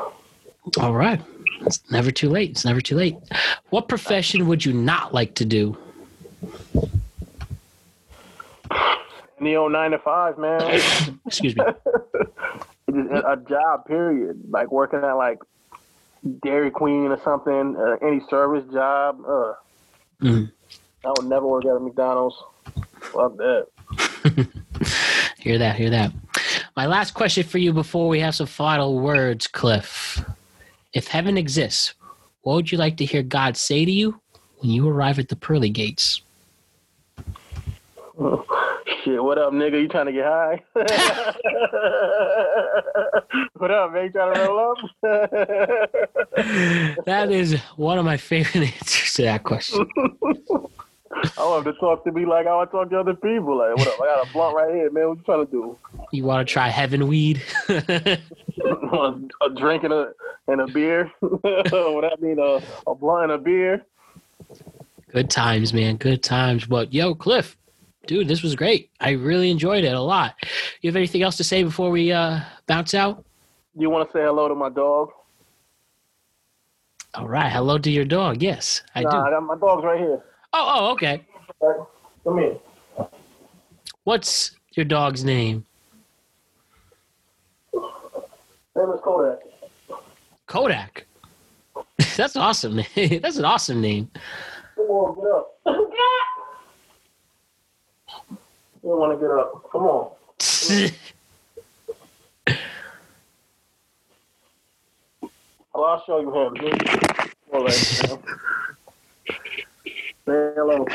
All 0.80 0.94
right. 0.94 1.20
It's 1.62 1.80
never 1.90 2.10
too 2.10 2.28
late. 2.28 2.50
It's 2.50 2.64
never 2.64 2.80
too 2.80 2.96
late. 2.96 3.16
What 3.70 3.88
profession 3.88 4.46
would 4.48 4.64
you 4.64 4.72
not 4.72 5.12
like 5.14 5.34
to 5.36 5.44
do? 5.44 5.76
Old 9.40 9.72
nine 9.72 9.92
to 9.92 9.98
five, 9.98 10.36
man. 10.38 10.60
Excuse 11.26 11.56
me. 11.56 11.64
A 13.24 13.36
job, 13.48 13.86
period. 13.86 14.42
Like 14.50 14.70
working 14.70 15.00
at 15.00 15.12
like 15.14 15.38
Dairy 16.42 16.70
Queen 16.70 17.06
or 17.06 17.20
something, 17.22 17.76
uh, 17.76 17.96
any 18.06 18.20
service 18.28 18.64
job. 18.72 19.20
Uh, 19.26 19.54
Mhm. 20.20 20.50
I 21.04 21.08
would 21.16 21.26
never 21.26 21.46
work 21.46 21.64
at 21.64 21.76
a 21.76 21.80
McDonald's. 21.80 22.36
Fuck 23.00 23.36
that. 23.36 23.66
Hear 25.38 25.56
that, 25.58 25.76
hear 25.76 25.88
that. 25.90 26.12
My 26.76 26.86
last 26.86 27.14
question 27.14 27.44
for 27.44 27.58
you 27.58 27.72
before 27.72 28.08
we 28.08 28.20
have 28.20 28.34
some 28.34 28.46
final 28.46 28.98
words, 28.98 29.46
Cliff. 29.46 30.22
If 30.92 31.06
heaven 31.06 31.38
exists, 31.38 31.94
what 32.42 32.54
would 32.54 32.72
you 32.72 32.76
like 32.76 32.96
to 32.98 33.04
hear 33.04 33.22
God 33.22 33.56
say 33.56 33.84
to 33.84 33.90
you 33.90 34.20
when 34.58 34.70
you 34.70 34.88
arrive 34.88 35.18
at 35.18 35.28
the 35.28 35.36
pearly 35.36 35.70
gates? 35.70 36.20
Shit, 39.04 39.22
what 39.22 39.38
up, 39.38 39.52
nigga? 39.52 39.80
You 39.80 39.88
trying 39.88 40.06
to 40.06 40.12
get 40.12 40.24
high? 40.24 40.62
what 43.54 43.70
up, 43.70 43.92
man? 43.92 44.04
You 44.04 44.10
trying 44.10 44.34
to 44.34 44.40
roll 44.40 44.72
up? 44.72 44.78
That 47.06 47.30
is 47.30 47.60
one 47.76 47.98
of 47.98 48.04
my 48.04 48.16
favorite 48.16 48.74
answers 48.74 49.14
to 49.14 49.22
that 49.22 49.44
question. 49.44 49.86
I 51.10 51.44
want 51.44 51.66
him 51.66 51.72
to 51.72 51.80
talk 51.80 52.04
to 52.04 52.12
me 52.12 52.26
like 52.26 52.46
I 52.46 52.54
want 52.54 52.70
to 52.70 52.76
talk 52.76 52.90
to 52.90 53.00
other 53.00 53.14
people. 53.14 53.58
Like, 53.58 53.76
what 53.76 53.88
up? 53.88 54.00
I 54.00 54.06
got 54.06 54.28
a 54.28 54.32
blunt 54.32 54.56
right 54.56 54.74
here, 54.74 54.90
man. 54.90 55.08
What 55.08 55.18
you 55.18 55.24
trying 55.24 55.46
to 55.46 55.50
do? 55.50 55.78
You 56.12 56.24
want 56.24 56.46
to 56.46 56.52
try 56.52 56.68
heaven 56.68 57.06
weed? 57.06 57.42
a 57.68 58.20
drink 59.56 59.84
and 59.84 59.92
a 59.92 60.12
and 60.48 60.60
a 60.60 60.66
beer. 60.66 61.10
what 61.20 62.04
I 62.04 62.14
mean, 62.20 62.38
a, 62.38 62.60
a 62.86 62.94
blunt 62.94 63.24
and 63.24 63.32
a 63.32 63.38
beer. 63.38 63.84
Good 65.10 65.30
times, 65.30 65.72
man. 65.72 65.96
Good 65.96 66.22
times. 66.22 66.66
But 66.66 66.92
yo, 66.92 67.14
Cliff, 67.14 67.56
dude, 68.06 68.28
this 68.28 68.42
was 68.42 68.54
great. 68.54 68.90
I 69.00 69.12
really 69.12 69.50
enjoyed 69.50 69.84
it 69.84 69.94
a 69.94 70.00
lot. 70.00 70.34
You 70.82 70.90
have 70.90 70.96
anything 70.96 71.22
else 71.22 71.36
to 71.38 71.44
say 71.44 71.62
before 71.62 71.90
we 71.90 72.12
uh, 72.12 72.40
bounce 72.66 72.92
out? 72.92 73.24
You 73.74 73.88
want 73.88 74.08
to 74.08 74.12
say 74.12 74.22
hello 74.22 74.48
to 74.48 74.54
my 74.54 74.68
dog? 74.68 75.10
All 77.14 77.28
right. 77.28 77.50
Hello 77.50 77.78
to 77.78 77.90
your 77.90 78.04
dog. 78.04 78.42
Yes, 78.42 78.82
I 78.94 79.02
nah, 79.02 79.10
do. 79.10 79.16
I 79.16 79.30
got 79.30 79.42
my 79.42 79.56
dog's 79.56 79.84
right 79.84 79.98
here. 79.98 80.22
Oh, 80.52 80.74
oh, 80.76 80.92
okay. 80.92 81.22
Right, 81.60 81.76
Come 82.24 82.38
here. 82.38 82.56
What's 84.04 84.52
your 84.72 84.84
dog's 84.84 85.24
name? 85.24 85.66
Name 87.74 88.90
is 88.94 89.00
Kodak. 89.02 89.40
Kodak. 90.46 91.06
That's 92.16 92.36
awesome. 92.36 92.76
That's 92.96 93.36
an 93.36 93.44
awesome 93.44 93.80
name. 93.80 94.10
Come 94.76 94.86
on, 94.86 95.14
get 95.64 95.76
up. 95.76 95.90
You 98.80 98.90
don't 98.90 99.00
want 99.00 99.20
to 99.20 99.26
get 99.26 99.36
up. 99.36 99.70
Come 99.72 99.82
on. 99.82 100.10
Well, 105.74 105.84
I'll 105.84 106.02
show 106.06 106.20
you 106.20 106.28
him. 106.28 106.54
All 107.52 107.64
right, 107.64 108.08
man. 108.08 108.18
Say 110.28 110.52
hello. 110.56 110.86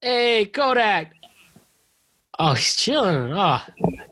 hey, 0.00 0.46
Kodak. 0.46 1.14
Oh, 2.40 2.54
he's 2.54 2.74
chilling. 2.74 3.32
Oh, 3.32 3.62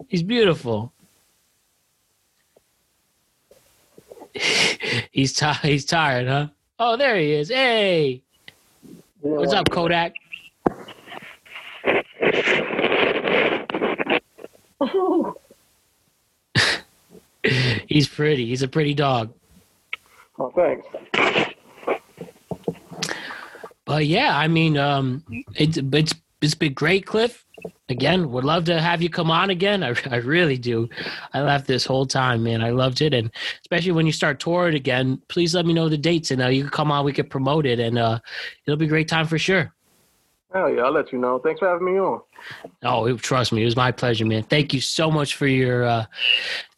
he's 0.07 0.23
beautiful. 0.23 0.93
he's 5.11 5.33
tired. 5.33 5.57
He's 5.63 5.85
tired, 5.85 6.29
huh? 6.29 6.47
Oh, 6.79 6.97
there 6.97 7.17
he 7.17 7.33
is. 7.33 7.49
Hey, 7.49 8.23
what's 9.21 9.53
up, 9.53 9.69
Kodak? 9.69 10.15
Oh. 14.81 15.35
he's 17.89 18.07
pretty. 18.07 18.47
He's 18.47 18.63
a 18.63 18.69
pretty 18.69 18.95
dog. 18.95 19.33
Oh, 20.39 20.51
thanks. 20.55 20.87
But 23.87 24.07
yeah, 24.07 24.37
I 24.37 24.49
mean, 24.49 24.77
um, 24.79 25.25
it's 25.55 25.77
it's 25.77 26.15
it's 26.41 26.55
been 26.55 26.73
great, 26.75 27.07
Cliff. 27.07 27.45
Again, 27.89 28.31
would 28.33 28.45
love 28.45 28.65
to 28.65 28.81
have 28.81 29.03
you 29.03 29.09
come 29.11 29.31
on 29.31 29.51
again. 29.51 29.83
I, 29.83 29.95
I 30.11 30.17
really 30.17 30.59
do. 30.59 30.89
I 31.33 31.41
laughed 31.41 31.67
this 31.67 31.85
whole 31.85 32.07
time, 32.07 32.43
man. 32.43 32.63
I 32.63 32.71
loved 32.71 33.01
it, 33.03 33.15
and 33.15 33.31
especially 33.61 33.93
when 33.93 34.07
you 34.07 34.13
start 34.13 34.41
touring 34.41 34.75
again, 34.75 35.21
please 35.29 35.55
let 35.55 35.67
me 35.67 35.73
know 35.73 35.89
the 35.89 35.99
dates, 35.99 36.31
and 36.31 36.43
uh, 36.43 36.49
you 36.49 36.63
can 36.63 36.71
come 36.71 36.91
on. 36.91 37.05
We 37.05 37.13
can 37.13 37.29
promote 37.29 37.67
it, 37.67 37.79
and 37.79 37.99
uh, 37.99 38.19
it'll 38.67 38.79
be 38.79 38.87
a 38.87 38.89
great 38.89 39.09
time 39.09 39.27
for 39.27 39.39
sure. 39.39 39.73
Hell 40.53 40.71
yeah, 40.71 40.83
I'll 40.83 40.93
let 40.93 41.13
you 41.13 41.19
know. 41.19 41.41
Thanks 41.41 41.59
for 41.59 41.69
having 41.69 41.85
me 41.87 41.99
on. 41.99 42.21
Oh, 42.85 43.07
it- 43.07 43.19
trust 43.19 43.53
me, 43.53 43.63
it 43.63 43.65
was 43.65 43.77
my 43.77 43.91
pleasure, 43.91 44.25
man. 44.25 44.45
Thank 44.45 44.73
you 44.73 44.81
so 44.81 45.11
much 45.11 45.35
for 45.35 45.49
your, 45.49 45.85
uh, 45.85 46.07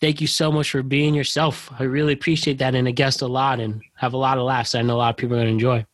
thank 0.01 0.20
you 0.23 0.27
so 0.27 0.51
much 0.51 0.70
for 0.70 0.83
being 0.83 1.15
yourself. 1.15 1.70
I 1.78 1.83
really 1.83 2.15
appreciate 2.15 2.59
that, 2.59 2.74
and 2.74 2.89
a 2.89 2.93
guest 2.93 3.20
a 3.23 3.27
lot, 3.27 3.61
and 3.61 3.83
have 3.97 4.15
a 4.15 4.16
lot 4.16 4.39
of 4.39 4.45
laughs. 4.45 4.74
I 4.74 4.83
know 4.83 4.97
a 4.97 4.99
lot 4.99 5.11
of 5.11 5.16
people 5.19 5.37
are 5.37 5.41
gonna 5.41 5.51
enjoy. 5.51 5.85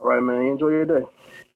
All 0.00 0.08
right, 0.08 0.22
man. 0.22 0.46
Enjoy 0.46 0.68
your 0.68 0.84
day. 0.84 1.04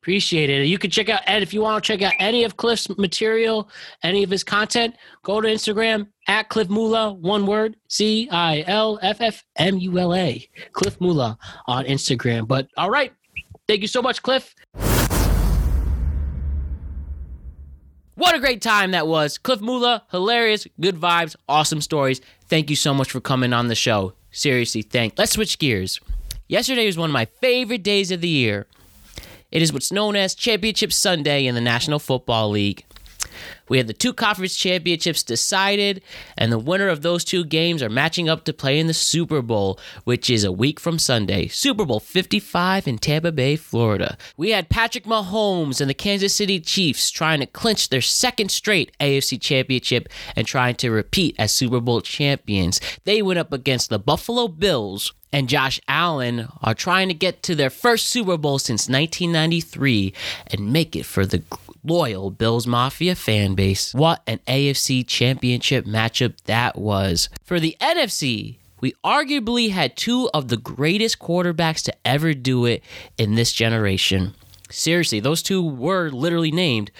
Appreciate 0.01 0.51
it. 0.51 0.67
You 0.67 0.77
can 0.77 0.91
check 0.91 1.09
out 1.09 1.23
Ed 1.27 1.43
if 1.43 1.55
you 1.55 1.63
want 1.63 1.83
to 1.83 1.89
check 1.93 2.03
out 2.03 2.13
any 2.19 2.45
of 2.45 2.59
Cliff's 2.59 2.91
material, 2.99 3.71
any 4.03 4.23
of 4.23 4.29
his 4.29 4.45
content. 4.45 4.97
Go 5.23 5.41
to 5.41 5.49
Instagram 5.49 6.09
at 6.29 6.51
Cliff 6.51 6.69
Mula, 6.69 7.15
one 7.15 7.47
word 7.47 7.77
C 7.89 8.29
I 8.31 8.65
L 8.67 8.99
F 9.01 9.23
F 9.23 9.43
M 9.57 9.79
U 9.79 9.99
L 9.99 10.15
A. 10.15 10.47
Cliff 10.73 11.01
Mula 11.01 11.39
on 11.67 11.87
Instagram. 11.87 12.47
But 12.47 12.69
all 12.77 12.91
right, 12.91 13.15
thank 13.67 13.81
you 13.81 13.89
so 13.89 14.03
much, 14.03 14.23
Cliff. 14.23 14.55
What 18.17 18.35
a 18.35 18.41
great 18.41 18.61
time 18.61 18.91
that 18.91 19.07
was. 19.07 19.39
Cliff 19.39 19.63
Mula, 19.63 20.05
hilarious, 20.11 20.67
good 20.79 20.97
vibes, 20.97 21.35
awesome 21.49 21.81
stories. 21.81 22.21
Thank 22.47 22.69
you 22.69 22.77
so 22.77 22.93
much 22.93 23.11
for 23.11 23.21
coming 23.21 23.55
on 23.55 23.69
the 23.69 23.75
show. 23.75 24.13
Seriously, 24.31 24.83
thank. 24.83 25.19
Let's 25.19 25.33
switch 25.33 25.59
gears. 25.59 25.99
Yesterday 26.47 26.85
was 26.85 26.99
one 26.99 27.09
of 27.09 27.15
my 27.15 27.25
favorite 27.25 27.83
days 27.83 28.11
of 28.11 28.21
the 28.21 28.29
year. 28.29 28.67
It 29.51 29.63
is 29.63 29.73
what's 29.73 29.91
known 29.91 30.15
as 30.15 30.35
Championship 30.35 30.93
Sunday 30.93 31.47
in 31.47 31.55
the 31.55 31.61
National 31.61 31.99
Football 31.99 32.51
League. 32.51 32.85
We 33.69 33.79
had 33.79 33.87
the 33.87 33.93
two 33.93 34.13
conference 34.13 34.57
championships 34.57 35.23
decided, 35.23 36.03
and 36.37 36.53
the 36.53 36.59
winner 36.59 36.89
of 36.89 37.03
those 37.03 37.25
two 37.25 37.45
games 37.45 37.83
are 37.83 37.89
matching 37.89 38.29
up 38.29 38.45
to 38.45 38.53
play 38.53 38.79
in 38.79 38.87
the 38.87 38.95
Super 38.95 39.43
Bowl, 39.43 39.79
which 40.05 40.29
is 40.29 40.45
a 40.45 40.53
week 40.53 40.79
from 40.79 40.99
Sunday. 40.99 41.49
Super 41.49 41.85
Bowl 41.85 42.01
55 42.01 42.87
in 42.87 42.99
Tampa 42.99 43.33
Bay, 43.33 43.57
Florida. 43.57 44.17
We 44.37 44.51
had 44.51 44.69
Patrick 44.69 45.05
Mahomes 45.05 45.81
and 45.81 45.89
the 45.89 45.95
Kansas 45.95 46.35
City 46.35 46.61
Chiefs 46.61 47.11
trying 47.11 47.41
to 47.41 47.47
clinch 47.47 47.89
their 47.89 48.01
second 48.01 48.51
straight 48.51 48.97
AFC 49.01 49.41
championship 49.41 50.09
and 50.37 50.47
trying 50.47 50.75
to 50.77 50.91
repeat 50.91 51.35
as 51.39 51.53
Super 51.53 51.81
Bowl 51.81 52.01
champions. 52.01 52.81
They 53.05 53.23
went 53.23 53.39
up 53.39 53.53
against 53.53 53.91
the 53.91 53.99
Buffalo 53.99 54.49
Bills, 54.49 55.13
and 55.33 55.49
Josh 55.49 55.81
Allen 55.89 56.49
are 56.63 56.75
trying 56.75 57.09
to 57.09 57.15
get 57.15 57.43
to 57.43 57.57
their 57.57 57.71
first 57.71 58.07
Super 58.07 58.37
Bowl 58.37 58.61
since 58.61 58.89
1993 58.89 60.15
and 60.47 60.73
make 60.73 60.95
it 60.95 61.05
for 61.05 61.27
the 61.27 61.43
loyal 61.85 62.31
Bills 62.31 62.67
Mafia 62.67 63.15
fan 63.15 63.55
base. 63.55 63.95
What 63.95 64.23
an 64.27 64.41
AFC 64.49 65.07
championship 65.07 65.85
matchup 65.85 66.35
that 66.45 66.77
was. 66.77 67.29
For 67.45 67.61
the 67.61 67.77
NFC, 67.81 68.57
we 68.81 68.95
arguably 69.05 69.71
had 69.71 69.97
two 69.97 70.29
of 70.35 70.49
the 70.49 70.57
greatest 70.57 71.19
quarterbacks 71.19 71.83
to 71.85 71.95
ever 72.05 72.35
do 72.35 72.65
it 72.67 72.83
in 73.17 73.35
this 73.35 73.53
generation. 73.53 74.35
Seriously, 74.71 75.21
those 75.21 75.43
two 75.43 75.63
were 75.63 76.11
literally 76.11 76.51
named 76.51 76.91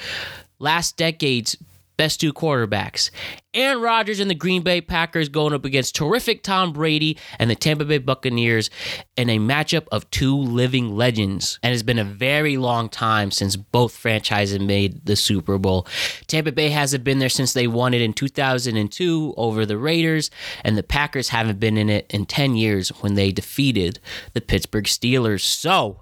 last 0.59 0.97
decade's 0.97 1.57
best 1.97 2.21
two 2.21 2.33
quarterbacks. 2.33 3.11
Aaron 3.53 3.81
Rodgers 3.81 4.19
and 4.19 4.29
the 4.29 4.35
Green 4.35 4.63
Bay 4.63 4.81
Packers 4.81 5.29
going 5.29 5.53
up 5.53 5.65
against 5.65 5.95
terrific 5.95 6.43
Tom 6.43 6.73
Brady 6.73 7.17
and 7.39 7.49
the 7.49 7.55
Tampa 7.55 7.85
Bay 7.85 7.99
Buccaneers 7.99 8.69
in 9.17 9.31
a 9.31 9.39
matchup 9.39 9.87
of 9.93 10.11
two 10.11 10.37
living 10.37 10.97
legends. 10.97 11.61
And 11.63 11.73
it's 11.73 11.85
been 11.85 11.99
a 11.99 12.05
very 12.05 12.57
long 12.57 12.89
time 12.89 13.31
since 13.31 13.55
both 13.55 13.95
franchises 13.95 14.59
made 14.59 15.07
the 15.07 15.15
Super 15.15 15.57
Bowl. 15.59 15.87
Tampa 16.27 16.51
Bay 16.51 16.71
hasn't 16.71 17.05
been 17.05 17.21
there 17.21 17.29
since 17.29 17.53
they 17.53 17.69
won 17.69 17.95
it 17.95 18.03
in 18.03 18.13
2002 18.13 19.35
over 19.37 19.65
the 19.65 19.79
Raiders, 19.79 20.31
and 20.65 20.77
the 20.77 20.83
Packers 20.83 21.29
haven't 21.29 21.61
been 21.61 21.77
in 21.77 21.89
it 21.89 22.07
in 22.11 22.27
10 22.27 22.57
years 22.57 22.89
when 23.01 23.15
they 23.15 23.31
defeated 23.31 24.01
the 24.33 24.41
Pittsburgh 24.41 24.85
Steelers. 24.85 25.43
So, 25.43 26.01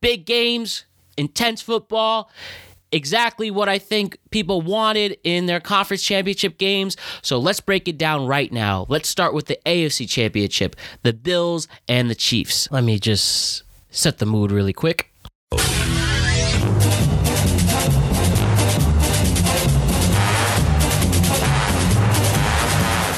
big 0.00 0.26
games, 0.26 0.86
intense 1.16 1.62
football 1.62 2.30
exactly 2.94 3.50
what 3.50 3.68
I 3.68 3.78
think 3.78 4.18
people 4.30 4.62
wanted 4.62 5.18
in 5.24 5.46
their 5.46 5.60
conference 5.60 6.02
championship 6.02 6.56
games. 6.58 6.96
So 7.22 7.38
let's 7.38 7.60
break 7.60 7.88
it 7.88 7.98
down 7.98 8.26
right 8.26 8.50
now. 8.52 8.86
Let's 8.88 9.08
start 9.08 9.34
with 9.34 9.46
the 9.46 9.58
AFC 9.66 10.08
championship, 10.08 10.76
the 11.02 11.12
Bills 11.12 11.68
and 11.88 12.08
the 12.08 12.14
Chiefs. 12.14 12.70
Let 12.70 12.84
me 12.84 12.98
just 12.98 13.64
set 13.90 14.18
the 14.18 14.26
mood 14.26 14.50
really 14.52 14.72
quick. 14.72 15.10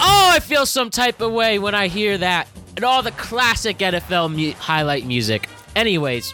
Oh, 0.09 0.31
I 0.33 0.41
feel 0.41 0.67
some 0.67 0.91
type 0.91 1.21
of 1.21 1.33
way 1.33 1.59
when 1.59 1.75
I 1.75 1.89
hear 1.89 2.17
that 2.19 2.49
and 2.77 2.85
all 2.85 3.03
the 3.03 3.11
classic 3.13 3.79
NFL 3.79 4.35
mu- 4.35 4.53
highlight 4.53 5.07
music. 5.07 5.49
Anyways, 5.75 6.33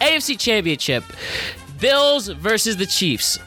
AFC 0.00 0.38
Championship. 0.38 1.04
Bills 1.82 2.28
versus 2.28 2.76
the 2.76 2.86
Chiefs. 2.86 3.40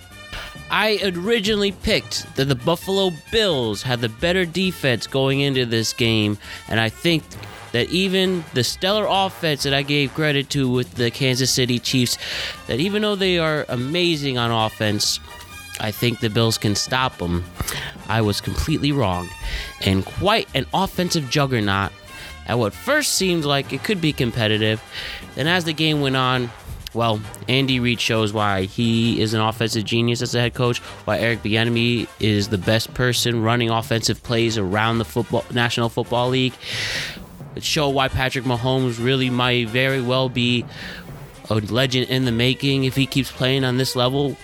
I 0.70 1.00
originally 1.16 1.72
picked 1.72 2.36
that 2.36 2.46
the 2.46 2.56
Buffalo 2.56 3.12
Bills 3.32 3.82
had 3.82 4.02
the 4.02 4.10
better 4.10 4.44
defense 4.44 5.08
going 5.08 5.40
into 5.40 5.66
this 5.66 5.94
game, 5.94 6.38
and 6.68 6.78
I 6.78 6.90
think 6.90 7.24
that 7.72 7.90
even 7.90 8.44
the 8.54 8.66
stellar 8.66 9.06
offense 9.10 9.64
that 9.64 9.74
I 9.74 9.84
gave 9.84 10.14
credit 10.14 10.50
to 10.50 10.70
with 10.70 10.96
the 10.96 11.12
Kansas 11.12 11.50
City 11.50 11.80
Chiefs, 11.80 12.18
that 12.68 12.82
even 12.82 13.04
though 13.04 13.16
they 13.16 13.40
are 13.40 13.66
amazing 13.70 14.38
on 14.38 14.52
offense, 14.52 15.22
I 15.80 15.92
think 15.92 16.20
the 16.20 16.30
Bills 16.30 16.58
can 16.58 16.76
stop 16.76 17.18
them. 17.20 17.46
I 18.10 18.20
was 18.20 18.42
completely 18.42 18.92
wrong, 18.92 19.30
and 19.86 20.04
quite 20.04 20.50
an 20.54 20.66
offensive 20.74 21.30
juggernaut 21.30 21.94
at 22.48 22.60
what 22.60 22.74
first 22.74 23.14
seemed 23.14 23.46
like 23.46 23.72
it 23.72 23.86
could 23.86 24.02
be 24.02 24.12
competitive. 24.12 24.84
Then, 25.36 25.48
as 25.48 25.64
the 25.64 25.74
game 25.74 26.02
went 26.02 26.18
on, 26.18 26.52
well, 26.96 27.20
Andy 27.48 27.80
Reid 27.80 28.00
shows 28.00 28.34
why 28.34 28.64
he 28.64 29.22
is 29.22 29.34
an 29.34 29.42
offensive 29.42 29.84
genius 29.84 30.22
as 30.22 30.34
a 30.34 30.40
head 30.40 30.54
coach, 30.54 30.80
why 30.80 31.20
Eric 31.20 31.44
Bieniemy 31.44 32.08
is 32.20 32.50
the 32.50 32.58
best 32.58 32.94
person 32.94 33.44
running 33.44 33.70
offensive 33.70 34.24
plays 34.24 34.58
around 34.58 34.98
the 34.98 35.06
football 35.06 35.46
National 35.52 35.90
Football 35.90 36.30
League. 36.30 36.54
It 37.56 37.64
show 37.64 37.90
why 37.90 38.08
Patrick 38.08 38.46
Mahomes 38.46 39.04
really 39.04 39.30
might 39.30 39.70
very 39.70 40.02
well 40.02 40.30
be 40.30 40.66
a 41.50 41.56
legend 41.56 42.10
in 42.10 42.26
the 42.26 42.32
making 42.32 42.86
if 42.86 42.96
he 42.96 43.06
keeps 43.06 43.32
playing 43.32 43.64
on 43.64 43.78
this 43.78 43.96
level 43.96 44.36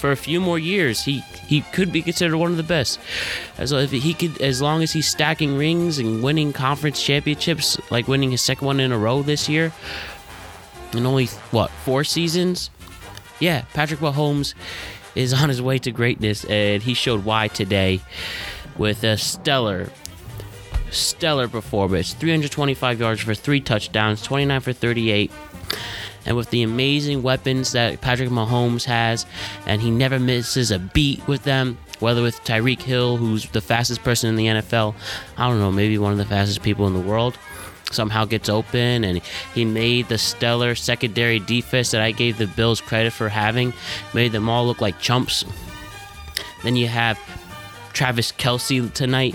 for 0.00 0.10
a 0.10 0.16
few 0.16 0.40
more 0.40 0.58
years. 0.58 1.04
He 1.04 1.22
he 1.46 1.62
could 1.72 1.92
be 1.92 2.00
considered 2.00 2.36
one 2.36 2.50
of 2.50 2.56
the 2.56 2.62
best. 2.62 2.98
As 3.58 3.72
if 3.72 3.90
he 3.90 4.14
could, 4.14 4.40
as 4.40 4.62
long 4.62 4.82
as 4.82 4.92
he's 4.92 5.08
stacking 5.08 5.56
rings 5.56 5.98
and 5.98 6.22
winning 6.22 6.52
conference 6.52 7.02
championships, 7.02 7.78
like 7.90 8.06
winning 8.08 8.30
his 8.30 8.40
second 8.40 8.66
one 8.66 8.80
in 8.80 8.92
a 8.92 8.98
row 8.98 9.22
this 9.22 9.48
year, 9.48 9.72
in 10.94 11.06
only 11.06 11.26
what 11.50 11.70
four 11.70 12.04
seasons. 12.04 12.70
Yeah, 13.38 13.62
Patrick 13.72 14.00
Mahomes 14.00 14.54
is 15.14 15.32
on 15.32 15.48
his 15.48 15.62
way 15.62 15.78
to 15.78 15.90
greatness, 15.90 16.44
and 16.44 16.82
he 16.82 16.94
showed 16.94 17.24
why 17.24 17.48
today 17.48 18.00
with 18.76 19.02
a 19.04 19.16
stellar, 19.16 19.90
stellar 20.90 21.48
performance. 21.48 22.14
325 22.14 23.00
yards 23.00 23.20
for 23.20 23.34
three 23.34 23.60
touchdowns, 23.60 24.22
29 24.22 24.60
for 24.60 24.72
38. 24.72 25.30
And 26.26 26.36
with 26.36 26.50
the 26.50 26.62
amazing 26.62 27.22
weapons 27.22 27.72
that 27.72 28.02
Patrick 28.02 28.28
Mahomes 28.28 28.84
has, 28.84 29.24
and 29.66 29.80
he 29.80 29.90
never 29.90 30.18
misses 30.18 30.70
a 30.70 30.78
beat 30.78 31.26
with 31.26 31.44
them, 31.44 31.78
whether 31.98 32.22
with 32.22 32.42
Tyreek 32.44 32.82
Hill, 32.82 33.16
who's 33.16 33.48
the 33.50 33.62
fastest 33.62 34.02
person 34.02 34.28
in 34.28 34.36
the 34.36 34.46
NFL, 34.46 34.94
I 35.38 35.48
don't 35.48 35.58
know, 35.58 35.72
maybe 35.72 35.96
one 35.96 36.12
of 36.12 36.18
the 36.18 36.26
fastest 36.26 36.62
people 36.62 36.86
in 36.86 36.92
the 36.92 37.00
world, 37.00 37.38
somehow 37.90 38.24
gets 38.24 38.48
open 38.48 39.04
and 39.04 39.20
he 39.54 39.64
made 39.64 40.08
the 40.08 40.18
stellar 40.18 40.74
secondary 40.74 41.38
defense 41.38 41.90
that 41.90 42.00
I 42.00 42.12
gave 42.12 42.38
the 42.38 42.46
Bills 42.46 42.80
credit 42.80 43.12
for 43.12 43.28
having, 43.28 43.72
made 44.14 44.32
them 44.32 44.48
all 44.48 44.66
look 44.66 44.80
like 44.80 44.98
chumps. 45.00 45.44
Then 46.62 46.76
you 46.76 46.88
have 46.88 47.18
Travis 47.92 48.32
Kelce 48.32 48.92
tonight 48.92 49.34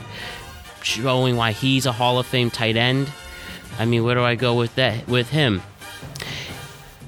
showing 0.82 1.36
why 1.36 1.52
he's 1.52 1.86
a 1.86 1.91
Hall 1.91 2.19
of 2.19 2.26
Fame 2.26 2.52
tight 2.52 2.76
end. 2.76 3.11
I 3.77 3.86
mean, 3.86 4.03
where 4.03 4.15
do 4.15 4.22
I 4.22 4.36
go 4.36 4.53
with 4.53 4.76
that 4.76 5.07
with 5.07 5.30
him? 5.30 5.61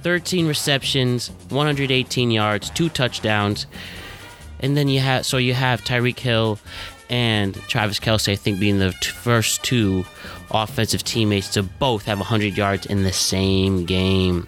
13 0.03 0.47
receptions, 0.47 1.31
118 1.49 2.31
yards, 2.31 2.69
two 2.69 2.89
touchdowns. 2.89 3.67
And 4.59 4.75
then 4.75 4.87
you 4.87 4.99
have 4.99 5.25
so 5.25 5.37
you 5.37 5.53
have 5.53 5.83
Tyreek 5.83 6.19
Hill 6.19 6.59
and 7.09 7.55
Travis 7.67 7.99
Kelce, 7.99 8.31
I 8.31 8.35
think, 8.35 8.59
being 8.59 8.79
the 8.79 8.91
t- 9.01 9.11
first 9.11 9.63
two 9.63 10.05
offensive 10.51 11.03
teammates 11.03 11.49
to 11.49 11.63
both 11.63 12.05
have 12.05 12.19
100 12.19 12.57
yards 12.57 12.85
in 12.85 13.03
the 13.03 13.13
same 13.13 13.85
game. 13.85 14.47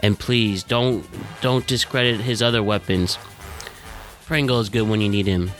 And 0.00 0.18
please 0.18 0.62
don't 0.62 1.06
don't 1.40 1.66
discredit 1.66 2.20
his 2.20 2.42
other 2.42 2.62
weapons. 2.62 3.18
Pringle 4.26 4.60
is 4.60 4.68
good 4.68 4.88
when 4.88 5.00
you 5.00 5.08
need 5.08 5.26
him. 5.26 5.50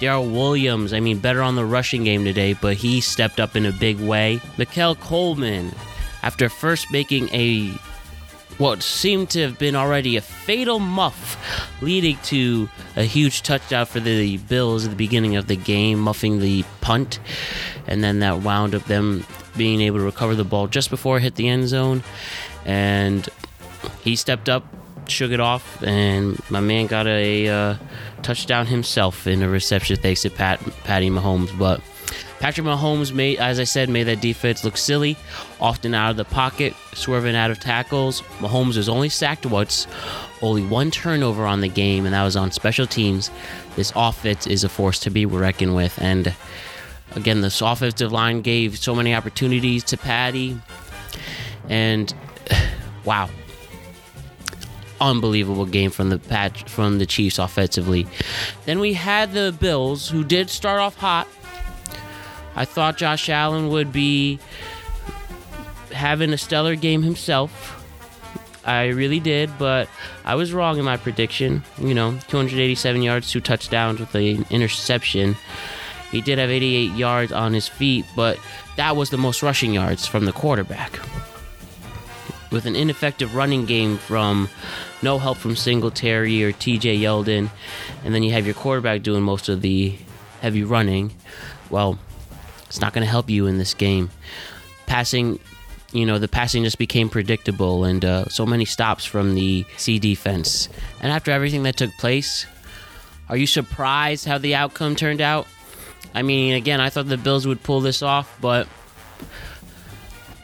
Darrel 0.00 0.26
Williams, 0.30 0.94
I 0.94 1.00
mean, 1.00 1.18
better 1.18 1.42
on 1.42 1.56
the 1.56 1.64
rushing 1.64 2.04
game 2.04 2.24
today, 2.24 2.54
but 2.54 2.76
he 2.76 3.02
stepped 3.02 3.38
up 3.38 3.54
in 3.54 3.66
a 3.66 3.72
big 3.72 4.00
way. 4.00 4.40
Mikel 4.56 4.94
Coleman, 4.94 5.72
after 6.22 6.48
first 6.48 6.90
making 6.90 7.28
a 7.34 7.74
what 8.60 8.82
seemed 8.82 9.30
to 9.30 9.40
have 9.40 9.58
been 9.58 9.74
already 9.74 10.18
a 10.18 10.20
fatal 10.20 10.78
muff, 10.78 11.38
leading 11.80 12.18
to 12.18 12.68
a 12.94 13.04
huge 13.04 13.40
touchdown 13.40 13.86
for 13.86 14.00
the 14.00 14.36
Bills 14.36 14.84
at 14.84 14.90
the 14.90 14.96
beginning 14.96 15.34
of 15.36 15.46
the 15.46 15.56
game, 15.56 15.98
muffing 15.98 16.40
the 16.40 16.62
punt, 16.82 17.20
and 17.86 18.04
then 18.04 18.18
that 18.18 18.42
wound 18.42 18.74
up 18.74 18.84
them 18.84 19.24
being 19.56 19.80
able 19.80 19.96
to 19.96 20.04
recover 20.04 20.34
the 20.34 20.44
ball 20.44 20.66
just 20.66 20.90
before 20.90 21.16
it 21.16 21.22
hit 21.22 21.36
the 21.36 21.48
end 21.48 21.68
zone, 21.68 22.02
and 22.66 23.30
he 24.02 24.14
stepped 24.14 24.50
up, 24.50 24.66
shook 25.08 25.32
it 25.32 25.40
off, 25.40 25.82
and 25.82 26.38
my 26.50 26.60
man 26.60 26.86
got 26.86 27.06
a 27.06 27.48
uh, 27.48 27.74
touchdown 28.20 28.66
himself 28.66 29.26
in 29.26 29.42
a 29.42 29.48
reception 29.48 29.96
thanks 29.96 30.20
to 30.20 30.28
Pat 30.28 30.60
Patty 30.84 31.08
Mahomes, 31.08 31.58
but. 31.58 31.80
Patrick 32.40 32.66
Mahomes 32.66 33.12
made, 33.12 33.38
as 33.38 33.60
I 33.60 33.64
said, 33.64 33.90
made 33.90 34.04
that 34.04 34.22
defense 34.22 34.64
look 34.64 34.78
silly, 34.78 35.18
often 35.60 35.92
out 35.92 36.12
of 36.12 36.16
the 36.16 36.24
pocket, 36.24 36.74
swerving 36.94 37.36
out 37.36 37.50
of 37.50 37.60
tackles. 37.60 38.22
Mahomes 38.38 38.78
was 38.78 38.88
only 38.88 39.10
sacked 39.10 39.44
once, 39.44 39.86
only 40.40 40.64
one 40.64 40.90
turnover 40.90 41.44
on 41.44 41.60
the 41.60 41.68
game, 41.68 42.06
and 42.06 42.14
that 42.14 42.24
was 42.24 42.36
on 42.36 42.50
special 42.50 42.86
teams. 42.86 43.30
This 43.76 43.92
offense 43.94 44.46
is 44.46 44.64
a 44.64 44.70
force 44.70 44.98
to 45.00 45.10
be 45.10 45.26
reckoned 45.26 45.76
with, 45.76 46.00
and 46.00 46.34
again, 47.14 47.42
this 47.42 47.60
offensive 47.60 48.10
line 48.10 48.40
gave 48.40 48.78
so 48.78 48.94
many 48.94 49.14
opportunities 49.14 49.84
to 49.84 49.98
Patty, 49.98 50.58
and 51.68 52.14
wow, 53.04 53.28
unbelievable 54.98 55.66
game 55.66 55.90
from 55.90 56.08
the 56.08 56.18
patch 56.18 56.64
from 56.70 56.98
the 56.98 57.06
Chiefs 57.06 57.38
offensively. 57.38 58.06
Then 58.64 58.78
we 58.78 58.94
had 58.94 59.34
the 59.34 59.54
Bills, 59.60 60.08
who 60.08 60.24
did 60.24 60.48
start 60.48 60.80
off 60.80 60.96
hot. 60.96 61.28
I 62.56 62.64
thought 62.64 62.96
Josh 62.96 63.28
Allen 63.28 63.68
would 63.68 63.92
be 63.92 64.38
having 65.92 66.32
a 66.32 66.38
stellar 66.38 66.76
game 66.76 67.02
himself. 67.02 67.76
I 68.64 68.88
really 68.88 69.20
did, 69.20 69.50
but 69.58 69.88
I 70.24 70.34
was 70.34 70.52
wrong 70.52 70.78
in 70.78 70.84
my 70.84 70.96
prediction. 70.96 71.64
You 71.78 71.94
know, 71.94 72.18
287 72.28 73.02
yards, 73.02 73.30
two 73.30 73.40
touchdowns 73.40 74.00
with 74.00 74.14
an 74.14 74.44
interception. 74.50 75.36
He 76.10 76.20
did 76.20 76.38
have 76.38 76.50
88 76.50 76.92
yards 76.92 77.32
on 77.32 77.52
his 77.52 77.68
feet, 77.68 78.04
but 78.16 78.38
that 78.76 78.96
was 78.96 79.10
the 79.10 79.18
most 79.18 79.42
rushing 79.42 79.72
yards 79.72 80.06
from 80.06 80.24
the 80.24 80.32
quarterback. 80.32 80.98
With 82.50 82.66
an 82.66 82.74
ineffective 82.74 83.34
running 83.34 83.64
game 83.64 83.96
from 83.96 84.48
no 85.02 85.18
help 85.18 85.38
from 85.38 85.54
Singletary 85.54 86.42
or 86.42 86.52
TJ 86.52 87.00
Yeldon, 87.00 87.48
and 88.04 88.14
then 88.14 88.22
you 88.22 88.32
have 88.32 88.44
your 88.44 88.54
quarterback 88.54 89.02
doing 89.02 89.22
most 89.22 89.48
of 89.48 89.62
the 89.62 89.96
heavy 90.40 90.64
running, 90.64 91.12
well, 91.70 91.98
it's 92.70 92.80
not 92.80 92.92
going 92.92 93.04
to 93.04 93.10
help 93.10 93.28
you 93.28 93.48
in 93.48 93.58
this 93.58 93.74
game. 93.74 94.10
Passing, 94.86 95.40
you 95.92 96.06
know, 96.06 96.20
the 96.20 96.28
passing 96.28 96.62
just 96.62 96.78
became 96.78 97.08
predictable, 97.08 97.82
and 97.82 98.04
uh, 98.04 98.26
so 98.26 98.46
many 98.46 98.64
stops 98.64 99.04
from 99.04 99.34
the 99.34 99.66
C 99.76 99.98
defense. 99.98 100.68
And 101.02 101.10
after 101.10 101.32
everything 101.32 101.64
that 101.64 101.76
took 101.76 101.90
place, 101.98 102.46
are 103.28 103.36
you 103.36 103.48
surprised 103.48 104.24
how 104.24 104.38
the 104.38 104.54
outcome 104.54 104.94
turned 104.94 105.20
out? 105.20 105.48
I 106.14 106.22
mean, 106.22 106.54
again, 106.54 106.80
I 106.80 106.90
thought 106.90 107.08
the 107.08 107.16
Bills 107.16 107.44
would 107.44 107.60
pull 107.64 107.80
this 107.80 108.02
off, 108.02 108.38
but 108.40 108.68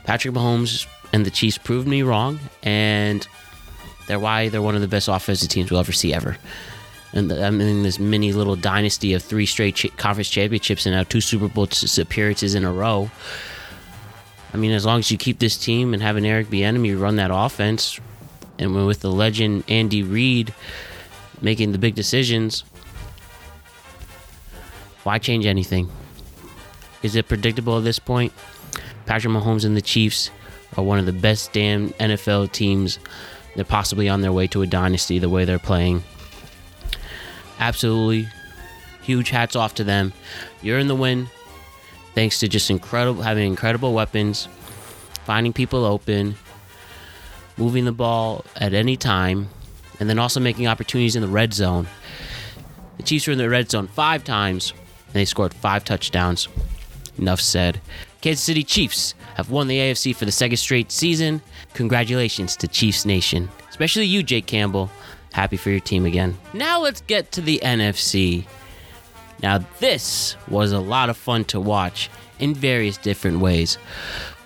Patrick 0.02 0.34
Mahomes 0.34 0.88
and 1.12 1.24
the 1.24 1.30
Chiefs 1.30 1.58
proved 1.58 1.86
me 1.86 2.02
wrong, 2.02 2.40
and 2.64 3.24
they're 4.08 4.18
why 4.18 4.48
they're 4.48 4.62
one 4.62 4.74
of 4.74 4.80
the 4.80 4.88
best 4.88 5.06
offensive 5.06 5.48
teams 5.48 5.70
we'll 5.70 5.78
ever 5.78 5.92
see 5.92 6.12
ever. 6.12 6.36
And 7.12 7.32
I'm 7.32 7.60
in 7.60 7.82
this 7.82 7.98
mini 7.98 8.32
little 8.32 8.56
dynasty 8.56 9.14
of 9.14 9.22
three 9.22 9.46
straight 9.46 9.96
conference 9.96 10.28
championships 10.28 10.86
and 10.86 10.94
now 10.94 11.02
two 11.02 11.20
Super 11.20 11.48
Bowl 11.48 11.68
appearances 11.98 12.54
in 12.54 12.64
a 12.64 12.72
row. 12.72 13.10
I 14.52 14.56
mean, 14.58 14.72
as 14.72 14.84
long 14.84 15.00
as 15.00 15.10
you 15.10 15.18
keep 15.18 15.38
this 15.38 15.56
team 15.56 15.94
and 15.94 16.02
have 16.02 16.16
an 16.16 16.24
Eric 16.24 16.48
Bieniemy 16.48 17.00
run 17.00 17.16
that 17.16 17.30
offense, 17.32 18.00
and 18.58 18.86
with 18.86 19.00
the 19.00 19.10
legend 19.10 19.64
Andy 19.68 20.02
Reid 20.02 20.52
making 21.40 21.72
the 21.72 21.78
big 21.78 21.94
decisions, 21.94 22.64
why 25.02 25.18
change 25.18 25.46
anything? 25.46 25.90
Is 27.02 27.16
it 27.16 27.28
predictable 27.28 27.78
at 27.78 27.84
this 27.84 27.98
point? 27.98 28.32
Patrick 29.04 29.32
Mahomes 29.32 29.64
and 29.64 29.76
the 29.76 29.82
Chiefs 29.82 30.30
are 30.76 30.82
one 30.82 30.98
of 30.98 31.06
the 31.06 31.12
best 31.12 31.52
damn 31.52 31.90
NFL 31.90 32.52
teams. 32.52 32.98
They're 33.54 33.64
possibly 33.64 34.08
on 34.08 34.20
their 34.20 34.32
way 34.32 34.46
to 34.48 34.62
a 34.62 34.66
dynasty 34.66 35.18
the 35.18 35.28
way 35.28 35.44
they're 35.44 35.58
playing. 35.58 36.02
Absolutely 37.58 38.28
huge 39.02 39.30
hats 39.30 39.56
off 39.56 39.74
to 39.76 39.84
them. 39.84 40.12
You're 40.62 40.78
in 40.78 40.88
the 40.88 40.94
win 40.94 41.28
thanks 42.14 42.40
to 42.40 42.48
just 42.48 42.70
incredible 42.70 43.22
having 43.22 43.46
incredible 43.46 43.92
weapons, 43.94 44.48
finding 45.24 45.52
people 45.52 45.84
open, 45.84 46.34
moving 47.56 47.84
the 47.84 47.92
ball 47.92 48.44
at 48.56 48.74
any 48.74 48.96
time, 48.96 49.48
and 50.00 50.08
then 50.08 50.18
also 50.18 50.40
making 50.40 50.66
opportunities 50.66 51.14
in 51.14 51.22
the 51.22 51.28
red 51.28 51.54
zone. 51.54 51.86
The 52.96 53.02
Chiefs 53.02 53.26
were 53.26 53.32
in 53.32 53.38
the 53.38 53.48
red 53.48 53.70
zone 53.70 53.86
five 53.86 54.24
times 54.24 54.72
and 55.06 55.14
they 55.14 55.24
scored 55.24 55.54
five 55.54 55.84
touchdowns. 55.84 56.48
Enough 57.18 57.40
said. 57.40 57.80
Kansas 58.20 58.44
City 58.44 58.64
Chiefs 58.64 59.14
have 59.36 59.50
won 59.50 59.68
the 59.68 59.78
AFC 59.78 60.14
for 60.14 60.24
the 60.24 60.32
second 60.32 60.56
straight 60.56 60.90
season. 60.90 61.40
Congratulations 61.74 62.56
to 62.56 62.66
Chiefs 62.66 63.04
Nation, 63.04 63.48
especially 63.68 64.06
you, 64.06 64.22
Jake 64.22 64.46
Campbell. 64.46 64.90
Happy 65.36 65.58
for 65.58 65.68
your 65.68 65.80
team 65.80 66.06
again. 66.06 66.34
Now 66.54 66.80
let's 66.80 67.02
get 67.02 67.30
to 67.32 67.42
the 67.42 67.60
NFC. 67.62 68.46
Now, 69.42 69.58
this 69.80 70.34
was 70.48 70.72
a 70.72 70.80
lot 70.80 71.10
of 71.10 71.16
fun 71.18 71.44
to 71.52 71.60
watch 71.60 72.08
in 72.38 72.54
various 72.54 72.96
different 72.96 73.40
ways. 73.40 73.76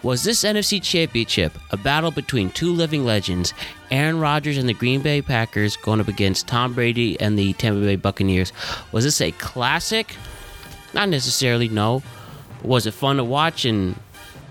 Was 0.02 0.24
this 0.24 0.42
NFC 0.42 0.82
Championship 0.82 1.56
a 1.70 1.76
battle 1.76 2.10
between 2.10 2.50
two 2.50 2.72
living 2.72 3.04
legends, 3.04 3.54
Aaron 3.92 4.18
Rodgers 4.18 4.58
and 4.58 4.68
the 4.68 4.74
Green 4.74 5.00
Bay 5.00 5.22
Packers 5.22 5.76
going 5.76 6.00
up 6.00 6.08
against 6.08 6.48
Tom 6.48 6.74
Brady 6.74 7.20
and 7.20 7.38
the 7.38 7.52
Tampa 7.52 7.82
Bay 7.82 7.94
Buccaneers? 7.94 8.52
Was 8.90 9.04
this 9.04 9.20
a 9.20 9.30
classic? 9.30 10.16
Not 10.92 11.08
necessarily, 11.08 11.68
no. 11.68 12.02
But 12.62 12.68
Was 12.68 12.86
it 12.86 12.94
fun 12.94 13.18
to 13.18 13.24
watch 13.24 13.64
and 13.64 13.94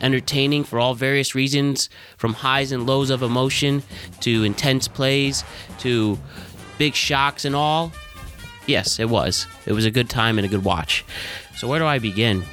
entertaining 0.02 0.64
for 0.64 0.80
all 0.80 0.94
various 0.94 1.36
reasons, 1.36 1.90
from 2.18 2.34
highs 2.34 2.72
and 2.72 2.86
lows 2.86 3.10
of 3.10 3.22
emotion 3.22 3.84
to 4.22 4.44
intense 4.44 4.88
plays 4.88 5.44
to 5.80 6.18
big 6.78 6.96
shocks 6.96 7.46
and 7.46 7.56
all? 7.56 7.92
Yes, 8.66 9.00
it 9.00 9.10
was. 9.10 9.48
It 9.66 9.74
was 9.74 9.86
a 9.86 9.92
good 9.92 10.10
time 10.10 10.38
and 10.38 10.46
a 10.46 10.50
good 10.50 10.64
watch. 10.64 11.04
So, 11.58 11.68
where 11.68 11.80
do 11.80 11.86
I 11.86 12.00
begin? 12.00 12.44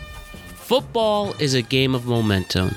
Football 0.55 1.35
is 1.39 1.55
a 1.55 1.63
game 1.63 1.95
of 1.95 2.07
momentum. 2.07 2.75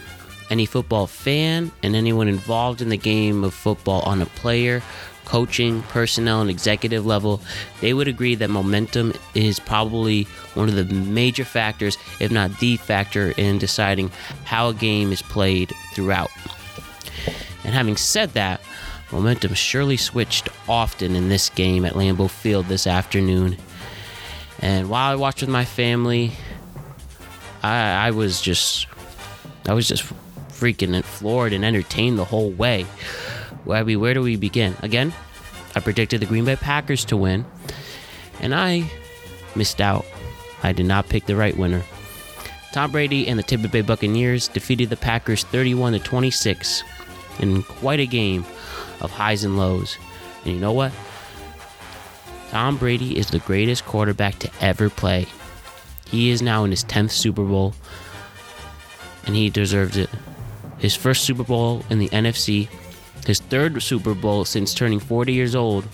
Any 0.50 0.66
football 0.66 1.08
fan 1.08 1.72
and 1.84 1.96
anyone 1.96 2.28
involved 2.28 2.82
in 2.82 2.90
the 2.90 2.98
game 2.98 3.44
of 3.44 3.54
football 3.54 4.02
on 4.02 4.22
a 4.22 4.26
player, 4.26 4.84
coaching, 5.30 5.84
personnel, 5.84 6.42
and 6.42 6.50
executive 6.50 7.06
level, 7.06 7.40
they 7.82 7.94
would 7.94 8.08
agree 8.08 8.34
that 8.34 8.50
momentum 8.50 9.14
is 9.36 9.60
probably 9.60 10.24
one 10.56 10.68
of 10.68 10.74
the 10.74 10.86
major 10.86 11.46
factors, 11.46 12.00
if 12.20 12.32
not 12.32 12.58
the 12.58 12.78
factor, 12.78 13.32
in 13.38 13.60
deciding 13.60 14.10
how 14.46 14.70
a 14.70 14.74
game 14.74 15.12
is 15.12 15.22
played 15.22 15.72
throughout. 15.94 16.32
And 17.64 17.76
having 17.76 17.96
said 17.96 18.32
that, 18.32 18.60
momentum 19.12 19.54
surely 19.54 19.98
switched 19.98 20.50
often 20.68 21.16
in 21.16 21.30
this 21.30 21.50
game 21.50 21.86
at 21.86 21.94
Lambeau 21.94 22.28
Field 22.28 22.66
this 22.66 22.88
afternoon. 22.88 23.56
And 24.62 24.90
while 24.90 25.12
I 25.12 25.16
watched 25.16 25.42
with 25.42 25.50
my 25.50 25.64
family, 25.64 26.32
I, 27.62 28.08
I 28.08 28.12
was 28.12 28.42
just, 28.42 28.88
I 29.68 29.74
was 29.74 29.88
just 29.88 30.12
freaking 30.50 31.04
floored 31.04 31.54
and 31.54 31.64
entertained 31.64 32.18
the 32.18 32.26
whole 32.26 32.50
way. 32.50 32.88
Where 33.66 33.86
we, 33.86 33.96
where 33.96 34.14
do 34.14 34.22
we 34.22 34.36
begin? 34.36 34.76
Again, 34.82 35.14
I 35.76 35.80
predicted 35.80 36.22
the 36.22 36.26
Green 36.26 36.46
Bay 36.46 36.56
Packers 36.56 37.06
to 37.06 37.18
win, 37.18 37.46
and 38.40 38.56
I 38.56 38.90
missed 39.56 39.82
out. 39.82 40.06
I 40.64 40.72
did 40.72 40.86
not 40.86 41.10
pick 41.10 41.26
the 41.26 41.36
right 41.36 41.56
winner. 41.56 41.84
Tom 42.72 42.92
Brady 42.92 43.28
and 43.28 43.40
the 43.40 43.44
Tampa 43.44 43.68
Bay 43.68 43.82
Buccaneers 43.82 44.48
defeated 44.48 44.90
the 44.90 44.98
Packers 44.98 45.44
31 45.44 45.94
to 45.94 46.00
26 46.00 46.84
in 47.40 47.64
quite 47.64 48.00
a 48.00 48.06
game 48.06 48.46
of 49.02 49.12
highs 49.12 49.44
and 49.44 49.58
lows. 49.58 49.98
And 50.44 50.54
you 50.54 50.60
know 50.60 50.74
what? 50.74 50.92
Tom 52.50 52.78
Brady 52.78 53.18
is 53.18 53.28
the 53.28 53.40
greatest 53.40 53.86
quarterback 53.86 54.40
to 54.40 54.52
ever 54.60 54.90
play. 54.90 55.28
He 56.10 56.30
is 56.30 56.42
now 56.42 56.64
in 56.64 56.72
his 56.72 56.84
10th 56.84 57.12
Super 57.12 57.44
Bowl, 57.44 57.74
and 59.26 59.36
he 59.36 59.50
deserves 59.50 59.98
it. 59.98 60.10
His 60.80 60.96
first 60.96 61.24
Super 61.24 61.44
Bowl 61.44 61.84
in 61.90 62.00
the 62.00 62.10
NFC, 62.10 62.68
his 63.26 63.40
third 63.40 63.82
Super 63.82 64.14
Bowl 64.14 64.46
since 64.46 64.74
turning 64.74 65.00
40 65.00 65.34
years 65.34 65.56
old. 65.56 65.86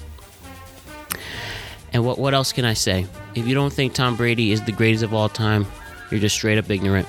And 1.94 2.06
what, 2.06 2.18
what 2.18 2.34
else 2.34 2.52
can 2.52 2.66
I 2.66 2.74
say? 2.74 3.06
If 3.36 3.48
you 3.48 3.56
don't 3.56 3.72
think 3.72 3.94
Tom 3.94 4.16
Brady 4.16 4.52
is 4.52 4.62
the 4.64 4.72
greatest 4.72 5.04
of 5.04 5.14
all 5.14 5.30
time, 5.30 5.66
you're 6.12 6.20
just 6.20 6.36
straight 6.36 6.58
up 6.58 6.70
ignorant. 6.70 7.08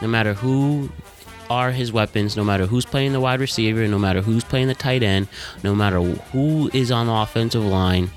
No 0.00 0.08
matter 0.08 0.34
who 0.34 0.90
are 1.50 1.70
his 1.70 1.92
weapons, 1.92 2.36
no 2.36 2.44
matter 2.44 2.66
who's 2.66 2.84
playing 2.84 3.12
the 3.12 3.20
wide 3.20 3.40
receiver, 3.40 3.86
no 3.86 3.98
matter 3.98 4.22
who's 4.22 4.44
playing 4.44 4.68
the 4.68 4.74
tight 4.74 5.02
end, 5.02 5.28
no 5.62 5.74
matter 5.74 6.00
who 6.00 6.70
is 6.72 6.90
on 6.90 7.06
the 7.06 7.12
offensive 7.12 7.64
line, 7.64 8.10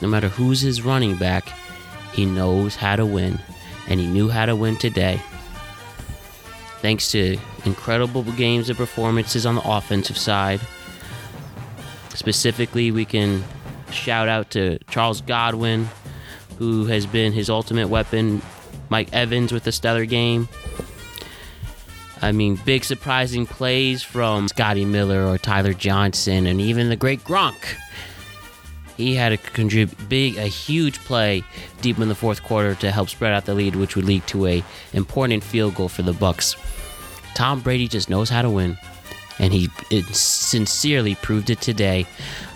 no 0.00 0.08
matter 0.08 0.28
who's 0.28 0.60
his 0.60 0.82
running 0.82 1.16
back, 1.16 1.48
he 2.12 2.26
knows 2.26 2.76
how 2.76 2.96
to 2.96 3.06
win, 3.06 3.38
and 3.88 4.00
he 4.00 4.06
knew 4.06 4.28
how 4.28 4.46
to 4.46 4.56
win 4.56 4.76
today. 4.76 5.20
Thanks 6.82 7.12
to 7.12 7.38
incredible 7.64 8.24
games 8.24 8.68
and 8.68 8.76
performances 8.76 9.46
on 9.46 9.54
the 9.54 9.62
offensive 9.64 10.18
side. 10.18 10.60
Specifically, 12.08 12.90
we 12.90 13.04
can 13.04 13.44
shout 13.92 14.28
out 14.28 14.50
to 14.50 14.78
Charles 14.90 15.20
Godwin, 15.20 15.88
who 16.58 16.86
has 16.86 17.06
been 17.06 17.32
his 17.32 17.48
ultimate 17.48 17.88
weapon, 17.88 18.42
Mike 18.88 19.08
Evans 19.12 19.52
with 19.52 19.64
a 19.68 19.72
stellar 19.72 20.04
game. 20.04 20.48
I 22.20 22.32
mean, 22.32 22.56
big 22.64 22.84
surprising 22.84 23.46
plays 23.46 24.02
from 24.02 24.48
Scotty 24.48 24.84
Miller 24.84 25.24
or 25.24 25.38
Tyler 25.38 25.74
Johnson, 25.74 26.46
and 26.48 26.60
even 26.60 26.88
the 26.88 26.96
great 26.96 27.22
Gronk. 27.22 27.76
He 29.02 29.16
had 29.16 29.42
contribute 29.42 30.08
big, 30.08 30.36
a 30.36 30.46
huge 30.46 31.00
play 31.00 31.42
deep 31.80 31.98
in 31.98 32.08
the 32.08 32.14
fourth 32.14 32.44
quarter 32.44 32.76
to 32.76 32.92
help 32.92 33.08
spread 33.08 33.32
out 33.32 33.46
the 33.46 33.54
lead, 33.54 33.74
which 33.74 33.96
would 33.96 34.04
lead 34.04 34.24
to 34.28 34.46
a 34.46 34.62
important 34.92 35.42
field 35.42 35.74
goal 35.74 35.88
for 35.88 36.02
the 36.02 36.12
Bucks. 36.12 36.54
Tom 37.34 37.60
Brady 37.60 37.88
just 37.88 38.08
knows 38.08 38.30
how 38.30 38.42
to 38.42 38.48
win, 38.50 38.78
and 39.40 39.52
he 39.52 39.68
sincerely 40.12 41.16
proved 41.16 41.50
it 41.50 41.60
today. 41.60 42.06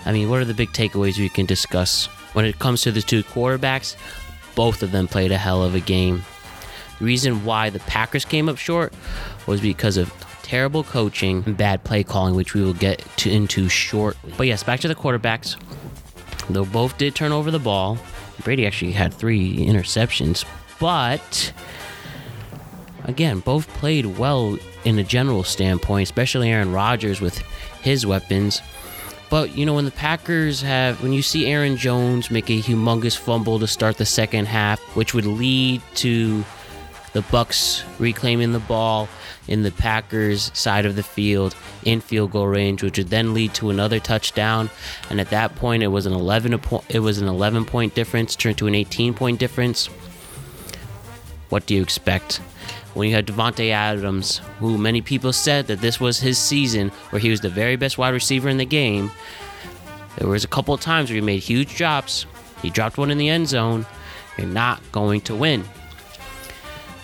I 0.05 0.13
mean, 0.13 0.29
what 0.29 0.39
are 0.39 0.45
the 0.45 0.53
big 0.53 0.69
takeaways 0.69 1.17
we 1.17 1.27
can 1.27 1.45
discuss 1.45 2.05
when 2.31 2.45
it 2.45 2.59
comes 2.59 2.81
to 2.83 2.91
the 2.93 3.01
two 3.01 3.23
quarterbacks? 3.23 3.97
Both 4.55 4.83
of 4.83 4.91
them 4.91 5.09
played 5.09 5.33
a 5.33 5.37
hell 5.37 5.63
of 5.63 5.75
a 5.75 5.81
game. 5.81 6.23
The 6.99 7.05
reason 7.05 7.43
why 7.43 7.71
the 7.71 7.79
Packers 7.79 8.23
came 8.23 8.47
up 8.47 8.57
short 8.57 8.93
was 9.47 9.59
because 9.59 9.97
of 9.97 10.13
terrible 10.43 10.85
coaching 10.85 11.43
and 11.45 11.57
bad 11.57 11.83
play 11.83 12.05
calling, 12.05 12.35
which 12.35 12.53
we 12.53 12.63
will 12.63 12.73
get 12.73 12.99
to 13.17 13.29
into 13.29 13.67
shortly. 13.67 14.33
But 14.37 14.47
yes, 14.47 14.63
back 14.63 14.79
to 14.79 14.87
the 14.87 14.95
quarterbacks. 14.95 15.57
Though 16.49 16.65
both 16.65 16.97
did 16.97 17.15
turn 17.15 17.31
over 17.31 17.51
the 17.51 17.59
ball, 17.59 17.97
Brady 18.43 18.65
actually 18.65 18.93
had 18.93 19.13
three 19.13 19.57
interceptions, 19.57 20.45
but 20.79 21.53
again, 23.03 23.39
both 23.39 23.67
played 23.69 24.05
well 24.17 24.57
in 24.85 24.99
a 24.99 25.03
general 25.03 25.43
standpoint, 25.43 26.03
especially 26.03 26.49
Aaron 26.49 26.71
Rodgers 26.71 27.19
with 27.19 27.37
his 27.81 28.05
weapons. 28.05 28.61
But 29.29 29.57
you 29.57 29.65
know, 29.65 29.73
when 29.73 29.85
the 29.85 29.91
Packers 29.91 30.61
have, 30.61 31.01
when 31.03 31.11
you 31.11 31.21
see 31.21 31.47
Aaron 31.47 31.75
Jones 31.75 32.31
make 32.31 32.49
a 32.49 32.61
humongous 32.61 33.17
fumble 33.17 33.59
to 33.59 33.67
start 33.67 33.97
the 33.97 34.05
second 34.05 34.47
half, 34.47 34.79
which 34.95 35.13
would 35.13 35.25
lead 35.25 35.81
to 35.95 36.45
the 37.17 37.23
Bucks 37.31 37.83
reclaiming 37.97 38.51
the 38.51 38.59
ball 38.59 39.09
in 39.47 39.63
the 39.63 39.71
Packers 39.71 40.51
side 40.53 40.85
of 40.85 40.95
the 40.95 41.01
field 41.01 41.55
in 41.83 41.99
field 41.99 42.29
goal 42.29 42.45
range, 42.45 42.83
which 42.83 42.99
would 42.99 43.09
then 43.09 43.33
lead 43.33 43.55
to 43.55 43.71
another 43.71 43.99
touchdown. 43.99 44.69
And 45.09 45.19
at 45.19 45.31
that 45.31 45.55
point, 45.55 45.81
it 45.81 45.87
was 45.87 46.05
an 46.05 46.13
11 46.13 46.55
point, 46.59 46.85
it 46.89 46.99
was 46.99 47.17
an 47.17 47.27
11 47.27 47.65
point 47.65 47.95
difference 47.95 48.35
turned 48.35 48.59
to 48.59 48.67
an 48.67 48.75
18 48.75 49.15
point 49.15 49.39
difference. 49.39 49.87
What 51.49 51.65
do 51.65 51.73
you 51.73 51.81
expect? 51.81 52.35
When 52.93 53.09
you 53.09 53.15
had 53.15 53.25
Davante 53.25 53.71
Adams, 53.71 54.37
who 54.59 54.77
many 54.77 55.01
people 55.01 55.33
said 55.33 55.65
that 55.67 55.81
this 55.81 55.99
was 55.99 56.19
his 56.19 56.37
season 56.37 56.89
where 57.09 57.19
he 57.19 57.31
was 57.31 57.41
the 57.41 57.49
very 57.49 57.77
best 57.77 57.97
wide 57.97 58.13
receiver 58.13 58.47
in 58.47 58.57
the 58.57 58.65
game, 58.65 59.09
there 60.19 60.27
was 60.27 60.43
a 60.43 60.47
couple 60.47 60.75
of 60.75 60.81
times 60.81 61.09
where 61.09 61.15
he 61.15 61.21
made 61.21 61.41
huge 61.41 61.77
drops. 61.77 62.27
He 62.61 62.69
dropped 62.69 62.99
one 62.99 63.09
in 63.09 63.17
the 63.17 63.29
end 63.29 63.47
zone. 63.47 63.87
You're 64.37 64.45
not 64.45 64.83
going 64.91 65.21
to 65.21 65.33
win. 65.33 65.63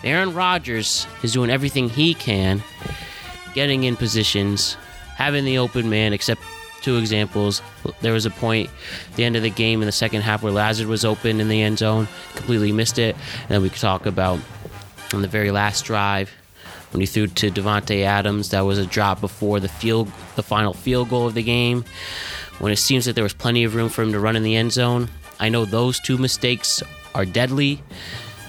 Aaron 0.04 0.34
Rodgers 0.34 1.08
is 1.22 1.34
doing 1.34 1.50
everything 1.50 1.90
he 1.90 2.14
can, 2.14 2.62
getting 3.54 3.86
in 3.86 3.96
positions, 3.96 4.76
having 5.16 5.46
the 5.46 5.58
open 5.58 5.90
man, 5.90 6.14
except 6.14 6.42
two 6.82 6.98
examples. 6.98 7.62
There 8.02 8.14
was 8.14 8.26
a 8.26 8.30
point 8.30 8.70
the 9.16 9.24
end 9.24 9.36
of 9.36 9.44
the 9.44 9.50
game 9.50 9.82
in 9.82 9.86
the 9.86 9.94
second 9.94 10.22
half 10.22 10.44
where 10.44 10.52
Lazard 10.52 10.88
was 10.88 11.06
open 11.06 11.40
in 11.40 11.48
the 11.48 11.62
end 11.62 11.78
zone, 11.80 12.08
completely 12.36 12.72
missed 12.72 13.00
it. 13.00 13.16
And 13.44 13.50
then 13.50 13.62
we 13.62 13.70
could 13.70 13.80
talk 13.80 14.06
about 14.06 14.40
on 15.14 15.22
the 15.22 15.28
very 15.28 15.52
last 15.52 15.86
drive 15.86 16.32
when 16.92 17.00
he 17.00 17.08
threw 17.08 17.28
to 17.28 17.50
Davante 17.50 18.04
Adams. 18.04 18.50
That 18.50 18.62
was 18.62 18.78
a 18.78 18.86
drop 18.86 19.22
before 19.22 19.60
the 19.60 19.70
field, 19.70 20.12
the 20.36 20.44
final 20.44 20.74
field 20.74 21.10
goal 21.10 21.28
of 21.28 21.34
the 21.34 21.44
game. 21.44 21.86
When 22.60 22.72
it 22.72 22.78
seems 22.78 23.06
that 23.06 23.14
there 23.14 23.24
was 23.24 23.34
plenty 23.34 23.64
of 23.64 23.76
room 23.76 23.90
for 23.90 24.04
him 24.04 24.12
to 24.12 24.20
run 24.20 24.36
in 24.36 24.44
the 24.44 24.56
end 24.56 24.74
zone. 24.74 25.10
I 25.40 25.50
know 25.50 25.66
those 25.66 26.00
two 26.00 26.18
mistakes 26.18 26.84
are 27.16 27.26
deadly 27.26 27.82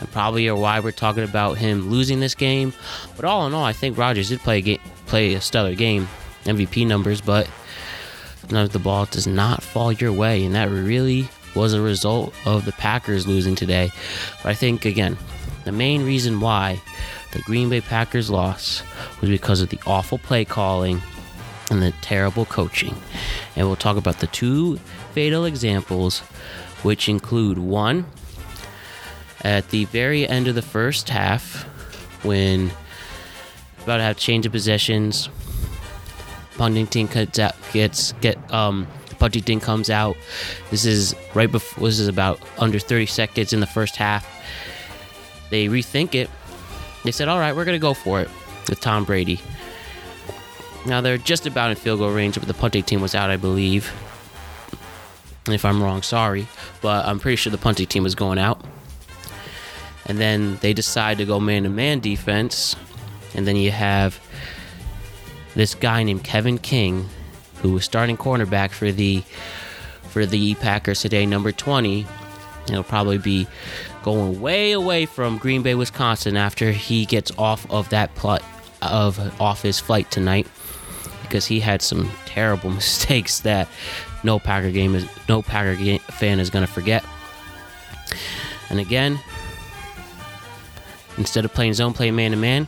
and 0.00 0.10
probably 0.12 0.48
are 0.48 0.56
why 0.56 0.80
we're 0.80 0.92
talking 0.92 1.24
about 1.24 1.58
him 1.58 1.90
losing 1.90 2.20
this 2.20 2.34
game. 2.34 2.72
But 3.16 3.24
all 3.24 3.46
in 3.46 3.54
all, 3.54 3.64
I 3.64 3.72
think 3.72 3.98
Rodgers 3.98 4.28
did 4.28 4.40
play 4.40 4.58
a 4.58 4.62
game, 4.62 4.80
play 5.06 5.34
a 5.34 5.40
stellar 5.40 5.74
game, 5.74 6.08
MVP 6.44 6.86
numbers, 6.86 7.20
but 7.20 7.48
sometimes 8.40 8.70
the 8.70 8.78
ball 8.78 9.06
does 9.06 9.26
not 9.26 9.62
fall 9.62 9.92
your 9.92 10.12
way, 10.12 10.44
and 10.44 10.54
that 10.54 10.68
really 10.68 11.28
was 11.54 11.72
a 11.72 11.80
result 11.80 12.34
of 12.46 12.64
the 12.64 12.72
Packers 12.72 13.26
losing 13.26 13.54
today. 13.54 13.90
But 14.42 14.50
I 14.50 14.54
think 14.54 14.84
again, 14.84 15.16
the 15.64 15.72
main 15.72 16.04
reason 16.04 16.40
why 16.40 16.80
the 17.32 17.40
Green 17.40 17.68
Bay 17.68 17.80
Packers 17.80 18.30
lost 18.30 18.84
was 19.20 19.30
because 19.30 19.60
of 19.60 19.70
the 19.70 19.80
awful 19.86 20.18
play 20.18 20.44
calling 20.44 21.00
and 21.70 21.82
the 21.82 21.92
terrible 22.02 22.44
coaching. 22.44 22.94
And 23.56 23.66
we'll 23.66 23.76
talk 23.76 23.96
about 23.96 24.18
the 24.18 24.26
two 24.28 24.76
fatal 25.12 25.44
examples, 25.44 26.20
which 26.82 27.08
include 27.08 27.58
one, 27.58 28.06
at 29.44 29.68
the 29.68 29.84
very 29.86 30.26
end 30.26 30.48
of 30.48 30.54
the 30.54 30.62
first 30.62 31.10
half, 31.10 31.62
when 32.24 32.72
about 33.82 33.98
to 33.98 34.02
have 34.02 34.16
change 34.16 34.46
of 34.46 34.52
possessions, 34.52 35.28
punting 36.56 36.86
team 36.86 37.06
gets 37.06 37.38
out, 37.38 37.54
gets 37.72 38.12
get 38.20 38.38
um 38.52 38.86
punting 39.18 39.42
team 39.42 39.60
comes 39.60 39.90
out. 39.90 40.16
This 40.70 40.86
is 40.86 41.14
right 41.34 41.52
before. 41.52 41.86
This 41.86 42.00
is 42.00 42.08
about 42.08 42.40
under 42.58 42.78
30 42.78 43.06
seconds 43.06 43.52
in 43.52 43.60
the 43.60 43.66
first 43.66 43.96
half. 43.96 44.26
They 45.50 45.68
rethink 45.68 46.14
it. 46.14 46.30
They 47.04 47.12
said, 47.12 47.28
"All 47.28 47.38
right, 47.38 47.54
we're 47.54 47.66
gonna 47.66 47.78
go 47.78 47.92
for 47.92 48.22
it 48.22 48.30
with 48.68 48.80
Tom 48.80 49.04
Brady." 49.04 49.40
Now 50.86 51.02
they're 51.02 51.18
just 51.18 51.46
about 51.46 51.70
in 51.70 51.76
field 51.76 51.98
goal 51.98 52.10
range, 52.10 52.36
but 52.36 52.48
the 52.48 52.54
punting 52.54 52.82
team 52.82 53.00
was 53.02 53.14
out, 53.14 53.30
I 53.30 53.36
believe. 53.36 53.92
If 55.46 55.66
I'm 55.66 55.82
wrong, 55.82 56.00
sorry, 56.00 56.46
but 56.80 57.04
I'm 57.04 57.18
pretty 57.18 57.36
sure 57.36 57.50
the 57.50 57.58
punting 57.58 57.86
team 57.86 58.02
was 58.02 58.14
going 58.14 58.38
out 58.38 58.64
and 60.06 60.18
then 60.18 60.56
they 60.60 60.72
decide 60.72 61.18
to 61.18 61.24
go 61.24 61.40
man-to-man 61.40 62.00
defense, 62.00 62.76
and 63.34 63.46
then 63.46 63.56
you 63.56 63.70
have 63.70 64.20
this 65.54 65.74
guy 65.74 66.02
named 66.02 66.24
Kevin 66.24 66.58
King, 66.58 67.08
who 67.62 67.72
was 67.72 67.84
starting 67.84 68.16
cornerback 68.16 68.70
for 68.70 68.92
the 68.92 69.22
for 70.10 70.26
the 70.26 70.54
Packers 70.56 71.00
today, 71.00 71.26
number 71.26 71.50
20. 71.50 72.06
He'll 72.68 72.84
probably 72.84 73.18
be 73.18 73.46
going 74.02 74.40
way 74.40 74.72
away 74.72 75.06
from 75.06 75.38
Green 75.38 75.62
Bay, 75.62 75.74
Wisconsin 75.74 76.36
after 76.36 76.70
he 76.70 77.04
gets 77.04 77.32
off 77.36 77.68
of 77.70 77.88
that 77.88 78.14
plot 78.14 78.42
of 78.82 79.18
off 79.40 79.62
his 79.62 79.80
flight 79.80 80.10
tonight 80.10 80.46
because 81.22 81.46
he 81.46 81.58
had 81.58 81.82
some 81.82 82.10
terrible 82.26 82.70
mistakes 82.80 83.40
that 83.40 83.68
no 84.22 84.38
Packer 84.38 84.70
game 84.70 84.94
is 84.94 85.06
no 85.28 85.42
Packer 85.42 85.74
fan 86.12 86.38
is 86.38 86.50
going 86.50 86.64
to 86.66 86.72
forget. 86.72 87.04
And 88.70 88.78
again, 88.78 89.18
Instead 91.18 91.44
of 91.44 91.52
playing 91.54 91.74
zone 91.74 91.92
play 91.92 92.10
man 92.10 92.32
to 92.32 92.36
man, 92.36 92.66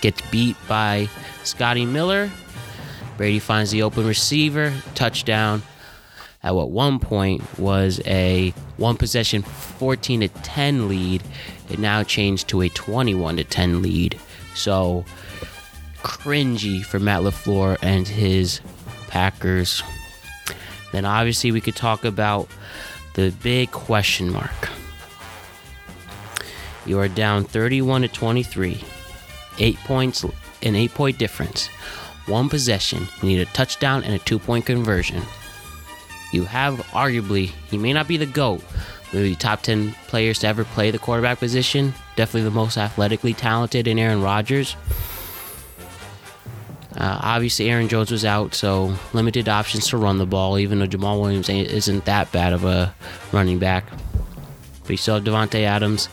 gets 0.00 0.20
beat 0.30 0.56
by 0.68 1.08
Scotty 1.44 1.86
Miller. 1.86 2.30
Brady 3.16 3.38
finds 3.38 3.70
the 3.70 3.82
open 3.82 4.06
receiver, 4.06 4.72
touchdown. 4.94 5.62
At 6.42 6.54
what 6.54 6.70
one 6.70 6.98
point 6.98 7.42
was 7.58 8.00
a 8.04 8.52
one 8.76 8.96
possession 8.96 9.42
14 9.42 10.20
to 10.20 10.28
10 10.28 10.88
lead, 10.88 11.22
it 11.70 11.78
now 11.78 12.02
changed 12.02 12.48
to 12.48 12.60
a 12.62 12.68
21 12.68 13.36
to 13.36 13.44
10 13.44 13.80
lead. 13.80 14.20
So 14.54 15.04
cringy 16.02 16.84
for 16.84 16.98
Matt 16.98 17.22
LaFleur 17.22 17.78
and 17.80 18.06
his 18.06 18.60
Packers. 19.08 19.82
Then 20.92 21.04
obviously 21.04 21.50
we 21.50 21.60
could 21.60 21.76
talk 21.76 22.04
about 22.04 22.48
the 23.14 23.30
big 23.42 23.70
question 23.70 24.30
mark. 24.30 24.68
You 26.86 26.98
are 27.00 27.08
down 27.08 27.44
31 27.44 28.02
to 28.02 28.08
23. 28.08 28.82
Eight 29.58 29.76
points, 29.78 30.24
an 30.62 30.74
eight 30.74 30.94
point 30.94 31.18
difference. 31.18 31.68
One 32.26 32.48
possession. 32.48 33.06
You 33.22 33.28
need 33.28 33.40
a 33.40 33.46
touchdown 33.46 34.04
and 34.04 34.14
a 34.14 34.18
two 34.18 34.38
point 34.38 34.66
conversion. 34.66 35.22
You 36.32 36.44
have 36.44 36.78
arguably, 36.88 37.52
he 37.70 37.78
may 37.78 37.92
not 37.92 38.08
be 38.08 38.16
the 38.16 38.26
GOAT, 38.26 38.62
maybe 39.12 39.36
top 39.36 39.62
10 39.62 39.92
players 40.08 40.40
to 40.40 40.48
ever 40.48 40.64
play 40.64 40.90
the 40.90 40.98
quarterback 40.98 41.38
position. 41.38 41.94
Definitely 42.16 42.42
the 42.42 42.50
most 42.50 42.76
athletically 42.76 43.34
talented 43.34 43.86
in 43.86 43.98
Aaron 43.98 44.20
Rodgers. 44.20 44.74
Uh, 46.96 47.20
obviously, 47.22 47.70
Aaron 47.70 47.88
Jones 47.88 48.10
was 48.10 48.24
out, 48.24 48.54
so 48.54 48.94
limited 49.12 49.48
options 49.48 49.88
to 49.88 49.96
run 49.96 50.18
the 50.18 50.26
ball, 50.26 50.58
even 50.58 50.78
though 50.78 50.86
Jamaal 50.86 51.20
Williams 51.20 51.48
isn't 51.48 52.04
that 52.04 52.30
bad 52.30 52.52
of 52.52 52.64
a 52.64 52.94
running 53.32 53.58
back. 53.58 53.84
But 54.84 54.90
you 54.90 54.96
still 54.96 55.16
have 55.16 55.24
Davante 55.24 55.64
Adams, 55.64 56.08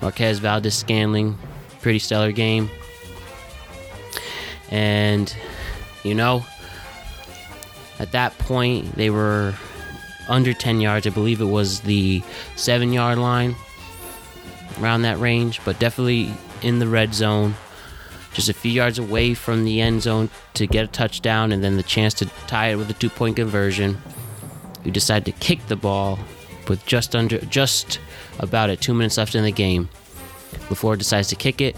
Marquez 0.00 0.38
Valdes-Scantling, 0.38 1.38
pretty 1.80 1.98
stellar 1.98 2.32
game. 2.32 2.70
And, 4.70 5.34
you 6.02 6.14
know, 6.14 6.44
at 7.98 8.12
that 8.12 8.36
point, 8.38 8.94
they 8.94 9.10
were 9.10 9.54
under 10.28 10.54
10 10.54 10.80
yards. 10.80 11.06
I 11.06 11.10
believe 11.10 11.40
it 11.40 11.46
was 11.46 11.80
the 11.80 12.22
seven 12.56 12.92
yard 12.92 13.18
line, 13.18 13.54
around 14.80 15.02
that 15.02 15.18
range, 15.18 15.60
but 15.64 15.78
definitely 15.78 16.32
in 16.62 16.78
the 16.78 16.86
red 16.86 17.14
zone. 17.14 17.54
Just 18.32 18.48
a 18.48 18.54
few 18.54 18.72
yards 18.72 18.98
away 18.98 19.34
from 19.34 19.64
the 19.64 19.80
end 19.82 20.02
zone 20.02 20.30
to 20.54 20.66
get 20.66 20.84
a 20.84 20.88
touchdown 20.88 21.52
and 21.52 21.62
then 21.62 21.76
the 21.76 21.82
chance 21.82 22.14
to 22.14 22.26
tie 22.46 22.68
it 22.68 22.76
with 22.76 22.88
a 22.88 22.94
two 22.94 23.10
point 23.10 23.36
conversion. 23.36 23.98
You 24.84 24.90
decide 24.90 25.26
to 25.26 25.32
kick 25.32 25.66
the 25.66 25.76
ball 25.76 26.18
with 26.66 26.84
just 26.86 27.14
under, 27.14 27.38
just 27.40 28.00
about 28.38 28.70
it, 28.70 28.80
two 28.80 28.94
minutes 28.94 29.18
left 29.18 29.34
in 29.34 29.44
the 29.44 29.52
game. 29.52 29.88
LaFleur 30.68 30.98
decides 30.98 31.28
to 31.28 31.36
kick 31.36 31.60
it, 31.60 31.76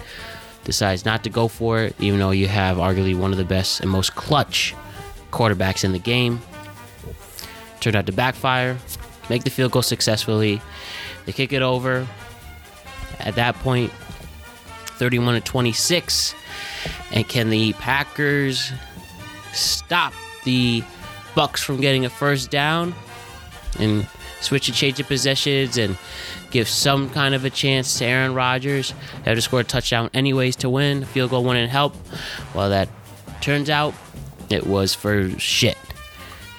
decides 0.65 1.05
not 1.05 1.25
to 1.25 1.31
go 1.31 1.49
for 1.49 1.81
it, 1.81 1.97
even 2.01 2.19
though 2.19 2.31
you 2.31 2.49
have 2.49 2.79
arguably 2.79 3.17
one 3.17 3.33
of 3.33 3.39
the 3.39 3.45
best 3.45 3.81
and 3.81 3.91
most 3.91 4.15
clutch 4.15 4.75
quarterbacks 5.31 5.85
in 5.85 5.93
the 5.93 5.99
game. 5.99 6.41
Turned 7.81 7.97
out 7.97 8.07
to 8.07 8.13
backfire, 8.13 8.79
make 9.29 9.45
the 9.45 9.51
field 9.51 9.73
goal 9.73 9.83
successfully. 9.83 10.61
They 11.27 11.33
kick 11.33 11.53
it 11.53 11.63
over. 11.63 12.07
At 13.19 13.35
that 13.37 13.55
point, 13.57 13.91
31 14.99 15.35
to 15.35 15.41
26. 15.41 16.35
And 17.13 17.29
can 17.29 17.51
the 17.51 17.73
Packers 17.75 18.73
stop 19.53 20.13
the 20.45 20.83
Bucks 21.35 21.63
from 21.63 21.81
getting 21.81 22.05
a 22.05 22.11
first 22.11 22.51
down 22.51 22.95
and 23.79 24.07
switch 24.41 24.69
and 24.69 24.77
change 24.77 25.01
of 25.01 25.09
possessions 25.09 25.77
and 25.77 25.99
give 26.55 26.69
some 26.69 27.11
kind 27.11 27.35
of 27.35 27.45
a 27.45 27.51
chance 27.51 27.99
to 27.99 28.05
Aaron 28.05 28.33
Rodgers. 28.33 28.95
They 29.25 29.31
have 29.31 29.37
to 29.37 29.43
score 29.43 29.61
a 29.61 29.65
touchdown 29.65 30.09
anyways 30.15 30.55
to 30.57 30.71
win. 30.71 31.05
Field 31.05 31.31
goal 31.31 31.43
wouldn't 31.43 31.69
help. 31.69 31.97
Well, 32.55 32.71
that 32.71 32.89
turns 33.41 33.69
out 33.69 33.93
it 34.51 34.65
was 34.65 34.95
for 34.95 35.29
shit. 35.39 35.77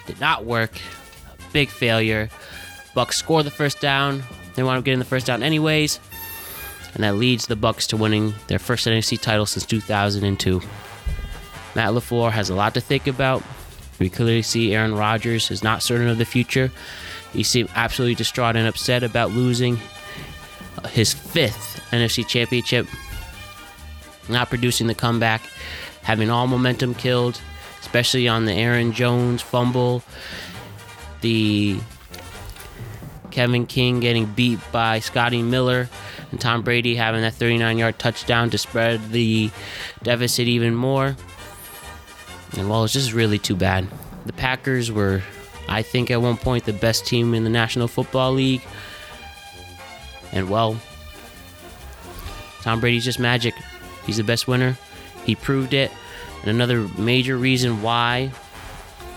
Did 0.06 0.20
not 0.20 0.44
work. 0.44 0.78
Big 1.54 1.70
failure. 1.70 2.30
Bucks 2.94 3.18
score 3.18 3.42
the 3.42 3.50
first 3.50 3.80
down. 3.80 4.24
They 4.56 4.64
wound 4.64 4.80
up 4.80 4.84
getting 4.84 5.00
the 5.00 5.06
first 5.06 5.28
down 5.28 5.42
anyways. 5.42 6.02
and 6.94 7.04
that 7.04 7.16
leads 7.16 7.48
the 7.48 7.56
Bucks 7.56 7.88
to 7.88 7.98
winning 7.98 8.34
their 8.48 8.60
first 8.60 8.86
NFC 8.86 9.20
title 9.20 9.46
since 9.46 9.66
2002. 9.66 10.62
Matt 11.74 11.94
LaFleur 11.94 12.32
has 12.32 12.50
a 12.50 12.56
lot 12.56 12.74
to 12.74 12.82
think 12.82 13.08
about. 13.08 13.42
We 14.00 14.10
clearly 14.10 14.42
see 14.42 14.76
Aaron 14.76 14.94
Rodgers 14.94 15.52
is 15.52 15.64
not 15.64 15.82
certain 15.82 16.10
of 16.10 16.18
the 16.18 16.26
future. 16.26 16.70
He 17.36 17.44
seemed 17.44 17.70
absolutely 17.76 18.16
distraught 18.16 18.56
and 18.56 18.68
upset 18.68 19.04
about 19.04 19.32
losing 19.32 19.80
his 20.90 21.14
fifth 21.14 21.82
NFC 21.92 22.26
championship, 22.26 22.88
not 24.30 24.50
producing 24.50 24.88
the 24.88 24.96
comeback, 24.96 25.42
having 26.02 26.30
all 26.30 26.48
momentum 26.48 26.96
killed, 26.96 27.40
especially 27.82 28.28
on 28.28 28.46
the 28.46 28.54
Aaron 28.54 28.94
Jones 28.94 29.42
fumble, 29.42 30.02
the 31.22 31.78
Kevin 33.32 33.66
King 33.66 34.00
getting 34.00 34.26
beat 34.26 34.60
by 34.72 35.00
Scotty 35.00 35.42
Miller, 35.42 35.90
and 36.32 36.40
Tom 36.40 36.62
Brady 36.62 36.96
having 36.96 37.22
that 37.22 37.34
39 37.34 37.78
yard 37.78 38.00
touchdown 38.00 38.50
to 38.52 38.58
spread 38.58 39.12
the 39.12 39.52
deficit 40.04 40.48
even 40.48 40.74
more. 40.74 41.16
And 42.58 42.70
well, 42.70 42.86
it's 42.86 42.94
just 42.94 43.12
really 43.12 43.40
too 43.40 43.56
bad. 43.56 43.88
The 44.26 44.34
Packers 44.34 44.92
were, 44.92 45.22
I 45.68 45.82
think, 45.82 46.12
at 46.12 46.22
one 46.22 46.38
point 46.38 46.66
the 46.66 46.74
best 46.74 47.06
team 47.06 47.34
in 47.34 47.44
the 47.44 47.50
National 47.50 47.88
Football 47.88 48.34
League. 48.34 48.62
And 50.32 50.50
well, 50.50 50.80
Tom 52.62 52.80
Brady's 52.80 53.06
just 53.06 53.20
magic. 53.20 53.54
He's 54.06 54.18
the 54.18 54.24
best 54.24 54.48
winner. 54.48 54.78
He 55.24 55.36
proved 55.36 55.74
it. 55.74 55.92
And 56.42 56.50
another 56.50 56.88
major 56.98 57.38
reason 57.38 57.82
why 57.82 58.32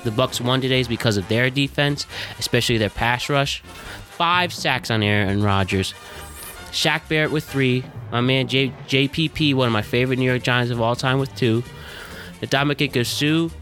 the 0.05 0.11
Bucks 0.11 0.41
won 0.41 0.61
today 0.61 0.81
is 0.81 0.89
because 0.89 1.17
of 1.17 1.29
their 1.29 1.51
defense, 1.51 2.07
especially 2.39 2.79
their 2.79 2.91
pass 2.91 3.29
rush. 3.29 3.61
Five 3.61 4.53
sacks 4.53 4.91
on 4.91 5.03
Aaron 5.03 5.43
Rodgers. 5.43 5.95
Shaq 6.71 7.09
Barrett 7.09 7.31
with 7.31 7.45
three. 7.45 7.85
My 8.11 8.21
man 8.21 8.49
J- 8.49 8.73
JPP, 8.87 9.55
one 9.55 9.67
of 9.67 9.73
my 9.73 9.83
favorite 9.83 10.19
New 10.19 10.25
York 10.25 10.43
Giants 10.43 10.71
of 10.71 10.81
all 10.81 10.97
time, 10.97 11.19
with 11.19 11.35
two. 11.35 11.63
Ndamukong 12.41 13.05
Suh, 13.05 13.55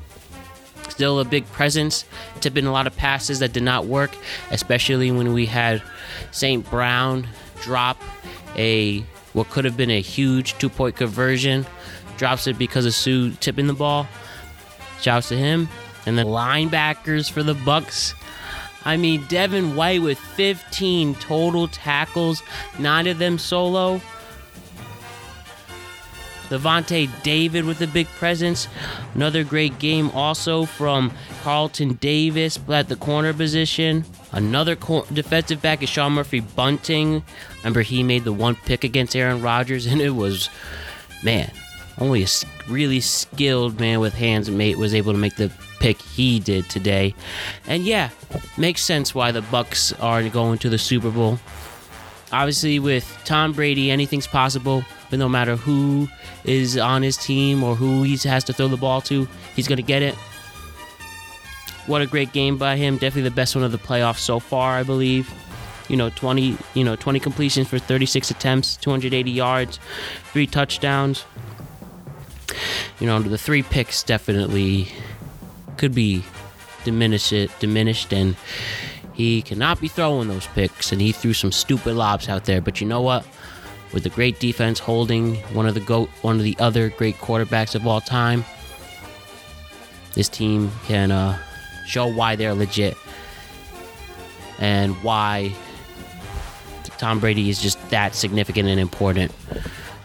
still 0.88 1.20
a 1.20 1.24
big 1.24 1.46
presence, 1.52 2.04
tipping 2.40 2.66
a 2.66 2.72
lot 2.72 2.86
of 2.86 2.96
passes 2.96 3.38
that 3.40 3.52
did 3.52 3.62
not 3.62 3.86
work, 3.86 4.16
especially 4.50 5.10
when 5.10 5.32
we 5.32 5.46
had 5.46 5.82
St. 6.30 6.68
Brown 6.70 7.26
drop 7.62 8.00
a 8.56 9.04
what 9.32 9.50
could 9.50 9.64
have 9.66 9.76
been 9.76 9.90
a 9.90 10.00
huge 10.00 10.56
two 10.58 10.70
point 10.70 10.96
conversion. 10.96 11.66
Drops 12.16 12.46
it 12.46 12.56
because 12.58 12.86
of 12.86 12.94
Suh 12.94 13.30
tipping 13.40 13.66
the 13.66 13.74
ball. 13.74 14.08
Shouts 15.00 15.28
to 15.28 15.36
him. 15.36 15.68
And 16.06 16.16
the 16.16 16.22
linebackers 16.22 17.30
for 17.30 17.42
the 17.42 17.54
Bucks. 17.54 18.14
I 18.86 18.96
mean, 18.96 19.26
Devin 19.28 19.74
White 19.74 20.00
with 20.00 20.18
15 20.18 21.16
total 21.16 21.66
tackles, 21.68 22.42
nine 22.78 23.08
of 23.08 23.18
them 23.18 23.36
solo. 23.36 24.00
Lavonte 26.51 27.09
David 27.23 27.64
with 27.64 27.81
a 27.81 27.86
big 27.86 28.06
presence. 28.09 28.68
Another 29.14 29.44
great 29.44 29.78
game 29.78 30.10
also 30.10 30.64
from 30.64 31.12
Carlton 31.43 31.94
Davis 31.94 32.59
at 32.68 32.89
the 32.89 32.97
corner 32.97 33.32
position. 33.32 34.05
Another 34.32 34.77
cor- 34.77 35.06
defensive 35.12 35.62
back 35.62 35.82
is 35.82 35.89
Sean 35.89 36.12
Murphy 36.12 36.40
Bunting. 36.40 37.23
Remember, 37.59 37.82
he 37.82 38.02
made 38.02 38.24
the 38.24 38.32
one 38.32 38.55
pick 38.55 38.85
against 38.85 39.16
Aaron 39.16 39.43
Rodgers, 39.43 39.86
and 39.86 40.01
it 40.01 40.10
was, 40.10 40.51
man, 41.23 41.51
only 41.98 42.23
a 42.23 42.28
really 42.68 43.01
skilled 43.01 43.81
man 43.81 44.01
with 44.01 44.14
hands 44.14 44.51
mate 44.51 44.77
was 44.77 44.94
able 44.94 45.12
to 45.12 45.18
make 45.18 45.36
the 45.36 45.51
pick 45.81 46.01
he 46.01 46.40
did 46.40 46.68
today. 46.68 47.14
And 47.66 47.85
yeah, 47.85 48.10
makes 48.56 48.82
sense 48.82 49.14
why 49.14 49.32
the 49.32 49.43
Bucks 49.43 49.93
are 49.94 50.27
going 50.28 50.59
to 50.59 50.68
the 50.68 50.78
Super 50.78 51.10
Bowl. 51.10 51.39
Obviously, 52.32 52.78
with 52.78 53.06
Tom 53.24 53.52
Brady, 53.52 53.90
anything's 53.90 54.26
possible. 54.26 54.84
But 55.10 55.18
no 55.18 55.28
matter 55.28 55.56
who 55.56 56.08
is 56.44 56.76
on 56.76 57.02
his 57.02 57.16
team 57.16 57.62
or 57.62 57.76
who 57.76 58.02
he 58.02 58.16
has 58.28 58.42
to 58.44 58.52
throw 58.52 58.68
the 58.68 58.76
ball 58.76 59.00
to, 59.02 59.28
he's 59.54 59.68
going 59.68 59.76
to 59.76 59.82
get 59.82 60.02
it. 60.02 60.14
What 61.86 62.02
a 62.02 62.06
great 62.06 62.32
game 62.32 62.58
by 62.58 62.76
him. 62.76 62.94
Definitely 62.94 63.28
the 63.28 63.34
best 63.34 63.54
one 63.54 63.64
of 63.64 63.70
the 63.70 63.78
playoffs 63.78 64.18
so 64.18 64.40
far, 64.40 64.76
I 64.76 64.82
believe. 64.82 65.32
You 65.88 65.96
know, 65.96 66.10
20, 66.10 66.58
you 66.74 66.82
know, 66.82 66.96
20 66.96 67.20
completions 67.20 67.68
for 67.68 67.78
36 67.78 68.32
attempts, 68.32 68.76
280 68.78 69.30
yards, 69.30 69.78
three 70.32 70.48
touchdowns. 70.48 71.24
You 72.98 73.06
know, 73.06 73.20
the 73.20 73.38
three 73.38 73.62
picks 73.62 74.02
definitely 74.02 74.88
could 75.76 75.94
be 75.94 76.24
diminished 76.84 77.34
diminished 77.58 78.12
and 78.12 78.36
he 79.16 79.43
cannot 79.43 79.80
be 79.80 79.88
throwing 79.88 80.28
those 80.28 80.47
picks 80.48 80.93
and 80.93 81.01
he 81.01 81.10
threw 81.12 81.32
some 81.32 81.51
stupid 81.51 81.94
lobs 81.94 82.28
out 82.28 82.44
there, 82.44 82.60
but 82.60 82.80
you 82.80 82.86
know 82.86 83.02
what? 83.02 83.26
with 83.93 84.05
a 84.05 84.10
great 84.10 84.40
defense 84.40 84.80
holding 84.80 85.36
one 85.55 85.64
of 85.64 85.72
the 85.72 85.80
goat 85.80 86.09
one 86.22 86.36
of 86.36 86.43
the 86.43 86.56
other 86.59 86.90
great 86.90 87.16
quarterbacks 87.18 87.76
of 87.76 87.86
all 87.86 88.01
time 88.01 88.44
this 90.14 90.28
team 90.28 90.70
can 90.86 91.12
uh, 91.12 91.38
show 91.86 92.06
why 92.06 92.34
they're 92.34 92.52
legit 92.52 92.97
and 94.59 94.94
why 95.02 95.52
Tom 96.98 97.20
Brady 97.20 97.51
is 97.51 97.60
just 97.60 97.90
that 97.90 98.14
significant 98.14 98.68
and 98.68 98.80
important. 98.80 99.30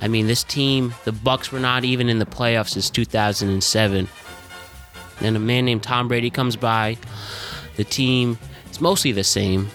I 0.01 0.09
mean, 0.09 0.27
this 0.27 0.43
team, 0.43 0.93
the 1.05 1.13
Bucks 1.13 1.51
were 1.51 1.59
not 1.59 1.85
even 1.85 2.09
in 2.09 2.19
the 2.19 2.25
playoffs 2.25 2.71
since 2.71 2.89
2007. 2.89 4.09
And 5.21 5.37
a 5.37 5.39
man 5.39 5.65
named 5.65 5.83
Tom 5.83 6.09
Brady 6.09 6.29
comes 6.29 6.57
by. 6.57 6.97
The 7.77 7.85
team 7.85 8.37
is 8.71 8.81
mostly 8.81 9.11
the 9.11 9.23
same. 9.23 9.69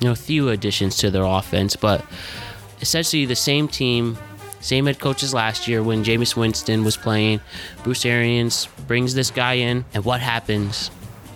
You 0.00 0.08
know, 0.08 0.14
few 0.14 0.48
additions 0.48 0.96
to 0.98 1.10
their 1.10 1.24
offense, 1.24 1.76
but 1.76 2.04
essentially 2.80 3.24
the 3.24 3.36
same 3.36 3.68
team, 3.68 4.18
same 4.60 4.86
head 4.86 4.98
coach 4.98 5.22
as 5.22 5.32
last 5.32 5.68
year 5.68 5.82
when 5.82 6.04
Jameis 6.04 6.36
Winston 6.36 6.84
was 6.84 6.96
playing. 6.96 7.40
Bruce 7.84 8.04
Arians 8.04 8.66
brings 8.86 9.14
this 9.14 9.30
guy 9.30 9.54
in, 9.54 9.84
and 9.94 10.04
what 10.04 10.20
happens? 10.20 10.90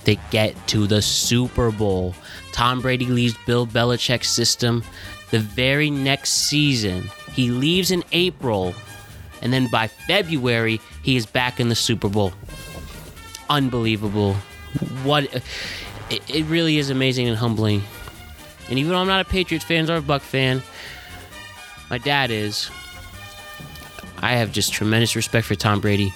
They 0.04 0.18
get 0.30 0.54
to 0.68 0.86
the 0.86 1.02
Super 1.02 1.70
Bowl. 1.70 2.14
Tom 2.52 2.80
Brady 2.80 3.06
leaves 3.06 3.36
Bill 3.46 3.66
Belichick's 3.66 4.28
system. 4.28 4.84
The 5.30 5.40
very 5.40 5.90
next 5.90 6.30
season, 6.48 7.10
he 7.32 7.50
leaves 7.50 7.90
in 7.90 8.04
April, 8.12 8.74
and 9.42 9.52
then 9.52 9.68
by 9.68 9.88
February, 9.88 10.80
he 11.02 11.16
is 11.16 11.26
back 11.26 11.58
in 11.58 11.68
the 11.68 11.74
Super 11.74 12.08
Bowl. 12.08 12.32
Unbelievable. 13.48 14.34
What 15.02 15.42
it, 16.10 16.22
it 16.28 16.44
really 16.46 16.78
is 16.78 16.90
amazing 16.90 17.28
and 17.28 17.36
humbling. 17.36 17.82
And 18.68 18.78
even 18.78 18.92
though 18.92 18.98
I'm 18.98 19.06
not 19.06 19.20
a 19.20 19.28
Patriots 19.28 19.64
fan 19.64 19.88
or 19.90 19.96
a 19.96 20.02
Buck 20.02 20.22
fan, 20.22 20.62
my 21.90 21.98
dad 21.98 22.30
is. 22.30 22.70
I 24.18 24.32
have 24.32 24.50
just 24.50 24.72
tremendous 24.72 25.14
respect 25.14 25.46
for 25.46 25.54
Tom 25.54 25.80
Brady, 25.80 26.12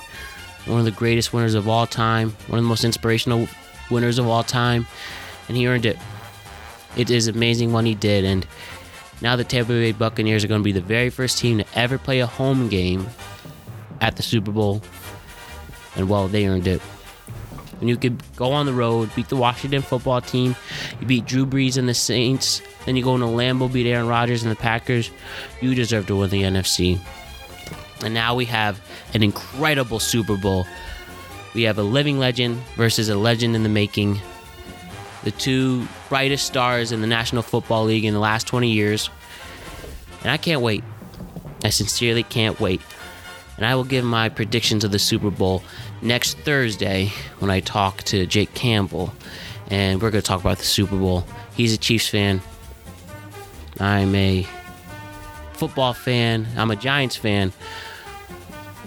one 0.64 0.78
of 0.78 0.84
the 0.86 0.90
greatest 0.90 1.32
winners 1.32 1.54
of 1.54 1.68
all 1.68 1.86
time, 1.86 2.30
one 2.46 2.58
of 2.58 2.64
the 2.64 2.68
most 2.68 2.82
inspirational 2.82 3.46
winners 3.90 4.18
of 4.18 4.26
all 4.26 4.42
time, 4.42 4.86
and 5.48 5.56
he 5.56 5.66
earned 5.66 5.84
it. 5.84 5.98
It 6.96 7.10
is 7.10 7.28
amazing 7.28 7.72
what 7.72 7.84
he 7.84 7.94
did, 7.94 8.24
and 8.24 8.46
now 9.20 9.36
the 9.36 9.44
Tampa 9.44 9.72
Bay 9.72 9.92
Buccaneers 9.92 10.42
are 10.42 10.48
going 10.48 10.62
to 10.62 10.64
be 10.64 10.72
the 10.72 10.80
very 10.80 11.10
first 11.10 11.38
team 11.38 11.58
to 11.58 11.66
ever 11.74 11.98
play 11.98 12.20
a 12.20 12.26
home 12.26 12.68
game 12.68 13.06
at 14.00 14.16
the 14.16 14.22
Super 14.22 14.50
Bowl, 14.50 14.80
and 15.94 16.08
well, 16.08 16.26
they 16.26 16.46
earned 16.46 16.66
it. 16.66 16.80
When 17.80 17.88
you 17.88 17.96
could 17.96 18.22
go 18.36 18.52
on 18.52 18.66
the 18.66 18.74
road, 18.74 19.10
beat 19.16 19.28
the 19.28 19.36
Washington 19.36 19.80
football 19.82 20.20
team, 20.20 20.54
you 21.00 21.06
beat 21.06 21.24
Drew 21.24 21.46
Brees 21.46 21.78
and 21.78 21.88
the 21.88 21.94
Saints, 21.94 22.60
then 22.84 22.94
you 22.94 23.02
go 23.02 23.14
into 23.14 23.26
Lambeau, 23.26 23.72
beat 23.72 23.86
Aaron 23.86 24.06
Rodgers 24.06 24.42
and 24.42 24.52
the 24.52 24.56
Packers, 24.56 25.10
you 25.62 25.74
deserve 25.74 26.06
to 26.08 26.16
win 26.16 26.30
the 26.30 26.42
NFC. 26.42 27.00
And 28.04 28.14
now 28.14 28.34
we 28.34 28.44
have 28.46 28.80
an 29.14 29.22
incredible 29.22 29.98
Super 29.98 30.36
Bowl. 30.36 30.66
We 31.54 31.62
have 31.62 31.78
a 31.78 31.82
living 31.82 32.18
legend 32.18 32.58
versus 32.76 33.08
a 33.08 33.16
legend 33.16 33.56
in 33.56 33.62
the 33.62 33.68
making. 33.68 34.20
The 35.24 35.30
two 35.32 35.86
brightest 36.08 36.46
stars 36.46 36.92
in 36.92 37.00
the 37.00 37.06
National 37.06 37.42
Football 37.42 37.84
League 37.84 38.04
in 38.04 38.14
the 38.14 38.20
last 38.20 38.46
20 38.46 38.70
years. 38.70 39.10
And 40.22 40.30
I 40.30 40.36
can't 40.36 40.60
wait. 40.60 40.84
I 41.64 41.70
sincerely 41.70 42.22
can't 42.22 42.58
wait. 42.60 42.80
And 43.56 43.66
I 43.66 43.74
will 43.74 43.84
give 43.84 44.04
my 44.04 44.30
predictions 44.30 44.84
of 44.84 44.92
the 44.92 44.98
Super 44.98 45.30
Bowl 45.30 45.62
next 46.02 46.38
Thursday 46.38 47.12
when 47.38 47.50
I 47.50 47.60
talk 47.60 48.02
to 48.04 48.26
Jake 48.26 48.54
Campbell. 48.54 49.12
And 49.68 50.02
we're 50.02 50.10
going 50.10 50.22
to 50.22 50.26
talk 50.26 50.40
about 50.40 50.58
the 50.58 50.64
Super 50.64 50.96
Bowl. 50.96 51.24
He's 51.56 51.72
a 51.72 51.78
Chiefs 51.78 52.08
fan. 52.08 52.40
I'm 53.78 54.14
a 54.14 54.46
football 55.52 55.92
fan. 55.92 56.46
I'm 56.56 56.70
a 56.70 56.76
Giants 56.76 57.16
fan. 57.16 57.52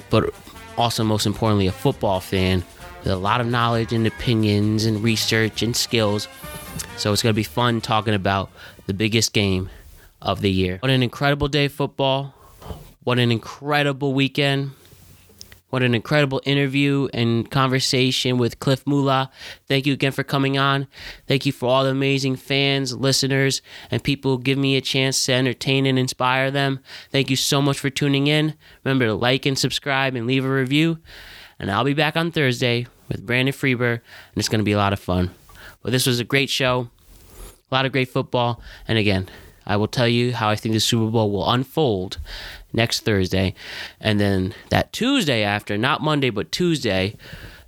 But 0.10 0.34
also, 0.78 1.04
most 1.04 1.26
importantly, 1.26 1.68
a 1.68 1.72
football 1.72 2.20
fan 2.20 2.64
with 3.04 3.12
a 3.12 3.16
lot 3.16 3.42
of 3.42 3.48
knowledge 3.48 3.94
and 3.94 4.06
opinions 4.06 4.86
and 4.86 5.04
research 5.04 5.62
and 5.62 5.76
skills. 5.76 6.28
So 6.98 7.14
it's 7.14 7.24
going 7.24 7.34
to 7.34 7.38
be 7.38 7.44
fun 7.44 7.80
talking 7.80 8.14
about 8.14 8.50
the 8.86 8.94
biggest 8.94 9.34
game 9.34 9.70
of 10.22 10.42
the 10.42 10.52
year. 10.52 10.78
What 10.82 10.92
an 10.92 11.04
incredible 11.04 11.48
day 11.48 11.68
football. 11.68 12.34
What 13.04 13.20
an 13.20 13.32
incredible 13.32 14.14
weekend. 14.14 14.72
What 15.74 15.82
an 15.82 15.96
incredible 15.96 16.40
interview 16.46 17.08
and 17.16 17.50
conversation 17.50 18.38
with 18.38 18.60
Cliff 18.60 18.86
Mula. 18.86 19.32
Thank 19.68 19.88
you 19.88 19.94
again 19.94 20.12
for 20.12 20.24
coming 20.24 20.56
on. 20.56 20.86
Thank 21.26 21.48
you 21.48 21.52
for 21.52 21.68
all 21.68 21.84
the 21.84 21.90
amazing 21.90 22.36
fans, 22.36 22.96
listeners, 22.96 23.64
and 23.90 24.04
people 24.04 24.38
who 24.38 24.44
give 24.44 24.60
me 24.60 24.78
a 24.78 24.82
chance 24.82 25.26
to 25.26 25.34
entertain 25.34 25.88
and 25.88 25.98
inspire 25.98 26.52
them. 26.52 26.80
Thank 27.10 27.32
you 27.32 27.36
so 27.36 27.60
much 27.60 27.80
for 27.80 27.90
tuning 27.90 28.28
in. 28.28 28.54
Remember 28.84 29.08
to 29.08 29.16
like 29.16 29.48
and 29.48 29.58
subscribe 29.58 30.14
and 30.14 30.28
leave 30.28 30.46
a 30.46 30.54
review. 30.54 31.00
And 31.58 31.72
I'll 31.72 31.84
be 31.84 31.96
back 31.96 32.16
on 32.16 32.32
Thursday 32.32 32.86
with 33.08 33.26
Brandon 33.26 33.52
Freeber, 33.52 33.94
and 33.94 34.02
it's 34.36 34.50
going 34.50 34.62
to 34.62 34.64
be 34.64 34.74
a 34.74 34.78
lot 34.78 34.94
of 34.94 35.00
fun. 35.00 35.32
But 35.82 35.92
this 35.92 36.06
was 36.06 36.20
a 36.20 36.24
great 36.24 36.52
show, 36.52 36.90
a 37.72 37.74
lot 37.74 37.88
of 37.88 37.92
great 37.92 38.10
football, 38.10 38.62
and 38.88 39.00
again, 39.00 39.28
I 39.66 39.78
will 39.78 39.88
tell 39.88 40.08
you 40.08 40.34
how 40.34 40.50
I 40.50 40.56
think 40.56 40.74
the 40.74 40.80
Super 40.80 41.10
Bowl 41.10 41.32
will 41.32 41.50
unfold 41.50 42.20
next 42.74 43.02
Thursday. 43.02 43.54
And 44.00 44.20
then 44.20 44.54
that 44.70 44.92
Tuesday 44.92 45.44
after, 45.44 45.78
not 45.78 46.02
Monday, 46.02 46.30
but 46.30 46.52
Tuesday 46.52 47.16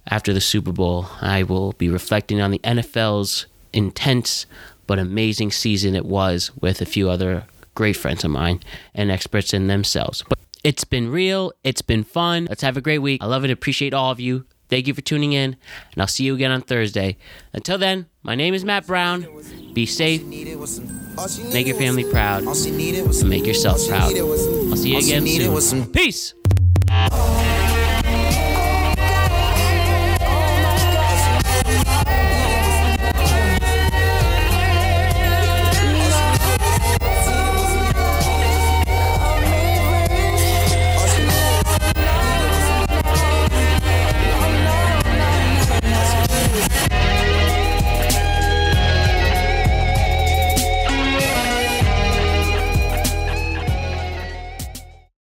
after 0.08 0.34
the 0.34 0.42
Super 0.42 0.72
Bowl, 0.72 1.08
I 1.22 1.44
will 1.44 1.74
be 1.74 1.90
reflecting 1.90 2.42
on 2.42 2.52
the 2.52 2.60
NFL's 2.60 3.46
intense 3.74 4.46
but 4.88 5.00
amazing 5.00 5.52
season 5.52 5.96
it 5.96 6.06
was 6.06 6.52
with 6.62 6.82
a 6.82 6.86
few 6.86 7.10
other 7.10 7.46
great 7.74 7.98
friends 7.98 8.24
of 8.24 8.32
mine 8.32 8.62
and 8.94 9.12
experts 9.12 9.54
in 9.54 9.68
themselves. 9.68 10.24
But 10.28 10.40
it's 10.64 10.84
been 10.84 11.12
real, 11.12 11.54
it's 11.64 11.82
been 11.82 12.04
fun. 12.04 12.46
Let's 12.50 12.62
have 12.62 12.78
a 12.78 12.82
great 12.82 13.00
week. 13.00 13.22
I 13.22 13.26
love 13.26 13.44
it, 13.44 13.52
appreciate 13.52 13.94
all 13.94 14.12
of 14.12 14.20
you. 14.20 14.46
Thank 14.68 14.88
you 14.88 14.96
for 14.96 15.02
tuning 15.02 15.34
in, 15.34 15.56
and 15.94 16.02
I'll 16.02 16.08
see 16.08 16.24
you 16.24 16.34
again 16.34 16.52
on 16.52 16.62
Thursday. 16.62 17.18
Until 17.54 17.78
then, 17.78 18.08
my 18.24 18.34
name 18.34 18.54
is 18.54 18.66
Matt 18.66 18.88
Brown. 18.88 19.28
Be 19.76 19.86
safe, 19.86 20.24
make 20.24 21.68
your 21.68 21.76
family 21.76 22.06
proud, 22.06 22.44
and 22.46 23.30
make 23.30 23.46
yourself 23.46 23.86
proud. 23.90 24.18
I'll 24.18 24.78
see 24.78 24.92
you 24.92 25.00
again 25.00 25.60
soon. 25.60 25.86
Peace. 25.88 26.34